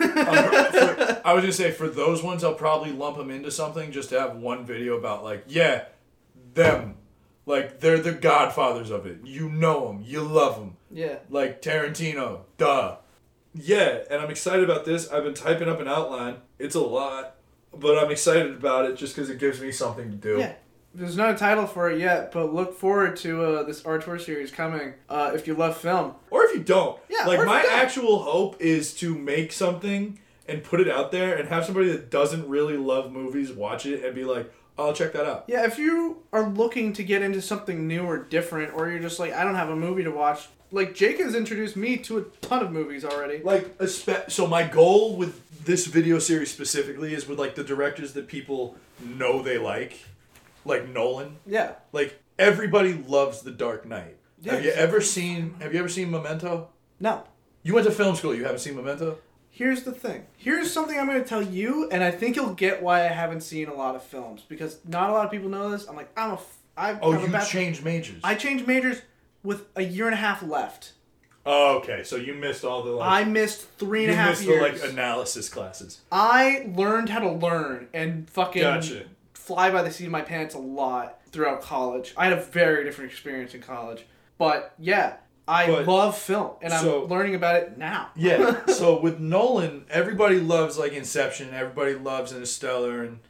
Um, 0.00 0.08
for- 0.12 1.22
I 1.24 1.32
was 1.32 1.42
gonna 1.42 1.52
say 1.52 1.70
for 1.70 1.88
those 1.88 2.22
ones, 2.22 2.44
I'll 2.44 2.52
probably 2.54 2.92
lump 2.92 3.16
them 3.16 3.30
into 3.30 3.50
something 3.50 3.90
just 3.90 4.10
to 4.10 4.20
have 4.20 4.36
one 4.36 4.66
video 4.66 4.98
about 4.98 5.24
like, 5.24 5.44
yeah, 5.48 5.84
them, 6.52 6.96
like 7.46 7.80
they're 7.80 8.00
the 8.02 8.12
godfathers 8.12 8.90
of 8.90 9.06
it. 9.06 9.20
You 9.24 9.48
know 9.48 9.86
them, 9.88 10.02
you 10.04 10.20
love 10.20 10.56
them, 10.58 10.76
Yeah. 10.90 11.20
like 11.30 11.62
Tarantino, 11.62 12.40
duh. 12.58 12.96
Yeah, 13.62 13.98
and 14.10 14.20
I'm 14.20 14.30
excited 14.30 14.64
about 14.64 14.84
this. 14.84 15.10
I've 15.10 15.24
been 15.24 15.34
typing 15.34 15.68
up 15.68 15.80
an 15.80 15.88
outline. 15.88 16.36
It's 16.58 16.74
a 16.74 16.80
lot, 16.80 17.36
but 17.74 17.98
I'm 17.98 18.10
excited 18.10 18.52
about 18.52 18.84
it 18.90 18.96
just 18.96 19.14
because 19.14 19.30
it 19.30 19.38
gives 19.38 19.60
me 19.60 19.72
something 19.72 20.10
to 20.10 20.16
do. 20.16 20.38
Yeah. 20.38 20.52
There's 20.94 21.16
not 21.16 21.34
a 21.34 21.36
title 21.36 21.66
for 21.66 21.90
it 21.90 22.00
yet, 22.00 22.32
but 22.32 22.54
look 22.54 22.74
forward 22.74 23.16
to 23.18 23.44
uh, 23.44 23.62
this 23.64 23.84
auteur 23.84 24.18
series 24.18 24.50
coming. 24.50 24.94
Uh, 25.10 25.32
if 25.34 25.46
you 25.46 25.52
love 25.54 25.76
film, 25.76 26.14
Or 26.30 26.44
if 26.44 26.54
you 26.54 26.62
don't, 26.62 26.98
Yeah, 27.10 27.26
like 27.26 27.44
my 27.44 27.62
actual 27.70 28.20
hope 28.22 28.60
is 28.62 28.94
to 28.94 29.14
make 29.14 29.52
something 29.52 30.18
and 30.48 30.64
put 30.64 30.80
it 30.80 30.88
out 30.88 31.12
there 31.12 31.36
and 31.36 31.48
have 31.50 31.66
somebody 31.66 31.90
that 31.90 32.10
doesn't 32.10 32.48
really 32.48 32.78
love 32.78 33.12
movies 33.12 33.52
watch 33.52 33.84
it 33.84 34.04
and 34.04 34.14
be 34.14 34.24
like, 34.24 34.50
"I'll 34.78 34.94
check 34.94 35.12
that 35.12 35.26
out." 35.26 35.44
yeah. 35.48 35.66
If 35.66 35.78
you 35.78 36.22
are 36.32 36.48
looking 36.48 36.94
to 36.94 37.02
get 37.04 37.20
into 37.20 37.42
something 37.42 37.86
new 37.86 38.04
or 38.06 38.16
different, 38.16 38.72
or 38.72 38.88
you're 38.88 39.00
just 39.00 39.18
like, 39.18 39.34
I 39.34 39.44
don't 39.44 39.56
have 39.56 39.68
a 39.68 39.76
movie 39.76 40.04
to 40.04 40.10
watch. 40.10 40.48
Like 40.76 40.94
Jake 40.94 41.18
has 41.18 41.34
introduced 41.34 41.74
me 41.76 41.96
to 41.98 42.18
a 42.18 42.22
ton 42.46 42.62
of 42.62 42.70
movies 42.70 43.04
already. 43.04 43.38
like 43.42 43.76
espe- 43.78 44.30
so 44.30 44.46
my 44.46 44.62
goal 44.62 45.16
with 45.16 45.64
this 45.64 45.86
video 45.86 46.18
series 46.18 46.50
specifically 46.52 47.14
is 47.14 47.26
with 47.26 47.38
like 47.38 47.54
the 47.54 47.64
directors 47.64 48.12
that 48.12 48.28
people 48.28 48.76
know 49.02 49.42
they 49.42 49.58
like 49.58 50.04
like 50.64 50.88
nolan 50.88 51.36
Yeah. 51.46 51.72
like 51.92 52.20
everybody 52.38 52.92
loves 52.92 53.40
the 53.42 53.50
dark 53.50 53.86
knight 53.86 54.16
Yeah, 54.40 54.52
have 54.56 54.64
you 54.64 54.70
ever 54.72 55.00
seen 55.00 55.54
have 55.60 55.72
you 55.72 55.80
ever 55.80 55.88
seen 55.88 56.10
memento 56.10 56.68
No. 57.00 57.24
you 57.62 57.72
went 57.74 57.86
to 57.86 57.92
film 57.92 58.14
school 58.14 58.34
you 58.34 58.44
haven't 58.44 58.60
seen 58.60 58.76
memento 58.76 59.18
Here's 59.50 59.84
the 59.84 59.92
thing. 59.92 60.26
Here's 60.36 60.70
something 60.70 60.98
I'm 60.98 61.06
going 61.06 61.22
to 61.22 61.26
tell 61.26 61.40
you, 61.40 61.88
and 61.90 62.04
I 62.04 62.10
think 62.10 62.36
you'll 62.36 62.52
get 62.52 62.82
why 62.82 63.04
I 63.06 63.08
haven't 63.08 63.40
seen 63.40 63.68
a 63.68 63.74
lot 63.74 63.94
of 63.96 64.02
films 64.02 64.42
because 64.46 64.80
not 64.86 65.08
a 65.08 65.14
lot 65.14 65.24
of 65.24 65.30
people 65.30 65.48
know 65.48 65.70
this. 65.70 65.88
I'm 65.88 65.96
like, 65.96 66.10
I'm 66.14 66.32
a, 66.32 66.34
f- 66.34 66.58
I 66.76 66.98
oh 67.00 67.18
you 67.18 67.32
bad- 67.32 67.48
changed 67.48 67.82
majors 67.82 68.20
I 68.22 68.34
changed 68.34 68.66
majors 68.66 69.00
with 69.46 69.64
a 69.76 69.82
year 69.82 70.04
and 70.06 70.14
a 70.14 70.18
half 70.18 70.42
left. 70.42 70.92
Oh, 71.48 71.76
okay. 71.78 72.02
So 72.02 72.16
you 72.16 72.34
missed 72.34 72.64
all 72.64 72.82
the 72.82 72.90
like. 72.90 73.08
I 73.08 73.24
missed 73.24 73.68
three 73.78 74.04
and 74.04 74.12
a 74.12 74.16
half 74.16 74.30
missed 74.30 74.44
years. 74.44 74.80
the 74.80 74.84
like 74.86 74.92
analysis 74.92 75.48
classes. 75.48 76.00
I 76.10 76.68
learned 76.74 77.08
how 77.08 77.20
to 77.20 77.30
learn 77.30 77.88
and 77.94 78.28
fucking 78.30 78.62
Gotcha. 78.62 79.04
fly 79.34 79.70
by 79.70 79.82
the 79.82 79.90
seat 79.92 80.06
of 80.06 80.10
my 80.10 80.22
pants 80.22 80.54
a 80.54 80.58
lot 80.58 81.20
throughout 81.30 81.62
college. 81.62 82.12
I 82.16 82.24
had 82.28 82.32
a 82.36 82.42
very 82.42 82.82
different 82.84 83.12
experience 83.12 83.54
in 83.54 83.62
college. 83.62 84.04
But 84.38 84.74
yeah, 84.78 85.14
I 85.46 85.68
But- 85.68 85.86
love 85.86 86.18
film 86.18 86.50
and 86.60 86.72
I'm 86.72 87.04
learning 87.06 87.36
about 87.36 87.56
it 87.62 87.78
now. 87.78 88.08
Yeah. 88.16 88.66
so 88.66 89.00
with 89.00 89.20
Nolan, 89.20 89.84
everybody 89.88 90.40
loves 90.40 90.76
like 90.76 90.92
Inception. 90.94 91.54
Everybody 91.54 91.94
loves 91.94 92.32
Interstellar, 92.32 93.04
and 93.04 93.20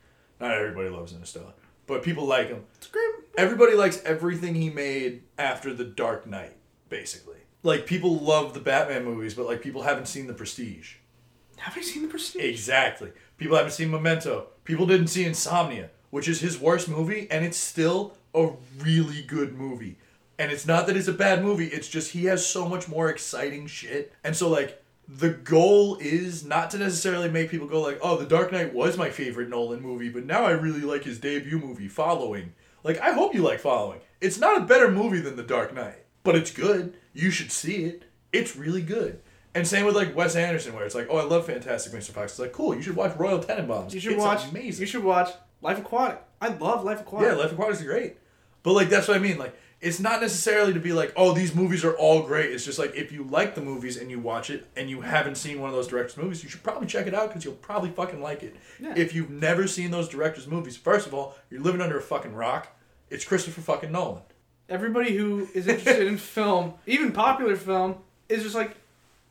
Not 0.41 0.53
everybody 0.53 0.89
loves 0.89 1.13
Interstellar. 1.13 1.53
But 1.87 2.03
people 2.03 2.27
like 2.27 2.49
him. 2.49 2.65
It's 2.77 2.87
great. 2.89 3.11
Everybody 3.37 3.75
likes 3.75 4.03
everything 4.05 4.55
he 4.55 4.71
made 4.71 5.23
after 5.39 5.73
The 5.73 5.85
Dark 5.85 6.27
Knight, 6.27 6.57
basically. 6.89 7.37
Like 7.63 7.87
people 7.87 8.17
love 8.19 8.55
the 8.55 8.61
Batman 8.61 9.05
movies, 9.05 9.35
but 9.35 9.47
like 9.47 9.61
people 9.61 9.83
haven't 9.83 10.07
seen 10.07 10.27
The 10.27 10.35
Prestige. 10.35 10.95
Have 11.59 11.77
you 11.77 11.83
seen 11.83 12.03
The 12.03 12.09
Prestige? 12.09 12.45
Exactly. 12.45 13.13
People 13.39 13.57
haven't 13.57 13.73
seen 13.73 13.91
Memento. 13.91 14.49
People 14.65 14.87
didn't 14.87 15.09
see 15.09 15.25
Insomnia, 15.25 15.91
which 16.11 16.29
is 16.29 16.41
his 16.41 16.59
worst 16.59 16.89
movie, 16.89 17.29
and 17.31 17.45
it's 17.45 17.59
still 17.59 18.15
a 18.35 18.51
really 18.79 19.23
good 19.23 19.55
movie. 19.55 19.99
And 20.39 20.53
it's 20.53 20.67
not 20.67 20.87
that 20.87 20.97
it's 20.97 21.09
a 21.09 21.13
bad 21.13 21.43
movie, 21.43 21.67
it's 21.67 21.89
just 21.89 22.13
he 22.13 22.27
has 22.27 22.47
so 22.47 22.69
much 22.69 22.89
more 22.89 23.09
exciting 23.09 23.67
shit. 23.67 24.13
And 24.23 24.37
so, 24.37 24.49
like, 24.51 24.83
the 25.09 25.31
goal 25.31 25.97
is 26.01 26.45
not 26.45 26.70
to 26.73 26.78
necessarily 26.78 27.31
make 27.31 27.51
people 27.51 27.66
go, 27.69 27.81
like, 27.81 27.99
oh, 28.03 28.16
The 28.16 28.27
Dark 28.27 28.51
Knight 28.53 28.74
was 28.74 28.97
my 28.99 29.11
favorite 29.11 29.49
Nolan 29.49 29.81
movie, 29.81 30.09
but 30.09 30.24
now 30.27 30.45
I 30.45 30.51
really 30.51 30.81
like 30.81 31.05
his 31.05 31.19
debut 31.19 31.59
movie, 31.59 31.89
Following. 31.89 32.55
Like, 32.83 32.99
I 33.01 33.12
hope 33.12 33.35
you 33.35 33.43
like 33.43 33.61
Following. 33.61 34.01
It's 34.20 34.39
not 34.39 34.59
a 34.59 34.65
better 34.65 34.91
movie 34.91 35.20
than 35.20 35.37
The 35.37 35.43
Dark 35.43 35.74
Knight, 35.74 36.05
but 36.24 36.35
it's 36.35 36.51
good. 36.51 36.95
You 37.12 37.31
should 37.31 37.53
see 37.53 37.85
it. 37.85 38.05
It's 38.33 38.57
really 38.57 38.83
good. 38.83 39.20
And 39.55 39.66
same 39.66 39.87
with 39.87 39.97
like 39.97 40.15
Wes 40.15 40.37
Anderson, 40.37 40.74
where 40.74 40.85
it's 40.85 40.95
like, 40.95 41.07
oh, 41.09 41.16
I 41.16 41.23
love 41.24 41.47
Fantastic 41.47 41.93
Mr. 41.93 42.11
Fox. 42.11 42.33
It's 42.33 42.39
like, 42.39 42.53
cool, 42.53 42.74
you 42.74 42.83
should 42.83 42.97
watch 42.97 43.16
Royal 43.16 43.39
Tenenbaums. 43.39 43.95
You 43.95 44.01
should 44.01 44.12
It's 44.12 44.20
watch 44.23 44.51
amazing. 44.51 44.83
You 44.83 44.87
should 44.87 45.05
watch 45.05 45.31
Life 45.62 45.78
Aquatic. 45.78 46.23
I 46.41 46.49
love 46.49 46.85
Life 46.85 47.01
Aquatic. 47.01 47.28
yeah, 47.28 47.35
Life 47.37 47.53
Aquatic 47.53 47.77
is 47.77 47.83
great. 47.83 48.16
But 48.62 48.73
like 48.73 48.91
that's 48.91 49.09
what 49.09 49.16
I 49.16 49.20
mean. 49.20 49.39
Like 49.39 49.57
it's 49.87 50.01
not 50.01 50.21
necessarily 50.21 50.73
to 50.73 50.81
be 50.81 50.93
like, 50.93 51.13
oh, 51.17 51.33
these 51.33 51.55
movies 51.55 51.85
are 51.85 51.93
all 51.97 52.23
great. 52.23 52.51
It's 52.51 52.65
just 52.65 52.79
like 52.79 52.95
if 52.97 53.13
you 53.13 53.23
like 53.23 53.55
the 53.55 53.61
movies 53.61 53.97
and 53.97 54.11
you 54.11 54.19
watch 54.19 54.51
it 54.51 54.67
and 54.77 54.91
you 54.91 55.01
haven't 55.03 55.37
seen 55.37 55.61
one 55.61 55.71
of 55.71 55.77
those 55.77 55.87
directors' 55.87 56.17
movies, 56.17 56.43
you 56.43 56.49
should 56.49 56.65
probably 56.65 56.89
check 56.89 57.07
it 57.07 57.15
out 57.15 57.29
because 57.29 57.45
you'll 57.45 57.55
probably 57.55 57.91
fucking 57.91 58.21
like 58.21 58.43
it. 58.43 58.57
Yeah. 58.81 58.95
If 58.97 59.15
you've 59.15 59.31
never 59.31 59.69
seen 59.69 59.93
those 59.93 60.09
directors' 60.09 60.49
movies, 60.49 60.77
first 60.77 61.07
of 61.07 61.15
all, 61.15 61.37
you're 61.51 61.61
living 61.61 61.81
under 61.81 61.97
a 61.97 62.03
fucking 62.03 62.35
rock. 62.35 62.77
It's 63.11 63.25
Christopher 63.25 63.61
fucking 63.61 63.93
Nolan. 63.93 64.23
Everybody 64.69 65.17
who 65.17 65.47
is 65.55 65.69
interested 65.69 66.09
in 66.09 66.19
film, 66.37 66.75
even 66.87 67.13
popular 67.13 67.55
film, 67.55 67.99
is 68.29 68.43
just 68.43 68.57
like 68.57 68.77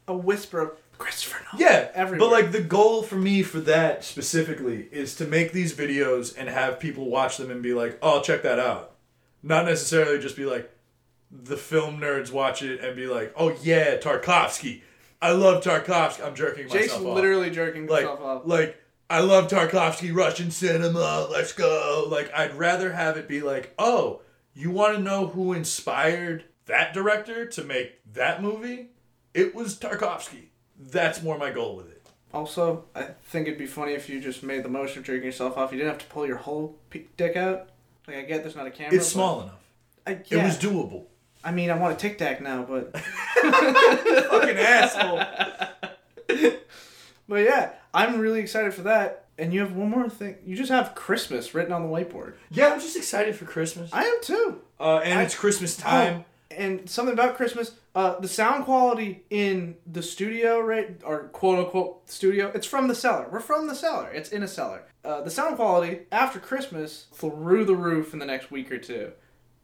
a 0.07 0.15
whisper 0.15 0.61
of 0.61 0.72
Christopher 0.98 1.44
Nolan. 1.52 1.68
Yeah, 1.68 1.90
Everywhere. 1.94 2.30
but 2.30 2.32
like 2.34 2.52
the 2.53 2.61
goal 2.61 3.03
for 3.03 3.15
me 3.18 3.44
for 3.44 3.60
that 3.60 4.06
specifically 4.06 4.88
is 4.94 5.15
to 5.18 5.26
make 5.26 5.52
these 5.52 5.73
videos 5.73 6.34
and 6.38 6.48
have 6.48 6.80
people 6.80 7.10
watch 7.10 7.36
them 7.36 7.52
and 7.52 7.61
be 7.61 7.73
like, 7.73 7.98
"Oh, 8.02 8.22
check 8.22 8.41
that 8.44 8.57
out." 8.60 8.94
Not 9.45 9.65
necessarily 9.65 10.17
just 10.17 10.35
be 10.35 10.45
like 10.45 10.72
the 11.31 11.55
film 11.55 11.99
nerds 11.99 12.31
watch 12.31 12.63
it 12.63 12.84
and 12.84 12.95
be 12.95 13.05
like, 13.05 13.31
"Oh 13.38 13.55
yeah, 13.61 13.97
Tarkovsky. 13.97 14.81
I 15.22 15.34
love 15.34 15.63
Tarkovsky." 15.63 16.26
I'm 16.26 16.34
jerking 16.34 16.67
myself 16.67 17.05
off. 17.05 17.15
literally 17.15 17.51
jerking 17.51 17.85
like 17.85 18.07
himself 18.07 18.22
off. 18.22 18.41
like 18.45 18.81
I 19.07 19.19
love 19.19 19.47
Tarkovsky 19.47 20.13
Russian 20.15 20.49
cinema. 20.49 21.27
Let's 21.31 21.53
go. 21.53 22.07
Like 22.09 22.34
I'd 22.34 22.55
rather 22.55 22.91
have 22.91 23.17
it 23.17 23.27
be 23.27 23.41
like, 23.41 23.72
"Oh, 23.77 24.22
you 24.55 24.72
want 24.72 24.95
to 24.95 25.01
know 25.01 25.27
who 25.27 25.53
inspired 25.53 26.45
that 26.65 26.91
director 26.95 27.45
to 27.45 27.63
make 27.63 27.99
that 28.13 28.41
movie? 28.41 28.89
It 29.35 29.53
was 29.53 29.77
Tarkovsky." 29.77 30.47
That's 30.80 31.22
more 31.22 31.38
my 31.38 31.51
goal 31.51 31.76
with 31.76 31.91
it. 31.91 32.07
Also, 32.34 32.85
I 32.95 33.03
think 33.23 33.45
it'd 33.47 33.59
be 33.59 33.67
funny 33.67 33.93
if 33.93 34.09
you 34.09 34.19
just 34.19 34.41
made 34.41 34.63
the 34.63 34.69
motion 34.69 34.99
of 34.99 35.05
jerking 35.05 35.23
yourself 35.26 35.55
off. 35.55 35.72
You 35.72 35.77
didn't 35.77 35.91
have 35.91 36.01
to 36.01 36.07
pull 36.07 36.26
your 36.26 36.38
whole 36.38 36.80
dick 37.15 37.35
out. 37.38 37.69
Like 38.07 38.18
I 38.18 38.22
get, 38.23 38.44
there's 38.44 38.56
not 38.56 38.68
a 38.68 38.72
camera. 38.72 38.95
It's 38.95 39.07
small 39.07 39.41
enough. 39.41 39.64
I, 40.06 40.11
It 40.30 40.44
was 40.44 40.57
doable. 40.57 41.06
I 41.44 41.52
mean, 41.52 41.69
I 41.69 41.77
want 41.77 41.94
a 41.95 41.98
tic 41.98 42.18
tac 42.18 42.41
now, 42.41 42.64
but 42.64 42.98
Fucking 43.41 44.57
asshole. 44.57 45.22
but 47.27 47.36
yeah, 47.44 47.73
I'm 47.94 48.19
really 48.19 48.40
excited 48.40 48.73
for 48.73 48.82
that. 48.84 49.26
And 49.38 49.53
you 49.53 49.60
have 49.60 49.76
one 49.76 49.90
more 49.90 50.10
thing. 50.10 50.38
You 50.45 50.56
just 50.56 50.72
have 50.72 50.95
Christmas 50.95 51.53
written 51.53 51.73
on 51.73 51.84
the 51.84 51.90
whiteboard. 51.90 52.34
Yeah, 52.52 52.68
I'm 52.72 52.80
just 52.80 52.95
excited 52.95 53.36
for 53.36 53.45
Christmas. 53.45 53.90
I 53.91 54.03
am 54.03 54.18
too. 54.22 54.61
Uh, 54.80 54.98
and 55.03 55.19
I- 55.19 55.23
it's 55.23 55.36
Christmas 55.36 55.76
time. 55.76 56.23
Oh, 56.52 56.56
and 56.56 56.90
something 56.90 57.14
about 57.14 57.36
Christmas, 57.36 57.72
uh, 57.95 58.19
the 58.19 58.27
sound 58.27 58.65
quality 58.65 59.23
in 59.30 59.76
the 59.91 60.03
studio, 60.03 60.59
right, 60.59 60.99
or 61.03 61.30
quote 61.30 61.59
unquote 61.59 62.09
studio, 62.09 62.51
it's 62.53 62.67
from 62.67 62.88
the 62.88 62.95
cellar. 62.95 63.27
We're 63.31 63.39
from 63.39 63.67
the 63.67 63.76
cellar. 63.76 64.09
It's 64.11 64.30
in 64.30 64.43
a 64.43 64.47
cellar. 64.47 64.84
Uh, 65.03 65.22
the 65.22 65.30
sound 65.31 65.55
quality 65.55 66.01
after 66.11 66.39
Christmas 66.39 67.05
through 67.13 67.63
the 67.65 67.76
roof 67.76 68.11
in 68.13 68.19
the 68.19 68.26
next 68.26 68.51
week 68.51 68.72
or 68.72 68.77
two, 68.77 69.11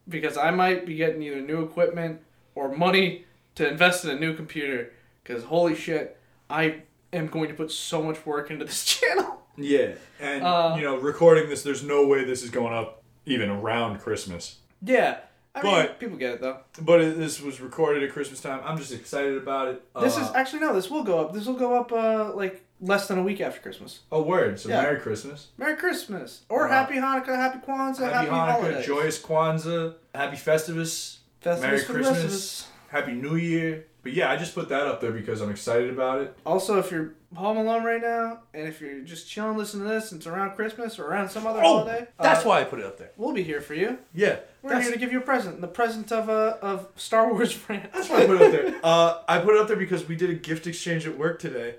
because 0.08 0.38
I 0.38 0.52
might 0.52 0.86
be 0.86 0.96
getting 0.96 1.22
either 1.22 1.42
new 1.42 1.62
equipment 1.62 2.22
or 2.56 2.74
money 2.76 3.26
to 3.56 3.68
invest 3.68 4.06
in 4.06 4.12
a 4.12 4.20
new 4.20 4.34
computer. 4.34 4.94
Because 5.24 5.44
holy 5.44 5.76
shit, 5.76 6.18
I 6.50 6.84
am 7.12 7.28
going 7.28 7.50
to 7.50 7.54
put 7.56 7.72
so 7.72 8.02
much 8.02 8.26
work 8.26 8.50
into 8.50 8.66
this 8.66 8.86
channel. 9.00 9.42
Yeah, 9.58 9.94
and 10.20 10.44
Uh, 10.44 10.76
you 10.78 10.84
know, 10.84 10.96
recording 10.98 11.50
this, 11.50 11.62
there's 11.64 11.84
no 11.84 12.08
way 12.08 12.24
this 12.24 12.42
is 12.44 12.50
going 12.50 12.74
up 12.74 13.04
even 13.26 13.50
around 13.50 14.00
Christmas. 14.00 14.58
Yeah, 14.82 15.18
I 15.54 15.64
mean, 15.64 15.74
But- 15.74 16.00
people 16.00 16.18
get 16.18 16.36
it 16.36 16.42
though. 16.42 16.58
But 16.82 17.02
it, 17.02 17.18
this 17.18 17.42
was 17.42 17.60
recorded 17.60 18.04
at 18.04 18.12
Christmas 18.12 18.40
time. 18.40 18.62
I'm 18.64 18.78
just 18.78 18.94
excited 18.94 19.36
about 19.38 19.68
it. 19.68 19.84
This 20.00 20.18
Uh, 20.18 20.22
is 20.22 20.28
actually 20.34 20.62
no. 20.62 20.74
This 20.74 20.90
will 20.90 21.04
go 21.04 21.20
up. 21.20 21.34
This 21.34 21.46
will 21.46 21.56
go 21.56 21.78
up 21.80 21.92
uh, 21.92 22.34
like 22.34 22.64
less 22.80 23.08
than 23.08 23.18
a 23.20 23.24
week 23.24 23.42
after 23.42 23.60
Christmas. 23.62 24.00
Oh, 24.12 24.22
word. 24.22 24.60
So 24.60 24.70
Yeah. 24.70 24.82
Merry 24.82 25.00
Christmas, 25.00 25.48
Merry 25.58 25.76
Christmas 25.76 26.42
or 26.50 26.68
Happy 26.70 26.96
Hanukkah, 26.96 27.36
Happy 27.36 27.60
Kwanzaa, 27.60 28.00
Happy, 28.00 28.14
Happy, 28.14 28.30
Hanukkah, 28.30 28.52
Holidays. 28.62 28.86
joyous 28.86 29.22
Kwanzaa, 29.22 29.96
Happy 30.16 30.38
Festivus, 30.38 31.18
Festivus 31.44 31.62
Merry 31.62 31.80
for 31.80 31.94
the 31.94 32.00
rest 32.00 32.10
of 32.12 32.16
Christmas. 32.18 32.34
us. 32.34 32.68
Happy 32.90 33.12
New 33.14 33.36
Year. 33.36 33.86
But 34.04 34.14
yeah, 34.14 34.32
I 34.32 34.38
just 34.38 34.56
put 34.56 34.70
that 34.70 34.88
up 34.88 35.02
there 35.02 35.12
because 35.12 35.42
I'm 35.42 35.50
excited 35.52 35.90
about 35.90 36.22
it. 36.22 36.36
Also, 36.46 36.80
if 36.80 36.92
you're 36.92 37.14
home 37.36 37.58
alone 37.58 37.84
right 37.84 38.02
now, 38.02 38.40
and 38.54 38.68
if 38.68 38.82
you're 38.82 39.00
just 39.02 39.30
chilling, 39.30 39.58
listening 39.58 39.84
to 39.88 39.90
this, 39.94 40.12
and 40.12 40.20
it's 40.20 40.28
around 40.28 40.56
Christmas 40.56 41.00
or 41.00 41.06
around 41.06 41.30
some 41.30 41.46
other 41.48 41.60
Oh, 41.64 41.80
holiday, 41.80 42.08
that's 42.20 42.44
uh, 42.46 42.50
why 42.50 42.62
I 42.62 42.64
put 42.66 42.80
it 42.80 42.86
up 42.86 42.98
there. 42.98 43.12
we'll 43.18 43.34
be 43.34 43.44
here 43.44 43.62
for 43.62 43.74
you. 43.74 43.98
Yeah, 44.14 44.40
We're 44.62 44.82
here 44.82 44.92
to 44.92 44.98
give 45.00 45.12
you 45.12 45.20
a 45.20 45.22
present, 45.22 45.62
the 45.62 45.68
present 45.68 46.12
of 46.12 46.30
uh, 46.30 46.58
of 46.62 46.88
Star 46.96 47.32
Wars 47.32 47.56
brand. 47.58 47.90
that's 47.94 48.10
why 48.10 48.24
I 48.24 48.26
put 48.28 48.42
it 48.42 48.46
up 48.46 48.52
there. 48.52 48.80
Uh, 48.84 49.22
I 49.28 49.40
put 49.40 49.56
it 49.56 49.62
up 49.62 49.68
there 49.68 49.78
because 49.78 50.08
we 50.08 50.16
did 50.16 50.30
a 50.30 50.34
gift 50.36 50.68
exchange 50.68 51.06
at 51.08 51.18
work 51.18 51.40
today. 51.40 51.76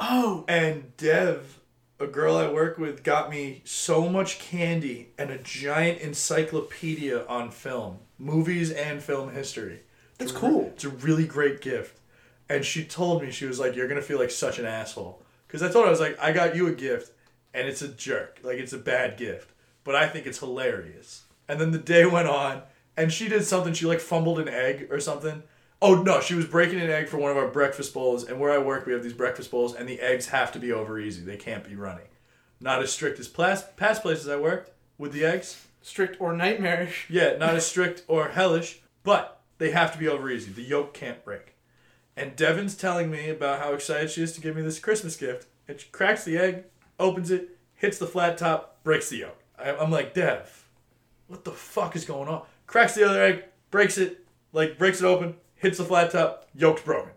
Oh, 0.00 0.44
And 0.48 0.96
Dev, 0.96 1.60
a 2.00 2.06
girl 2.08 2.36
I 2.36 2.50
work 2.50 2.78
with, 2.78 3.04
got 3.04 3.30
me 3.30 3.62
so 3.64 4.08
much 4.08 4.38
candy 4.40 5.10
and 5.18 5.30
a 5.30 5.38
giant 5.38 6.00
encyclopedia 6.00 7.24
on 7.26 7.50
film, 7.50 7.98
movies 8.18 8.70
and 8.70 9.02
film 9.02 9.32
history. 9.32 9.80
That's 10.18 10.30
It's 10.30 10.40
cool. 10.40 10.62
re- 10.62 10.66
It's 10.68 10.84
a 10.84 10.88
really 10.90 11.26
great 11.26 11.60
gift. 11.60 11.98
And 12.48 12.64
she 12.64 12.84
told 12.84 13.22
me, 13.22 13.30
she 13.30 13.46
was 13.46 13.58
like, 13.58 13.74
You're 13.74 13.88
going 13.88 14.00
to 14.00 14.06
feel 14.06 14.18
like 14.18 14.30
such 14.30 14.58
an 14.58 14.66
asshole. 14.66 15.22
Because 15.46 15.62
I 15.62 15.70
told 15.70 15.84
her, 15.84 15.88
I 15.88 15.90
was 15.90 16.00
like, 16.00 16.18
I 16.20 16.32
got 16.32 16.54
you 16.56 16.66
a 16.66 16.72
gift 16.72 17.12
and 17.52 17.68
it's 17.68 17.82
a 17.82 17.88
jerk. 17.88 18.40
Like, 18.42 18.58
it's 18.58 18.72
a 18.72 18.78
bad 18.78 19.16
gift. 19.16 19.50
But 19.84 19.94
I 19.94 20.08
think 20.08 20.26
it's 20.26 20.38
hilarious. 20.40 21.24
And 21.48 21.60
then 21.60 21.70
the 21.70 21.78
day 21.78 22.04
went 22.16 22.28
on 22.28 22.62
and 22.96 23.12
she 23.12 23.28
did 23.28 23.44
something. 23.44 23.72
She 23.74 23.86
like 23.86 24.00
fumbled 24.00 24.38
an 24.38 24.48
egg 24.48 24.88
or 24.90 25.00
something. 25.00 25.42
Oh 25.82 26.02
no, 26.02 26.20
she 26.20 26.34
was 26.34 26.46
breaking 26.46 26.80
an 26.80 26.88
egg 26.88 27.08
for 27.08 27.18
one 27.18 27.30
of 27.30 27.36
our 27.36 27.48
breakfast 27.48 27.92
bowls, 27.92 28.24
and 28.24 28.40
where 28.40 28.50
I 28.52 28.56
work, 28.58 28.86
we 28.86 28.94
have 28.94 29.02
these 29.02 29.12
breakfast 29.12 29.50
bowls, 29.50 29.74
and 29.74 29.86
the 29.86 30.00
eggs 30.00 30.28
have 30.28 30.50
to 30.52 30.58
be 30.58 30.72
over 30.72 30.98
easy. 30.98 31.20
They 31.22 31.36
can't 31.36 31.62
be 31.64 31.74
runny. 31.76 32.04
Not 32.58 32.82
as 32.82 32.90
strict 32.90 33.18
as 33.20 33.28
plas- 33.28 33.66
past 33.76 34.00
places 34.00 34.26
I 34.28 34.36
worked 34.36 34.70
with 34.96 35.12
the 35.12 35.26
eggs. 35.26 35.66
strict 35.82 36.18
or 36.20 36.32
nightmarish. 36.34 37.06
Yeah, 37.10 37.36
not 37.36 37.54
as 37.54 37.66
strict 37.66 38.02
or 38.08 38.28
hellish, 38.28 38.80
but 39.02 39.40
they 39.58 39.70
have 39.70 39.92
to 39.92 39.98
be 39.98 40.08
over 40.08 40.30
easy. 40.30 40.52
The 40.52 40.62
yolk 40.62 40.94
can't 40.94 41.24
break. 41.24 41.54
And 42.16 42.36
Devin's 42.36 42.76
telling 42.76 43.10
me 43.10 43.28
about 43.28 43.60
how 43.60 43.72
excited 43.72 44.10
she 44.10 44.22
is 44.22 44.32
to 44.32 44.40
give 44.40 44.54
me 44.54 44.62
this 44.62 44.78
Christmas 44.78 45.16
gift, 45.16 45.48
and 45.66 45.80
she 45.80 45.88
cracks 45.88 46.24
the 46.24 46.38
egg, 46.38 46.64
opens 47.00 47.30
it, 47.30 47.58
hits 47.74 47.98
the 47.98 48.06
flat 48.06 48.38
top, 48.38 48.82
breaks 48.84 49.08
the 49.08 49.18
yolk. 49.18 49.42
I'm 49.58 49.90
like, 49.90 50.14
Dev, 50.14 50.68
what 51.26 51.44
the 51.44 51.52
fuck 51.52 51.96
is 51.96 52.04
going 52.04 52.28
on? 52.28 52.42
Cracks 52.66 52.94
the 52.94 53.08
other 53.08 53.22
egg, 53.22 53.44
breaks 53.70 53.98
it, 53.98 54.24
like 54.52 54.78
breaks 54.78 55.00
it 55.00 55.06
open, 55.06 55.34
hits 55.56 55.78
the 55.78 55.84
flat 55.84 56.10
top, 56.12 56.48
yolk's 56.54 56.82
broken. 56.82 57.12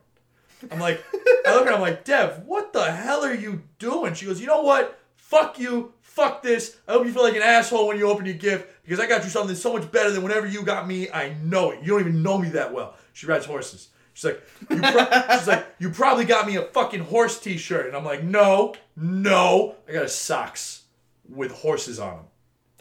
I'm 0.71 0.79
like, 0.79 1.03
I 1.45 1.53
look 1.53 1.61
at 1.61 1.67
her, 1.67 1.73
I'm 1.73 1.81
like, 1.81 2.03
Dev, 2.03 2.43
what 2.45 2.73
the 2.73 2.91
hell 2.91 3.23
are 3.23 3.33
you 3.33 3.61
doing? 3.77 4.15
She 4.15 4.25
goes, 4.25 4.41
you 4.41 4.47
know 4.47 4.61
what? 4.63 4.99
Fuck 5.15 5.59
you. 5.59 5.93
Fuck 6.17 6.41
this. 6.41 6.75
I 6.87 6.93
hope 6.93 7.05
you 7.05 7.13
feel 7.13 7.21
like 7.21 7.35
an 7.35 7.43
asshole 7.43 7.87
when 7.87 7.99
you 7.99 8.09
open 8.09 8.25
your 8.25 8.33
gift 8.33 8.67
because 8.83 8.99
I 8.99 9.05
got 9.05 9.23
you 9.23 9.29
something 9.29 9.55
so 9.55 9.71
much 9.71 9.91
better 9.91 10.09
than 10.09 10.23
whatever 10.23 10.47
you 10.47 10.63
got 10.63 10.87
me. 10.87 11.11
I 11.11 11.35
know 11.43 11.69
it. 11.69 11.81
You 11.83 11.89
don't 11.91 11.99
even 11.99 12.23
know 12.23 12.39
me 12.39 12.49
that 12.49 12.73
well. 12.73 12.95
She 13.13 13.27
rides 13.27 13.45
horses. 13.45 13.89
She's 14.15 14.25
like, 14.25 14.41
you 14.71 14.81
pro- 14.81 15.21
she's 15.37 15.47
like, 15.47 15.67
you 15.77 15.91
probably 15.91 16.25
got 16.25 16.47
me 16.47 16.55
a 16.55 16.63
fucking 16.63 17.01
horse 17.01 17.39
T-shirt, 17.39 17.85
and 17.85 17.95
I'm 17.95 18.03
like, 18.03 18.23
no, 18.23 18.73
no, 18.95 19.75
I 19.87 19.91
got 19.91 20.05
a 20.05 20.09
socks 20.09 20.85
with 21.29 21.51
horses 21.51 21.99
on 21.99 22.15
them. 22.15 22.25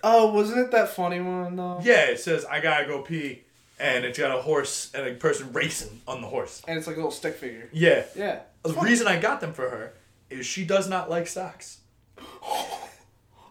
Oh, 0.02 0.32
wasn't 0.32 0.60
it 0.60 0.70
that 0.70 0.88
funny 0.88 1.20
one 1.20 1.56
though? 1.56 1.80
Yeah, 1.82 2.06
it 2.06 2.20
says 2.20 2.46
I 2.46 2.60
gotta 2.60 2.86
go 2.86 3.02
pee. 3.02 3.42
and 3.78 4.06
it's 4.06 4.18
got 4.18 4.34
a 4.34 4.40
horse 4.40 4.90
and 4.94 5.06
a 5.06 5.12
person 5.12 5.52
racing 5.52 6.00
on 6.08 6.22
the 6.22 6.26
horse. 6.26 6.62
And 6.66 6.78
it's 6.78 6.86
like 6.86 6.96
a 6.96 7.00
little 7.00 7.12
stick 7.12 7.34
figure. 7.34 7.68
Yeah. 7.70 8.04
Yeah. 8.16 8.40
The 8.62 8.72
reason 8.72 9.06
I 9.06 9.20
got 9.20 9.42
them 9.42 9.52
for 9.52 9.68
her 9.68 9.92
is 10.30 10.46
she 10.46 10.64
does 10.64 10.88
not 10.88 11.10
like 11.10 11.26
socks. 11.26 11.80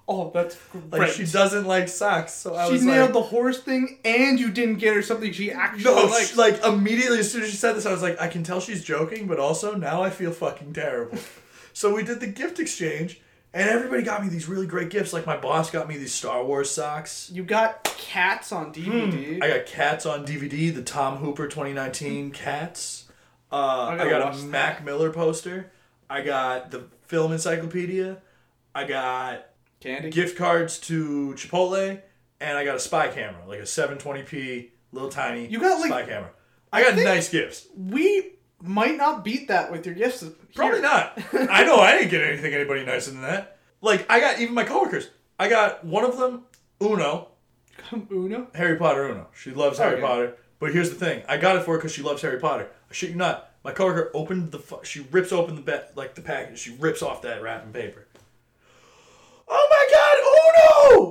Oh, 0.08 0.30
that's 0.34 0.56
Like 0.74 0.92
great. 1.02 1.14
she 1.14 1.26
doesn't 1.26 1.66
like 1.66 1.88
socks. 1.90 2.32
So 2.34 2.54
I 2.56 2.68
She 2.68 2.74
was 2.74 2.84
nailed 2.86 3.06
like, 3.08 3.14
the 3.14 3.22
horse 3.24 3.60
thing, 3.60 3.98
and 4.06 4.40
you 4.40 4.52
didn't 4.52 4.76
get 4.76 4.94
her 4.96 5.02
something 5.02 5.32
she 5.32 5.52
actually 5.52 5.84
No, 5.84 6.06
likes. 6.06 6.38
like 6.38 6.64
immediately 6.64 7.20
as 7.20 7.32
soon 7.32 7.42
as 7.44 7.50
she 7.50 7.58
said 7.58 7.74
this, 7.76 7.86
I 7.88 7.92
was 7.92 8.02
like, 8.04 8.22
I 8.22 8.28
can 8.28 8.44
tell 8.44 8.60
she's 8.60 8.84
joking, 8.84 9.26
but 9.28 9.40
also 9.40 9.74
now 9.76 10.04
I 10.04 10.10
feel 10.12 10.32
fucking 10.32 10.74
terrible. 10.74 11.18
so 11.74 11.94
we 11.96 12.04
did 12.04 12.20
the 12.20 12.28
gift 12.28 12.60
exchange, 12.60 13.20
and 13.52 13.68
everybody 13.68 14.04
got 14.04 14.22
me 14.24 14.30
these 14.30 14.48
really 14.48 14.68
great 14.68 14.92
gifts. 14.92 15.12
Like 15.12 15.26
my 15.26 15.38
boss 15.38 15.72
got 15.72 15.88
me 15.88 15.98
these 15.98 16.14
Star 16.14 16.44
Wars 16.46 16.70
socks. 16.70 17.32
you 17.34 17.44
got 17.44 17.84
cats 17.98 18.52
on 18.52 18.72
DVD. 18.72 19.38
Hmm. 19.38 19.44
I 19.44 19.48
got 19.50 19.66
Cats 19.66 20.06
on 20.06 20.24
DVD, 20.26 20.74
the 20.76 20.84
Tom 20.84 21.18
Hooper 21.18 21.48
2019 21.48 22.30
Cats. 22.32 23.06
Uh, 23.52 23.56
I, 23.56 23.98
gotta 23.98 24.10
got 24.10 24.36
a 24.36 24.38
that. 24.38 24.46
Mac 24.48 24.86
Miller 24.86 25.10
poster. 25.12 25.72
I 26.10 26.22
got 26.22 26.70
the 26.70 26.84
film 27.08 27.32
encyclopedia. 27.32 28.18
I 28.76 28.84
got 28.84 29.48
Candy. 29.86 30.10
gift 30.10 30.38
cards 30.38 30.80
to 30.80 31.34
Chipotle, 31.38 32.02
and 32.40 32.58
I 32.58 32.66
got 32.66 32.76
a 32.76 32.80
spy 32.80 33.08
camera, 33.08 33.42
like 33.48 33.60
a 33.60 33.64
720p 33.64 34.70
little 34.92 35.10
tiny 35.10 35.48
You 35.48 35.60
got, 35.60 35.80
like- 35.80 35.90
spy 35.90 36.04
camera. 36.06 36.32
I 36.74 36.84
got 36.84 36.94
think- 36.96 37.06
nice 37.08 37.30
gifts. 37.30 37.68
we 37.78 38.34
might 38.62 38.98
not 38.98 39.24
beat 39.24 39.48
that 39.50 39.72
with 39.72 39.86
your 39.86 39.96
gifts. 39.96 40.24
Probably 40.56 40.82
not. 40.82 41.18
I 41.34 41.64
know 41.64 41.78
I 41.78 41.98
didn't 41.98 42.10
get 42.12 42.24
anything 42.24 42.54
anybody 42.54 42.84
nicer 42.86 43.12
than 43.12 43.22
that. 43.22 43.58
Like 43.82 44.06
I 44.10 44.20
got 44.20 44.40
even 44.40 44.54
my 44.56 44.64
coworkers. 44.64 45.10
I 45.40 45.48
got 45.50 45.84
one 45.86 46.04
of 46.04 46.18
them 46.18 46.46
Uno, 46.82 47.30
Uno. 48.12 48.48
Harry 48.56 48.78
Potter 48.78 49.06
Uno. 49.10 49.28
She 49.36 49.52
loves 49.52 49.78
Harry 49.78 49.94
Okay. 49.96 50.02
Potter. 50.02 50.38
But 50.60 50.72
here's 50.74 50.90
the 50.90 50.96
thing: 50.96 51.22
I 51.28 51.38
got 51.38 51.58
it 51.58 51.64
for 51.64 51.72
her 51.74 51.78
because 51.78 51.92
she 51.94 52.02
loves 52.02 52.22
Harry 52.22 52.40
Potter. 52.40 52.70
I 52.90 52.94
shit 52.94 53.12
you 53.12 53.16
not. 53.18 53.52
My 53.64 53.72
coworker 53.72 54.12
opened 54.14 54.52
the 54.52 54.60
fu- 54.60 54.84
she 54.84 55.02
rips 55.12 55.32
open 55.32 55.56
the 55.56 55.62
be- 55.62 55.80
like 55.96 56.16
the 56.16 56.22
package. 56.22 56.58
She 56.60 56.72
rips 56.76 57.02
off 57.04 57.22
that 57.24 57.42
wrapping 57.42 57.74
paper. 57.74 58.08
Oh 59.48 59.68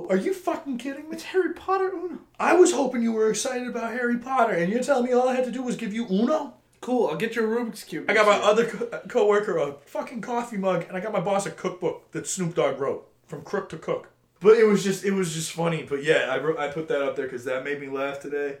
Are 0.09 0.17
you 0.17 0.33
fucking 0.33 0.77
kidding 0.77 1.09
me? 1.09 1.15
It's 1.15 1.23
Harry 1.25 1.53
Potter 1.53 1.89
Uno. 1.89 2.19
I 2.39 2.53
was 2.53 2.71
hoping 2.73 3.01
you 3.01 3.11
were 3.11 3.29
excited 3.29 3.67
about 3.67 3.91
Harry 3.93 4.17
Potter, 4.17 4.53
and 4.53 4.71
you're 4.71 4.83
telling 4.83 5.05
me 5.05 5.13
all 5.13 5.27
I 5.29 5.35
had 5.35 5.45
to 5.45 5.51
do 5.51 5.61
was 5.63 5.75
give 5.75 5.93
you 5.93 6.05
Uno? 6.09 6.53
Cool. 6.81 7.07
I'll 7.07 7.15
get 7.15 7.35
your 7.35 7.47
Rubik's 7.47 7.83
cube. 7.83 8.05
I 8.09 8.13
got 8.13 8.27
my 8.27 8.35
other 8.35 8.65
co- 8.67 8.85
uh, 8.91 8.99
coworker 9.07 9.57
a 9.57 9.73
fucking 9.85 10.21
coffee 10.21 10.57
mug, 10.57 10.85
and 10.87 10.95
I 10.95 10.99
got 10.99 11.11
my 11.13 11.19
boss 11.19 11.45
a 11.45 11.51
cookbook 11.51 12.11
that 12.11 12.27
Snoop 12.27 12.53
Dogg 12.55 12.79
wrote 12.79 13.07
from 13.25 13.41
crook 13.41 13.69
to 13.69 13.77
cook. 13.77 14.09
But 14.39 14.57
it 14.57 14.65
was 14.65 14.83
just 14.83 15.03
it 15.03 15.11
was 15.11 15.33
just 15.33 15.51
funny. 15.51 15.83
But 15.83 16.03
yeah, 16.03 16.27
I 16.29 16.37
wrote, 16.37 16.59
I 16.59 16.67
put 16.67 16.87
that 16.89 17.01
up 17.01 17.15
there 17.15 17.25
because 17.25 17.45
that 17.45 17.63
made 17.63 17.79
me 17.81 17.87
laugh 17.87 18.19
today. 18.19 18.57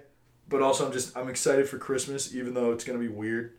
But 0.49 0.61
also, 0.61 0.85
I'm 0.87 0.91
just 0.91 1.15
I'm 1.15 1.29
excited 1.29 1.67
for 1.69 1.77
Christmas, 1.77 2.33
even 2.33 2.53
though 2.53 2.71
it's 2.71 2.83
gonna 2.83 2.97
be 2.99 3.07
weird 3.09 3.53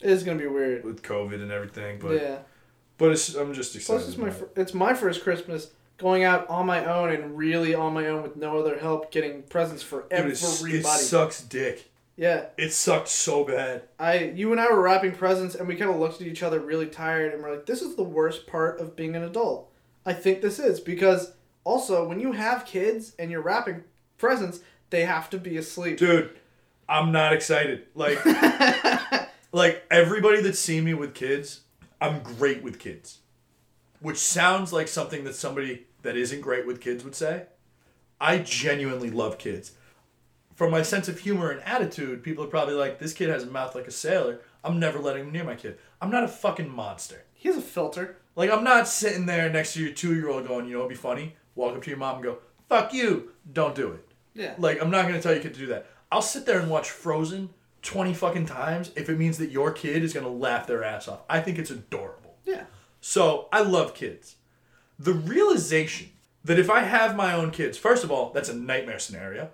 It 0.00 0.10
is 0.10 0.22
gonna 0.22 0.38
be 0.38 0.46
weird. 0.46 0.84
with 0.84 1.02
COVID 1.02 1.42
and 1.42 1.50
everything. 1.50 1.98
But 1.98 2.20
yeah. 2.22 2.38
but 2.98 3.10
it's, 3.12 3.34
I'm 3.34 3.52
just 3.54 3.74
excited. 3.74 3.98
Plus, 4.00 4.08
it's 4.08 4.18
my 4.18 4.30
fir- 4.30 4.50
it's 4.54 4.74
my 4.74 4.94
first 4.94 5.24
Christmas 5.24 5.70
going 5.96 6.24
out 6.24 6.48
on 6.48 6.66
my 6.66 6.84
own 6.84 7.10
and 7.10 7.36
really 7.36 7.74
on 7.74 7.94
my 7.94 8.06
own 8.06 8.22
with 8.22 8.36
no 8.36 8.58
other 8.58 8.78
help, 8.78 9.10
getting 9.10 9.42
presents 9.42 9.82
for. 9.82 10.04
Everybody. 10.10 10.78
it 10.78 10.84
sucks 10.84 11.42
dick. 11.42 11.90
yeah. 12.16 12.46
It 12.56 12.72
sucked 12.72 13.08
so 13.08 13.44
bad. 13.44 13.82
I 13.98 14.32
you 14.34 14.52
and 14.52 14.60
I 14.60 14.70
were 14.70 14.80
wrapping 14.80 15.12
presents 15.12 15.54
and 15.54 15.68
we 15.68 15.76
kind 15.76 15.90
of 15.90 15.98
looked 15.98 16.20
at 16.20 16.26
each 16.26 16.42
other 16.42 16.60
really 16.60 16.86
tired 16.86 17.32
and 17.32 17.42
we're 17.42 17.52
like, 17.52 17.66
this 17.66 17.82
is 17.82 17.96
the 17.96 18.02
worst 18.04 18.46
part 18.46 18.80
of 18.80 18.96
being 18.96 19.14
an 19.16 19.22
adult. 19.22 19.70
I 20.06 20.12
think 20.12 20.42
this 20.42 20.58
is 20.58 20.80
because 20.80 21.32
also 21.64 22.06
when 22.06 22.20
you 22.20 22.32
have 22.32 22.66
kids 22.66 23.14
and 23.18 23.30
you're 23.30 23.40
wrapping 23.40 23.84
presents, 24.18 24.60
they 24.90 25.04
have 25.04 25.30
to 25.30 25.38
be 25.38 25.56
asleep. 25.56 25.98
Dude, 25.98 26.30
I'm 26.88 27.10
not 27.12 27.32
excited. 27.32 27.86
Like 27.94 28.18
like 29.52 29.84
everybody 29.90 30.40
that's 30.42 30.58
seen 30.58 30.84
me 30.84 30.94
with 30.94 31.14
kids, 31.14 31.60
I'm 32.00 32.22
great 32.22 32.62
with 32.62 32.78
kids. 32.78 33.18
Which 34.04 34.18
sounds 34.18 34.70
like 34.70 34.86
something 34.88 35.24
that 35.24 35.34
somebody 35.34 35.86
that 36.02 36.14
isn't 36.14 36.42
great 36.42 36.66
with 36.66 36.82
kids 36.82 37.02
would 37.04 37.14
say. 37.14 37.46
I 38.20 38.36
genuinely 38.36 39.10
love 39.10 39.38
kids. 39.38 39.72
From 40.54 40.70
my 40.70 40.82
sense 40.82 41.08
of 41.08 41.20
humor 41.20 41.50
and 41.50 41.62
attitude, 41.62 42.22
people 42.22 42.44
are 42.44 42.48
probably 42.48 42.74
like, 42.74 42.98
this 42.98 43.14
kid 43.14 43.30
has 43.30 43.44
a 43.44 43.46
mouth 43.46 43.74
like 43.74 43.86
a 43.86 43.90
sailor. 43.90 44.42
I'm 44.62 44.78
never 44.78 44.98
letting 44.98 45.24
him 45.24 45.32
near 45.32 45.42
my 45.42 45.54
kid. 45.54 45.78
I'm 46.02 46.10
not 46.10 46.22
a 46.22 46.28
fucking 46.28 46.68
monster. 46.68 47.24
He 47.32 47.48
has 47.48 47.56
a 47.56 47.62
filter. 47.62 48.18
Like, 48.36 48.50
I'm 48.50 48.62
not 48.62 48.88
sitting 48.88 49.24
there 49.24 49.48
next 49.48 49.72
to 49.72 49.82
your 49.82 49.94
two 49.94 50.14
year 50.14 50.28
old 50.28 50.46
going, 50.46 50.66
you 50.66 50.74
know, 50.74 50.80
it'd 50.80 50.90
be 50.90 50.96
funny. 50.96 51.36
Walk 51.54 51.74
up 51.74 51.82
to 51.84 51.88
your 51.88 51.98
mom 51.98 52.16
and 52.16 52.24
go, 52.24 52.38
fuck 52.68 52.92
you. 52.92 53.30
Don't 53.54 53.74
do 53.74 53.92
it. 53.92 54.06
Yeah. 54.34 54.52
Like, 54.58 54.82
I'm 54.82 54.90
not 54.90 55.06
gonna 55.06 55.22
tell 55.22 55.32
your 55.32 55.42
kid 55.42 55.54
to 55.54 55.60
do 55.60 55.66
that. 55.68 55.86
I'll 56.12 56.20
sit 56.20 56.44
there 56.44 56.60
and 56.60 56.68
watch 56.68 56.90
Frozen 56.90 57.48
20 57.80 58.12
fucking 58.12 58.44
times 58.44 58.90
if 58.96 59.08
it 59.08 59.18
means 59.18 59.38
that 59.38 59.50
your 59.50 59.72
kid 59.72 60.04
is 60.04 60.12
gonna 60.12 60.28
laugh 60.28 60.66
their 60.66 60.84
ass 60.84 61.08
off. 61.08 61.22
I 61.26 61.40
think 61.40 61.58
it's 61.58 61.70
adorable. 61.70 62.36
Yeah. 62.44 62.64
So, 63.06 63.50
I 63.52 63.60
love 63.60 63.92
kids. 63.92 64.36
The 64.98 65.12
realization 65.12 66.08
that 66.42 66.58
if 66.58 66.70
I 66.70 66.80
have 66.84 67.14
my 67.14 67.34
own 67.34 67.50
kids, 67.50 67.76
first 67.76 68.02
of 68.02 68.10
all, 68.10 68.32
that's 68.32 68.48
a 68.48 68.56
nightmare 68.56 68.98
scenario. 68.98 69.50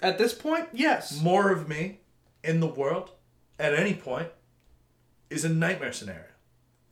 At 0.00 0.18
this 0.18 0.34
point, 0.34 0.68
yes. 0.74 1.18
More 1.18 1.50
of 1.50 1.70
me 1.70 2.00
in 2.44 2.60
the 2.60 2.66
world 2.66 3.12
at 3.58 3.72
any 3.72 3.94
point 3.94 4.28
is 5.30 5.42
a 5.42 5.48
nightmare 5.48 5.92
scenario. 5.92 6.26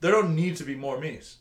There 0.00 0.10
don't 0.10 0.34
need 0.34 0.56
to 0.56 0.64
be 0.64 0.74
more 0.74 0.98
me's. 0.98 1.36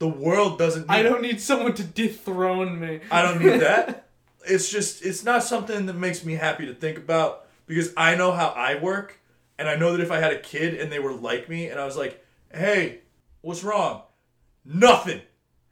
The 0.00 0.08
world 0.08 0.58
doesn't 0.58 0.88
need 0.88 0.96
I 0.96 1.04
don't 1.04 1.22
need 1.22 1.40
someone 1.40 1.74
to 1.74 1.84
dethrone 1.84 2.80
me. 2.80 3.02
I 3.08 3.22
don't 3.22 3.40
need 3.40 3.60
that. 3.60 4.08
It's 4.44 4.68
just 4.68 5.06
it's 5.06 5.22
not 5.22 5.44
something 5.44 5.86
that 5.86 5.92
makes 5.92 6.24
me 6.24 6.32
happy 6.32 6.66
to 6.66 6.74
think 6.74 6.98
about 6.98 7.46
because 7.68 7.92
I 7.96 8.16
know 8.16 8.32
how 8.32 8.48
I 8.48 8.74
work 8.74 9.20
and 9.56 9.68
I 9.68 9.76
know 9.76 9.92
that 9.92 10.00
if 10.00 10.10
I 10.10 10.18
had 10.18 10.32
a 10.32 10.40
kid 10.40 10.74
and 10.80 10.90
they 10.90 10.98
were 10.98 11.12
like 11.12 11.48
me 11.48 11.68
and 11.68 11.78
I 11.78 11.84
was 11.84 11.96
like, 11.96 12.26
"Hey, 12.52 13.01
what's 13.42 13.62
wrong?" 13.62 14.02
Nothing. 14.64 15.20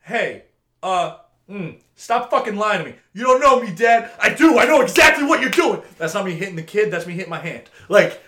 Hey, 0.00 0.44
uh, 0.82 1.16
mm, 1.48 1.80
stop 1.94 2.30
fucking 2.30 2.56
lying 2.56 2.84
to 2.84 2.90
me. 2.90 2.96
You 3.12 3.24
don't 3.24 3.40
know 3.40 3.60
me, 3.60 3.72
Dad. 3.74 4.10
I 4.20 4.30
do. 4.34 4.58
I 4.58 4.64
know 4.66 4.80
exactly 4.80 5.24
what 5.24 5.40
you're 5.40 5.50
doing. 5.50 5.82
That's 5.98 6.14
not 6.14 6.24
me 6.24 6.32
hitting 6.32 6.56
the 6.56 6.62
kid. 6.62 6.90
That's 6.90 7.06
me 7.06 7.14
hitting 7.14 7.30
my 7.30 7.38
hand. 7.38 7.64
Like, 7.88 8.20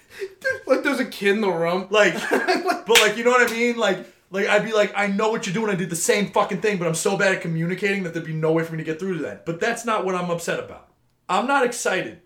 like 0.66 0.82
there's 0.82 1.00
a 1.00 1.04
kid 1.04 1.36
in 1.36 1.40
the 1.40 1.50
room. 1.50 1.86
like, 1.90 2.14
but 2.30 3.00
like, 3.00 3.16
you 3.16 3.24
know 3.24 3.30
what 3.30 3.50
I 3.50 3.54
mean? 3.54 3.76
Like, 3.76 4.06
like 4.30 4.46
I'd 4.48 4.64
be 4.64 4.72
like, 4.72 4.92
I 4.96 5.06
know 5.06 5.30
what 5.30 5.46
you're 5.46 5.54
doing. 5.54 5.70
I 5.70 5.76
did 5.76 5.90
the 5.90 5.96
same 5.96 6.30
fucking 6.30 6.60
thing, 6.60 6.78
but 6.78 6.88
I'm 6.88 6.94
so 6.94 7.16
bad 7.16 7.34
at 7.36 7.42
communicating 7.42 8.02
that 8.04 8.14
there'd 8.14 8.26
be 8.26 8.32
no 8.32 8.52
way 8.52 8.64
for 8.64 8.72
me 8.72 8.78
to 8.78 8.84
get 8.84 8.98
through 8.98 9.18
to 9.18 9.22
that. 9.24 9.46
But 9.46 9.60
that's 9.60 9.84
not 9.84 10.04
what 10.04 10.14
I'm 10.14 10.30
upset 10.30 10.58
about. 10.58 10.88
I'm 11.28 11.46
not 11.46 11.64
excited 11.64 12.20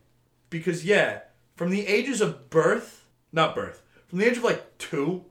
because 0.48 0.84
yeah, 0.84 1.20
from 1.56 1.70
the 1.70 1.86
ages 1.86 2.20
of 2.20 2.48
birth, 2.48 3.04
not 3.32 3.54
birth, 3.54 3.82
from 4.06 4.20
the 4.20 4.26
age 4.26 4.36
of 4.38 4.44
like 4.44 4.78
two, 4.78 5.24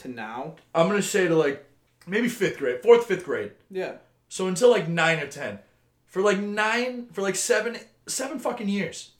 To 0.00 0.08
now. 0.08 0.54
I'm 0.74 0.88
gonna 0.88 1.02
say 1.02 1.28
to 1.28 1.34
like 1.34 1.64
maybe 2.06 2.28
fifth 2.28 2.58
grade, 2.58 2.82
fourth, 2.82 3.04
fifth 3.04 3.24
grade. 3.24 3.52
Yeah. 3.70 3.96
So 4.28 4.46
until 4.46 4.70
like 4.70 4.88
nine 4.88 5.18
or 5.18 5.26
ten, 5.26 5.58
for 6.06 6.22
like 6.22 6.38
nine, 6.38 7.08
for 7.12 7.20
like 7.20 7.36
seven, 7.36 7.76
seven 8.06 8.38
fucking 8.38 8.68
years, 8.68 9.10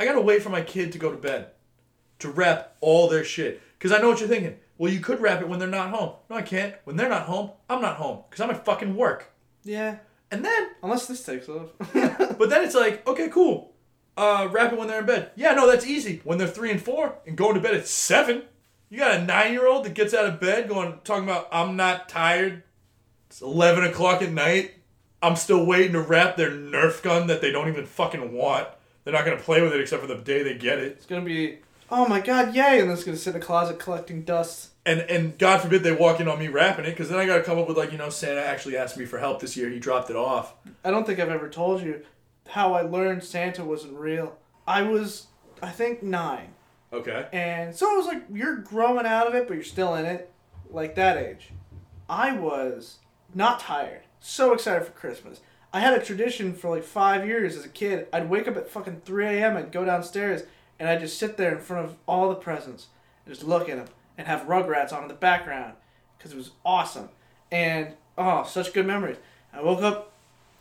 I 0.00 0.04
gotta 0.06 0.20
wait 0.22 0.42
for 0.42 0.48
my 0.48 0.62
kid 0.62 0.92
to 0.92 0.98
go 0.98 1.10
to 1.10 1.18
bed, 1.18 1.48
to 2.20 2.30
wrap 2.30 2.76
all 2.80 3.08
their 3.08 3.24
shit. 3.24 3.60
Cause 3.78 3.92
I 3.92 3.98
know 3.98 4.08
what 4.08 4.20
you're 4.20 4.28
thinking. 4.28 4.56
Well, 4.78 4.90
you 4.90 5.00
could 5.00 5.20
wrap 5.20 5.42
it 5.42 5.48
when 5.48 5.58
they're 5.58 5.68
not 5.68 5.90
home. 5.90 6.14
No, 6.30 6.36
I 6.36 6.42
can't. 6.42 6.74
When 6.84 6.96
they're 6.96 7.08
not 7.08 7.26
home, 7.26 7.50
I'm 7.68 7.82
not 7.82 7.96
home. 7.96 8.20
Cause 8.30 8.40
I'm 8.40 8.50
at 8.50 8.64
fucking 8.64 8.96
work. 8.96 9.32
Yeah. 9.62 9.98
And 10.30 10.44
then, 10.44 10.70
Unless 10.82 11.06
this 11.06 11.22
takes 11.22 11.48
off. 11.48 11.70
but 11.92 12.50
then 12.50 12.64
it's 12.64 12.74
like, 12.74 13.06
okay, 13.06 13.28
cool. 13.28 13.72
Uh, 14.16 14.48
wrap 14.50 14.72
it 14.72 14.78
when 14.78 14.88
they're 14.88 15.00
in 15.00 15.06
bed. 15.06 15.30
Yeah, 15.36 15.52
no, 15.52 15.70
that's 15.70 15.86
easy. 15.86 16.20
When 16.24 16.38
they're 16.38 16.48
three 16.48 16.70
and 16.70 16.80
four 16.80 17.16
and 17.26 17.36
going 17.36 17.54
to 17.54 17.60
bed 17.60 17.74
at 17.74 17.86
seven, 17.86 18.44
you 18.94 19.00
got 19.00 19.16
a 19.16 19.24
nine 19.24 19.52
year 19.52 19.66
old 19.66 19.84
that 19.84 19.94
gets 19.94 20.14
out 20.14 20.24
of 20.24 20.38
bed 20.38 20.68
going 20.68 21.00
talking 21.02 21.24
about 21.24 21.48
I'm 21.50 21.74
not 21.74 22.08
tired. 22.08 22.62
It's 23.28 23.42
eleven 23.42 23.82
o'clock 23.82 24.22
at 24.22 24.30
night. 24.30 24.74
I'm 25.20 25.34
still 25.34 25.66
waiting 25.66 25.94
to 25.94 26.00
wrap 26.00 26.36
their 26.36 26.52
Nerf 26.52 27.02
gun 27.02 27.26
that 27.26 27.40
they 27.40 27.50
don't 27.50 27.66
even 27.66 27.86
fucking 27.86 28.32
want. 28.32 28.68
They're 29.02 29.12
not 29.12 29.24
gonna 29.24 29.36
play 29.36 29.62
with 29.62 29.72
it 29.72 29.80
except 29.80 30.00
for 30.00 30.06
the 30.06 30.14
day 30.14 30.44
they 30.44 30.54
get 30.54 30.78
it. 30.78 30.92
it's 30.92 31.06
gonna 31.06 31.24
be, 31.24 31.58
oh 31.90 32.06
my 32.06 32.20
god, 32.20 32.54
yay! 32.54 32.78
And 32.78 32.88
then 32.88 32.96
it's 32.96 33.02
gonna 33.02 33.16
sit 33.16 33.34
in 33.34 33.42
a 33.42 33.44
closet 33.44 33.80
collecting 33.80 34.22
dust. 34.22 34.70
And 34.86 35.00
and 35.00 35.36
God 35.38 35.60
forbid 35.60 35.82
they 35.82 35.90
walk 35.90 36.20
in 36.20 36.28
on 36.28 36.38
me 36.38 36.46
wrapping 36.46 36.84
it, 36.84 36.90
because 36.90 37.08
then 37.08 37.18
I 37.18 37.26
gotta 37.26 37.42
come 37.42 37.58
up 37.58 37.66
with 37.66 37.76
like 37.76 37.90
you 37.90 37.98
know 37.98 38.10
Santa 38.10 38.44
actually 38.44 38.76
asked 38.76 38.96
me 38.96 39.06
for 39.06 39.18
help 39.18 39.40
this 39.40 39.56
year. 39.56 39.70
He 39.70 39.80
dropped 39.80 40.08
it 40.08 40.16
off. 40.16 40.54
I 40.84 40.92
don't 40.92 41.04
think 41.04 41.18
I've 41.18 41.30
ever 41.30 41.48
told 41.48 41.82
you 41.82 42.02
how 42.46 42.74
I 42.74 42.82
learned 42.82 43.24
Santa 43.24 43.64
wasn't 43.64 43.94
real. 43.94 44.38
I 44.68 44.82
was, 44.82 45.26
I 45.60 45.70
think, 45.70 46.00
nine. 46.00 46.53
Okay. 46.94 47.26
And 47.32 47.74
so 47.74 47.92
it 47.92 47.96
was 47.96 48.06
like, 48.06 48.22
you're 48.32 48.56
growing 48.56 49.04
out 49.04 49.26
of 49.26 49.34
it, 49.34 49.48
but 49.48 49.54
you're 49.54 49.64
still 49.64 49.94
in 49.94 50.06
it. 50.06 50.30
Like 50.70 50.94
that 50.94 51.16
age. 51.16 51.50
I 52.08 52.32
was 52.32 52.98
not 53.34 53.60
tired. 53.60 54.02
So 54.20 54.52
excited 54.52 54.86
for 54.86 54.92
Christmas. 54.92 55.40
I 55.72 55.80
had 55.80 55.94
a 55.94 56.04
tradition 56.04 56.54
for 56.54 56.70
like 56.70 56.84
five 56.84 57.26
years 57.26 57.56
as 57.56 57.64
a 57.64 57.68
kid. 57.68 58.06
I'd 58.12 58.30
wake 58.30 58.46
up 58.46 58.56
at 58.56 58.70
fucking 58.70 59.02
3 59.04 59.26
a.m. 59.26 59.56
I'd 59.56 59.72
go 59.72 59.84
downstairs 59.84 60.44
and 60.78 60.88
I'd 60.88 61.00
just 61.00 61.18
sit 61.18 61.36
there 61.36 61.52
in 61.52 61.60
front 61.60 61.86
of 61.86 61.96
all 62.06 62.28
the 62.28 62.36
presents 62.36 62.88
and 63.24 63.34
just 63.34 63.46
look 63.46 63.68
at 63.68 63.76
them 63.76 63.88
and 64.16 64.26
have 64.26 64.42
Rugrats 64.42 64.92
on 64.92 65.02
in 65.02 65.08
the 65.08 65.14
background 65.14 65.74
because 66.16 66.32
it 66.32 66.36
was 66.36 66.52
awesome. 66.64 67.08
And 67.50 67.94
oh, 68.16 68.44
such 68.44 68.72
good 68.72 68.86
memories. 68.86 69.16
I 69.52 69.62
woke 69.62 69.82
up. 69.82 70.12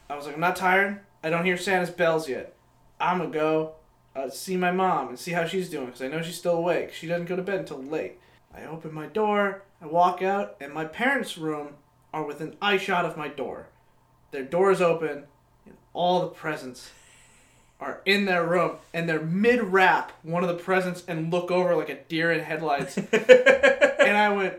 I 0.10 0.15
was 0.15 0.26
like, 0.26 0.35
I'm 0.35 0.41
not 0.41 0.55
tired. 0.55 0.99
I 1.23 1.30
don't 1.30 1.45
hear 1.45 1.57
Santa's 1.57 1.89
bells 1.89 2.27
yet. 2.27 2.55
I'm 2.99 3.19
gonna 3.19 3.30
go 3.30 3.76
uh, 4.15 4.30
see 4.30 4.57
my 4.57 4.72
mom 4.72 5.10
and 5.10 5.19
see 5.19 5.31
how 5.31 5.45
she's 5.45 5.69
doing 5.69 5.88
because 5.88 6.02
I 6.02 6.07
know 6.07 6.22
she's 6.22 6.38
still 6.38 6.56
awake. 6.56 6.94
She 6.94 7.07
doesn't 7.07 7.26
go 7.26 7.35
to 7.35 7.41
bed 7.41 7.60
until 7.60 7.81
late. 7.81 8.19
I 8.56 8.65
open 8.65 8.94
my 8.94 9.07
door, 9.07 9.64
I 9.81 9.88
walk 9.88 10.22
out, 10.22 10.56
and 10.61 10.73
my 10.73 10.85
parents' 10.85 11.38
room 11.38 11.69
are 12.14 12.23
within 12.23 12.56
eye 12.61 12.77
shot 12.77 13.06
of 13.06 13.18
my 13.18 13.27
door. 13.27 13.68
Their 14.31 14.44
door 14.44 14.72
is 14.72 14.81
open, 14.81 15.23
and 15.65 15.76
all 15.94 16.22
the 16.22 16.27
presents 16.27 16.91
are 17.80 18.02
in 18.06 18.26
their 18.26 18.45
room, 18.45 18.77
and 18.94 19.10
they're 19.10 19.22
mid 19.22 19.61
wrap 19.61 20.11
one 20.22 20.44
of 20.44 20.49
the 20.49 20.64
presents 20.64 21.03
and 21.07 21.31
look 21.31 21.49
over 21.52 21.76
like 21.76 21.90
a 21.90 22.03
deer 22.03 22.31
in 22.31 22.41
headlights. 22.41 22.98
and 23.11 24.18
I 24.18 24.30
went, 24.30 24.56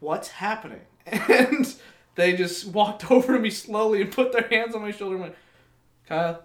"What's 0.00 0.28
happening?" 0.28 0.80
And 1.10 1.74
they 2.16 2.36
just 2.36 2.66
walked 2.66 3.10
over 3.10 3.34
to 3.34 3.38
me 3.38 3.50
slowly 3.50 4.02
and 4.02 4.12
put 4.12 4.32
their 4.32 4.46
hands 4.48 4.74
on 4.74 4.82
my 4.82 4.90
shoulder 4.90 5.14
and 5.14 5.22
went, 5.22 5.34
"Kyle, 6.06 6.42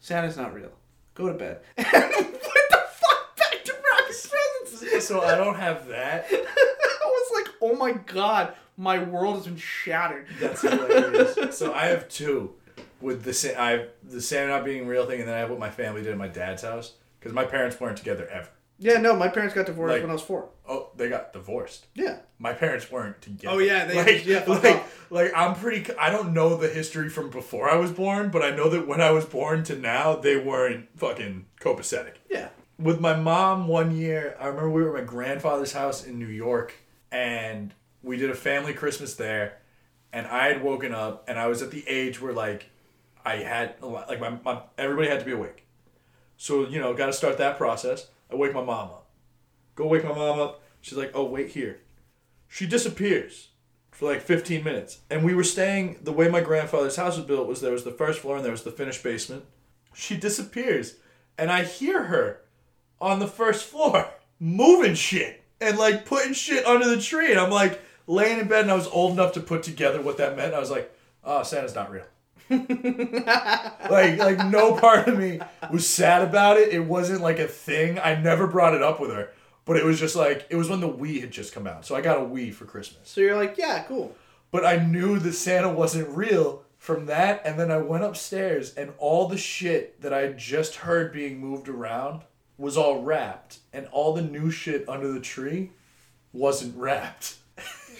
Santa's 0.00 0.36
not 0.36 0.54
real. 0.54 0.72
Go 1.18 1.26
to 1.28 1.34
bed." 1.34 1.60
And 1.76 1.86
what 1.92 2.12
the 2.70 2.82
fuck 2.92 3.36
back 3.36 3.64
to 3.64 3.72
wrapping 3.72 4.06
presents? 4.06 5.06
so 5.06 5.20
I 5.20 5.34
don't 5.34 5.56
have 5.56 5.88
that. 5.88 6.26
I 6.32 7.04
was 7.04 7.44
like, 7.44 7.54
"Oh 7.60 7.74
my 7.76 7.92
god, 7.92 8.54
my 8.76 9.02
world 9.02 9.34
has 9.36 9.46
been 9.46 9.56
shattered." 9.56 10.28
That's 10.40 10.62
hilarious. 10.62 11.36
so 11.58 11.74
I 11.74 11.86
have 11.86 12.08
two, 12.08 12.54
with 13.00 13.24
the 13.24 13.34
Sa- 13.34 13.58
I 13.60 13.86
the 14.08 14.22
Santa 14.22 14.48
not 14.48 14.64
being 14.64 14.86
real 14.86 15.06
thing, 15.06 15.18
and 15.20 15.28
then 15.28 15.34
I 15.34 15.40
have 15.40 15.50
what 15.50 15.58
my 15.58 15.70
family 15.70 16.02
did 16.02 16.12
at 16.12 16.18
my 16.18 16.28
dad's 16.28 16.62
house 16.62 16.94
because 17.18 17.32
my 17.34 17.44
parents 17.44 17.78
weren't 17.80 17.96
together 17.98 18.28
ever. 18.28 18.48
Yeah, 18.78 18.98
no, 18.98 19.16
my 19.16 19.28
parents 19.28 19.54
got 19.54 19.66
divorced 19.66 19.92
Like- 19.92 20.02
when 20.02 20.10
I 20.10 20.14
was 20.14 20.22
four. 20.22 20.50
Oh, 20.68 20.90
they 20.96 21.08
got 21.08 21.32
divorced. 21.32 21.86
Yeah. 21.94 22.18
My 22.38 22.52
parents 22.52 22.90
weren't 22.92 23.20
together. 23.20 23.56
Oh, 23.56 23.58
yeah, 23.58 23.86
they- 23.86 23.94
like, 23.96 24.26
yeah, 24.26 24.40
fuck 24.40 24.62
like, 24.62 24.76
off. 24.76 25.06
like 25.10 25.32
I'm 25.34 25.54
pretty. 25.56 25.84
c- 25.84 25.94
I 25.98 26.10
don't 26.10 26.32
know 26.32 26.56
the 26.56 26.68
history 26.68 27.08
from 27.08 27.30
before 27.30 27.68
I 27.70 27.76
was 27.76 27.90
born, 27.90 28.30
but 28.30 28.42
I 28.42 28.50
know 28.50 28.68
that 28.68 28.86
when 28.86 29.00
I 29.00 29.10
was 29.10 29.24
born 29.24 29.64
to 29.64 29.76
now, 29.76 30.14
they 30.16 30.36
weren't 30.36 30.88
fucking 30.96 31.46
copacetic. 31.60 32.14
Yeah. 32.30 32.48
with 32.78 33.00
my 33.00 33.16
mom 33.16 33.66
one 33.66 33.96
year 33.96 34.36
i 34.38 34.46
remember 34.46 34.70
we 34.70 34.82
were 34.84 34.96
at 34.96 35.02
my 35.02 35.08
grandfather's 35.10 35.72
house 35.72 36.06
in 36.06 36.16
new 36.16 36.28
york 36.28 36.74
and 37.10 37.74
we 38.04 38.16
did 38.16 38.30
a 38.30 38.34
family 38.36 38.72
christmas 38.72 39.14
there 39.16 39.58
and 40.12 40.24
i 40.28 40.46
had 40.46 40.62
woken 40.62 40.94
up 40.94 41.24
and 41.28 41.40
i 41.40 41.46
was 41.48 41.60
at 41.60 41.72
the 41.72 41.82
age 41.88 42.20
where 42.20 42.32
like 42.32 42.66
i 43.24 43.34
had 43.38 43.74
a 43.82 43.86
lot- 43.86 44.08
like 44.08 44.20
my, 44.20 44.30
my 44.44 44.60
everybody 44.78 45.08
had 45.08 45.18
to 45.18 45.26
be 45.26 45.32
awake 45.32 45.64
so 46.36 46.68
you 46.68 46.78
know 46.78 46.94
got 46.94 47.06
to 47.06 47.12
start 47.12 47.36
that 47.38 47.58
process 47.58 48.06
i 48.30 48.34
wake 48.34 48.54
my 48.54 48.62
mom 48.62 48.90
up. 48.90 49.10
Go 49.74 49.86
wake 49.86 50.04
my 50.04 50.14
mom 50.14 50.40
up. 50.40 50.62
She's 50.80 50.98
like 50.98 51.12
oh 51.14 51.24
wait 51.24 51.50
here. 51.50 51.80
She 52.48 52.66
disappears 52.66 53.48
for 53.90 54.10
like 54.10 54.22
15 54.22 54.62
minutes. 54.62 55.00
And 55.10 55.24
we 55.24 55.34
were 55.34 55.44
staying 55.44 55.98
the 56.02 56.12
way 56.12 56.28
my 56.28 56.40
grandfather's 56.40 56.96
house 56.96 57.16
was 57.16 57.26
built 57.26 57.48
was 57.48 57.60
there 57.60 57.72
was 57.72 57.84
the 57.84 57.90
first 57.90 58.20
floor 58.20 58.36
and 58.36 58.44
there 58.44 58.52
was 58.52 58.62
the 58.62 58.70
finished 58.70 59.02
basement. 59.02 59.44
She 59.94 60.16
disappears. 60.16 60.96
And 61.36 61.50
i 61.50 61.64
hear 61.64 62.04
her 62.04 62.42
on 63.00 63.18
the 63.18 63.26
first 63.26 63.64
floor 63.64 64.08
moving 64.40 64.94
shit 64.94 65.42
and 65.60 65.78
like 65.78 66.04
putting 66.04 66.32
shit 66.32 66.64
under 66.66 66.88
the 66.88 67.00
tree. 67.00 67.30
And 67.30 67.40
i'm 67.40 67.50
like 67.50 67.80
laying 68.06 68.38
in 68.38 68.48
bed 68.48 68.62
and 68.62 68.70
i 68.70 68.74
was 68.74 68.88
old 68.88 69.12
enough 69.12 69.32
to 69.34 69.40
put 69.40 69.62
together 69.62 70.00
what 70.00 70.18
that 70.18 70.36
meant. 70.36 70.54
I 70.54 70.60
was 70.60 70.70
like 70.70 70.94
oh 71.24 71.42
santa's 71.42 71.74
not 71.74 71.90
real 71.90 72.06
like 73.90 74.18
like 74.18 74.38
no 74.46 74.74
part 74.74 75.08
of 75.08 75.18
me 75.18 75.40
was 75.70 75.88
sad 75.88 76.22
about 76.22 76.56
it 76.56 76.72
it 76.72 76.80
wasn't 76.80 77.20
like 77.20 77.38
a 77.38 77.48
thing 77.48 77.98
i 77.98 78.14
never 78.14 78.46
brought 78.46 78.74
it 78.74 78.82
up 78.82 79.00
with 79.00 79.10
her 79.10 79.30
but 79.64 79.76
it 79.76 79.84
was 79.84 79.98
just 80.00 80.16
like 80.16 80.46
it 80.50 80.56
was 80.56 80.68
when 80.68 80.80
the 80.80 80.88
wii 80.88 81.20
had 81.20 81.30
just 81.30 81.52
come 81.52 81.66
out 81.66 81.84
so 81.84 81.94
i 81.94 82.00
got 82.00 82.18
a 82.18 82.24
wii 82.24 82.52
for 82.52 82.64
christmas 82.64 83.08
So 83.10 83.20
you're 83.20 83.36
like, 83.36 83.56
yeah, 83.58 83.82
cool. 83.84 84.14
but 84.50 84.64
I 84.64 84.76
knew 84.78 85.18
that 85.18 85.32
Santa 85.34 85.68
wasn't 85.70 86.08
real 86.16 86.62
from 86.78 87.06
that. 87.06 87.42
And 87.44 87.58
then 87.58 87.70
I 87.72 87.78
went 87.78 88.04
upstairs, 88.04 88.72
and 88.74 88.92
all 88.98 89.26
the 89.28 89.36
shit 89.36 90.00
that 90.00 90.12
I 90.12 90.20
had 90.20 90.38
just 90.38 90.76
heard 90.76 91.12
being 91.12 91.38
moved 91.40 91.68
around 91.68 92.22
was 92.56 92.76
all 92.76 93.02
wrapped, 93.02 93.58
and 93.72 93.88
all 93.90 94.14
the 94.14 94.22
new 94.22 94.50
shit 94.50 94.88
under 94.88 95.10
the 95.12 95.20
tree 95.20 95.72
wasn't 96.32 96.76
wrapped. 96.76 97.34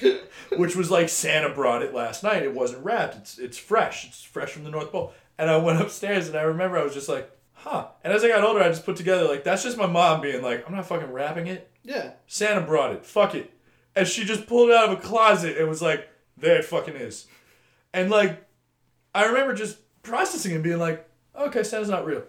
Which 0.56 0.76
was 0.76 0.90
like 0.90 1.08
Santa 1.08 1.50
brought 1.50 1.82
it 1.82 1.94
last 1.94 2.22
night. 2.22 2.42
It 2.42 2.54
wasn't 2.54 2.84
wrapped. 2.84 3.16
It's 3.16 3.38
it's 3.38 3.58
fresh. 3.58 4.06
It's 4.06 4.22
fresh 4.22 4.50
from 4.50 4.64
the 4.64 4.70
North 4.70 4.90
Pole. 4.90 5.12
And 5.36 5.50
I 5.50 5.56
went 5.56 5.80
upstairs, 5.80 6.28
and 6.28 6.36
I 6.36 6.42
remember 6.42 6.78
I 6.78 6.82
was 6.82 6.94
just 6.94 7.08
like, 7.08 7.30
huh. 7.52 7.88
And 8.02 8.12
as 8.12 8.24
I 8.24 8.28
got 8.28 8.44
older, 8.44 8.62
I 8.62 8.68
just 8.68 8.86
put 8.86 8.96
together 8.96 9.28
like 9.28 9.44
that's 9.44 9.62
just 9.62 9.76
my 9.76 9.86
mom 9.86 10.20
being 10.20 10.42
like, 10.42 10.66
I'm 10.66 10.74
not 10.74 10.86
fucking 10.86 11.12
wrapping 11.12 11.46
it. 11.46 11.70
Yeah. 11.82 12.12
Santa 12.26 12.60
brought 12.60 12.92
it. 12.92 13.04
Fuck 13.04 13.34
it. 13.34 13.52
And 13.94 14.06
she 14.06 14.24
just 14.24 14.46
pulled 14.46 14.70
it 14.70 14.76
out 14.76 14.90
of 14.90 14.98
a 14.98 15.02
closet 15.02 15.56
and 15.56 15.68
was 15.68 15.82
like, 15.82 16.08
there 16.36 16.58
it 16.58 16.64
fucking 16.64 16.94
is. 16.94 17.26
And 17.92 18.10
like, 18.10 18.44
I 19.14 19.24
remember 19.24 19.54
just 19.54 19.78
processing 20.02 20.52
and 20.52 20.62
being 20.62 20.78
like, 20.78 21.08
okay, 21.36 21.62
Santa's 21.62 21.88
not 21.88 22.06
real. 22.06 22.22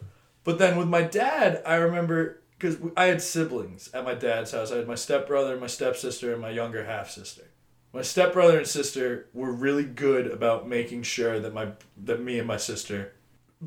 But 0.43 0.57
then 0.57 0.77
with 0.77 0.87
my 0.87 1.01
dad, 1.01 1.61
I 1.65 1.75
remember, 1.75 2.41
because 2.57 2.77
I 2.95 3.05
had 3.05 3.21
siblings 3.21 3.89
at 3.93 4.05
my 4.05 4.15
dad's 4.15 4.51
house. 4.51 4.71
I 4.71 4.77
had 4.77 4.87
my 4.87 4.95
stepbrother, 4.95 5.57
my 5.57 5.67
stepsister, 5.67 6.31
and 6.31 6.41
my 6.41 6.49
younger 6.49 6.85
half 6.85 7.09
sister. 7.09 7.43
My 7.91 8.01
stepbrother 8.03 8.59
and 8.59 8.67
sister 8.67 9.27
were 9.33 9.51
really 9.51 9.83
good 9.83 10.27
about 10.27 10.67
making 10.67 11.03
sure 11.03 11.39
that 11.39 11.53
my 11.53 11.73
that 11.97 12.21
me 12.21 12.37
and 12.37 12.47
my 12.47 12.57
sister 12.57 13.13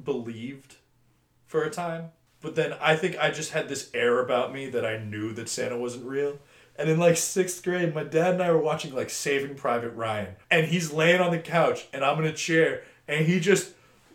believed 0.04 0.76
for 1.46 1.62
a 1.64 1.70
time. 1.70 2.10
But 2.40 2.54
then 2.54 2.74
I 2.80 2.96
think 2.96 3.16
I 3.18 3.30
just 3.30 3.52
had 3.52 3.68
this 3.68 3.90
air 3.94 4.20
about 4.20 4.52
me 4.52 4.68
that 4.70 4.84
I 4.84 4.98
knew 4.98 5.32
that 5.34 5.48
Santa 5.48 5.76
wasn't 5.76 6.06
real. 6.06 6.38
And 6.76 6.88
in 6.88 6.98
like 6.98 7.16
sixth 7.16 7.62
grade, 7.62 7.94
my 7.94 8.04
dad 8.04 8.34
and 8.34 8.42
I 8.42 8.50
were 8.50 8.58
watching 8.58 8.94
like 8.94 9.10
Saving 9.10 9.54
Private 9.54 9.90
Ryan. 9.90 10.34
And 10.50 10.66
he's 10.66 10.92
laying 10.92 11.20
on 11.20 11.30
the 11.30 11.38
couch 11.38 11.86
and 11.92 12.04
I'm 12.04 12.18
in 12.18 12.24
a 12.24 12.32
chair 12.32 12.82
and 13.06 13.26
he 13.26 13.38
just 13.40 13.72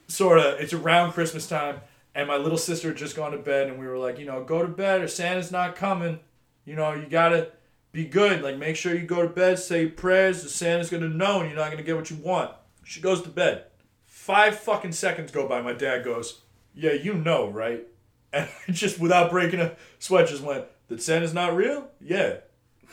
sort 0.07 0.39
of, 0.39 0.59
it's 0.59 0.73
around 0.73 1.13
Christmas 1.13 1.47
time. 1.47 1.81
And 2.15 2.27
my 2.27 2.37
little 2.37 2.57
sister 2.57 2.89
had 2.89 2.97
just 2.97 3.15
gone 3.15 3.31
to 3.31 3.37
bed 3.37 3.67
and 3.69 3.79
we 3.79 3.87
were 3.87 3.97
like, 3.97 4.17
you 4.17 4.25
know, 4.25 4.43
go 4.43 4.61
to 4.61 4.67
bed 4.67 5.01
or 5.01 5.07
Santa's 5.07 5.51
not 5.51 5.75
coming. 5.75 6.19
You 6.65 6.75
know, 6.75 6.93
you 6.93 7.05
gotta 7.05 7.51
be 7.91 8.05
good. 8.05 8.41
Like, 8.41 8.57
make 8.57 8.75
sure 8.75 8.93
you 8.93 9.01
go 9.01 9.21
to 9.23 9.29
bed, 9.29 9.59
say 9.59 9.81
your 9.81 9.91
prayers, 9.91 10.43
The 10.43 10.49
Santa's 10.49 10.89
gonna 10.89 11.09
know 11.09 11.39
and 11.39 11.49
you're 11.49 11.57
not 11.57 11.71
gonna 11.71 11.83
get 11.83 11.95
what 11.95 12.09
you 12.09 12.17
want. 12.17 12.51
She 12.83 13.01
goes 13.01 13.21
to 13.23 13.29
bed. 13.29 13.65
Five 14.05 14.59
fucking 14.59 14.91
seconds 14.93 15.31
go 15.31 15.47
by. 15.47 15.61
My 15.61 15.73
dad 15.73 16.03
goes, 16.03 16.41
Yeah, 16.73 16.93
you 16.93 17.13
know, 17.13 17.47
right? 17.49 17.85
And 18.33 18.49
I 18.67 18.71
just 18.73 18.99
without 18.99 19.31
breaking 19.31 19.61
a 19.61 19.75
sweat, 19.99 20.27
just 20.27 20.43
went, 20.43 20.65
That 20.89 21.01
Santa's 21.01 21.33
not 21.33 21.55
real? 21.55 21.87
Yeah. 22.01 22.37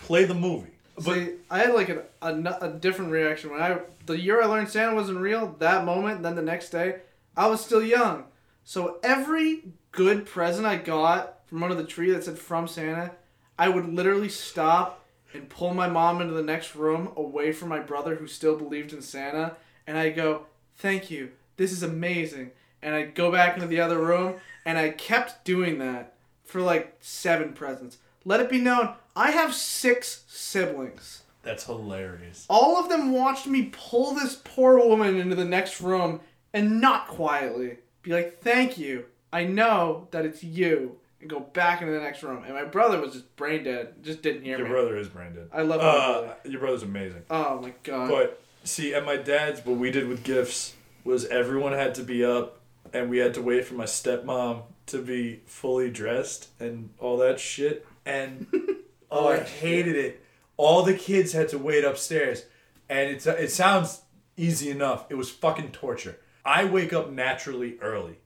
Play 0.02 0.24
the 0.24 0.34
movie. 0.34 0.74
But 0.96 1.14
See, 1.14 1.32
I 1.50 1.58
had 1.58 1.74
like 1.74 1.88
a, 1.88 2.04
a 2.22 2.68
different 2.80 3.10
reaction 3.10 3.50
when 3.50 3.60
I 3.60 3.80
the 4.06 4.18
year 4.18 4.42
I 4.42 4.46
learned 4.46 4.68
Santa 4.68 4.94
wasn't 4.94 5.18
real. 5.18 5.56
That 5.58 5.84
moment, 5.84 6.22
then 6.22 6.36
the 6.36 6.42
next 6.42 6.70
day, 6.70 7.00
I 7.36 7.48
was 7.48 7.64
still 7.64 7.82
young, 7.82 8.24
so 8.62 8.98
every 9.02 9.64
good 9.90 10.24
present 10.24 10.66
I 10.66 10.76
got 10.76 11.48
from 11.48 11.62
under 11.62 11.74
the 11.74 11.84
tree 11.84 12.10
that 12.12 12.22
said 12.24 12.38
"From 12.38 12.68
Santa," 12.68 13.12
I 13.58 13.68
would 13.68 13.88
literally 13.88 14.28
stop 14.28 15.04
and 15.32 15.48
pull 15.48 15.74
my 15.74 15.88
mom 15.88 16.20
into 16.20 16.34
the 16.34 16.42
next 16.42 16.74
room 16.76 17.12
away 17.16 17.52
from 17.52 17.68
my 17.68 17.80
brother 17.80 18.16
who 18.16 18.26
still 18.26 18.56
believed 18.56 18.92
in 18.92 19.02
Santa, 19.02 19.56
and 19.86 19.98
I'd 19.98 20.16
go, 20.16 20.46
"Thank 20.76 21.10
you, 21.10 21.32
this 21.56 21.72
is 21.72 21.82
amazing," 21.82 22.52
and 22.82 22.94
I'd 22.94 23.14
go 23.14 23.30
back 23.32 23.54
into 23.54 23.66
the 23.66 23.80
other 23.80 23.98
room, 23.98 24.36
and 24.64 24.78
I 24.78 24.90
kept 24.90 25.44
doing 25.44 25.78
that 25.78 26.14
for 26.44 26.60
like 26.60 26.96
seven 27.00 27.52
presents. 27.52 27.98
Let 28.24 28.40
it 28.40 28.48
be 28.48 28.60
known, 28.60 28.94
I 29.16 29.30
have 29.32 29.54
six 29.54 30.24
siblings. 30.28 31.22
that's 31.42 31.66
hilarious. 31.66 32.46
All 32.48 32.78
of 32.78 32.88
them 32.88 33.12
watched 33.12 33.46
me 33.46 33.70
pull 33.70 34.14
this 34.14 34.40
poor 34.44 34.78
woman 34.78 35.16
into 35.16 35.36
the 35.36 35.44
next 35.44 35.80
room 35.80 36.20
and 36.54 36.80
not 36.80 37.06
quietly 37.06 37.78
be 38.02 38.12
like, 38.12 38.40
Thank 38.40 38.78
you. 38.78 39.06
I 39.32 39.44
know 39.44 40.08
that 40.10 40.24
it's 40.24 40.42
you. 40.42 40.96
And 41.24 41.30
go 41.30 41.40
back 41.40 41.80
into 41.80 41.94
the 41.94 42.00
next 42.00 42.22
room. 42.22 42.44
And 42.44 42.52
my 42.52 42.64
brother 42.64 43.00
was 43.00 43.14
just 43.14 43.34
brain 43.36 43.64
dead. 43.64 43.94
Just 44.02 44.20
didn't 44.20 44.42
hear 44.42 44.58
Your 44.58 44.66
me. 44.66 44.70
Your 44.74 44.82
brother 44.82 44.98
is 44.98 45.08
Brandon. 45.08 45.48
I 45.54 45.62
love 45.62 45.80
my 45.80 45.86
Uh, 45.86 46.20
brother. 46.20 46.36
your 46.44 46.60
brother's 46.60 46.82
amazing. 46.82 47.22
Oh 47.30 47.60
my 47.62 47.72
god. 47.82 48.10
But 48.10 48.42
see, 48.62 48.92
at 48.94 49.06
my 49.06 49.16
dad's, 49.16 49.64
what 49.64 49.78
we 49.78 49.90
did 49.90 50.06
with 50.06 50.22
gifts 50.22 50.74
was 51.02 51.24
everyone 51.26 51.72
had 51.72 51.94
to 51.94 52.02
be 52.02 52.22
up, 52.22 52.60
and 52.92 53.08
we 53.08 53.16
had 53.18 53.32
to 53.34 53.42
wait 53.42 53.64
for 53.64 53.72
my 53.72 53.84
stepmom 53.84 54.64
to 54.88 54.98
be 55.02 55.40
fully 55.46 55.90
dressed 55.90 56.48
and 56.60 56.90
all 56.98 57.16
that 57.16 57.40
shit. 57.40 57.86
And 58.04 58.46
oh, 59.10 59.28
I 59.28 59.40
hated 59.40 59.96
it. 59.96 60.22
All 60.58 60.82
the 60.82 60.92
kids 60.94 61.32
had 61.32 61.48
to 61.48 61.58
wait 61.58 61.84
upstairs, 61.84 62.44
and 62.90 63.08
it's 63.08 63.26
it 63.26 63.50
sounds 63.50 64.02
easy 64.36 64.68
enough. 64.70 65.06
It 65.08 65.14
was 65.14 65.30
fucking 65.30 65.70
torture. 65.72 66.18
I 66.44 66.66
wake 66.66 66.92
up 66.92 67.10
naturally 67.10 67.78
early. 67.80 68.18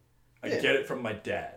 I 0.43 0.49
Yeah. 0.49 0.61
get 0.61 0.75
it 0.75 0.89
from 0.89 1.01
my 1.01 1.13
dad. 1.13 1.55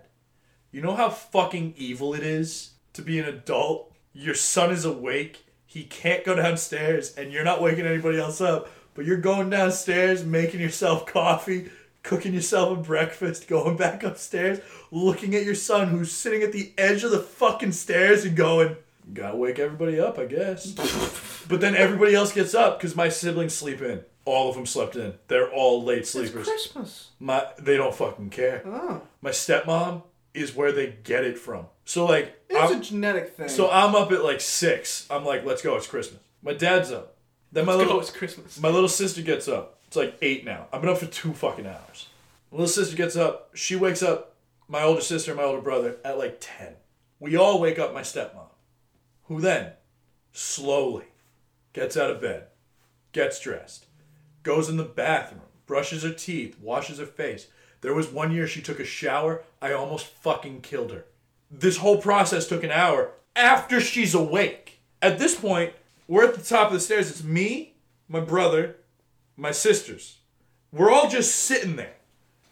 You 0.71 0.81
know 0.81 0.95
how 0.95 1.09
fucking 1.09 1.73
evil 1.75 2.13
it 2.13 2.23
is 2.23 2.71
to 2.93 3.01
be 3.01 3.19
an 3.19 3.25
adult? 3.25 3.93
Your 4.13 4.35
son 4.35 4.71
is 4.71 4.85
awake. 4.85 5.45
He 5.65 5.83
can't 5.83 6.23
go 6.23 6.35
downstairs, 6.35 7.13
and 7.15 7.31
you're 7.31 7.43
not 7.43 7.61
waking 7.61 7.85
anybody 7.85 8.17
else 8.17 8.39
up. 8.39 8.69
But 8.93 9.05
you're 9.05 9.17
going 9.17 9.49
downstairs, 9.49 10.23
making 10.23 10.61
yourself 10.61 11.05
coffee, 11.11 11.69
cooking 12.03 12.33
yourself 12.33 12.77
a 12.77 12.81
breakfast, 12.81 13.49
going 13.49 13.75
back 13.75 14.03
upstairs, 14.03 14.59
looking 14.91 15.35
at 15.35 15.43
your 15.43 15.55
son 15.55 15.89
who's 15.89 16.11
sitting 16.11 16.41
at 16.41 16.53
the 16.53 16.71
edge 16.77 17.03
of 17.03 17.11
the 17.11 17.19
fucking 17.19 17.73
stairs 17.73 18.23
and 18.23 18.35
going, 18.35 18.77
Gotta 19.13 19.35
wake 19.35 19.59
everybody 19.59 19.99
up, 19.99 20.17
I 20.19 20.25
guess. 20.25 20.71
but 21.49 21.59
then 21.59 21.75
everybody 21.75 22.15
else 22.15 22.31
gets 22.31 22.53
up 22.53 22.77
because 22.77 22.95
my 22.95 23.09
siblings 23.09 23.53
sleep 23.53 23.81
in. 23.81 24.03
All 24.23 24.49
of 24.49 24.55
them 24.55 24.65
slept 24.65 24.95
in. 24.95 25.15
They're 25.27 25.51
all 25.51 25.83
late 25.83 26.07
sleepers. 26.07 26.47
It's. 26.47 26.67
Christmas. 26.67 27.09
My 27.19 27.47
they 27.59 27.75
don't 27.75 27.93
fucking 27.95 28.29
care. 28.29 28.61
Oh, 28.65 29.01
My 29.21 29.31
stepmom 29.31 30.03
is 30.33 30.55
where 30.55 30.71
they 30.71 30.95
get 31.03 31.23
it 31.23 31.37
from. 31.37 31.65
So 31.85 32.05
like 32.05 32.35
it's 32.49 32.59
I'm- 32.59 32.79
a 32.79 32.83
genetic 32.83 33.35
thing. 33.35 33.49
so 33.49 33.69
I'm 33.69 33.95
up 33.95 34.11
at 34.11 34.23
like 34.23 34.41
six. 34.41 35.07
I'm 35.09 35.25
like, 35.25 35.45
let's 35.45 35.61
go, 35.61 35.75
it's 35.75 35.87
Christmas. 35.87 36.21
My 36.41 36.53
dad's 36.53 36.91
up. 36.91 37.17
Then 37.51 37.65
my 37.65 37.73
Let's 37.73 37.79
little 37.79 37.93
go. 37.95 37.99
It's 38.01 38.11
Christmas. 38.11 38.59
my 38.61 38.69
little 38.69 38.87
sister 38.89 39.21
gets 39.21 39.47
up. 39.49 39.79
It's 39.87 39.97
like 39.97 40.17
eight 40.21 40.45
now. 40.45 40.67
I've 40.71 40.79
been 40.81 40.89
up 40.89 40.97
for 40.99 41.05
two 41.05 41.33
fucking 41.33 41.65
hours. 41.67 42.07
My 42.49 42.59
little 42.59 42.67
sister 42.69 42.95
gets 42.95 43.15
up. 43.17 43.51
She 43.55 43.75
wakes 43.75 44.01
up 44.01 44.35
my 44.69 44.83
older 44.83 45.01
sister 45.01 45.31
and 45.31 45.37
my 45.39 45.45
older 45.45 45.61
brother 45.61 45.97
at 46.05 46.17
like 46.17 46.37
10. 46.39 46.75
We 47.19 47.35
all 47.35 47.59
wake 47.59 47.77
up 47.77 47.93
my 47.93 48.01
stepmom, 48.01 48.47
who 49.25 49.41
then 49.41 49.73
slowly 50.31 51.05
gets 51.73 51.97
out 51.97 52.09
of 52.09 52.21
bed, 52.21 52.47
gets 53.11 53.39
dressed, 53.39 53.85
goes 54.43 54.69
in 54.69 54.77
the 54.77 54.83
bathroom, 54.83 55.41
brushes 55.65 56.03
her 56.03 56.13
teeth, 56.13 56.57
washes 56.59 56.99
her 56.99 57.05
face. 57.05 57.47
There 57.81 57.93
was 57.93 58.07
one 58.09 58.31
year 58.31 58.47
she 58.47 58.61
took 58.61 58.79
a 58.79 58.85
shower. 58.85 59.43
I 59.61 59.73
almost 59.73 60.05
fucking 60.05 60.61
killed 60.61 60.91
her. 60.91 61.05
This 61.49 61.77
whole 61.77 61.97
process 61.97 62.47
took 62.47 62.63
an 62.63 62.71
hour 62.71 63.11
after 63.35 63.81
she's 63.81 64.13
awake. 64.13 64.79
At 65.01 65.19
this 65.19 65.35
point, 65.35 65.73
we're 66.07 66.25
at 66.25 66.35
the 66.35 66.43
top 66.43 66.67
of 66.67 66.73
the 66.73 66.79
stairs. 66.79 67.09
It's 67.09 67.23
me, 67.23 67.73
my 68.07 68.19
brother, 68.19 68.77
my 69.35 69.51
sisters. 69.51 70.17
We're 70.71 70.91
all 70.91 71.09
just 71.09 71.35
sitting 71.35 71.75
there. 71.75 71.95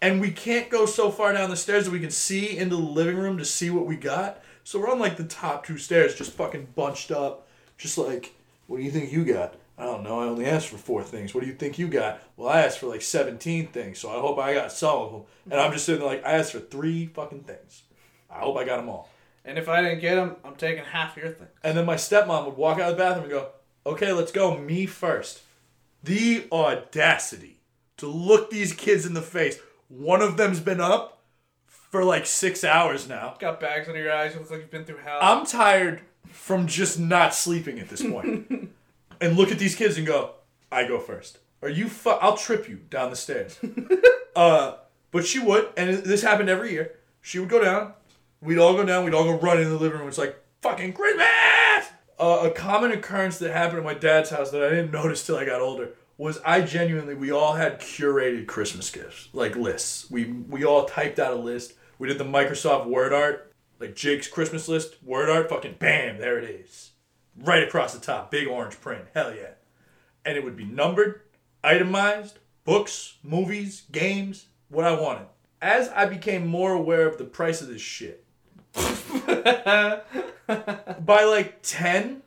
And 0.01 0.21
we 0.21 0.31
can't 0.31 0.69
go 0.69 0.85
so 0.85 1.11
far 1.11 1.33
down 1.33 1.49
the 1.49 1.57
stairs 1.57 1.85
that 1.85 1.91
we 1.91 1.99
can 1.99 2.11
see 2.11 2.57
into 2.57 2.75
the 2.75 2.81
living 2.81 3.17
room 3.17 3.37
to 3.37 3.45
see 3.45 3.69
what 3.69 3.85
we 3.85 3.95
got. 3.95 4.41
So 4.63 4.79
we're 4.79 4.89
on 4.89 4.99
like 4.99 5.17
the 5.17 5.23
top 5.25 5.65
two 5.65 5.77
stairs, 5.77 6.15
just 6.15 6.33
fucking 6.33 6.69
bunched 6.75 7.11
up. 7.11 7.47
Just 7.77 7.97
like, 7.97 8.33
what 8.67 8.77
do 8.77 8.83
you 8.83 8.91
think 8.91 9.11
you 9.11 9.25
got? 9.25 9.55
I 9.79 9.85
don't 9.85 10.03
know. 10.03 10.19
I 10.19 10.25
only 10.25 10.45
asked 10.45 10.67
for 10.67 10.77
four 10.77 11.03
things. 11.03 11.33
What 11.33 11.41
do 11.41 11.47
you 11.47 11.53
think 11.55 11.79
you 11.79 11.87
got? 11.87 12.21
Well, 12.35 12.49
I 12.49 12.61
asked 12.61 12.79
for 12.79 12.87
like 12.87 13.01
17 13.01 13.67
things, 13.67 13.97
so 13.97 14.09
I 14.09 14.19
hope 14.19 14.37
I 14.37 14.53
got 14.53 14.71
some 14.73 14.97
of 14.97 15.11
them. 15.13 15.21
And 15.49 15.59
I'm 15.59 15.71
just 15.71 15.85
sitting 15.85 16.01
there 16.01 16.09
like, 16.09 16.25
I 16.25 16.33
asked 16.33 16.51
for 16.51 16.59
three 16.59 17.05
fucking 17.07 17.43
things. 17.43 17.83
I 18.29 18.39
hope 18.39 18.57
I 18.57 18.65
got 18.65 18.77
them 18.77 18.89
all. 18.89 19.09
and 19.45 19.57
if 19.57 19.69
I 19.69 19.81
didn't 19.81 20.01
get 20.01 20.15
them, 20.15 20.35
I'm 20.43 20.55
taking 20.55 20.83
half 20.83 21.15
your 21.15 21.29
thing. 21.29 21.47
And 21.63 21.77
then 21.77 21.85
my 21.85 21.95
stepmom 21.95 22.45
would 22.45 22.57
walk 22.57 22.79
out 22.79 22.91
of 22.91 22.97
the 22.97 23.03
bathroom 23.03 23.23
and 23.23 23.31
go, 23.31 23.47
okay, 23.85 24.11
let's 24.11 24.31
go, 24.33 24.57
me 24.57 24.85
first. 24.85 25.41
The 26.03 26.45
audacity 26.51 27.61
to 27.97 28.07
look 28.07 28.49
these 28.49 28.73
kids 28.73 29.05
in 29.05 29.13
the 29.13 29.21
face. 29.21 29.59
One 29.87 30.21
of 30.21 30.37
them's 30.37 30.59
been 30.59 30.81
up 30.81 31.21
for 31.65 32.03
like 32.03 32.25
six 32.25 32.63
hours 32.63 33.07
now. 33.07 33.35
Got 33.39 33.59
bags 33.59 33.87
under 33.87 34.01
your 34.01 34.13
eyes. 34.13 34.33
You 34.33 34.41
look 34.41 34.51
like 34.51 34.59
you've 34.59 34.71
been 34.71 34.85
through 34.85 34.97
hell. 34.97 35.19
I'm 35.21 35.45
tired 35.45 36.01
from 36.27 36.67
just 36.67 36.99
not 36.99 37.33
sleeping 37.33 37.79
at 37.79 37.89
this 37.89 38.03
point. 38.03 38.69
and 39.21 39.37
look 39.37 39.51
at 39.51 39.59
these 39.59 39.75
kids 39.75 39.97
and 39.97 40.05
go, 40.05 40.31
I 40.71 40.87
go 40.87 40.99
first. 40.99 41.39
Are 41.61 41.69
you 41.69 41.89
fu- 41.89 42.09
I'll 42.09 42.37
trip 42.37 42.69
you 42.69 42.77
down 42.89 43.09
the 43.09 43.15
stairs. 43.15 43.59
uh, 44.35 44.75
but 45.11 45.25
she 45.25 45.39
would, 45.39 45.69
and 45.75 45.97
this 45.97 46.21
happened 46.21 46.49
every 46.49 46.71
year. 46.71 46.95
She 47.21 47.39
would 47.39 47.49
go 47.49 47.63
down. 47.63 47.93
We'd 48.41 48.59
all 48.59 48.75
go 48.75 48.85
down. 48.85 49.03
We'd 49.03 49.13
all 49.13 49.25
go 49.25 49.37
run 49.39 49.59
in 49.59 49.69
the 49.69 49.77
living 49.77 49.99
room. 49.99 50.07
It's 50.07 50.17
like 50.17 50.41
fucking 50.61 50.93
Christmas. 50.93 51.27
Uh, 52.17 52.41
a 52.43 52.51
common 52.51 52.91
occurrence 52.91 53.37
that 53.39 53.51
happened 53.51 53.79
at 53.79 53.83
my 53.83 53.93
dad's 53.93 54.29
house 54.29 54.51
that 54.51 54.63
I 54.63 54.69
didn't 54.69 54.91
notice 54.93 55.25
till 55.25 55.37
I 55.37 55.45
got 55.45 55.61
older 55.61 55.89
was 56.17 56.37
I 56.45 56.61
genuinely 56.61 57.15
we 57.15 57.31
all 57.31 57.53
had 57.53 57.79
curated 57.79 58.45
Christmas 58.45 58.89
gifts 58.89 59.29
like 59.31 59.55
lists. 59.55 60.11
We 60.11 60.25
we 60.25 60.65
all 60.65 60.85
typed 60.85 61.17
out 61.17 61.31
a 61.31 61.37
list. 61.37 61.73
We 61.97 62.07
did 62.07 62.17
the 62.17 62.25
Microsoft 62.25 62.87
Word 62.87 63.13
art 63.13 63.49
like 63.79 63.95
Jake's 63.95 64.27
Christmas 64.27 64.67
list 64.67 65.01
word 65.03 65.29
art. 65.29 65.49
Fucking 65.49 65.75
bam, 65.79 66.17
there 66.17 66.37
it 66.37 66.43
is, 66.43 66.91
right 67.37 67.63
across 67.63 67.93
the 67.93 67.99
top, 67.99 68.31
big 68.31 68.47
orange 68.47 68.79
print. 68.81 69.05
Hell 69.13 69.33
yeah, 69.33 69.51
and 70.25 70.37
it 70.37 70.43
would 70.43 70.55
be 70.55 70.65
numbered, 70.65 71.21
itemized, 71.63 72.39
books, 72.65 73.15
movies, 73.23 73.83
games, 73.91 74.47
what 74.69 74.85
I 74.85 74.99
wanted. 74.99 75.27
As 75.61 75.89
I 75.89 76.05
became 76.05 76.47
more 76.47 76.71
aware 76.73 77.07
of 77.07 77.17
the 77.17 77.25
price 77.25 77.61
of 77.61 77.67
this 77.67 77.81
shit, 77.81 78.23
by 80.47 81.23
like 81.23 81.59
10, 81.63 82.21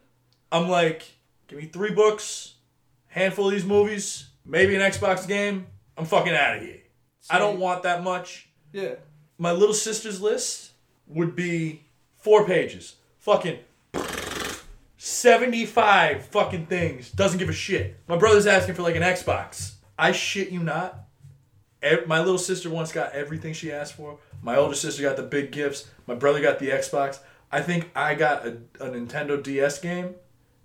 I'm 0.50 0.68
like, 0.68 1.02
give 1.48 1.58
me 1.58 1.66
three 1.66 1.92
books, 1.92 2.54
handful 3.08 3.46
of 3.46 3.52
these 3.52 3.64
movies, 3.64 4.26
maybe 4.44 4.74
an 4.74 4.82
Xbox 4.82 5.26
game. 5.26 5.66
I'm 5.96 6.04
fucking 6.04 6.34
out 6.34 6.56
of 6.56 6.62
here. 6.62 6.80
I 7.30 7.38
don't 7.38 7.58
want 7.60 7.82
that 7.84 8.02
much. 8.02 8.48
yeah. 8.72 8.94
My 9.38 9.52
little 9.52 9.74
sister's 9.74 10.20
list 10.20 10.72
would 11.08 11.34
be 11.34 11.82
four 12.16 12.46
pages. 12.46 12.96
Fucking 13.18 13.58
75 15.04 16.26
fucking 16.26 16.66
things. 16.66 17.10
Doesn't 17.10 17.40
give 17.40 17.48
a 17.48 17.52
shit. 17.52 17.98
My 18.06 18.16
brother's 18.16 18.46
asking 18.46 18.76
for 18.76 18.82
like 18.82 18.94
an 18.94 19.02
Xbox. 19.02 19.72
I 19.98 20.12
shit 20.12 20.50
you 20.50 20.60
not. 20.60 21.06
My 22.06 22.20
little 22.20 22.38
sister 22.38 22.70
once 22.70 22.92
got 22.92 23.12
everything 23.12 23.52
she 23.52 23.72
asked 23.72 23.94
for. 23.94 24.20
My 24.42 24.54
older 24.54 24.76
sister 24.76 25.02
got 25.02 25.16
the 25.16 25.24
big 25.24 25.50
gifts. 25.50 25.90
My 26.06 26.14
brother 26.14 26.40
got 26.40 26.60
the 26.60 26.68
Xbox. 26.68 27.18
I 27.50 27.62
think 27.62 27.90
I 27.96 28.14
got 28.14 28.46
a, 28.46 28.58
a 28.78 28.90
Nintendo 28.90 29.42
DS 29.42 29.80
game, 29.80 30.14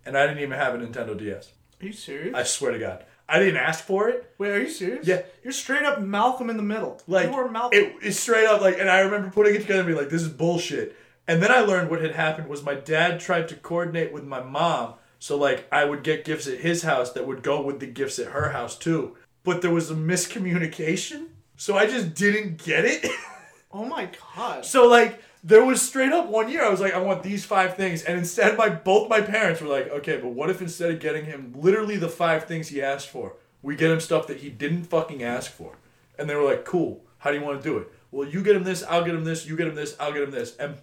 and 0.06 0.16
I 0.16 0.28
didn't 0.28 0.44
even 0.44 0.56
have 0.56 0.76
a 0.76 0.78
Nintendo 0.78 1.18
DS. 1.18 1.52
Are 1.82 1.86
you 1.88 1.92
serious? 1.94 2.36
I 2.36 2.44
swear 2.44 2.74
to 2.74 2.80
God. 2.80 3.06
I 3.28 3.40
didn't 3.40 3.58
ask 3.58 3.84
for 3.84 4.08
it. 4.08 4.36
Wait, 4.38 4.52
are 4.52 4.62
you 4.62 4.70
serious? 4.70 5.08
Yeah. 5.08 5.24
You're 5.44 5.52
straight 5.52 5.82
up 5.82 6.00
Malcolm 6.00 6.52
in 6.52 6.58
the 6.58 6.64
middle. 6.64 7.02
Like 7.08 7.32
you 7.32 7.36
were 7.36 7.50
Malcolm. 7.50 7.80
it, 7.80 7.96
it's 8.04 8.20
straight 8.20 8.46
up 8.46 8.62
like, 8.62 8.78
and 8.78 8.88
I 8.88 9.00
remember 9.00 9.32
putting 9.32 9.56
it 9.56 9.62
together 9.62 9.80
and 9.80 9.88
being 9.88 9.98
like, 9.98 10.10
"This 10.10 10.22
is 10.22 10.30
bullshit." 10.30 10.96
And 11.28 11.44
then 11.44 11.52
I 11.52 11.60
learned 11.60 11.90
what 11.90 12.02
had 12.02 12.16
happened 12.16 12.48
was 12.48 12.64
my 12.64 12.76
dad 12.76 13.20
tried 13.20 13.50
to 13.50 13.56
coordinate 13.56 14.14
with 14.14 14.24
my 14.24 14.42
mom, 14.42 14.94
so 15.20 15.38
like 15.38 15.68
I 15.72 15.84
would 15.84 16.04
get 16.04 16.26
gifts 16.26 16.48
at 16.48 16.60
his 16.60 16.84
house 16.84 17.12
that 17.14 17.28
would 17.28 17.44
go 17.44 17.62
with 17.62 17.80
the 17.80 17.88
gifts 17.88 18.18
at 18.18 18.32
her 18.32 18.52
house 18.52 18.78
too. 18.78 19.18
But 19.44 19.62
there 19.62 19.72
was 19.72 19.92
a 19.92 19.96
miscommunication, 19.96 21.28
so 21.58 21.78
I 21.78 21.86
just 21.86 22.14
didn't 22.14 22.64
get 22.64 22.86
it. 22.86 23.06
oh 23.72 23.86
my 23.86 24.10
god. 24.36 24.66
so 24.66 24.88
like 24.88 25.22
there 25.44 25.64
was 25.64 25.82
straight 25.82 26.12
up 26.12 26.28
one 26.28 26.50
year 26.50 26.64
I 26.64 26.70
was 26.70 26.80
like, 26.80 26.94
I 26.94 27.00
want 27.00 27.24
these 27.24 27.44
five 27.44 27.76
things, 27.76 28.04
and 28.04 28.18
instead 28.18 28.58
my 28.58 28.70
both 28.70 29.10
my 29.10 29.20
parents 29.20 29.60
were 29.60 29.68
like, 29.68 29.90
okay, 29.90 30.18
but 30.18 30.30
what 30.30 30.50
if 30.50 30.62
instead 30.62 30.92
of 30.92 31.00
getting 31.02 31.26
him 31.26 31.54
literally 31.58 31.98
the 31.98 32.10
five 32.10 32.46
things 32.46 32.70
he 32.70 32.82
asked 32.82 33.10
for, 33.10 33.36
we 33.62 33.76
get 33.76 33.92
him 33.92 34.00
stuff 34.00 34.28
that 34.28 34.38
he 34.38 34.50
didn't 34.50 34.84
fucking 34.86 35.24
ask 35.24 35.52
for? 35.52 35.78
And 36.18 36.30
they 36.30 36.36
were 36.36 36.44
like, 36.44 36.64
cool. 36.64 37.04
How 37.20 37.32
do 37.32 37.38
you 37.38 37.44
want 37.44 37.62
to 37.62 37.70
do 37.70 37.78
it? 37.78 37.92
Well, 38.12 38.28
you 38.28 38.44
get 38.44 38.56
him 38.56 38.64
this, 38.64 38.84
I'll 38.84 39.04
get 39.04 39.16
him 39.16 39.24
this, 39.24 39.46
you 39.46 39.58
get 39.58 39.68
him 39.68 39.76
this, 39.76 39.96
I'll 40.00 40.14
get 40.14 40.24
him 40.24 40.32
this. 40.32 40.56
And 40.58 40.78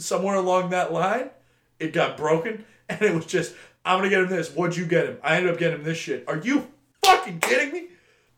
somewhere 0.00 0.34
along 0.36 0.70
that 0.70 0.92
line, 0.92 1.30
it 1.78 1.92
got 1.92 2.16
broken, 2.16 2.64
and 2.88 3.02
it 3.02 3.14
was 3.14 3.26
just, 3.26 3.54
I'm 3.84 3.98
gonna 3.98 4.10
get 4.10 4.20
him 4.22 4.28
this. 4.28 4.50
What'd 4.50 4.76
you 4.76 4.86
get 4.86 5.06
him? 5.06 5.18
I 5.22 5.36
ended 5.36 5.52
up 5.52 5.58
getting 5.58 5.78
him 5.78 5.84
this 5.84 5.98
shit. 5.98 6.24
Are 6.28 6.38
you 6.38 6.68
fucking 7.02 7.40
kidding 7.40 7.72
me? 7.72 7.86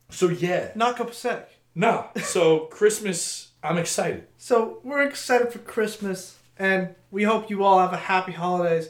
So 0.09 0.29
yeah, 0.29 0.71
Not 0.75 0.95
copacetic. 0.97 1.45
nah. 1.75 2.07
So 2.21 2.61
Christmas, 2.67 3.49
I'm 3.63 3.77
excited. 3.77 4.27
So 4.37 4.79
we're 4.83 5.01
excited 5.03 5.51
for 5.51 5.59
Christmas, 5.59 6.37
and 6.57 6.93
we 7.11 7.23
hope 7.23 7.49
you 7.49 7.63
all 7.63 7.79
have 7.79 7.93
a 7.93 7.97
happy 7.97 8.31
holidays. 8.33 8.89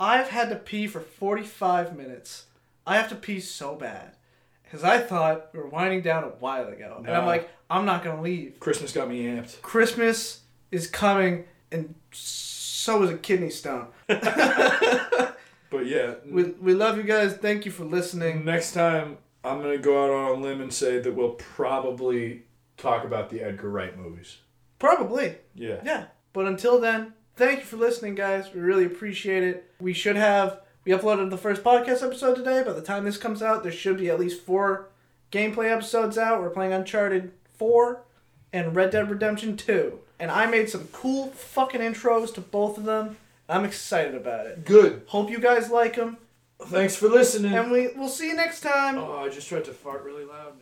I've 0.00 0.28
had 0.30 0.48
to 0.48 0.56
pee 0.56 0.88
for 0.88 1.00
45 1.00 1.96
minutes. 1.96 2.46
I 2.86 2.96
have 2.96 3.08
to 3.10 3.14
pee 3.14 3.38
so 3.40 3.76
bad. 3.76 4.16
Because 4.64 4.82
I 4.82 4.98
thought 4.98 5.50
we 5.52 5.60
were 5.60 5.68
winding 5.68 6.00
down 6.02 6.24
a 6.24 6.28
while 6.28 6.66
ago. 6.66 7.00
And 7.06 7.14
I'm 7.16 7.26
like, 7.26 7.48
I'm 7.70 7.84
not 7.84 8.02
going 8.02 8.16
to 8.16 8.22
leave. 8.22 8.58
Christmas 8.58 8.90
got 8.92 9.08
me 9.08 9.22
amped. 9.24 9.62
Christmas 9.62 10.40
is 10.72 10.88
coming, 10.88 11.44
and 11.74 11.94
so 12.12 13.02
is 13.02 13.10
a 13.10 13.18
kidney 13.18 13.50
stone. 13.50 13.88
But 15.70 15.86
yeah, 15.86 16.14
We, 16.24 16.44
we 16.44 16.72
love 16.72 16.98
you 16.98 17.02
guys. 17.02 17.34
Thank 17.34 17.64
you 17.64 17.72
for 17.72 17.84
listening. 17.84 18.44
next 18.44 18.74
time 18.74 19.18
I'm 19.42 19.60
gonna 19.60 19.76
go 19.78 20.04
out 20.04 20.10
on 20.10 20.38
a 20.38 20.40
limb 20.40 20.60
and 20.60 20.72
say 20.72 21.00
that 21.00 21.12
we'll 21.12 21.30
probably 21.32 22.44
talk 22.76 23.04
about 23.04 23.28
the 23.28 23.40
Edgar 23.42 23.70
Wright 23.70 23.98
movies. 23.98 24.38
Probably. 24.78 25.34
Yeah. 25.54 25.80
Yeah. 25.84 26.04
But 26.32 26.46
until 26.46 26.78
then, 26.80 27.14
thank 27.34 27.58
you 27.58 27.64
for 27.64 27.76
listening, 27.76 28.14
guys. 28.14 28.54
We 28.54 28.60
really 28.60 28.84
appreciate 28.84 29.42
it. 29.42 29.68
We 29.80 29.92
should 29.92 30.14
have 30.14 30.60
we 30.84 30.92
uploaded 30.92 31.30
the 31.30 31.38
first 31.38 31.64
podcast 31.64 32.04
episode 32.04 32.36
today. 32.36 32.62
By 32.62 32.72
the 32.72 32.80
time 32.82 33.04
this 33.04 33.18
comes 33.18 33.42
out, 33.42 33.64
there 33.64 33.72
should 33.72 33.98
be 33.98 34.10
at 34.10 34.20
least 34.20 34.42
four 34.42 34.90
gameplay 35.32 35.72
episodes 35.72 36.16
out. 36.18 36.40
We're 36.40 36.50
playing 36.50 36.72
Uncharted 36.72 37.32
4 37.54 38.00
and 38.52 38.76
Red 38.76 38.90
Dead 38.90 39.10
Redemption 39.10 39.56
2. 39.56 39.98
And 40.18 40.30
I 40.30 40.46
made 40.46 40.70
some 40.70 40.88
cool 40.92 41.28
fucking 41.30 41.80
intros 41.80 42.32
to 42.34 42.40
both 42.40 42.78
of 42.78 42.84
them. 42.84 43.16
I'm 43.48 43.64
excited 43.64 44.14
about 44.14 44.46
it. 44.46 44.64
Good. 44.64 45.02
Hope 45.08 45.30
you 45.30 45.38
guys 45.38 45.70
like 45.70 45.96
them. 45.96 46.16
Thanks 46.62 46.96
for 46.96 47.08
listening. 47.08 47.52
And 47.52 47.70
we, 47.70 47.88
we'll 47.96 48.08
see 48.08 48.28
you 48.28 48.36
next 48.36 48.60
time. 48.60 48.96
oh, 48.96 49.18
I 49.18 49.28
just 49.28 49.48
tried 49.48 49.64
to 49.66 49.72
fart 49.72 50.04
really 50.04 50.24
loud. 50.24 50.54